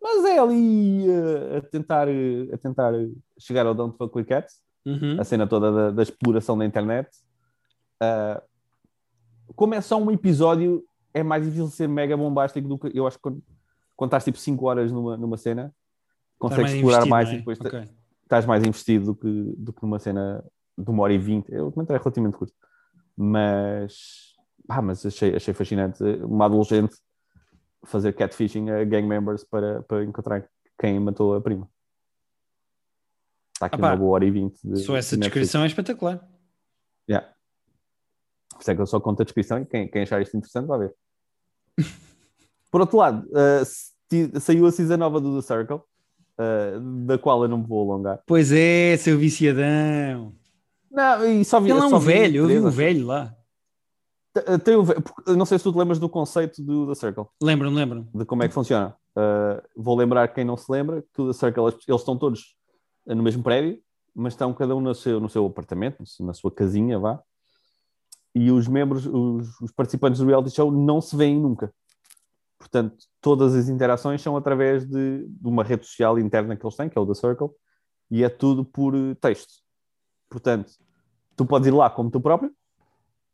mas 0.00 0.24
é 0.24 0.38
ali 0.38 1.04
uh, 1.08 1.56
a, 1.58 1.60
tentar, 1.62 2.08
uh, 2.08 2.54
a 2.54 2.58
tentar 2.58 2.92
chegar 3.38 3.66
ao 3.66 3.74
Don't 3.74 3.96
Fuck 3.96 4.16
With 4.16 4.24
Cats, 4.26 4.60
Uhum. 4.86 5.20
a 5.20 5.24
cena 5.24 5.46
toda 5.46 5.70
da, 5.70 5.90
da 5.90 6.02
exploração 6.02 6.56
da 6.56 6.64
internet. 6.64 7.08
Uh, 8.02 8.40
como 9.54 9.74
é 9.74 9.80
só 9.80 9.96
um 9.96 10.10
episódio, 10.10 10.84
é 11.12 11.22
mais 11.22 11.44
difícil 11.44 11.68
ser 11.68 11.88
mega 11.88 12.16
bombástico 12.16 12.66
do 12.66 12.78
que 12.78 12.96
eu 12.96 13.06
acho 13.06 13.16
que 13.16 13.22
quando, 13.22 13.42
quando 13.96 14.08
estás 14.08 14.24
tipo 14.24 14.38
5 14.38 14.66
horas 14.66 14.92
numa, 14.92 15.16
numa 15.16 15.36
cena, 15.36 15.74
consegues 16.38 16.64
mais 16.64 16.74
explorar 16.74 17.06
mais 17.06 17.28
é? 17.28 17.34
e 17.34 17.38
depois 17.38 17.60
Ok. 17.60 17.88
estás 18.22 18.46
mais 18.46 18.64
investido 18.64 19.06
do 19.06 19.14
que, 19.14 19.54
do 19.56 19.72
que 19.72 19.82
numa 19.82 19.98
cena 19.98 20.44
de 20.76 20.90
uma 20.90 21.02
hora 21.02 21.12
e 21.12 21.18
vinte. 21.18 21.54
O 21.56 21.72
comentário 21.72 22.00
é 22.00 22.02
relativamente 22.02 22.36
curto. 22.36 22.54
Mas, 23.16 24.34
pá, 24.66 24.80
mas 24.80 25.04
achei, 25.04 25.34
achei 25.34 25.52
fascinante 25.52 26.02
uma 26.22 26.44
adolescente 26.44 26.94
fazer 27.84 28.12
catfishing 28.12 28.70
a 28.70 28.84
gang 28.84 29.06
members 29.06 29.44
para, 29.44 29.82
para 29.82 30.04
encontrar 30.04 30.48
quem 30.78 31.00
matou 31.00 31.34
a 31.34 31.40
prima. 31.40 31.68
Está 33.58 33.66
aqui 33.66 33.74
Ah 33.74 33.78
pá, 33.78 33.90
uma 33.90 33.96
boa 33.96 34.12
hora 34.12 34.24
e 34.24 34.30
vinte. 34.30 34.56
de- 34.62 34.78
Só 34.78 34.96
essa 34.96 35.16
de 35.16 35.22
descrição 35.22 35.64
é 35.64 35.66
espetacular. 35.66 36.24
Yeah. 37.10 37.28
Por 38.52 38.60
isso 38.60 38.70
é 38.70 38.74
que 38.76 38.80
eu 38.80 38.86
só 38.86 39.00
conto 39.00 39.22
a 39.22 39.24
descrição 39.24 39.58
e 39.60 39.66
quem, 39.66 39.88
quem 39.88 40.02
achar 40.02 40.22
isto 40.22 40.36
interessante 40.36 40.66
vai 40.66 40.78
ver. 40.78 40.94
Por 42.70 42.80
outro 42.80 42.98
lado, 42.98 43.26
uh, 43.30 44.40
saiu 44.40 44.66
a 44.66 44.70
season 44.72 44.96
nova 44.96 45.20
do 45.20 45.36
The 45.36 45.42
Circle, 45.46 45.76
uh, 45.78 47.04
da 47.06 47.18
qual 47.18 47.42
eu 47.42 47.48
não 47.48 47.58
me 47.58 47.66
vou 47.66 47.90
alongar. 47.90 48.20
Pois 48.26 48.52
é, 48.52 48.96
seu 48.96 49.18
viciadão. 49.18 50.34
Não, 50.90 51.24
e 51.26 51.44
só 51.44 51.60
vi, 51.60 51.70
Ele 51.70 51.80
é 51.80 51.82
um 51.84 51.90
só 51.90 51.98
vi 51.98 52.06
velho, 52.06 52.36
eu 52.42 52.46
vi 52.46 52.58
um 52.60 52.70
velho 52.70 53.06
lá. 53.06 53.34
T- 54.34 54.58
Tem 54.60 54.76
um 54.76 54.84
não 55.36 55.46
sei 55.46 55.58
se 55.58 55.64
tu 55.64 55.72
te 55.72 55.78
lembras 55.78 55.98
do 55.98 56.08
conceito 56.08 56.62
do 56.62 56.86
The 56.88 56.94
Circle, 56.94 57.24
Lembro-me, 57.42 57.74
lembro-me. 57.76 58.08
de 58.14 58.24
como 58.24 58.42
é 58.42 58.48
que 58.48 58.54
funciona. 58.54 58.94
Uh, 59.16 59.60
vou 59.76 59.96
lembrar 59.96 60.28
quem 60.28 60.44
não 60.44 60.56
se 60.56 60.70
lembra 60.70 61.02
que 61.14 61.20
o 61.22 61.26
The 61.28 61.32
Circle, 61.32 61.64
eles 61.64 62.00
estão 62.00 62.16
todos 62.18 62.54
no 63.14 63.22
mesmo 63.22 63.42
prédio, 63.42 63.80
mas 64.14 64.32
estão 64.32 64.52
cada 64.52 64.74
um 64.74 64.80
no 64.80 64.94
seu, 64.94 65.20
no 65.20 65.28
seu 65.28 65.46
apartamento, 65.46 66.02
na 66.20 66.32
sua 66.32 66.50
casinha, 66.50 66.98
vá. 66.98 67.22
E 68.34 68.50
os 68.50 68.68
membros, 68.68 69.06
os, 69.06 69.60
os 69.60 69.72
participantes 69.72 70.20
do 70.20 70.26
reality 70.26 70.50
show 70.54 70.70
não 70.70 71.00
se 71.00 71.16
veem 71.16 71.38
nunca. 71.40 71.72
Portanto, 72.58 72.96
todas 73.20 73.54
as 73.54 73.68
interações 73.68 74.20
são 74.20 74.36
através 74.36 74.84
de, 74.84 75.26
de 75.26 75.48
uma 75.48 75.62
rede 75.62 75.86
social 75.86 76.18
interna 76.18 76.56
que 76.56 76.64
eles 76.64 76.76
têm, 76.76 76.88
que 76.88 76.98
é 76.98 77.00
o 77.00 77.06
The 77.06 77.14
Circle, 77.14 77.50
e 78.10 78.24
é 78.24 78.28
tudo 78.28 78.64
por 78.64 78.94
eh, 78.94 79.14
texto. 79.14 79.62
Portanto, 80.28 80.72
tu 81.36 81.46
podes 81.46 81.68
ir 81.68 81.72
lá 81.72 81.88
como 81.88 82.10
tu 82.10 82.20
próprio, 82.20 82.52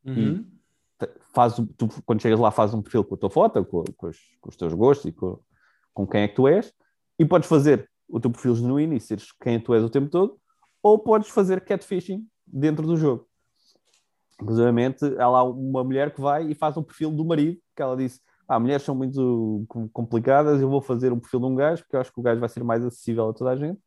Uhum. 0.07 0.45
te- 0.99 1.11
faz, 1.33 1.55
tu, 1.77 1.89
quando 2.05 2.21
chegas 2.21 2.39
lá, 2.39 2.51
fazes 2.51 2.75
um 2.75 2.83
perfil 2.83 3.03
com 3.05 3.15
a 3.15 3.19
tua 3.19 3.31
foto, 3.31 3.65
com, 3.65 3.83
com 3.97 4.07
os, 4.09 4.19
com 4.41 4.51
os 4.51 4.57
teus 4.57 4.75
gostos 4.75 5.07
e 5.07 5.13
com, 5.13 5.41
com 5.95 6.07
quem 6.07 6.23
é 6.23 6.29
que 6.29 6.35
tu 6.35 6.47
és, 6.47 6.73
e 7.19 7.25
podes 7.25 7.49
fazer 7.49 7.91
o 8.09 8.21
teu 8.21 8.31
perfil 8.31 8.55
genuíno 8.55 8.95
e 8.95 9.01
seres 9.01 9.33
quem 9.41 9.61
tu 9.61 9.75
és 9.75 9.83
o 9.83 9.91
tempo 9.91 10.09
todo, 10.09 10.39
ou 10.83 10.99
podes 10.99 11.29
fazer 11.31 11.61
catfishing 11.65 12.27
dentro 12.47 12.87
do 12.87 12.97
jogo. 12.97 13.27
Inclusive, 14.41 14.69
há 15.19 15.29
lá 15.29 15.45
uma 15.45 15.85
mulher 15.85 16.13
que 16.13 16.21
vai 16.21 16.51
e 16.51 16.55
faz 16.55 16.77
um 16.77 16.83
perfil 16.83 17.11
do 17.11 17.25
marido, 17.25 17.59
que 17.75 17.83
ela 17.83 17.97
disse: 17.97 18.21
Ah, 18.49 18.59
mulheres 18.59 18.83
são 18.85 18.95
muito 18.95 19.65
com- 19.69 19.89
complicadas, 19.89 20.61
eu 20.61 20.69
vou 20.69 20.83
fazer 20.83 21.13
um 21.13 21.21
perfil 21.21 21.41
de 21.41 21.47
um 21.47 21.55
gajo, 21.55 21.83
porque 21.83 21.97
eu 21.97 22.01
acho 22.01 22.13
que 22.13 22.21
o 22.21 22.23
gajo 22.23 22.41
vai 22.41 22.49
ser 22.49 22.63
mais 22.65 22.85
acessível 22.85 23.29
a 23.29 23.33
toda 23.33 23.51
a 23.51 23.57
gente. 23.57 23.81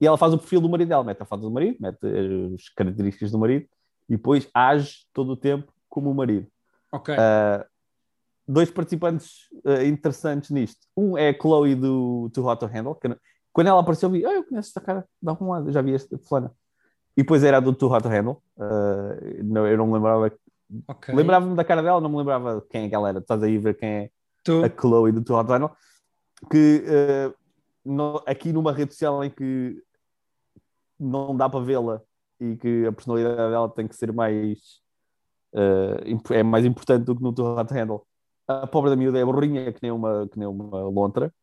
E 0.00 0.06
ela 0.06 0.16
faz 0.16 0.32
o 0.32 0.38
perfil 0.38 0.60
do 0.60 0.68
marido 0.68 0.88
dela, 0.88 1.02
mete 1.02 1.20
a 1.20 1.26
foto 1.26 1.40
do 1.40 1.50
marido, 1.50 1.76
mete 1.80 1.98
as 2.06 2.68
características 2.70 3.32
do 3.32 3.38
marido, 3.38 3.66
e 4.08 4.16
depois 4.16 4.48
age 4.54 5.06
todo 5.12 5.32
o 5.32 5.36
tempo 5.36 5.72
como 5.88 6.10
o 6.10 6.14
marido. 6.14 6.46
Ok. 6.92 7.14
Uh, 7.14 7.64
dois 8.46 8.70
participantes 8.70 9.48
uh, 9.64 9.84
interessantes 9.84 10.50
nisto. 10.50 10.86
Um 10.96 11.18
é 11.18 11.30
a 11.30 11.38
Chloe 11.38 11.74
do 11.74 12.30
Too 12.32 12.46
Hot 12.46 12.60
to 12.60 12.66
Handle. 12.66 12.94
Que, 12.94 13.08
quando 13.58 13.66
ela 13.66 13.80
apareceu, 13.80 14.08
eu 14.08 14.12
vi, 14.12 14.24
ah, 14.24 14.34
eu 14.34 14.44
conheço 14.44 14.68
esta 14.68 14.80
cara, 14.80 15.04
dá 15.20 15.32
um 15.32 15.50
lado, 15.50 15.68
eu 15.68 15.72
já 15.72 15.82
vi 15.82 15.92
esta 15.92 16.16
fulana. 16.16 16.52
E 17.16 17.22
depois 17.22 17.42
era 17.42 17.56
a 17.56 17.60
do 17.60 17.74
Too 17.74 17.90
Hot 17.90 18.04
to 18.04 18.08
Handle. 18.08 18.40
Uh, 18.56 19.42
não, 19.42 19.66
eu 19.66 19.76
não 19.76 19.88
me 19.88 19.94
lembrava. 19.94 20.30
ok. 20.86 21.12
Lembrava-me 21.12 21.56
da 21.56 21.64
cara 21.64 21.82
dela, 21.82 22.00
não 22.00 22.08
me 22.08 22.18
lembrava 22.18 22.64
quem 22.70 22.84
é 22.84 22.88
que 22.88 22.94
ela 22.94 23.08
era. 23.08 23.18
Estás 23.18 23.42
aí 23.42 23.56
a 23.56 23.60
ver 23.60 23.74
quem 23.76 23.88
é 23.88 24.10
Tu- 24.44 24.64
a 24.64 24.68
Chloe 24.80 25.10
do 25.10 25.24
Too 25.24 25.36
Hot 25.36 25.48
to 25.48 25.52
Handle. 25.52 25.72
Que 26.48 26.84
uh, 26.86 27.34
no- 27.84 28.22
aqui 28.24 28.52
numa 28.52 28.70
rede 28.72 28.92
social 28.92 29.24
em 29.24 29.30
que 29.30 29.82
não 30.96 31.36
dá 31.36 31.48
para 31.48 31.58
vê-la 31.58 32.00
e 32.38 32.56
que 32.56 32.86
a 32.86 32.92
personalidade 32.92 33.50
dela 33.50 33.68
tem 33.70 33.88
que 33.88 33.96
ser 33.96 34.12
mais 34.12 34.80
uh, 35.52 36.32
é 36.32 36.44
mais 36.44 36.64
importante 36.64 37.06
do 37.06 37.16
que 37.16 37.22
no 37.24 37.32
Too 37.32 37.58
Hot 37.58 37.74
Handle. 37.74 38.06
A 38.46 38.68
pobre 38.68 38.90
da 38.90 38.94
miúda 38.94 39.18
é 39.18 39.24
burrinha 39.24 39.72
que 39.72 39.80
nem 39.82 39.90
uma, 39.90 40.28
que 40.28 40.38
nem 40.38 40.46
uma 40.46 40.82
lontra. 40.88 41.34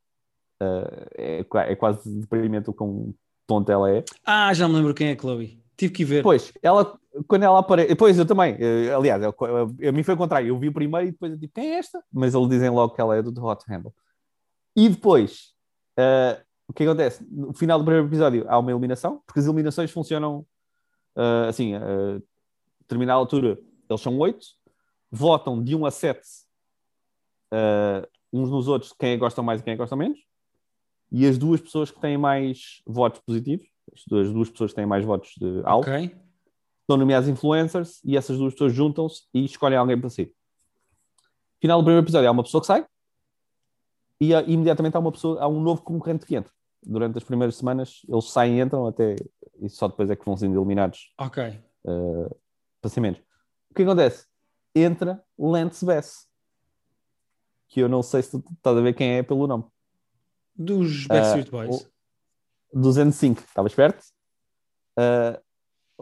Uh, 0.61 1.05
é, 1.17 1.45
é 1.71 1.75
quase 1.75 2.09
deprimente 2.19 2.69
o 2.69 2.73
quão 2.73 3.13
tonta 3.45 3.73
ela 3.73 3.91
é. 3.91 4.03
Ah, 4.25 4.53
já 4.53 4.67
me 4.67 4.75
lembro 4.75 4.93
quem 4.93 5.09
é 5.09 5.13
a 5.13 5.17
Chloe. 5.19 5.61
Tive 5.77 5.93
que 5.93 6.05
ver. 6.05 6.23
Pois, 6.23 6.53
ela, 6.63 6.97
quando 7.27 7.43
ela 7.43 7.59
aparece. 7.59 7.93
Pois, 7.95 8.17
eu 8.17 8.25
também. 8.25 8.55
eh, 8.59 8.93
Aliás, 8.93 9.21
eu, 9.21 9.35
eu- 9.41 9.89
a 9.89 9.91
mim 9.91 10.03
foi 10.03 10.13
o 10.13 10.17
contrário. 10.17 10.47
Eu 10.47 10.57
vi 10.57 10.71
primeiro 10.71 11.07
e 11.09 11.11
depois 11.11 11.33
eu 11.33 11.39
tipo, 11.39 11.53
quem 11.53 11.73
é 11.73 11.77
esta? 11.79 12.01
Mas 12.11 12.33
eles 12.33 12.47
dizem 12.47 12.69
logo 12.69 12.93
que 12.95 13.01
ela 13.01 13.15
é 13.17 13.21
do 13.21 13.33
The 13.33 13.41
Hot 13.41 13.63
Handle. 13.69 13.93
E 14.75 14.87
depois, 14.87 15.53
eh, 15.97 16.41
o 16.67 16.73
que 16.73 16.83
acontece? 16.83 17.27
No 17.29 17.53
final 17.53 17.77
do 17.77 17.83
primeiro 17.85 18.07
episódio 18.07 18.45
há 18.47 18.57
uma 18.57 18.71
eliminação, 18.71 19.21
porque 19.27 19.39
as 19.41 19.45
eliminações 19.45 19.91
funcionam 19.91 20.45
assim: 21.49 21.75
a 21.75 22.19
determinada 22.81 23.19
altura, 23.19 23.59
eles 23.89 24.01
são 24.01 24.17
oito, 24.19 24.45
votam 25.11 25.61
de 25.61 25.75
um 25.75 25.85
a 25.85 25.91
sete 25.91 26.21
uns 28.33 28.49
nos 28.49 28.67
outros 28.67 28.93
quem 28.97 29.11
é 29.11 29.17
gostam 29.17 29.43
mais 29.43 29.61
e 29.61 29.63
quem 29.63 29.73
é 29.73 29.77
gostam 29.77 29.97
menos. 29.97 30.19
E 31.11 31.25
as 31.25 31.37
duas 31.37 31.61
pessoas 31.61 31.91
que 31.91 31.99
têm 31.99 32.17
mais 32.17 32.81
votos 32.85 33.21
positivos, 33.25 33.67
as 33.93 34.03
duas, 34.31 34.49
pessoas 34.49 34.71
que 34.71 34.75
têm 34.75 34.85
mais 34.85 35.05
votos 35.05 35.31
de 35.37 35.61
alto, 35.63 35.89
Ok. 35.89 36.15
são 36.89 36.97
nomeados 36.97 37.29
influencers 37.29 38.01
e 38.03 38.17
essas 38.17 38.37
duas 38.37 38.53
pessoas 38.53 38.73
juntam-se 38.73 39.23
e 39.33 39.45
escolhem 39.45 39.77
alguém 39.77 39.99
para 39.99 40.09
si. 40.09 40.33
Final 41.61 41.79
do 41.79 41.85
primeiro 41.85 42.05
episódio 42.05 42.27
há 42.27 42.31
uma 42.31 42.43
pessoa 42.43 42.61
que 42.61 42.67
sai 42.67 42.85
e 44.19 44.33
há- 44.33 44.41
imediatamente 44.43 44.95
há 44.95 44.99
uma 44.99 45.11
pessoa, 45.11 45.41
há 45.41 45.47
um 45.47 45.61
novo 45.61 45.81
concorrente 45.81 46.25
que 46.25 46.35
entra. 46.35 46.51
Durante 46.83 47.17
as 47.17 47.23
primeiras 47.23 47.55
semanas 47.55 48.01
eles 48.07 48.25
saem 48.25 48.57
e 48.59 48.61
entram 48.61 48.85
até 48.85 49.15
e 49.61 49.69
só 49.69 49.87
depois 49.87 50.09
é 50.09 50.15
que 50.15 50.25
vão 50.25 50.35
sendo 50.37 50.57
eliminados 50.59 51.13
Ok. 51.19 51.43
uh, 51.85 52.35
para 52.81 52.89
ser 52.89 52.99
menos. 52.99 53.19
O 53.71 53.73
que 53.73 53.83
acontece? 53.83 54.27
Entra 54.75 55.23
Lance 55.39 55.85
Bass, 55.85 56.27
que 57.69 57.79
eu 57.79 57.87
não 57.89 58.03
sei 58.03 58.21
se 58.21 58.31
tu 58.31 58.43
estás 58.53 58.77
a 58.77 58.81
ver 58.81 58.93
quem 58.93 59.13
é 59.17 59.23
pelo 59.23 59.47
nome. 59.47 59.65
Dos 60.55 61.07
Backstreet 61.07 61.49
Boys. 61.51 61.87
o- 62.73 62.79
205, 62.79 63.41
estavas 63.41 63.73
perto? 63.73 64.03
Uh, 64.97 65.39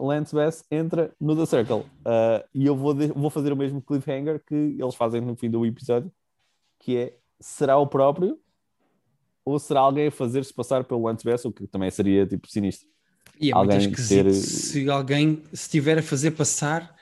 Lance 0.06 0.34
Bass 0.34 0.64
entra 0.70 1.14
no 1.20 1.36
The 1.36 1.46
Circle 1.46 1.84
Uh, 2.00 2.44
e 2.52 2.66
eu 2.66 2.74
vou, 2.76 2.94
vou 3.14 3.30
fazer 3.30 3.52
o 3.52 3.56
mesmo 3.56 3.80
cliffhanger 3.80 4.42
que 4.44 4.54
eles 4.54 4.94
fazem 4.94 5.20
no 5.20 5.36
fim 5.36 5.48
do 5.50 5.64
episódio, 5.64 6.10
que 6.80 6.96
é, 6.96 7.18
será 7.40 7.76
o 7.78 7.86
próprio 7.86 8.38
ou 9.44 9.58
será 9.58 9.80
alguém 9.80 10.08
a 10.08 10.10
fazer-se 10.10 10.52
passar 10.52 10.84
pelo 10.84 11.02
Lance 11.04 11.24
Bass, 11.24 11.44
o 11.44 11.52
que 11.52 11.66
também 11.66 11.90
seria 11.90 12.26
tipo 12.26 12.48
sinistro. 12.48 12.88
E 13.40 13.50
é 13.50 13.54
muito 13.54 13.72
alguém 13.72 13.88
esquisito 13.90 14.24
ter- 14.24 14.32
se 14.32 14.88
alguém 14.90 15.42
se 15.46 15.54
estiver 15.54 15.98
a 15.98 16.02
fazer 16.02 16.30
passar. 16.32 16.94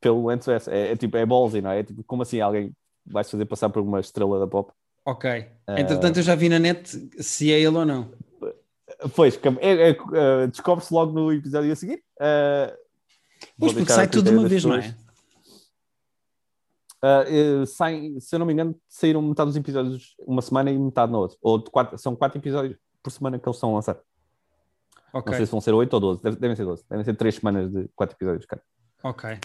Pelo 0.00 0.26
Lance 0.26 0.50
Bass, 0.50 0.66
é, 0.68 0.92
é 0.92 0.96
tipo, 0.96 1.16
é 1.16 1.26
ballsy, 1.26 1.60
não 1.60 1.70
é? 1.70 1.80
É 1.80 1.82
tipo, 1.84 2.02
como 2.04 2.22
assim 2.22 2.40
alguém 2.40 2.74
vai 3.06 3.22
se 3.22 3.30
fazer 3.30 3.44
passar 3.44 3.68
por 3.68 3.82
uma 3.82 4.00
estrela 4.00 4.38
da 4.38 4.46
pop? 4.46 4.72
Ok. 5.04 5.46
Entretanto, 5.68 6.18
eu 6.18 6.22
já 6.22 6.34
vi 6.34 6.48
na 6.48 6.58
net 6.58 6.88
se 7.22 7.52
é 7.52 7.58
ele 7.58 7.76
ou 7.76 7.84
não. 7.84 8.12
Pois, 9.14 9.38
é- 9.60 9.90
é- 9.90 9.92
uh, 9.92 10.48
descobre-se 10.48 10.92
logo 10.92 11.12
no 11.12 11.32
episódio 11.32 11.72
a 11.72 11.76
seguir. 11.76 12.02
Uh, 12.20 12.76
Pois, 13.58 13.72
porque 13.72 13.90
sai 13.92 14.06
tudo 14.06 14.30
de 14.30 14.36
uma 14.36 14.46
vez, 14.46 14.62
das 14.62 14.70
não 14.70 14.78
pessoas. 14.78 14.96
é? 14.96 15.10
Uh, 17.62 17.66
saem, 17.66 18.20
se 18.20 18.34
eu 18.34 18.38
não 18.38 18.44
me 18.46 18.52
engano, 18.52 18.78
saíram 18.88 19.22
metade 19.22 19.48
dos 19.48 19.56
episódios 19.56 20.14
uma 20.26 20.42
semana 20.42 20.70
e 20.70 20.78
metade 20.78 21.10
na 21.10 21.18
outra. 21.18 21.38
Ou 21.40 21.62
quatro, 21.62 21.96
são 21.98 22.14
quatro 22.14 22.38
episódios 22.38 22.76
por 23.02 23.10
semana 23.10 23.38
que 23.38 23.48
eles 23.48 23.56
estão 23.56 23.70
a 23.70 23.74
lançar. 23.76 23.98
Ok. 25.12 25.30
Não 25.30 25.36
sei 25.38 25.46
se 25.46 25.52
vão 25.52 25.60
ser 25.62 25.72
oito 25.72 25.94
ou 25.94 26.00
doze. 26.00 26.22
Deve- 26.22 26.36
Devem 26.36 26.54
ser 26.56 26.64
doze. 26.66 26.84
Devem 26.90 27.04
ser 27.04 27.16
três 27.16 27.36
semanas 27.36 27.70
de 27.72 27.88
quatro 27.96 28.14
episódios, 28.16 28.44
cara. 28.44 28.62
Ok. 29.02 29.38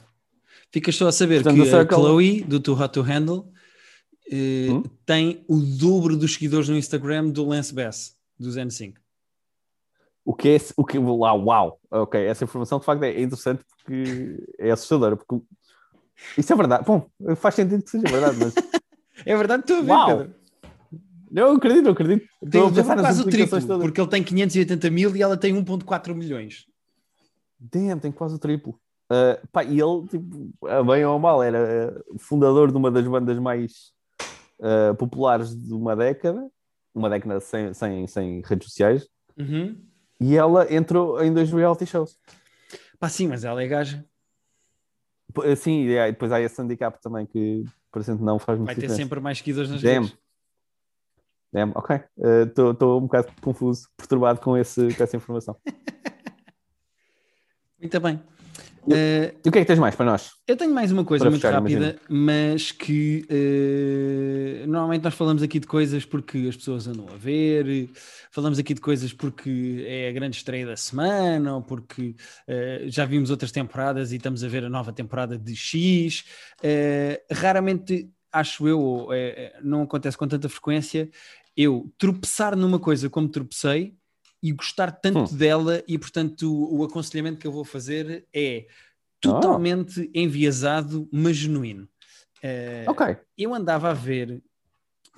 Ficas 0.72 0.96
só 0.96 1.08
a 1.08 1.12
saber 1.14 1.42
Portanto, 1.44 1.64
que 1.64 1.74
a 1.76 1.86
Chloe, 1.88 2.42
do 2.44 2.60
Too 2.60 2.76
Hot 2.78 2.90
to 2.94 3.02
Handle, 3.02 3.50
eh, 4.32 4.68
Hum? 4.72 4.84
tem 5.06 5.44
o 5.48 5.58
dobro 5.60 6.18
dos 6.18 6.34
seguidores 6.34 6.70
no 6.70 6.78
Instagram 6.78 7.30
do 7.30 7.46
Lance 7.46 7.74
Bass, 7.74 8.16
do 8.40 8.52
Zen 8.52 8.70
5. 8.70 9.00
O 10.24 10.34
que 10.34 10.50
é 10.50 10.58
o 10.76 10.84
que 10.84 10.98
lá, 10.98 11.34
uau, 11.34 11.80
ok, 11.92 12.20
essa 12.26 12.44
informação 12.44 12.80
de 12.80 12.86
facto 12.86 13.04
é 13.04 13.22
interessante 13.22 13.64
porque 13.78 14.44
é 14.58 14.72
assustadora. 14.72 15.16
Porque 15.16 15.46
isso 16.36 16.52
é 16.52 16.56
verdade. 16.56 16.84
Bom, 16.86 17.08
faz 17.36 17.54
sentido 17.56 17.84
que 17.84 17.90
seja 17.92 18.08
verdade, 18.10 18.38
mas 18.40 18.54
É 19.26 19.36
verdade, 19.38 19.62
estou 19.62 19.78
a 19.78 19.82
ver, 19.82 19.92
Uau! 19.92 20.18
Pedro. 20.18 20.36
não 21.32 21.52
acredito, 21.56 21.84
não 21.84 21.92
acredito. 21.92 22.28
Tem 22.52 22.84
quase 22.84 23.22
o 23.22 23.26
triplo, 23.26 23.62
todas. 23.62 23.82
porque 23.82 24.02
ele 24.02 24.10
tem 24.10 24.24
580 24.24 24.90
mil 24.90 25.16
e 25.16 25.22
ela 25.22 25.38
tem 25.38 25.54
1.4 25.54 26.14
milhões. 26.14 26.66
Damn, 27.60 28.00
tem 28.00 28.12
quase 28.12 28.36
o 28.36 28.40
triplo. 28.40 28.78
Uh, 29.12 29.48
pá, 29.52 29.64
e 29.64 29.80
ele, 29.80 30.08
tipo, 30.10 30.50
a 30.68 30.84
bem 30.84 31.06
ou 31.06 31.16
a 31.16 31.20
mal, 31.20 31.44
era 31.44 32.04
uh, 32.12 32.20
fundador 32.20 32.72
de 32.72 32.78
uma 32.78 32.90
das 32.92 33.08
bandas 33.08 33.38
mais 33.40 33.94
uh, 34.60 34.96
populares 34.96 35.56
de 35.56 35.74
uma 35.74 35.96
década, 35.96 36.48
uma 36.94 37.10
década 37.10 37.40
sem, 37.40 37.74
sem, 37.74 38.08
sem 38.08 38.42
redes 38.46 38.68
sociais, 38.70 39.08
Uhum. 39.38 39.84
e 40.20 40.36
ela 40.38 40.72
entrou 40.74 41.22
em 41.22 41.34
dois 41.34 41.52
reality 41.52 41.86
shows. 41.86 42.18
Pá, 43.00 43.10
sim, 43.10 43.28
mas 43.28 43.44
ela 43.44 43.62
é 43.62 43.68
gaja. 43.68 44.06
P- 45.34 45.56
Sim, 45.58 45.84
e 45.86 46.00
aí 46.00 46.12
depois 46.14 46.32
há 46.32 46.40
esse 46.40 46.62
handicap 46.62 46.98
também 47.02 47.26
que, 47.26 47.66
parecendo 47.92 48.24
não, 48.24 48.40
faz 48.40 48.58
muito 48.58 48.68
Vai 48.68 48.76
ter 48.76 48.82
diferença. 48.82 49.04
sempre 49.04 49.20
mais 49.20 49.38
seguidores 49.40 49.70
nas 49.70 49.82
Damn. 49.82 50.04
redes. 50.06 50.18
Damn, 51.52 51.72
ok. 51.76 52.02
Estou 52.48 52.98
um 52.98 53.02
bocado 53.02 53.28
confuso, 53.42 53.90
perturbado 53.98 54.40
com, 54.40 54.56
esse, 54.58 54.94
com 54.96 55.04
essa 55.04 55.18
informação. 55.18 55.58
Muito 57.80 58.00
bem. 58.00 58.22
Uh, 58.88 59.34
e 59.44 59.50
o 59.50 59.52
que 59.52 59.58
é 59.58 59.62
que 59.62 59.66
tens 59.66 59.80
mais 59.80 59.96
para 59.96 60.06
nós? 60.06 60.34
Eu 60.48 60.56
tenho 60.56 60.74
mais 60.74 60.92
uma 60.92 61.04
coisa 61.04 61.28
muito 61.28 61.42
fechar, 61.42 61.54
rápida, 61.54 61.76
imagino. 61.78 62.00
mas 62.08 62.72
que 62.72 63.26
uh, 63.32 64.68
normalmente 64.68 65.04
nós 65.04 65.14
falamos 65.16 65.42
aqui 65.42 65.60
de 65.60 65.66
coisas 65.66 66.06
porque 66.06 66.38
as 66.48 66.56
pessoas 66.56 66.88
andam 66.88 67.08
a 67.12 67.18
ver, 67.18 67.90
falamos 68.32 68.60
aqui 68.60 68.76
de 68.76 68.82
coisas 68.82 69.12
porque 69.12 69.84
é 69.88 70.10
a 70.10 70.12
grande 70.12 70.38
estreia 70.38 70.68
da 70.68 70.78
semana, 70.78 71.56
ou 71.56 71.62
porque 71.64 72.16
uh, 72.48 72.88
já 72.88 73.06
vimos 73.06 73.32
outras 73.32 73.52
temporadas 73.52 74.12
e 74.12 74.18
estamos 74.18 74.44
a 74.44 74.48
ver 74.48 74.64
a 74.64 74.70
nova 74.70 74.94
temporada 74.94 75.38
de 75.38 75.56
X. 75.56 76.24
raramente, 77.32 78.10
acho 78.32 78.68
eu, 78.68 79.08
não 79.64 79.82
acontece 79.84 80.18
com 80.18 80.28
tanta 80.28 80.48
frequência, 80.48 81.10
eu 81.58 81.92
tropeçar 81.98 82.56
numa 82.56 82.80
coisa 82.80 83.10
como 83.10 83.30
tropecei 83.30 83.96
e 84.42 84.52
gostar 84.52 84.92
tanto 84.92 85.34
hum. 85.34 85.38
dela, 85.38 85.84
e 85.88 85.98
portanto 85.98 86.44
o, 86.44 86.80
o, 86.80 86.84
aconselhamento 86.84 87.40
que 87.40 87.48
eu 87.48 87.52
vou 87.52 87.66
fazer 87.66 88.28
é 88.34 88.68
totalmente 89.20 90.02
oh. 90.02 90.20
enviesado, 90.20 91.10
mas 91.12 91.38
genuíno. 91.38 91.90
Uh, 92.44 92.90
ok. 92.90 93.18
Eu 93.38 93.54
andava 93.56 93.90
a 93.90 93.94
ver, 93.94 94.44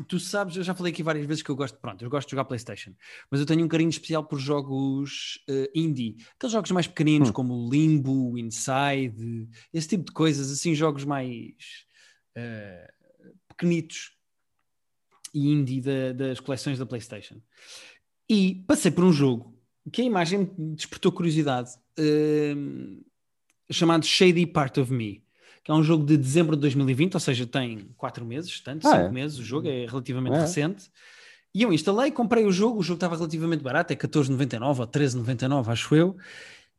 tu 0.08 0.20
sabes, 0.20 0.56
eu 0.56 0.64
já 0.64 0.74
falei 0.74 0.94
aqui 0.94 1.04
várias 1.04 1.26
vezes 1.26 1.44
que 1.44 1.50
eu 1.50 1.56
gosto, 1.56 1.78
pronto, 1.78 2.04
eu 2.04 2.10
gosto 2.10 2.28
de 2.28 2.32
jogar 2.32 2.46
PlayStation, 2.46 2.94
mas 3.30 3.40
eu 3.40 3.46
tenho 3.46 3.66
um 3.66 3.68
carinho 3.68 3.90
especial 3.90 4.24
por 4.24 4.40
jogos 4.40 5.44
uh, 5.50 5.68
indie, 5.74 6.16
aqueles 6.36 6.54
jogos 6.54 6.72
mais 6.72 6.88
pequeninos 6.88 7.30
hum. 7.30 7.34
como 7.34 7.70
Limbo, 7.70 8.38
Inside, 8.38 9.50
esse 9.74 9.90
tipo 9.90 10.06
de 10.06 10.12
coisas, 10.12 10.52
assim, 10.52 10.74
jogos 10.76 11.04
mais 11.04 11.86
uh, 12.38 13.34
pequenitos 13.50 14.12
e 15.34 15.52
indie 15.52 15.82
da, 15.82 16.14
das 16.14 16.40
coleções 16.40 16.80
da 16.80 16.86
PlayStation. 16.86 17.42
E 18.30 18.64
passei 18.68 18.92
por 18.92 19.04
um 19.04 19.12
jogo 19.12 19.54
que 19.92 20.02
a 20.02 20.06
imagem 20.06 20.50
despertou 20.58 21.12
curiosidade, 21.12 21.72
uh, 22.00 23.04
chamado 23.72 24.06
Shady 24.06 24.46
Part 24.46 24.80
of 24.80 24.94
Me, 24.94 25.24
que 25.64 25.72
é 25.72 25.74
um 25.74 25.84
jogo 25.84 26.06
de 26.06 26.18
dezembro 26.18 26.56
de 26.56 26.62
2020, 26.62 27.14
ou 27.14 27.20
seja, 27.20 27.46
tem 27.46 27.90
quatro 27.98 28.26
meses, 28.26 28.60
tanto, 28.60 28.88
ah, 28.88 28.92
cinco 28.92 29.06
é? 29.06 29.12
meses, 29.12 29.40
o 29.40 29.44
jogo 29.44 29.68
é 29.68 29.86
relativamente 29.86 30.36
é. 30.36 30.42
recente. 30.42 30.90
E 31.54 31.64
eu 31.64 31.74
instalei, 31.74 32.12
comprei 32.12 32.46
o 32.46 32.52
jogo, 32.52 32.80
o 32.80 32.84
jogo 32.84 32.98
estava 32.98 33.16
relativamente 33.16 33.64
barato, 33.64 33.92
é 33.92 33.96
14,99 33.96 34.80
ou 34.80 34.88
13,99, 34.88 35.70
acho 35.70 35.96
eu. 35.96 36.18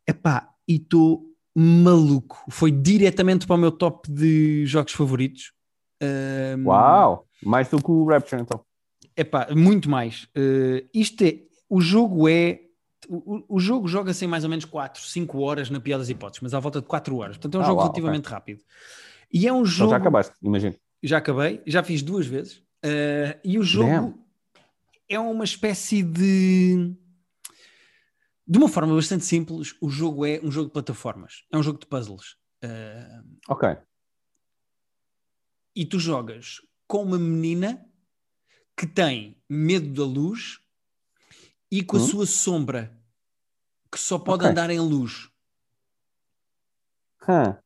Epá, 0.07 0.49
e 0.67 0.75
estou 0.75 1.25
maluco. 1.55 2.43
Foi 2.49 2.71
diretamente 2.71 3.45
para 3.45 3.55
o 3.55 3.59
meu 3.59 3.71
top 3.71 4.09
de 4.09 4.65
jogos 4.65 4.93
favoritos. 4.93 5.51
Um, 6.01 6.67
Uau! 6.67 7.27
Mais 7.43 7.67
do 7.69 7.77
que 7.77 7.91
o 7.91 8.05
Rapture, 8.05 8.41
então. 8.41 8.63
Epá, 9.19 9.49
muito 9.53 9.89
mais. 9.89 10.29
Uh, 10.35 10.87
isto 10.93 11.25
é, 11.25 11.41
o 11.67 11.81
jogo 11.81 12.29
é, 12.29 12.61
o, 13.09 13.57
o 13.57 13.59
jogo 13.59 13.85
joga-se 13.85 14.23
em 14.23 14.29
mais 14.29 14.45
ou 14.45 14.49
menos 14.49 14.63
4, 14.63 15.03
5 15.03 15.39
horas 15.39 15.69
na 15.69 15.81
pior 15.81 15.97
das 15.97 16.07
hipóteses, 16.07 16.39
mas 16.41 16.53
à 16.53 16.59
volta 16.61 16.79
de 16.79 16.87
4 16.87 17.17
horas. 17.17 17.35
Portanto, 17.35 17.55
é 17.55 17.57
um 17.57 17.61
ah, 17.61 17.65
jogo 17.65 17.77
uau, 17.79 17.87
relativamente 17.87 18.25
okay. 18.27 18.33
rápido. 18.33 18.63
E 19.29 19.45
é 19.45 19.51
um 19.51 19.65
jogo... 19.65 19.89
Então 19.89 19.97
já 19.97 19.97
acabaste, 19.97 20.35
imagino. 20.41 20.75
Já 21.03 21.17
acabei, 21.17 21.61
já 21.67 21.83
fiz 21.83 22.01
duas 22.01 22.27
vezes. 22.27 22.59
Uh, 22.85 23.35
e 23.43 23.59
o 23.59 23.63
jogo 23.63 23.89
Damn. 23.89 24.13
é 25.09 25.19
uma 25.19 25.43
espécie 25.43 26.01
de... 26.01 26.95
De 28.47 28.57
uma 28.57 28.69
forma 28.69 28.95
bastante 28.95 29.25
simples, 29.25 29.75
o 29.81 29.89
jogo 29.89 30.25
é 30.25 30.39
um 30.41 30.49
jogo 30.49 30.67
de 30.67 30.73
plataformas. 30.73 31.43
É 31.51 31.57
um 31.57 31.61
jogo 31.61 31.77
de 31.77 31.87
puzzles. 31.87 32.37
Uh, 32.63 33.37
ok. 33.49 33.77
E 35.75 35.85
tu 35.85 35.99
jogas 35.99 36.61
com 36.87 37.03
uma 37.03 37.19
menina 37.19 37.85
que 38.79 38.87
tem 38.87 39.35
medo 39.49 39.89
da 39.89 40.05
luz 40.05 40.61
e 41.69 41.83
com 41.83 41.97
a 41.97 41.99
hum? 41.99 42.07
sua 42.07 42.25
sombra, 42.25 42.97
que 43.91 43.99
só 43.99 44.17
pode 44.17 44.43
okay. 44.43 44.51
andar 44.51 44.69
em 44.69 44.79
luz. 44.79 45.29
Huh. 47.23 47.57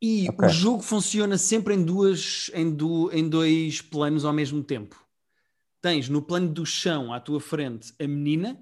E 0.00 0.26
okay. 0.30 0.48
o 0.48 0.50
jogo 0.50 0.82
funciona 0.82 1.36
sempre 1.36 1.74
em, 1.74 1.84
duas, 1.84 2.50
em, 2.54 2.74
du, 2.74 3.10
em 3.12 3.28
dois 3.28 3.82
planos 3.82 4.24
ao 4.24 4.32
mesmo 4.32 4.64
tempo. 4.64 4.96
Tens 5.82 6.08
no 6.08 6.22
plano 6.22 6.48
do 6.48 6.64
chão 6.64 7.12
à 7.12 7.20
tua 7.20 7.38
frente 7.38 7.92
a 8.00 8.06
menina 8.06 8.58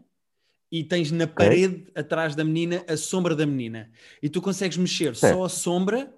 e 0.73 0.83
tens 0.83 1.13
na 1.13 1.27
okay. 1.27 1.35
parede 1.37 1.93
atrás 1.95 2.35
da 2.35 2.43
menina 2.43 2.85
a 2.89 2.97
sombra 2.97 3.37
da 3.37 3.47
menina. 3.47 3.89
E 4.21 4.29
tu 4.29 4.43
consegues 4.43 4.77
mexer 4.77 5.15
certo. 5.15 5.37
só 5.37 5.45
a 5.45 5.49
sombra 5.49 6.13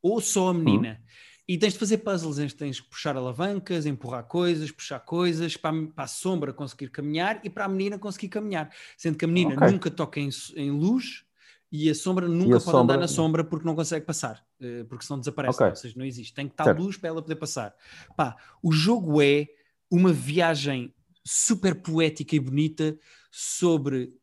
ou 0.00 0.20
só 0.20 0.50
a 0.50 0.54
menina. 0.54 1.00
Hum. 1.00 1.23
E 1.46 1.58
tens 1.58 1.74
de 1.74 1.78
fazer 1.78 1.98
puzzles, 1.98 2.54
tens 2.54 2.76
de 2.76 2.82
puxar 2.82 3.16
alavancas, 3.16 3.84
empurrar 3.84 4.24
coisas, 4.24 4.70
puxar 4.70 5.00
coisas, 5.00 5.56
para 5.56 5.76
a, 5.76 5.86
para 5.88 6.04
a, 6.04 6.08
sombra 6.08 6.54
conseguir 6.54 6.88
caminhar 6.88 7.40
e 7.44 7.50
para 7.50 7.66
a 7.66 7.68
menina 7.68 7.98
conseguir 7.98 8.28
caminhar. 8.28 8.70
Sendo 8.96 9.18
que 9.18 9.26
a 9.26 9.28
menina 9.28 9.54
okay. 9.54 9.70
nunca 9.70 9.90
toca 9.90 10.18
em, 10.18 10.30
em, 10.56 10.70
luz 10.70 11.24
e 11.70 11.90
a 11.90 11.94
sombra 11.94 12.26
nunca 12.26 12.56
a 12.56 12.60
pode 12.60 12.64
sombra... 12.64 12.80
andar 12.80 12.96
na 12.98 13.08
sombra 13.08 13.44
porque 13.44 13.66
não 13.66 13.74
consegue 13.74 14.06
passar, 14.06 14.42
eh, 14.58 14.84
porque 14.84 15.04
senão 15.04 15.18
desaparece, 15.18 15.56
okay. 15.56 15.68
ou 15.68 15.76
seja, 15.76 15.94
não 15.98 16.06
existe. 16.06 16.32
Tem 16.32 16.46
que 16.46 16.54
estar 16.54 16.64
certo. 16.64 16.82
luz 16.82 16.96
para 16.96 17.10
ela 17.10 17.20
poder 17.20 17.36
passar. 17.36 17.74
Pá, 18.16 18.36
o 18.62 18.72
jogo 18.72 19.20
é 19.20 19.46
uma 19.90 20.14
viagem 20.14 20.94
super 21.22 21.74
poética 21.74 22.34
e 22.34 22.40
bonita 22.40 22.98
sobre 23.30 24.14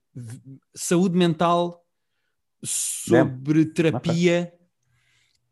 saúde 0.74 1.15
mental, 1.15 1.86
sobre 2.63 3.65
terapia. 3.65 4.51
Okay 4.53 4.61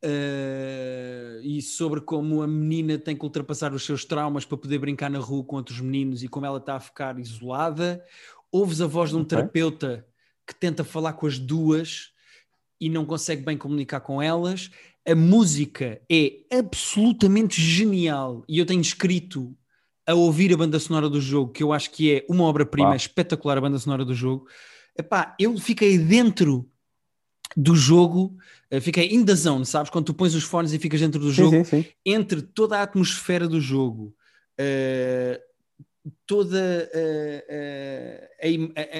Uh, 0.04 1.42
e 1.44 1.62
sobre 1.62 2.00
como 2.00 2.42
a 2.42 2.48
menina 2.48 2.98
tem 2.98 3.18
que 3.18 3.24
ultrapassar 3.24 3.74
os 3.74 3.84
seus 3.84 4.06
traumas 4.06 4.46
para 4.46 4.58
poder 4.58 4.78
brincar 4.80 5.10
na 5.10 5.20
rua 5.20 5.44
com 5.44 5.58
outros 5.58 5.82
meninos 5.82 6.24
e 6.24 6.28
como 6.30 6.46
ela 6.46 6.58
está 6.58 6.76
a 6.76 6.80
ficar 6.80 7.20
isolada. 7.20 8.04
Ouves 8.52 8.82
a 8.82 8.88
voz 8.88 9.10
de 9.10 9.18
um 9.18 9.22
okay. 9.22 9.38
terapeuta 9.38 10.06
que 10.48 10.56
tenta 10.56 10.84
falar 10.84 11.14
com 11.14 11.28
as 11.28 11.38
duas 11.38 12.12
e 12.80 12.90
não 12.90 13.06
consegue 13.06 13.44
bem 13.44 13.58
comunicar 13.58 14.00
com 14.00 14.22
elas. 14.22 14.72
A 15.06 15.14
música 15.14 16.02
é 16.10 16.40
absolutamente 16.52 17.62
genial 17.62 18.44
e 18.48 18.58
eu 18.58 18.66
tenho 18.66 18.82
escrito 18.82 19.56
a 20.08 20.14
ouvir 20.14 20.54
a 20.54 20.58
banda 20.58 20.80
sonora 20.80 21.10
do 21.10 21.22
jogo, 21.22 21.52
que 21.52 21.62
eu 21.62 21.74
acho 21.74 21.92
que 21.92 22.12
é 22.12 22.26
uma 22.28 22.46
obra-prima, 22.46 22.96
espetacular 22.96 23.58
a 23.58 23.62
banda 23.62 23.78
sonora 23.78 24.04
do 24.04 24.16
jogo. 24.16 24.48
Epá, 24.98 25.36
eu 25.40 25.56
fiquei 25.58 25.98
dentro 25.98 26.68
do 27.62 27.76
jogo, 27.76 28.38
uh, 28.72 28.80
fiquei 28.80 29.14
in 29.14 29.26
the 29.26 29.36
zone, 29.36 29.66
sabes? 29.66 29.90
Quando 29.90 30.06
tu 30.06 30.14
pões 30.14 30.34
os 30.34 30.44
fones 30.44 30.72
e 30.72 30.80
ficas 30.80 31.02
dentro 31.02 31.20
do 31.20 31.32
jogo, 31.32 31.58
sim, 31.58 31.64
sim, 31.64 31.84
sim. 31.84 31.90
entre 32.06 32.42
toda 32.42 32.80
a 32.80 32.84
atmosfera 32.84 33.48
do 33.48 33.60
jogo, 33.60 34.16
uh, 34.60 35.38
toda 36.26 36.90
uh, 36.96 38.20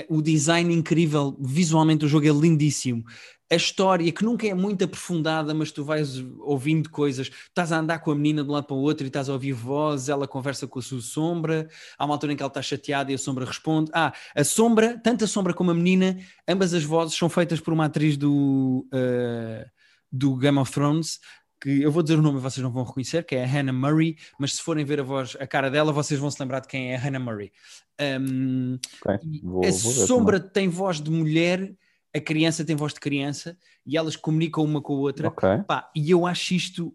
o 0.10 0.22
design 0.22 0.74
incrível, 0.74 1.38
visualmente 1.40 2.06
o 2.06 2.10
jogo 2.10 2.28
é 2.28 2.32
lindíssimo 2.32 3.04
a 3.52 3.56
história 3.56 4.12
que 4.12 4.24
nunca 4.24 4.48
é 4.48 4.54
muito 4.54 4.84
aprofundada, 4.84 5.54
mas 5.54 5.72
tu 5.72 5.84
vais 5.84 6.24
ouvindo 6.40 6.90
coisas, 6.90 7.32
estás 7.48 7.72
a 7.72 7.80
andar 7.80 8.00
com 8.00 8.12
a 8.12 8.16
menina 8.16 8.44
de 8.44 8.50
um 8.50 8.54
lado 8.54 8.66
para 8.66 8.76
o 8.76 8.80
outro 8.80 9.06
e 9.06 9.08
estás 9.08 9.28
a 9.28 9.34
ouvir 9.34 9.54
voz, 9.54 10.08
ela 10.08 10.28
conversa 10.28 10.68
com 10.68 10.78
a 10.78 10.82
sua 10.82 11.02
sombra, 11.02 11.68
há 11.98 12.06
uma 12.06 12.14
altura 12.14 12.34
em 12.34 12.36
que 12.36 12.44
ela 12.44 12.50
está 12.50 12.62
chateada 12.62 13.12
e 13.12 13.16
a 13.16 13.18
sombra 13.18 13.46
responde. 13.46 13.90
Ah, 13.94 14.14
a 14.36 14.44
sombra, 14.44 15.00
tanto 15.04 15.24
a 15.24 15.28
sombra 15.28 15.54
como 15.54 15.72
a 15.72 15.74
menina, 15.74 16.18
ambas 16.48 16.74
as 16.74 16.84
vozes 16.84 17.18
são 17.18 17.28
feitas 17.28 17.60
por 17.60 17.74
uma 17.74 17.86
atriz 17.86 18.16
do, 18.18 18.88
uh, 18.94 19.66
do 20.12 20.36
Game 20.36 20.60
of 20.60 20.72
Thrones, 20.72 21.20
que 21.60 21.82
eu 21.82 21.92
vou 21.92 22.04
dizer 22.04 22.18
o 22.18 22.22
nome 22.22 22.38
e 22.38 22.42
vocês 22.42 22.64
não 22.64 22.72
vão 22.72 22.84
reconhecer, 22.84 23.26
que 23.26 23.36
é 23.36 23.44
a 23.44 23.48
Hannah 23.48 23.74
Murray, 23.74 24.16
mas 24.40 24.54
se 24.54 24.62
forem 24.62 24.86
ver 24.86 25.00
a 25.00 25.04
voz, 25.04 25.36
a 25.40 25.48
cara 25.48 25.70
dela, 25.70 25.92
vocês 25.92 26.20
vão 26.20 26.30
se 26.32 26.42
lembrar 26.42 26.62
de 26.62 26.68
quem 26.68 26.94
é 26.94 26.96
a 26.96 27.00
Hannah 27.00 27.20
Murray. 27.20 27.52
Um, 28.00 28.78
okay. 29.04 29.42
vou, 29.44 29.66
a 29.66 29.72
vou 29.72 29.72
sombra 29.72 30.40
também. 30.40 30.54
tem 30.54 30.70
voz 30.70 31.02
de 31.02 31.12
mulher 31.12 31.76
a 32.16 32.20
criança 32.20 32.66
tem 32.66 32.76
voz 32.76 32.94
de 32.94 33.00
criança 33.00 33.58
e 33.86 33.98
elas 33.98 34.16
comunicam 34.16 34.64
uma 34.64 34.82
com 34.82 34.94
a 34.94 34.98
outra. 34.98 35.28
Okay. 35.30 35.64
Pá, 35.68 35.90
e 35.96 36.10
eu 36.10 36.26
acho 36.26 36.54
isto 36.54 36.94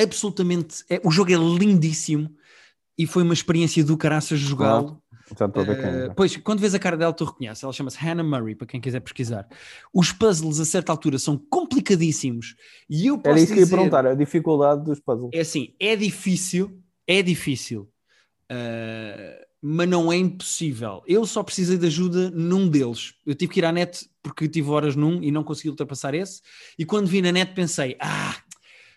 absolutamente. 0.00 0.84
É, 0.88 1.00
o 1.04 1.10
jogo 1.10 1.32
é 1.32 1.36
lindíssimo 1.36 2.34
e 2.98 3.06
foi 3.06 3.22
uma 3.22 3.34
experiência 3.34 3.84
do 3.84 3.96
caraças 3.96 4.38
jogá-lo. 4.38 5.02
Uh, 5.32 6.14
pois, 6.14 6.36
quando 6.36 6.60
vês 6.60 6.72
a 6.72 6.78
cara 6.78 6.96
dela, 6.96 7.12
tu 7.12 7.24
reconheces. 7.24 7.62
Ela 7.62 7.72
chama-se 7.72 7.98
Hannah 7.98 8.22
Murray, 8.22 8.54
para 8.54 8.66
quem 8.66 8.80
quiser 8.80 9.00
pesquisar. 9.00 9.46
Os 9.92 10.12
puzzles, 10.12 10.60
a 10.60 10.64
certa 10.64 10.92
altura, 10.92 11.18
são 11.18 11.36
complicadíssimos. 11.36 12.54
E 12.88 13.08
eu 13.08 13.18
posso 13.18 13.30
Era 13.30 13.38
isso 13.38 13.52
dizer, 13.52 13.66
que 13.66 13.72
ia 13.72 13.76
perguntar, 13.76 14.06
a 14.06 14.14
dificuldade 14.14 14.84
dos 14.84 15.00
puzzles. 15.00 15.30
É 15.34 15.40
assim, 15.40 15.74
é 15.80 15.96
difícil, 15.96 16.80
é 17.06 17.22
difícil. 17.22 17.90
Uh, 18.50 19.45
mas 19.68 19.88
não 19.88 20.12
é 20.12 20.16
impossível. 20.16 21.02
Eu 21.08 21.26
só 21.26 21.42
precisei 21.42 21.76
de 21.76 21.86
ajuda 21.88 22.30
num 22.30 22.68
deles. 22.68 23.14
Eu 23.26 23.34
tive 23.34 23.52
que 23.52 23.58
ir 23.58 23.64
à 23.64 23.72
net 23.72 24.08
porque 24.22 24.48
tive 24.48 24.70
horas 24.70 24.94
num 24.94 25.20
e 25.20 25.32
não 25.32 25.42
consegui 25.42 25.70
ultrapassar 25.70 26.14
esse. 26.14 26.40
E 26.78 26.84
quando 26.84 27.08
vi 27.08 27.20
na 27.20 27.32
net 27.32 27.52
pensei, 27.52 27.96
ah, 27.98 28.36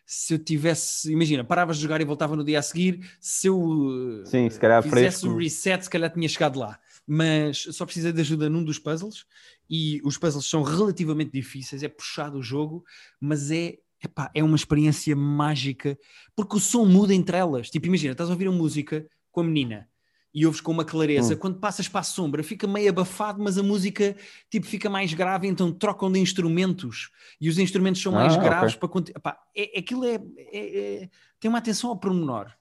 se 0.05 0.35
eu 0.35 0.37
tivesse, 0.37 1.11
imagina, 1.11 1.43
paravas 1.43 1.77
de 1.77 1.81
jogar 1.81 1.99
e 2.01 2.05
voltava 2.05 2.35
no 2.35 2.43
dia 2.43 2.59
a 2.59 2.61
seguir, 2.61 2.99
se 3.19 3.47
eu 3.47 4.21
Sim, 4.25 4.47
se 4.47 4.59
calhar 4.59 4.83
fizesse 4.83 5.27
o 5.27 5.35
reset, 5.35 5.83
se 5.83 5.89
calhar 5.89 6.13
tinha 6.13 6.29
chegado 6.29 6.59
lá. 6.59 6.77
Mas 7.07 7.67
só 7.71 7.83
precisei 7.83 8.13
de 8.13 8.21
ajuda 8.21 8.47
num 8.47 8.63
dos 8.63 8.77
puzzles 8.77 9.25
e 9.67 9.99
os 10.05 10.19
puzzles 10.19 10.45
são 10.45 10.61
relativamente 10.61 11.31
difíceis, 11.31 11.81
é 11.81 11.87
puxado 11.87 12.37
o 12.37 12.43
jogo, 12.43 12.85
mas 13.19 13.49
é 13.49 13.79
Epá, 14.01 14.31
é 14.33 14.41
uma 14.41 14.55
experiência 14.55 15.13
mágica 15.13 15.97
porque 16.33 16.55
o 16.55 16.59
som 16.59 16.85
muda 16.85 17.13
entre 17.13 17.35
elas. 17.35 17.69
Tipo, 17.69 17.87
imagina, 17.87 18.11
estás 18.11 18.29
a 18.29 18.33
ouvir 18.33 18.47
a 18.47 18.51
música 18.51 19.05
com 19.31 19.41
a 19.41 19.43
menina 19.43 19.89
e 20.33 20.45
ouves 20.45 20.61
com 20.61 20.71
uma 20.71 20.85
clareza, 20.85 21.33
Hum. 21.33 21.37
quando 21.37 21.59
passas 21.59 21.87
para 21.87 22.01
a 22.01 22.03
sombra 22.03 22.43
fica 22.43 22.67
meio 22.67 22.89
abafado, 22.89 23.41
mas 23.41 23.57
a 23.57 23.63
música 23.63 24.15
tipo, 24.49 24.65
fica 24.67 24.89
mais 24.89 25.13
grave, 25.13 25.47
então 25.47 25.71
trocam 25.71 26.11
de 26.11 26.19
instrumentos 26.19 27.09
e 27.41 27.49
os 27.49 27.57
instrumentos 27.57 28.01
são 28.01 28.11
mais 28.11 28.35
Ah, 28.35 28.37
graves 28.39 28.73
ok. 28.73 28.79
para 28.79 28.89
conti- 28.89 29.11
Epá, 29.15 29.39
é, 29.55 29.79
aquilo 29.79 30.05
é, 30.05 30.21
é- 30.37 31.03
é- 31.03 31.09
tem 31.39 31.49
uma 31.49 31.57
atenção 31.57 31.89
ao 31.89 31.97
pormenor 31.97 32.51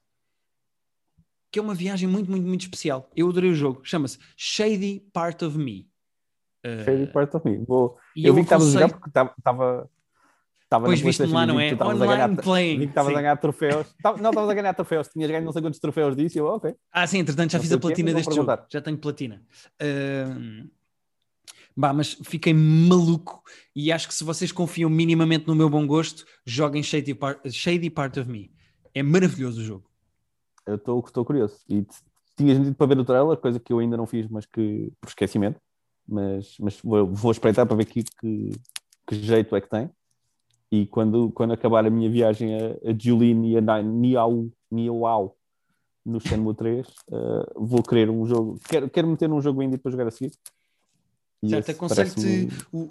que 1.50 1.58
é 1.58 1.62
uma 1.62 1.74
viagem 1.74 2.06
muito, 2.08 2.30
muito, 2.30 2.46
muito 2.46 2.60
especial. 2.62 3.10
Eu 3.16 3.28
adorei 3.28 3.50
o 3.50 3.54
jogo, 3.54 3.80
chama-se 3.82 4.18
Shady 4.36 5.00
Part 5.12 5.42
of 5.44 5.56
Me. 5.56 5.88
Uh, 6.64 6.84
Shady 6.84 7.06
part 7.12 7.34
of 7.36 7.48
me. 7.48 7.64
Vou... 7.64 7.96
e 8.14 8.26
Eu 8.26 8.34
vi 8.34 8.40
que 8.40 8.46
estavas 8.46 8.68
a 8.68 8.72
jogar 8.80 8.88
porque 8.90 9.08
estava. 9.08 9.90
Estava 10.68 10.84
Pois 10.84 11.00
viste-me 11.00 11.32
lá, 11.32 11.46
não 11.46 11.58
é? 11.58 11.72
Online 11.72 12.36
playing. 12.36 12.78
Vi 12.78 12.84
que 12.84 12.90
estavas 12.90 13.16
a 13.16 13.22
ganhar 13.22 13.36
troféus. 13.38 13.86
Não, 14.04 14.28
estavas 14.30 14.50
a 14.50 14.54
ganhar 14.54 14.74
troféus. 14.74 15.08
Tinhas 15.08 15.30
ganho 15.30 15.42
não 15.42 15.50
sei 15.50 15.62
quantos 15.62 15.80
troféus 15.80 16.14
disso. 16.14 16.36
e 16.36 16.40
Eu, 16.40 16.46
ok. 16.46 16.74
Ah, 16.92 17.06
sim, 17.06 17.20
entretanto 17.20 17.52
já 17.52 17.58
Não 17.58 17.62
fiz 17.62 17.72
a 17.72 17.78
platina 17.78 18.12
deste 18.12 18.34
jogo. 18.34 18.52
Já 18.70 18.82
tenho 18.82 18.98
platina. 18.98 19.42
Ahm, 19.80 20.68
Bah, 21.74 21.92
mas 21.92 22.18
fiquei 22.24 22.52
maluco 22.52 23.40
e 23.74 23.92
acho 23.92 24.08
que 24.08 24.14
se 24.14 24.24
vocês 24.24 24.50
confiam 24.50 24.90
minimamente 24.90 25.46
no 25.46 25.54
meu 25.54 25.70
bom 25.70 25.86
gosto, 25.86 26.26
joguem 26.44 26.82
Shady 26.82 27.14
Part, 27.14 27.48
Shady 27.52 27.88
Part 27.88 28.18
of 28.18 28.28
Me. 28.28 28.50
É 28.92 29.00
maravilhoso 29.00 29.60
o 29.60 29.64
jogo. 29.64 29.90
Eu 30.66 30.74
estou 30.74 31.24
curioso. 31.24 31.60
E 31.68 31.86
tinhas-me 32.36 32.64
dito 32.64 32.76
para 32.76 32.88
ver 32.88 32.98
o 32.98 33.04
trailer, 33.04 33.36
coisa 33.36 33.60
que 33.60 33.72
eu 33.72 33.78
ainda 33.78 33.96
não 33.96 34.06
fiz, 34.06 34.26
mas 34.28 34.44
que 34.44 34.92
por 35.00 35.08
esquecimento. 35.08 35.60
Mas, 36.06 36.56
mas 36.58 36.80
vou, 36.82 37.06
vou 37.06 37.30
espreitar 37.30 37.64
para 37.64 37.76
ver 37.76 37.84
que, 37.84 38.02
que, 38.02 38.50
que 39.06 39.14
jeito 39.14 39.54
é 39.54 39.60
que 39.60 39.70
tem. 39.70 39.88
E 40.70 40.86
quando, 40.86 41.30
quando 41.30 41.52
acabar 41.52 41.86
a 41.86 41.90
minha 41.90 42.10
viagem 42.10 42.54
a, 42.54 42.90
a 42.90 42.92
Julene 42.92 43.52
e 43.52 43.56
a 43.56 43.82
Niau, 43.82 44.50
Niau 44.70 45.36
no 46.04 46.20
Shenmue 46.20 46.54
3, 46.54 46.86
eh, 46.86 47.52
vou 47.56 47.82
querer 47.82 48.10
um 48.10 48.26
jogo. 48.26 48.58
Quero, 48.68 48.88
quero 48.88 49.08
meter 49.08 49.28
num 49.28 49.40
jogo 49.40 49.62
indie 49.62 49.78
para 49.78 49.90
jogar 49.90 50.06
a 50.06 50.10
seguir. 50.10 50.32
E 51.42 51.50
Certo, 51.50 51.70
aconselho-te. 51.70 52.48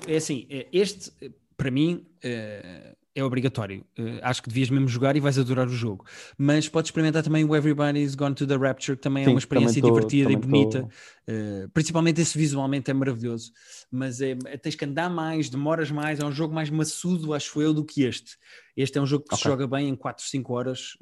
É 0.07 0.17
assim, 0.17 0.47
é, 0.49 0.67
este, 0.71 1.11
eh, 1.21 1.31
para 1.55 1.71
mim, 1.71 2.05
eh, 2.23 2.95
é 3.19 3.23
obrigatório. 3.23 3.85
Eh, 3.97 4.19
Acho 4.21 4.41
que 4.43 4.49
devias 4.49 4.69
mesmo 4.69 4.87
jogar 4.87 5.15
e 5.15 5.19
vais 5.19 5.37
adorar 5.39 5.67
o 5.67 5.71
jogo. 5.71 6.05
Mas 6.37 6.69
podes 6.69 6.89
experimentar 6.89 7.23
também 7.23 7.43
o 7.43 7.55
Everybody's 7.55 8.15
Gone 8.15 8.35
to 8.35 8.45
the 8.45 8.55
Rapture, 8.55 8.95
que 8.95 9.01
também 9.03 9.23
é 9.23 9.25
Sim, 9.25 9.31
uma 9.33 9.39
experiência 9.39 9.81
tô- 9.81 9.87
divertida 9.87 10.31
e 10.31 10.35
bonita. 10.35 10.87
Eh, 11.27 11.67
principalmente 11.73 12.21
esse 12.21 12.37
visualmente 12.37 12.91
é 12.91 12.93
maravilhoso. 12.93 13.51
Mas 13.91 14.21
é, 14.21 14.37
é- 14.45 14.57
tens 14.57 14.75
que 14.75 14.85
andar 14.85 15.09
mais, 15.09 15.49
demoras 15.49 15.89
mais. 15.91 16.19
É 16.19 16.25
um 16.25 16.31
jogo 16.31 16.53
mais 16.53 16.69
maçudo, 16.69 17.33
acho 17.33 17.61
eu, 17.61 17.73
do 17.73 17.83
que 17.83 18.03
este. 18.03 18.37
Este 18.75 18.97
é 18.97 19.01
um 19.01 19.05
jogo 19.05 19.25
que 19.27 19.35
se 19.35 19.41
Ok. 19.41 19.51
joga 19.51 19.67
bem 19.67 19.89
em 19.89 19.95
4, 19.95 20.23
5 20.25 20.53
horas. 20.53 20.97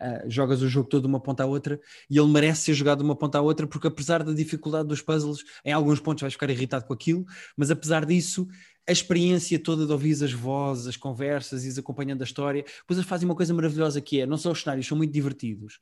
ah, 0.00 0.22
jogas 0.28 0.62
o 0.62 0.68
jogo 0.68 0.88
todo 0.88 1.02
de 1.02 1.08
uma 1.08 1.18
ponta 1.20 1.42
à 1.42 1.46
outra 1.46 1.80
e 2.08 2.16
ele 2.18 2.28
merece 2.28 2.62
ser 2.66 2.74
jogado 2.74 2.98
de 2.98 3.04
uma 3.04 3.16
ponta 3.16 3.38
à 3.38 3.40
outra 3.40 3.66
porque 3.66 3.88
apesar 3.88 4.22
da 4.22 4.32
dificuldade 4.32 4.86
dos 4.86 5.02
puzzles, 5.02 5.42
em 5.64 5.72
alguns 5.72 5.98
pontos 5.98 6.20
vais 6.22 6.32
ficar 6.34 6.48
irritado 6.50 6.84
com 6.84 6.92
aquilo, 6.92 7.24
mas 7.56 7.68
apesar 7.68 8.06
disso, 8.06 8.46
a 8.88 8.92
experiência 8.92 9.58
toda 9.58 9.84
de 9.86 9.92
ouvir 9.92 10.12
as 10.24 10.32
vozes, 10.32 10.86
as 10.86 10.96
conversas 10.96 11.64
e 11.64 11.78
acompanhando 11.78 12.22
a 12.22 12.24
história, 12.24 12.64
eles 12.88 13.04
fazem 13.04 13.28
uma 13.28 13.34
coisa 13.34 13.52
maravilhosa 13.52 14.00
que 14.00 14.20
é, 14.20 14.26
não 14.26 14.38
só 14.38 14.50
os 14.50 14.62
cenários 14.62 14.86
são 14.86 14.96
muito 14.96 15.12
divertidos, 15.12 15.78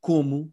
como 0.00 0.50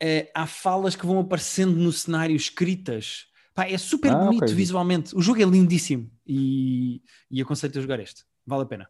eh, 0.00 0.30
há 0.34 0.46
falas 0.46 0.96
que 0.96 1.06
vão 1.06 1.20
aparecendo 1.20 1.76
no 1.76 1.92
cenário 1.92 2.34
escritas. 2.34 3.26
Pá, 3.54 3.68
é 3.68 3.78
super 3.78 4.10
Ah, 4.12 4.16
bonito 4.24 4.44
ok. 4.44 4.54
visualmente. 4.54 5.14
O 5.14 5.20
jogo 5.22 5.40
é 5.40 5.44
lindíssimo 5.44 6.10
e, 6.26 7.02
e 7.30 7.40
aconselho-te 7.40 7.78
a 7.78 7.82
jogar 7.82 8.00
este. 8.00 8.24
Vale 8.46 8.62
a 8.62 8.66
pena. 8.66 8.88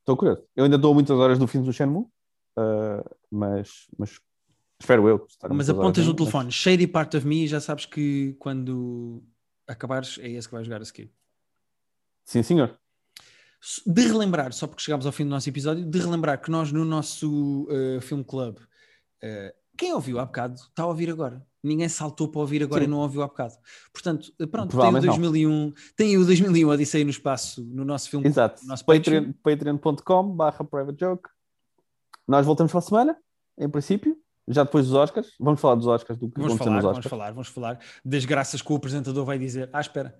Estou 0.00 0.16
curioso. 0.16 0.42
Eu 0.56 0.64
ainda 0.64 0.78
a 0.78 0.94
muitas 0.94 1.18
horas 1.18 1.38
do 1.38 1.46
fim 1.46 1.60
do 1.60 1.72
Shenmue, 1.72 2.06
eh, 2.58 3.04
mas, 3.30 3.88
mas 3.98 4.18
espero 4.80 5.06
eu. 5.06 5.26
Mas 5.50 5.68
apontas 5.68 6.04
no 6.06 6.12
ainda, 6.12 6.22
mas- 6.22 6.30
telefone 6.32 6.50
Shady 6.52 6.86
Part 6.86 7.14
of 7.16 7.26
Me 7.26 7.44
e 7.44 7.48
já 7.48 7.60
sabes 7.60 7.84
que 7.84 8.34
quando 8.38 9.22
acabares 9.66 10.18
é 10.22 10.30
esse 10.30 10.48
que 10.48 10.54
vais 10.54 10.64
jogar 10.64 10.80
a 10.80 10.84
seguir. 10.86 11.12
Sim, 12.28 12.42
senhor. 12.42 12.78
De 13.86 14.02
relembrar, 14.02 14.52
só 14.52 14.66
porque 14.66 14.82
chegámos 14.82 15.06
ao 15.06 15.12
fim 15.12 15.24
do 15.24 15.30
nosso 15.30 15.48
episódio, 15.48 15.82
de 15.82 15.98
relembrar 15.98 16.38
que 16.38 16.50
nós 16.50 16.70
no 16.70 16.84
nosso 16.84 17.66
uh, 17.70 18.02
Film 18.02 18.22
Club, 18.22 18.58
uh, 18.58 19.56
quem 19.78 19.94
ouviu 19.94 20.18
há 20.18 20.26
bocado 20.26 20.56
está 20.56 20.82
a 20.82 20.86
ouvir 20.86 21.08
agora. 21.08 21.42
Ninguém 21.62 21.88
saltou 21.88 22.28
para 22.28 22.42
ouvir 22.42 22.62
agora 22.62 22.82
Sim. 22.82 22.86
e 22.86 22.90
não 22.90 22.98
ouviu 22.98 23.22
há 23.22 23.26
bocado. 23.26 23.54
Portanto, 23.90 24.30
uh, 24.38 24.46
pronto, 24.46 24.68
tem 24.68 24.78
o 24.78 24.92
Provavelmente 24.92 25.06
não. 25.06 25.14
2001, 25.14 25.72
tem 25.96 26.18
o 26.18 26.26
2001 26.26 26.68
Odisseia 26.68 27.02
no 27.04 27.10
Espaço 27.10 27.64
no 27.64 27.82
nosso 27.82 28.10
filme. 28.10 28.28
Exato. 28.28 28.62
Nosso 28.66 28.84
Patreon- 28.84 29.32
Patreon.com 29.42 30.36
barra 30.36 30.62
private 30.66 31.00
joke. 31.00 31.30
Nós 32.28 32.44
voltamos 32.44 32.70
para 32.70 32.78
a 32.78 32.82
semana, 32.82 33.16
em 33.56 33.70
princípio, 33.70 34.18
já 34.48 34.64
depois 34.64 34.86
dos 34.86 34.94
Oscars. 34.94 35.32
Vamos 35.38 35.60
falar 35.60 35.74
dos 35.76 35.86
Oscars, 35.86 36.18
do 36.18 36.28
que 36.30 36.40
Vamos 36.40 36.56
falar, 36.58 36.70
nos 36.72 36.82
vamos 36.82 36.98
Oscars. 36.98 37.10
falar, 37.10 37.30
vamos 37.32 37.48
falar 37.48 37.78
das 38.04 38.24
graças 38.24 38.60
que 38.62 38.72
o 38.72 38.76
apresentador 38.76 39.24
vai 39.24 39.38
dizer. 39.38 39.68
Ah, 39.72 39.80
espera. 39.80 40.14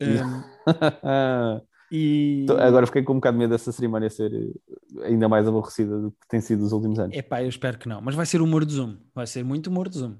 Um, 1.04 1.60
e... 1.94 2.44
tô- 2.46 2.56
Agora 2.56 2.86
fiquei 2.86 3.02
com 3.02 3.12
um 3.12 3.16
bocado 3.16 3.36
de 3.36 3.40
medo 3.40 3.50
dessa 3.50 3.70
cerimónia 3.70 4.08
ser 4.10 4.32
eh, 4.32 5.06
ainda 5.06 5.28
mais 5.28 5.46
aborrecida 5.46 5.98
do 6.00 6.10
que 6.10 6.26
tem 6.26 6.40
sido 6.40 6.62
nos 6.62 6.72
últimos 6.72 6.98
anos. 6.98 7.16
Epá, 7.16 7.42
eu 7.42 7.48
espero 7.48 7.78
que 7.78 7.88
não. 7.88 8.00
Mas 8.00 8.14
vai 8.14 8.24
ser 8.26 8.40
humor 8.40 8.64
de 8.64 8.72
Zoom. 8.74 8.96
Vai 9.14 9.26
ser 9.26 9.44
muito 9.44 9.66
humor 9.68 9.88
de 9.88 9.98
Zoom. 9.98 10.14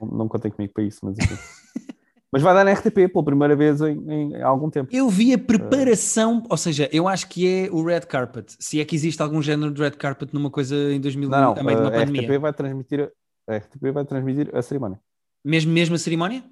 Não, 0.00 0.08
não 0.08 0.28
contem 0.28 0.50
comigo 0.50 0.72
para 0.74 0.82
isso, 0.84 0.98
mas 1.02 1.16
enfim. 1.18 1.34
mas 2.32 2.42
vai 2.42 2.54
dar 2.54 2.64
na 2.64 2.72
RTP 2.72 3.12
pela 3.12 3.24
primeira 3.24 3.56
vez 3.56 3.80
em, 3.80 4.34
em 4.34 4.42
algum 4.42 4.70
tempo. 4.70 4.94
Eu 4.94 5.08
vi 5.08 5.34
a 5.34 5.38
preparação, 5.38 6.44
ou 6.48 6.56
seja, 6.56 6.88
eu 6.92 7.08
acho 7.08 7.28
que 7.28 7.46
é 7.46 7.70
o 7.70 7.84
red 7.84 8.02
carpet. 8.02 8.54
Se 8.60 8.80
é 8.80 8.84
que 8.84 8.94
existe 8.94 9.20
algum 9.20 9.42
género 9.42 9.72
de 9.72 9.82
red 9.82 9.92
carpet 9.92 10.32
numa 10.32 10.50
coisa 10.50 10.76
em 10.76 11.00
2000, 11.00 11.28
Não, 11.28 11.40
não, 11.40 11.60
a 11.60 11.62
meio 11.62 11.78
de 11.78 11.82
uma 11.82 11.88
a 11.88 11.92
pandemia. 11.92 12.22
RTP 12.22 12.40
vai 12.40 12.52
transmitir 12.52 13.12
a, 13.48 13.56
RTP 13.56 13.92
vai 13.92 14.04
transmitir 14.04 14.54
a 14.54 14.62
cerimónia. 14.62 15.00
Mesmo, 15.44 15.72
mesmo 15.72 15.96
a 15.96 15.98
cerimónia? 15.98 16.44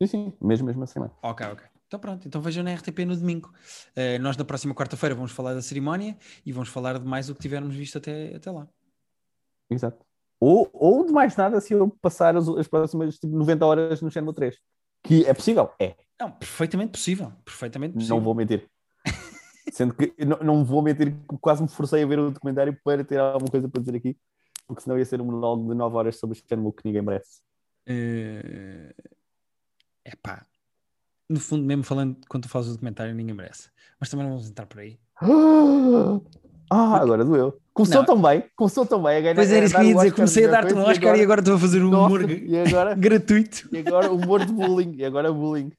Sim, 0.00 0.06
sim, 0.06 0.32
mesmo, 0.40 0.66
mesmo 0.66 0.84
a 0.84 0.86
cerimónia. 0.86 1.16
Ok, 1.22 1.46
ok. 1.46 1.66
Então 1.88 2.00
pronto, 2.00 2.26
então 2.26 2.40
vejam 2.40 2.62
na 2.62 2.74
RTP 2.74 3.00
no 3.06 3.16
domingo. 3.16 3.52
Eh, 3.94 4.18
nós 4.18 4.36
na 4.36 4.44
próxima 4.44 4.74
quarta-feira 4.74 5.14
vamos 5.14 5.32
falar 5.32 5.54
da 5.54 5.62
cerimónia 5.62 6.16
e 6.44 6.52
vamos 6.52 6.68
falar 6.68 6.98
de 6.98 7.06
mais 7.06 7.30
o 7.30 7.34
que 7.34 7.40
tivermos 7.40 7.74
visto 7.74 7.98
até, 7.98 8.34
até 8.34 8.50
lá. 8.50 8.68
Exato. 9.70 10.04
Ou, 10.40 10.68
ou 10.72 11.06
de 11.06 11.12
mais 11.12 11.36
nada 11.36 11.60
se 11.60 11.72
eu 11.72 11.88
passar 12.00 12.36
as, 12.36 12.48
as 12.48 12.68
próximas 12.68 13.18
tipo, 13.18 13.34
90 13.36 13.64
horas 13.64 14.02
no 14.02 14.10
Shenmue 14.10 14.34
3. 14.34 14.56
Que 15.02 15.24
é 15.24 15.34
possível? 15.34 15.70
É. 15.78 15.94
Não, 16.20 16.30
perfeitamente 16.30 16.92
possível. 16.92 17.32
Perfeitamente 17.44 17.94
possível. 17.94 18.16
Não 18.16 18.22
vou 18.22 18.34
mentir. 18.34 18.68
Sendo 19.72 19.94
que 19.94 20.14
não, 20.24 20.38
não 20.38 20.64
vou 20.64 20.82
mentir 20.82 21.12
que 21.12 21.38
quase 21.38 21.62
me 21.62 21.68
forcei 21.68 22.02
a 22.02 22.06
ver 22.06 22.18
o 22.18 22.30
documentário 22.30 22.78
para 22.84 23.04
ter 23.04 23.18
alguma 23.18 23.50
coisa 23.50 23.68
para 23.68 23.80
dizer 23.80 23.96
aqui, 23.96 24.16
porque 24.66 24.82
senão 24.82 24.98
ia 24.98 25.04
ser 25.04 25.20
um 25.20 25.24
monólogo 25.24 25.70
de 25.70 25.76
9 25.76 25.96
horas 25.96 26.16
sobre 26.16 26.38
Shenmue 26.38 26.72
que 26.72 26.82
ninguém 26.84 27.02
merece. 27.02 27.40
É 27.86 28.94
epá, 30.06 30.46
no 31.28 31.40
fundo, 31.40 31.64
mesmo 31.64 31.82
falando 31.82 32.16
quando 32.28 32.44
tu 32.44 32.48
fazes 32.48 32.70
o 32.70 32.72
documentário, 32.74 33.14
ninguém 33.14 33.34
merece. 33.34 33.70
Mas 33.98 34.08
também 34.08 34.24
não 34.26 34.34
vamos 34.34 34.48
entrar 34.48 34.66
por 34.66 34.80
aí. 34.80 34.98
Ah, 36.68 36.96
agora 36.96 37.24
doeu. 37.24 37.60
Começou 37.76 37.98
Não. 37.98 38.04
tão 38.06 38.22
bem, 38.22 38.42
começou 38.56 38.86
tão 38.86 39.02
bem. 39.02 39.18
A 39.18 39.20
ganhar, 39.20 39.34
Pois 39.34 39.52
era 39.52 39.66
isso 39.66 39.74
que 39.74 39.80
eu 39.82 39.84
ia 39.84 39.94
dizer, 39.94 40.12
comecei 40.14 40.46
a 40.46 40.50
dar-te 40.50 40.72
um 40.72 40.80
Oscar 40.80 41.14
e 41.14 41.22
agora 41.22 41.40
estou 41.42 41.56
a 41.56 41.58
fazer 41.58 41.82
um 41.84 41.88
humor 41.88 42.30
e 42.30 42.58
agora, 42.58 42.94
gratuito. 42.96 43.68
e 43.70 43.78
agora 43.78 44.10
humor 44.10 44.46
de 44.46 44.52
bullying. 44.52 44.94
E 44.96 45.04
agora 45.04 45.30
bullying. 45.30 45.70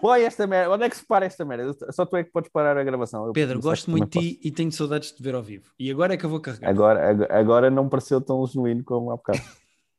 Põe 0.00 0.22
esta 0.24 0.46
merda. 0.46 0.74
Onde 0.74 0.84
é 0.84 0.90
que 0.90 0.96
se 0.98 1.06
para 1.06 1.24
esta 1.24 1.44
merda? 1.46 1.74
Só 1.90 2.04
tu 2.04 2.14
é 2.16 2.24
que 2.24 2.30
podes 2.30 2.50
parar 2.50 2.76
a 2.76 2.84
gravação. 2.84 3.24
Eu 3.26 3.32
Pedro, 3.32 3.58
gosto 3.60 3.90
muito 3.90 4.18
de 4.18 4.32
ti 4.34 4.40
e 4.44 4.50
tenho 4.50 4.70
saudades 4.70 5.10
de 5.10 5.16
te 5.16 5.22
ver 5.22 5.34
ao 5.34 5.42
vivo. 5.42 5.64
E 5.78 5.90
agora 5.90 6.12
é 6.12 6.16
que 6.18 6.26
eu 6.26 6.30
vou 6.30 6.40
carregar. 6.40 6.68
Agora, 6.68 7.10
ag- 7.10 7.26
agora 7.30 7.70
não 7.70 7.88
pareceu 7.88 8.20
tão 8.20 8.46
genuíno 8.46 8.84
como 8.84 9.10
há 9.10 9.16
bocado. 9.16 9.40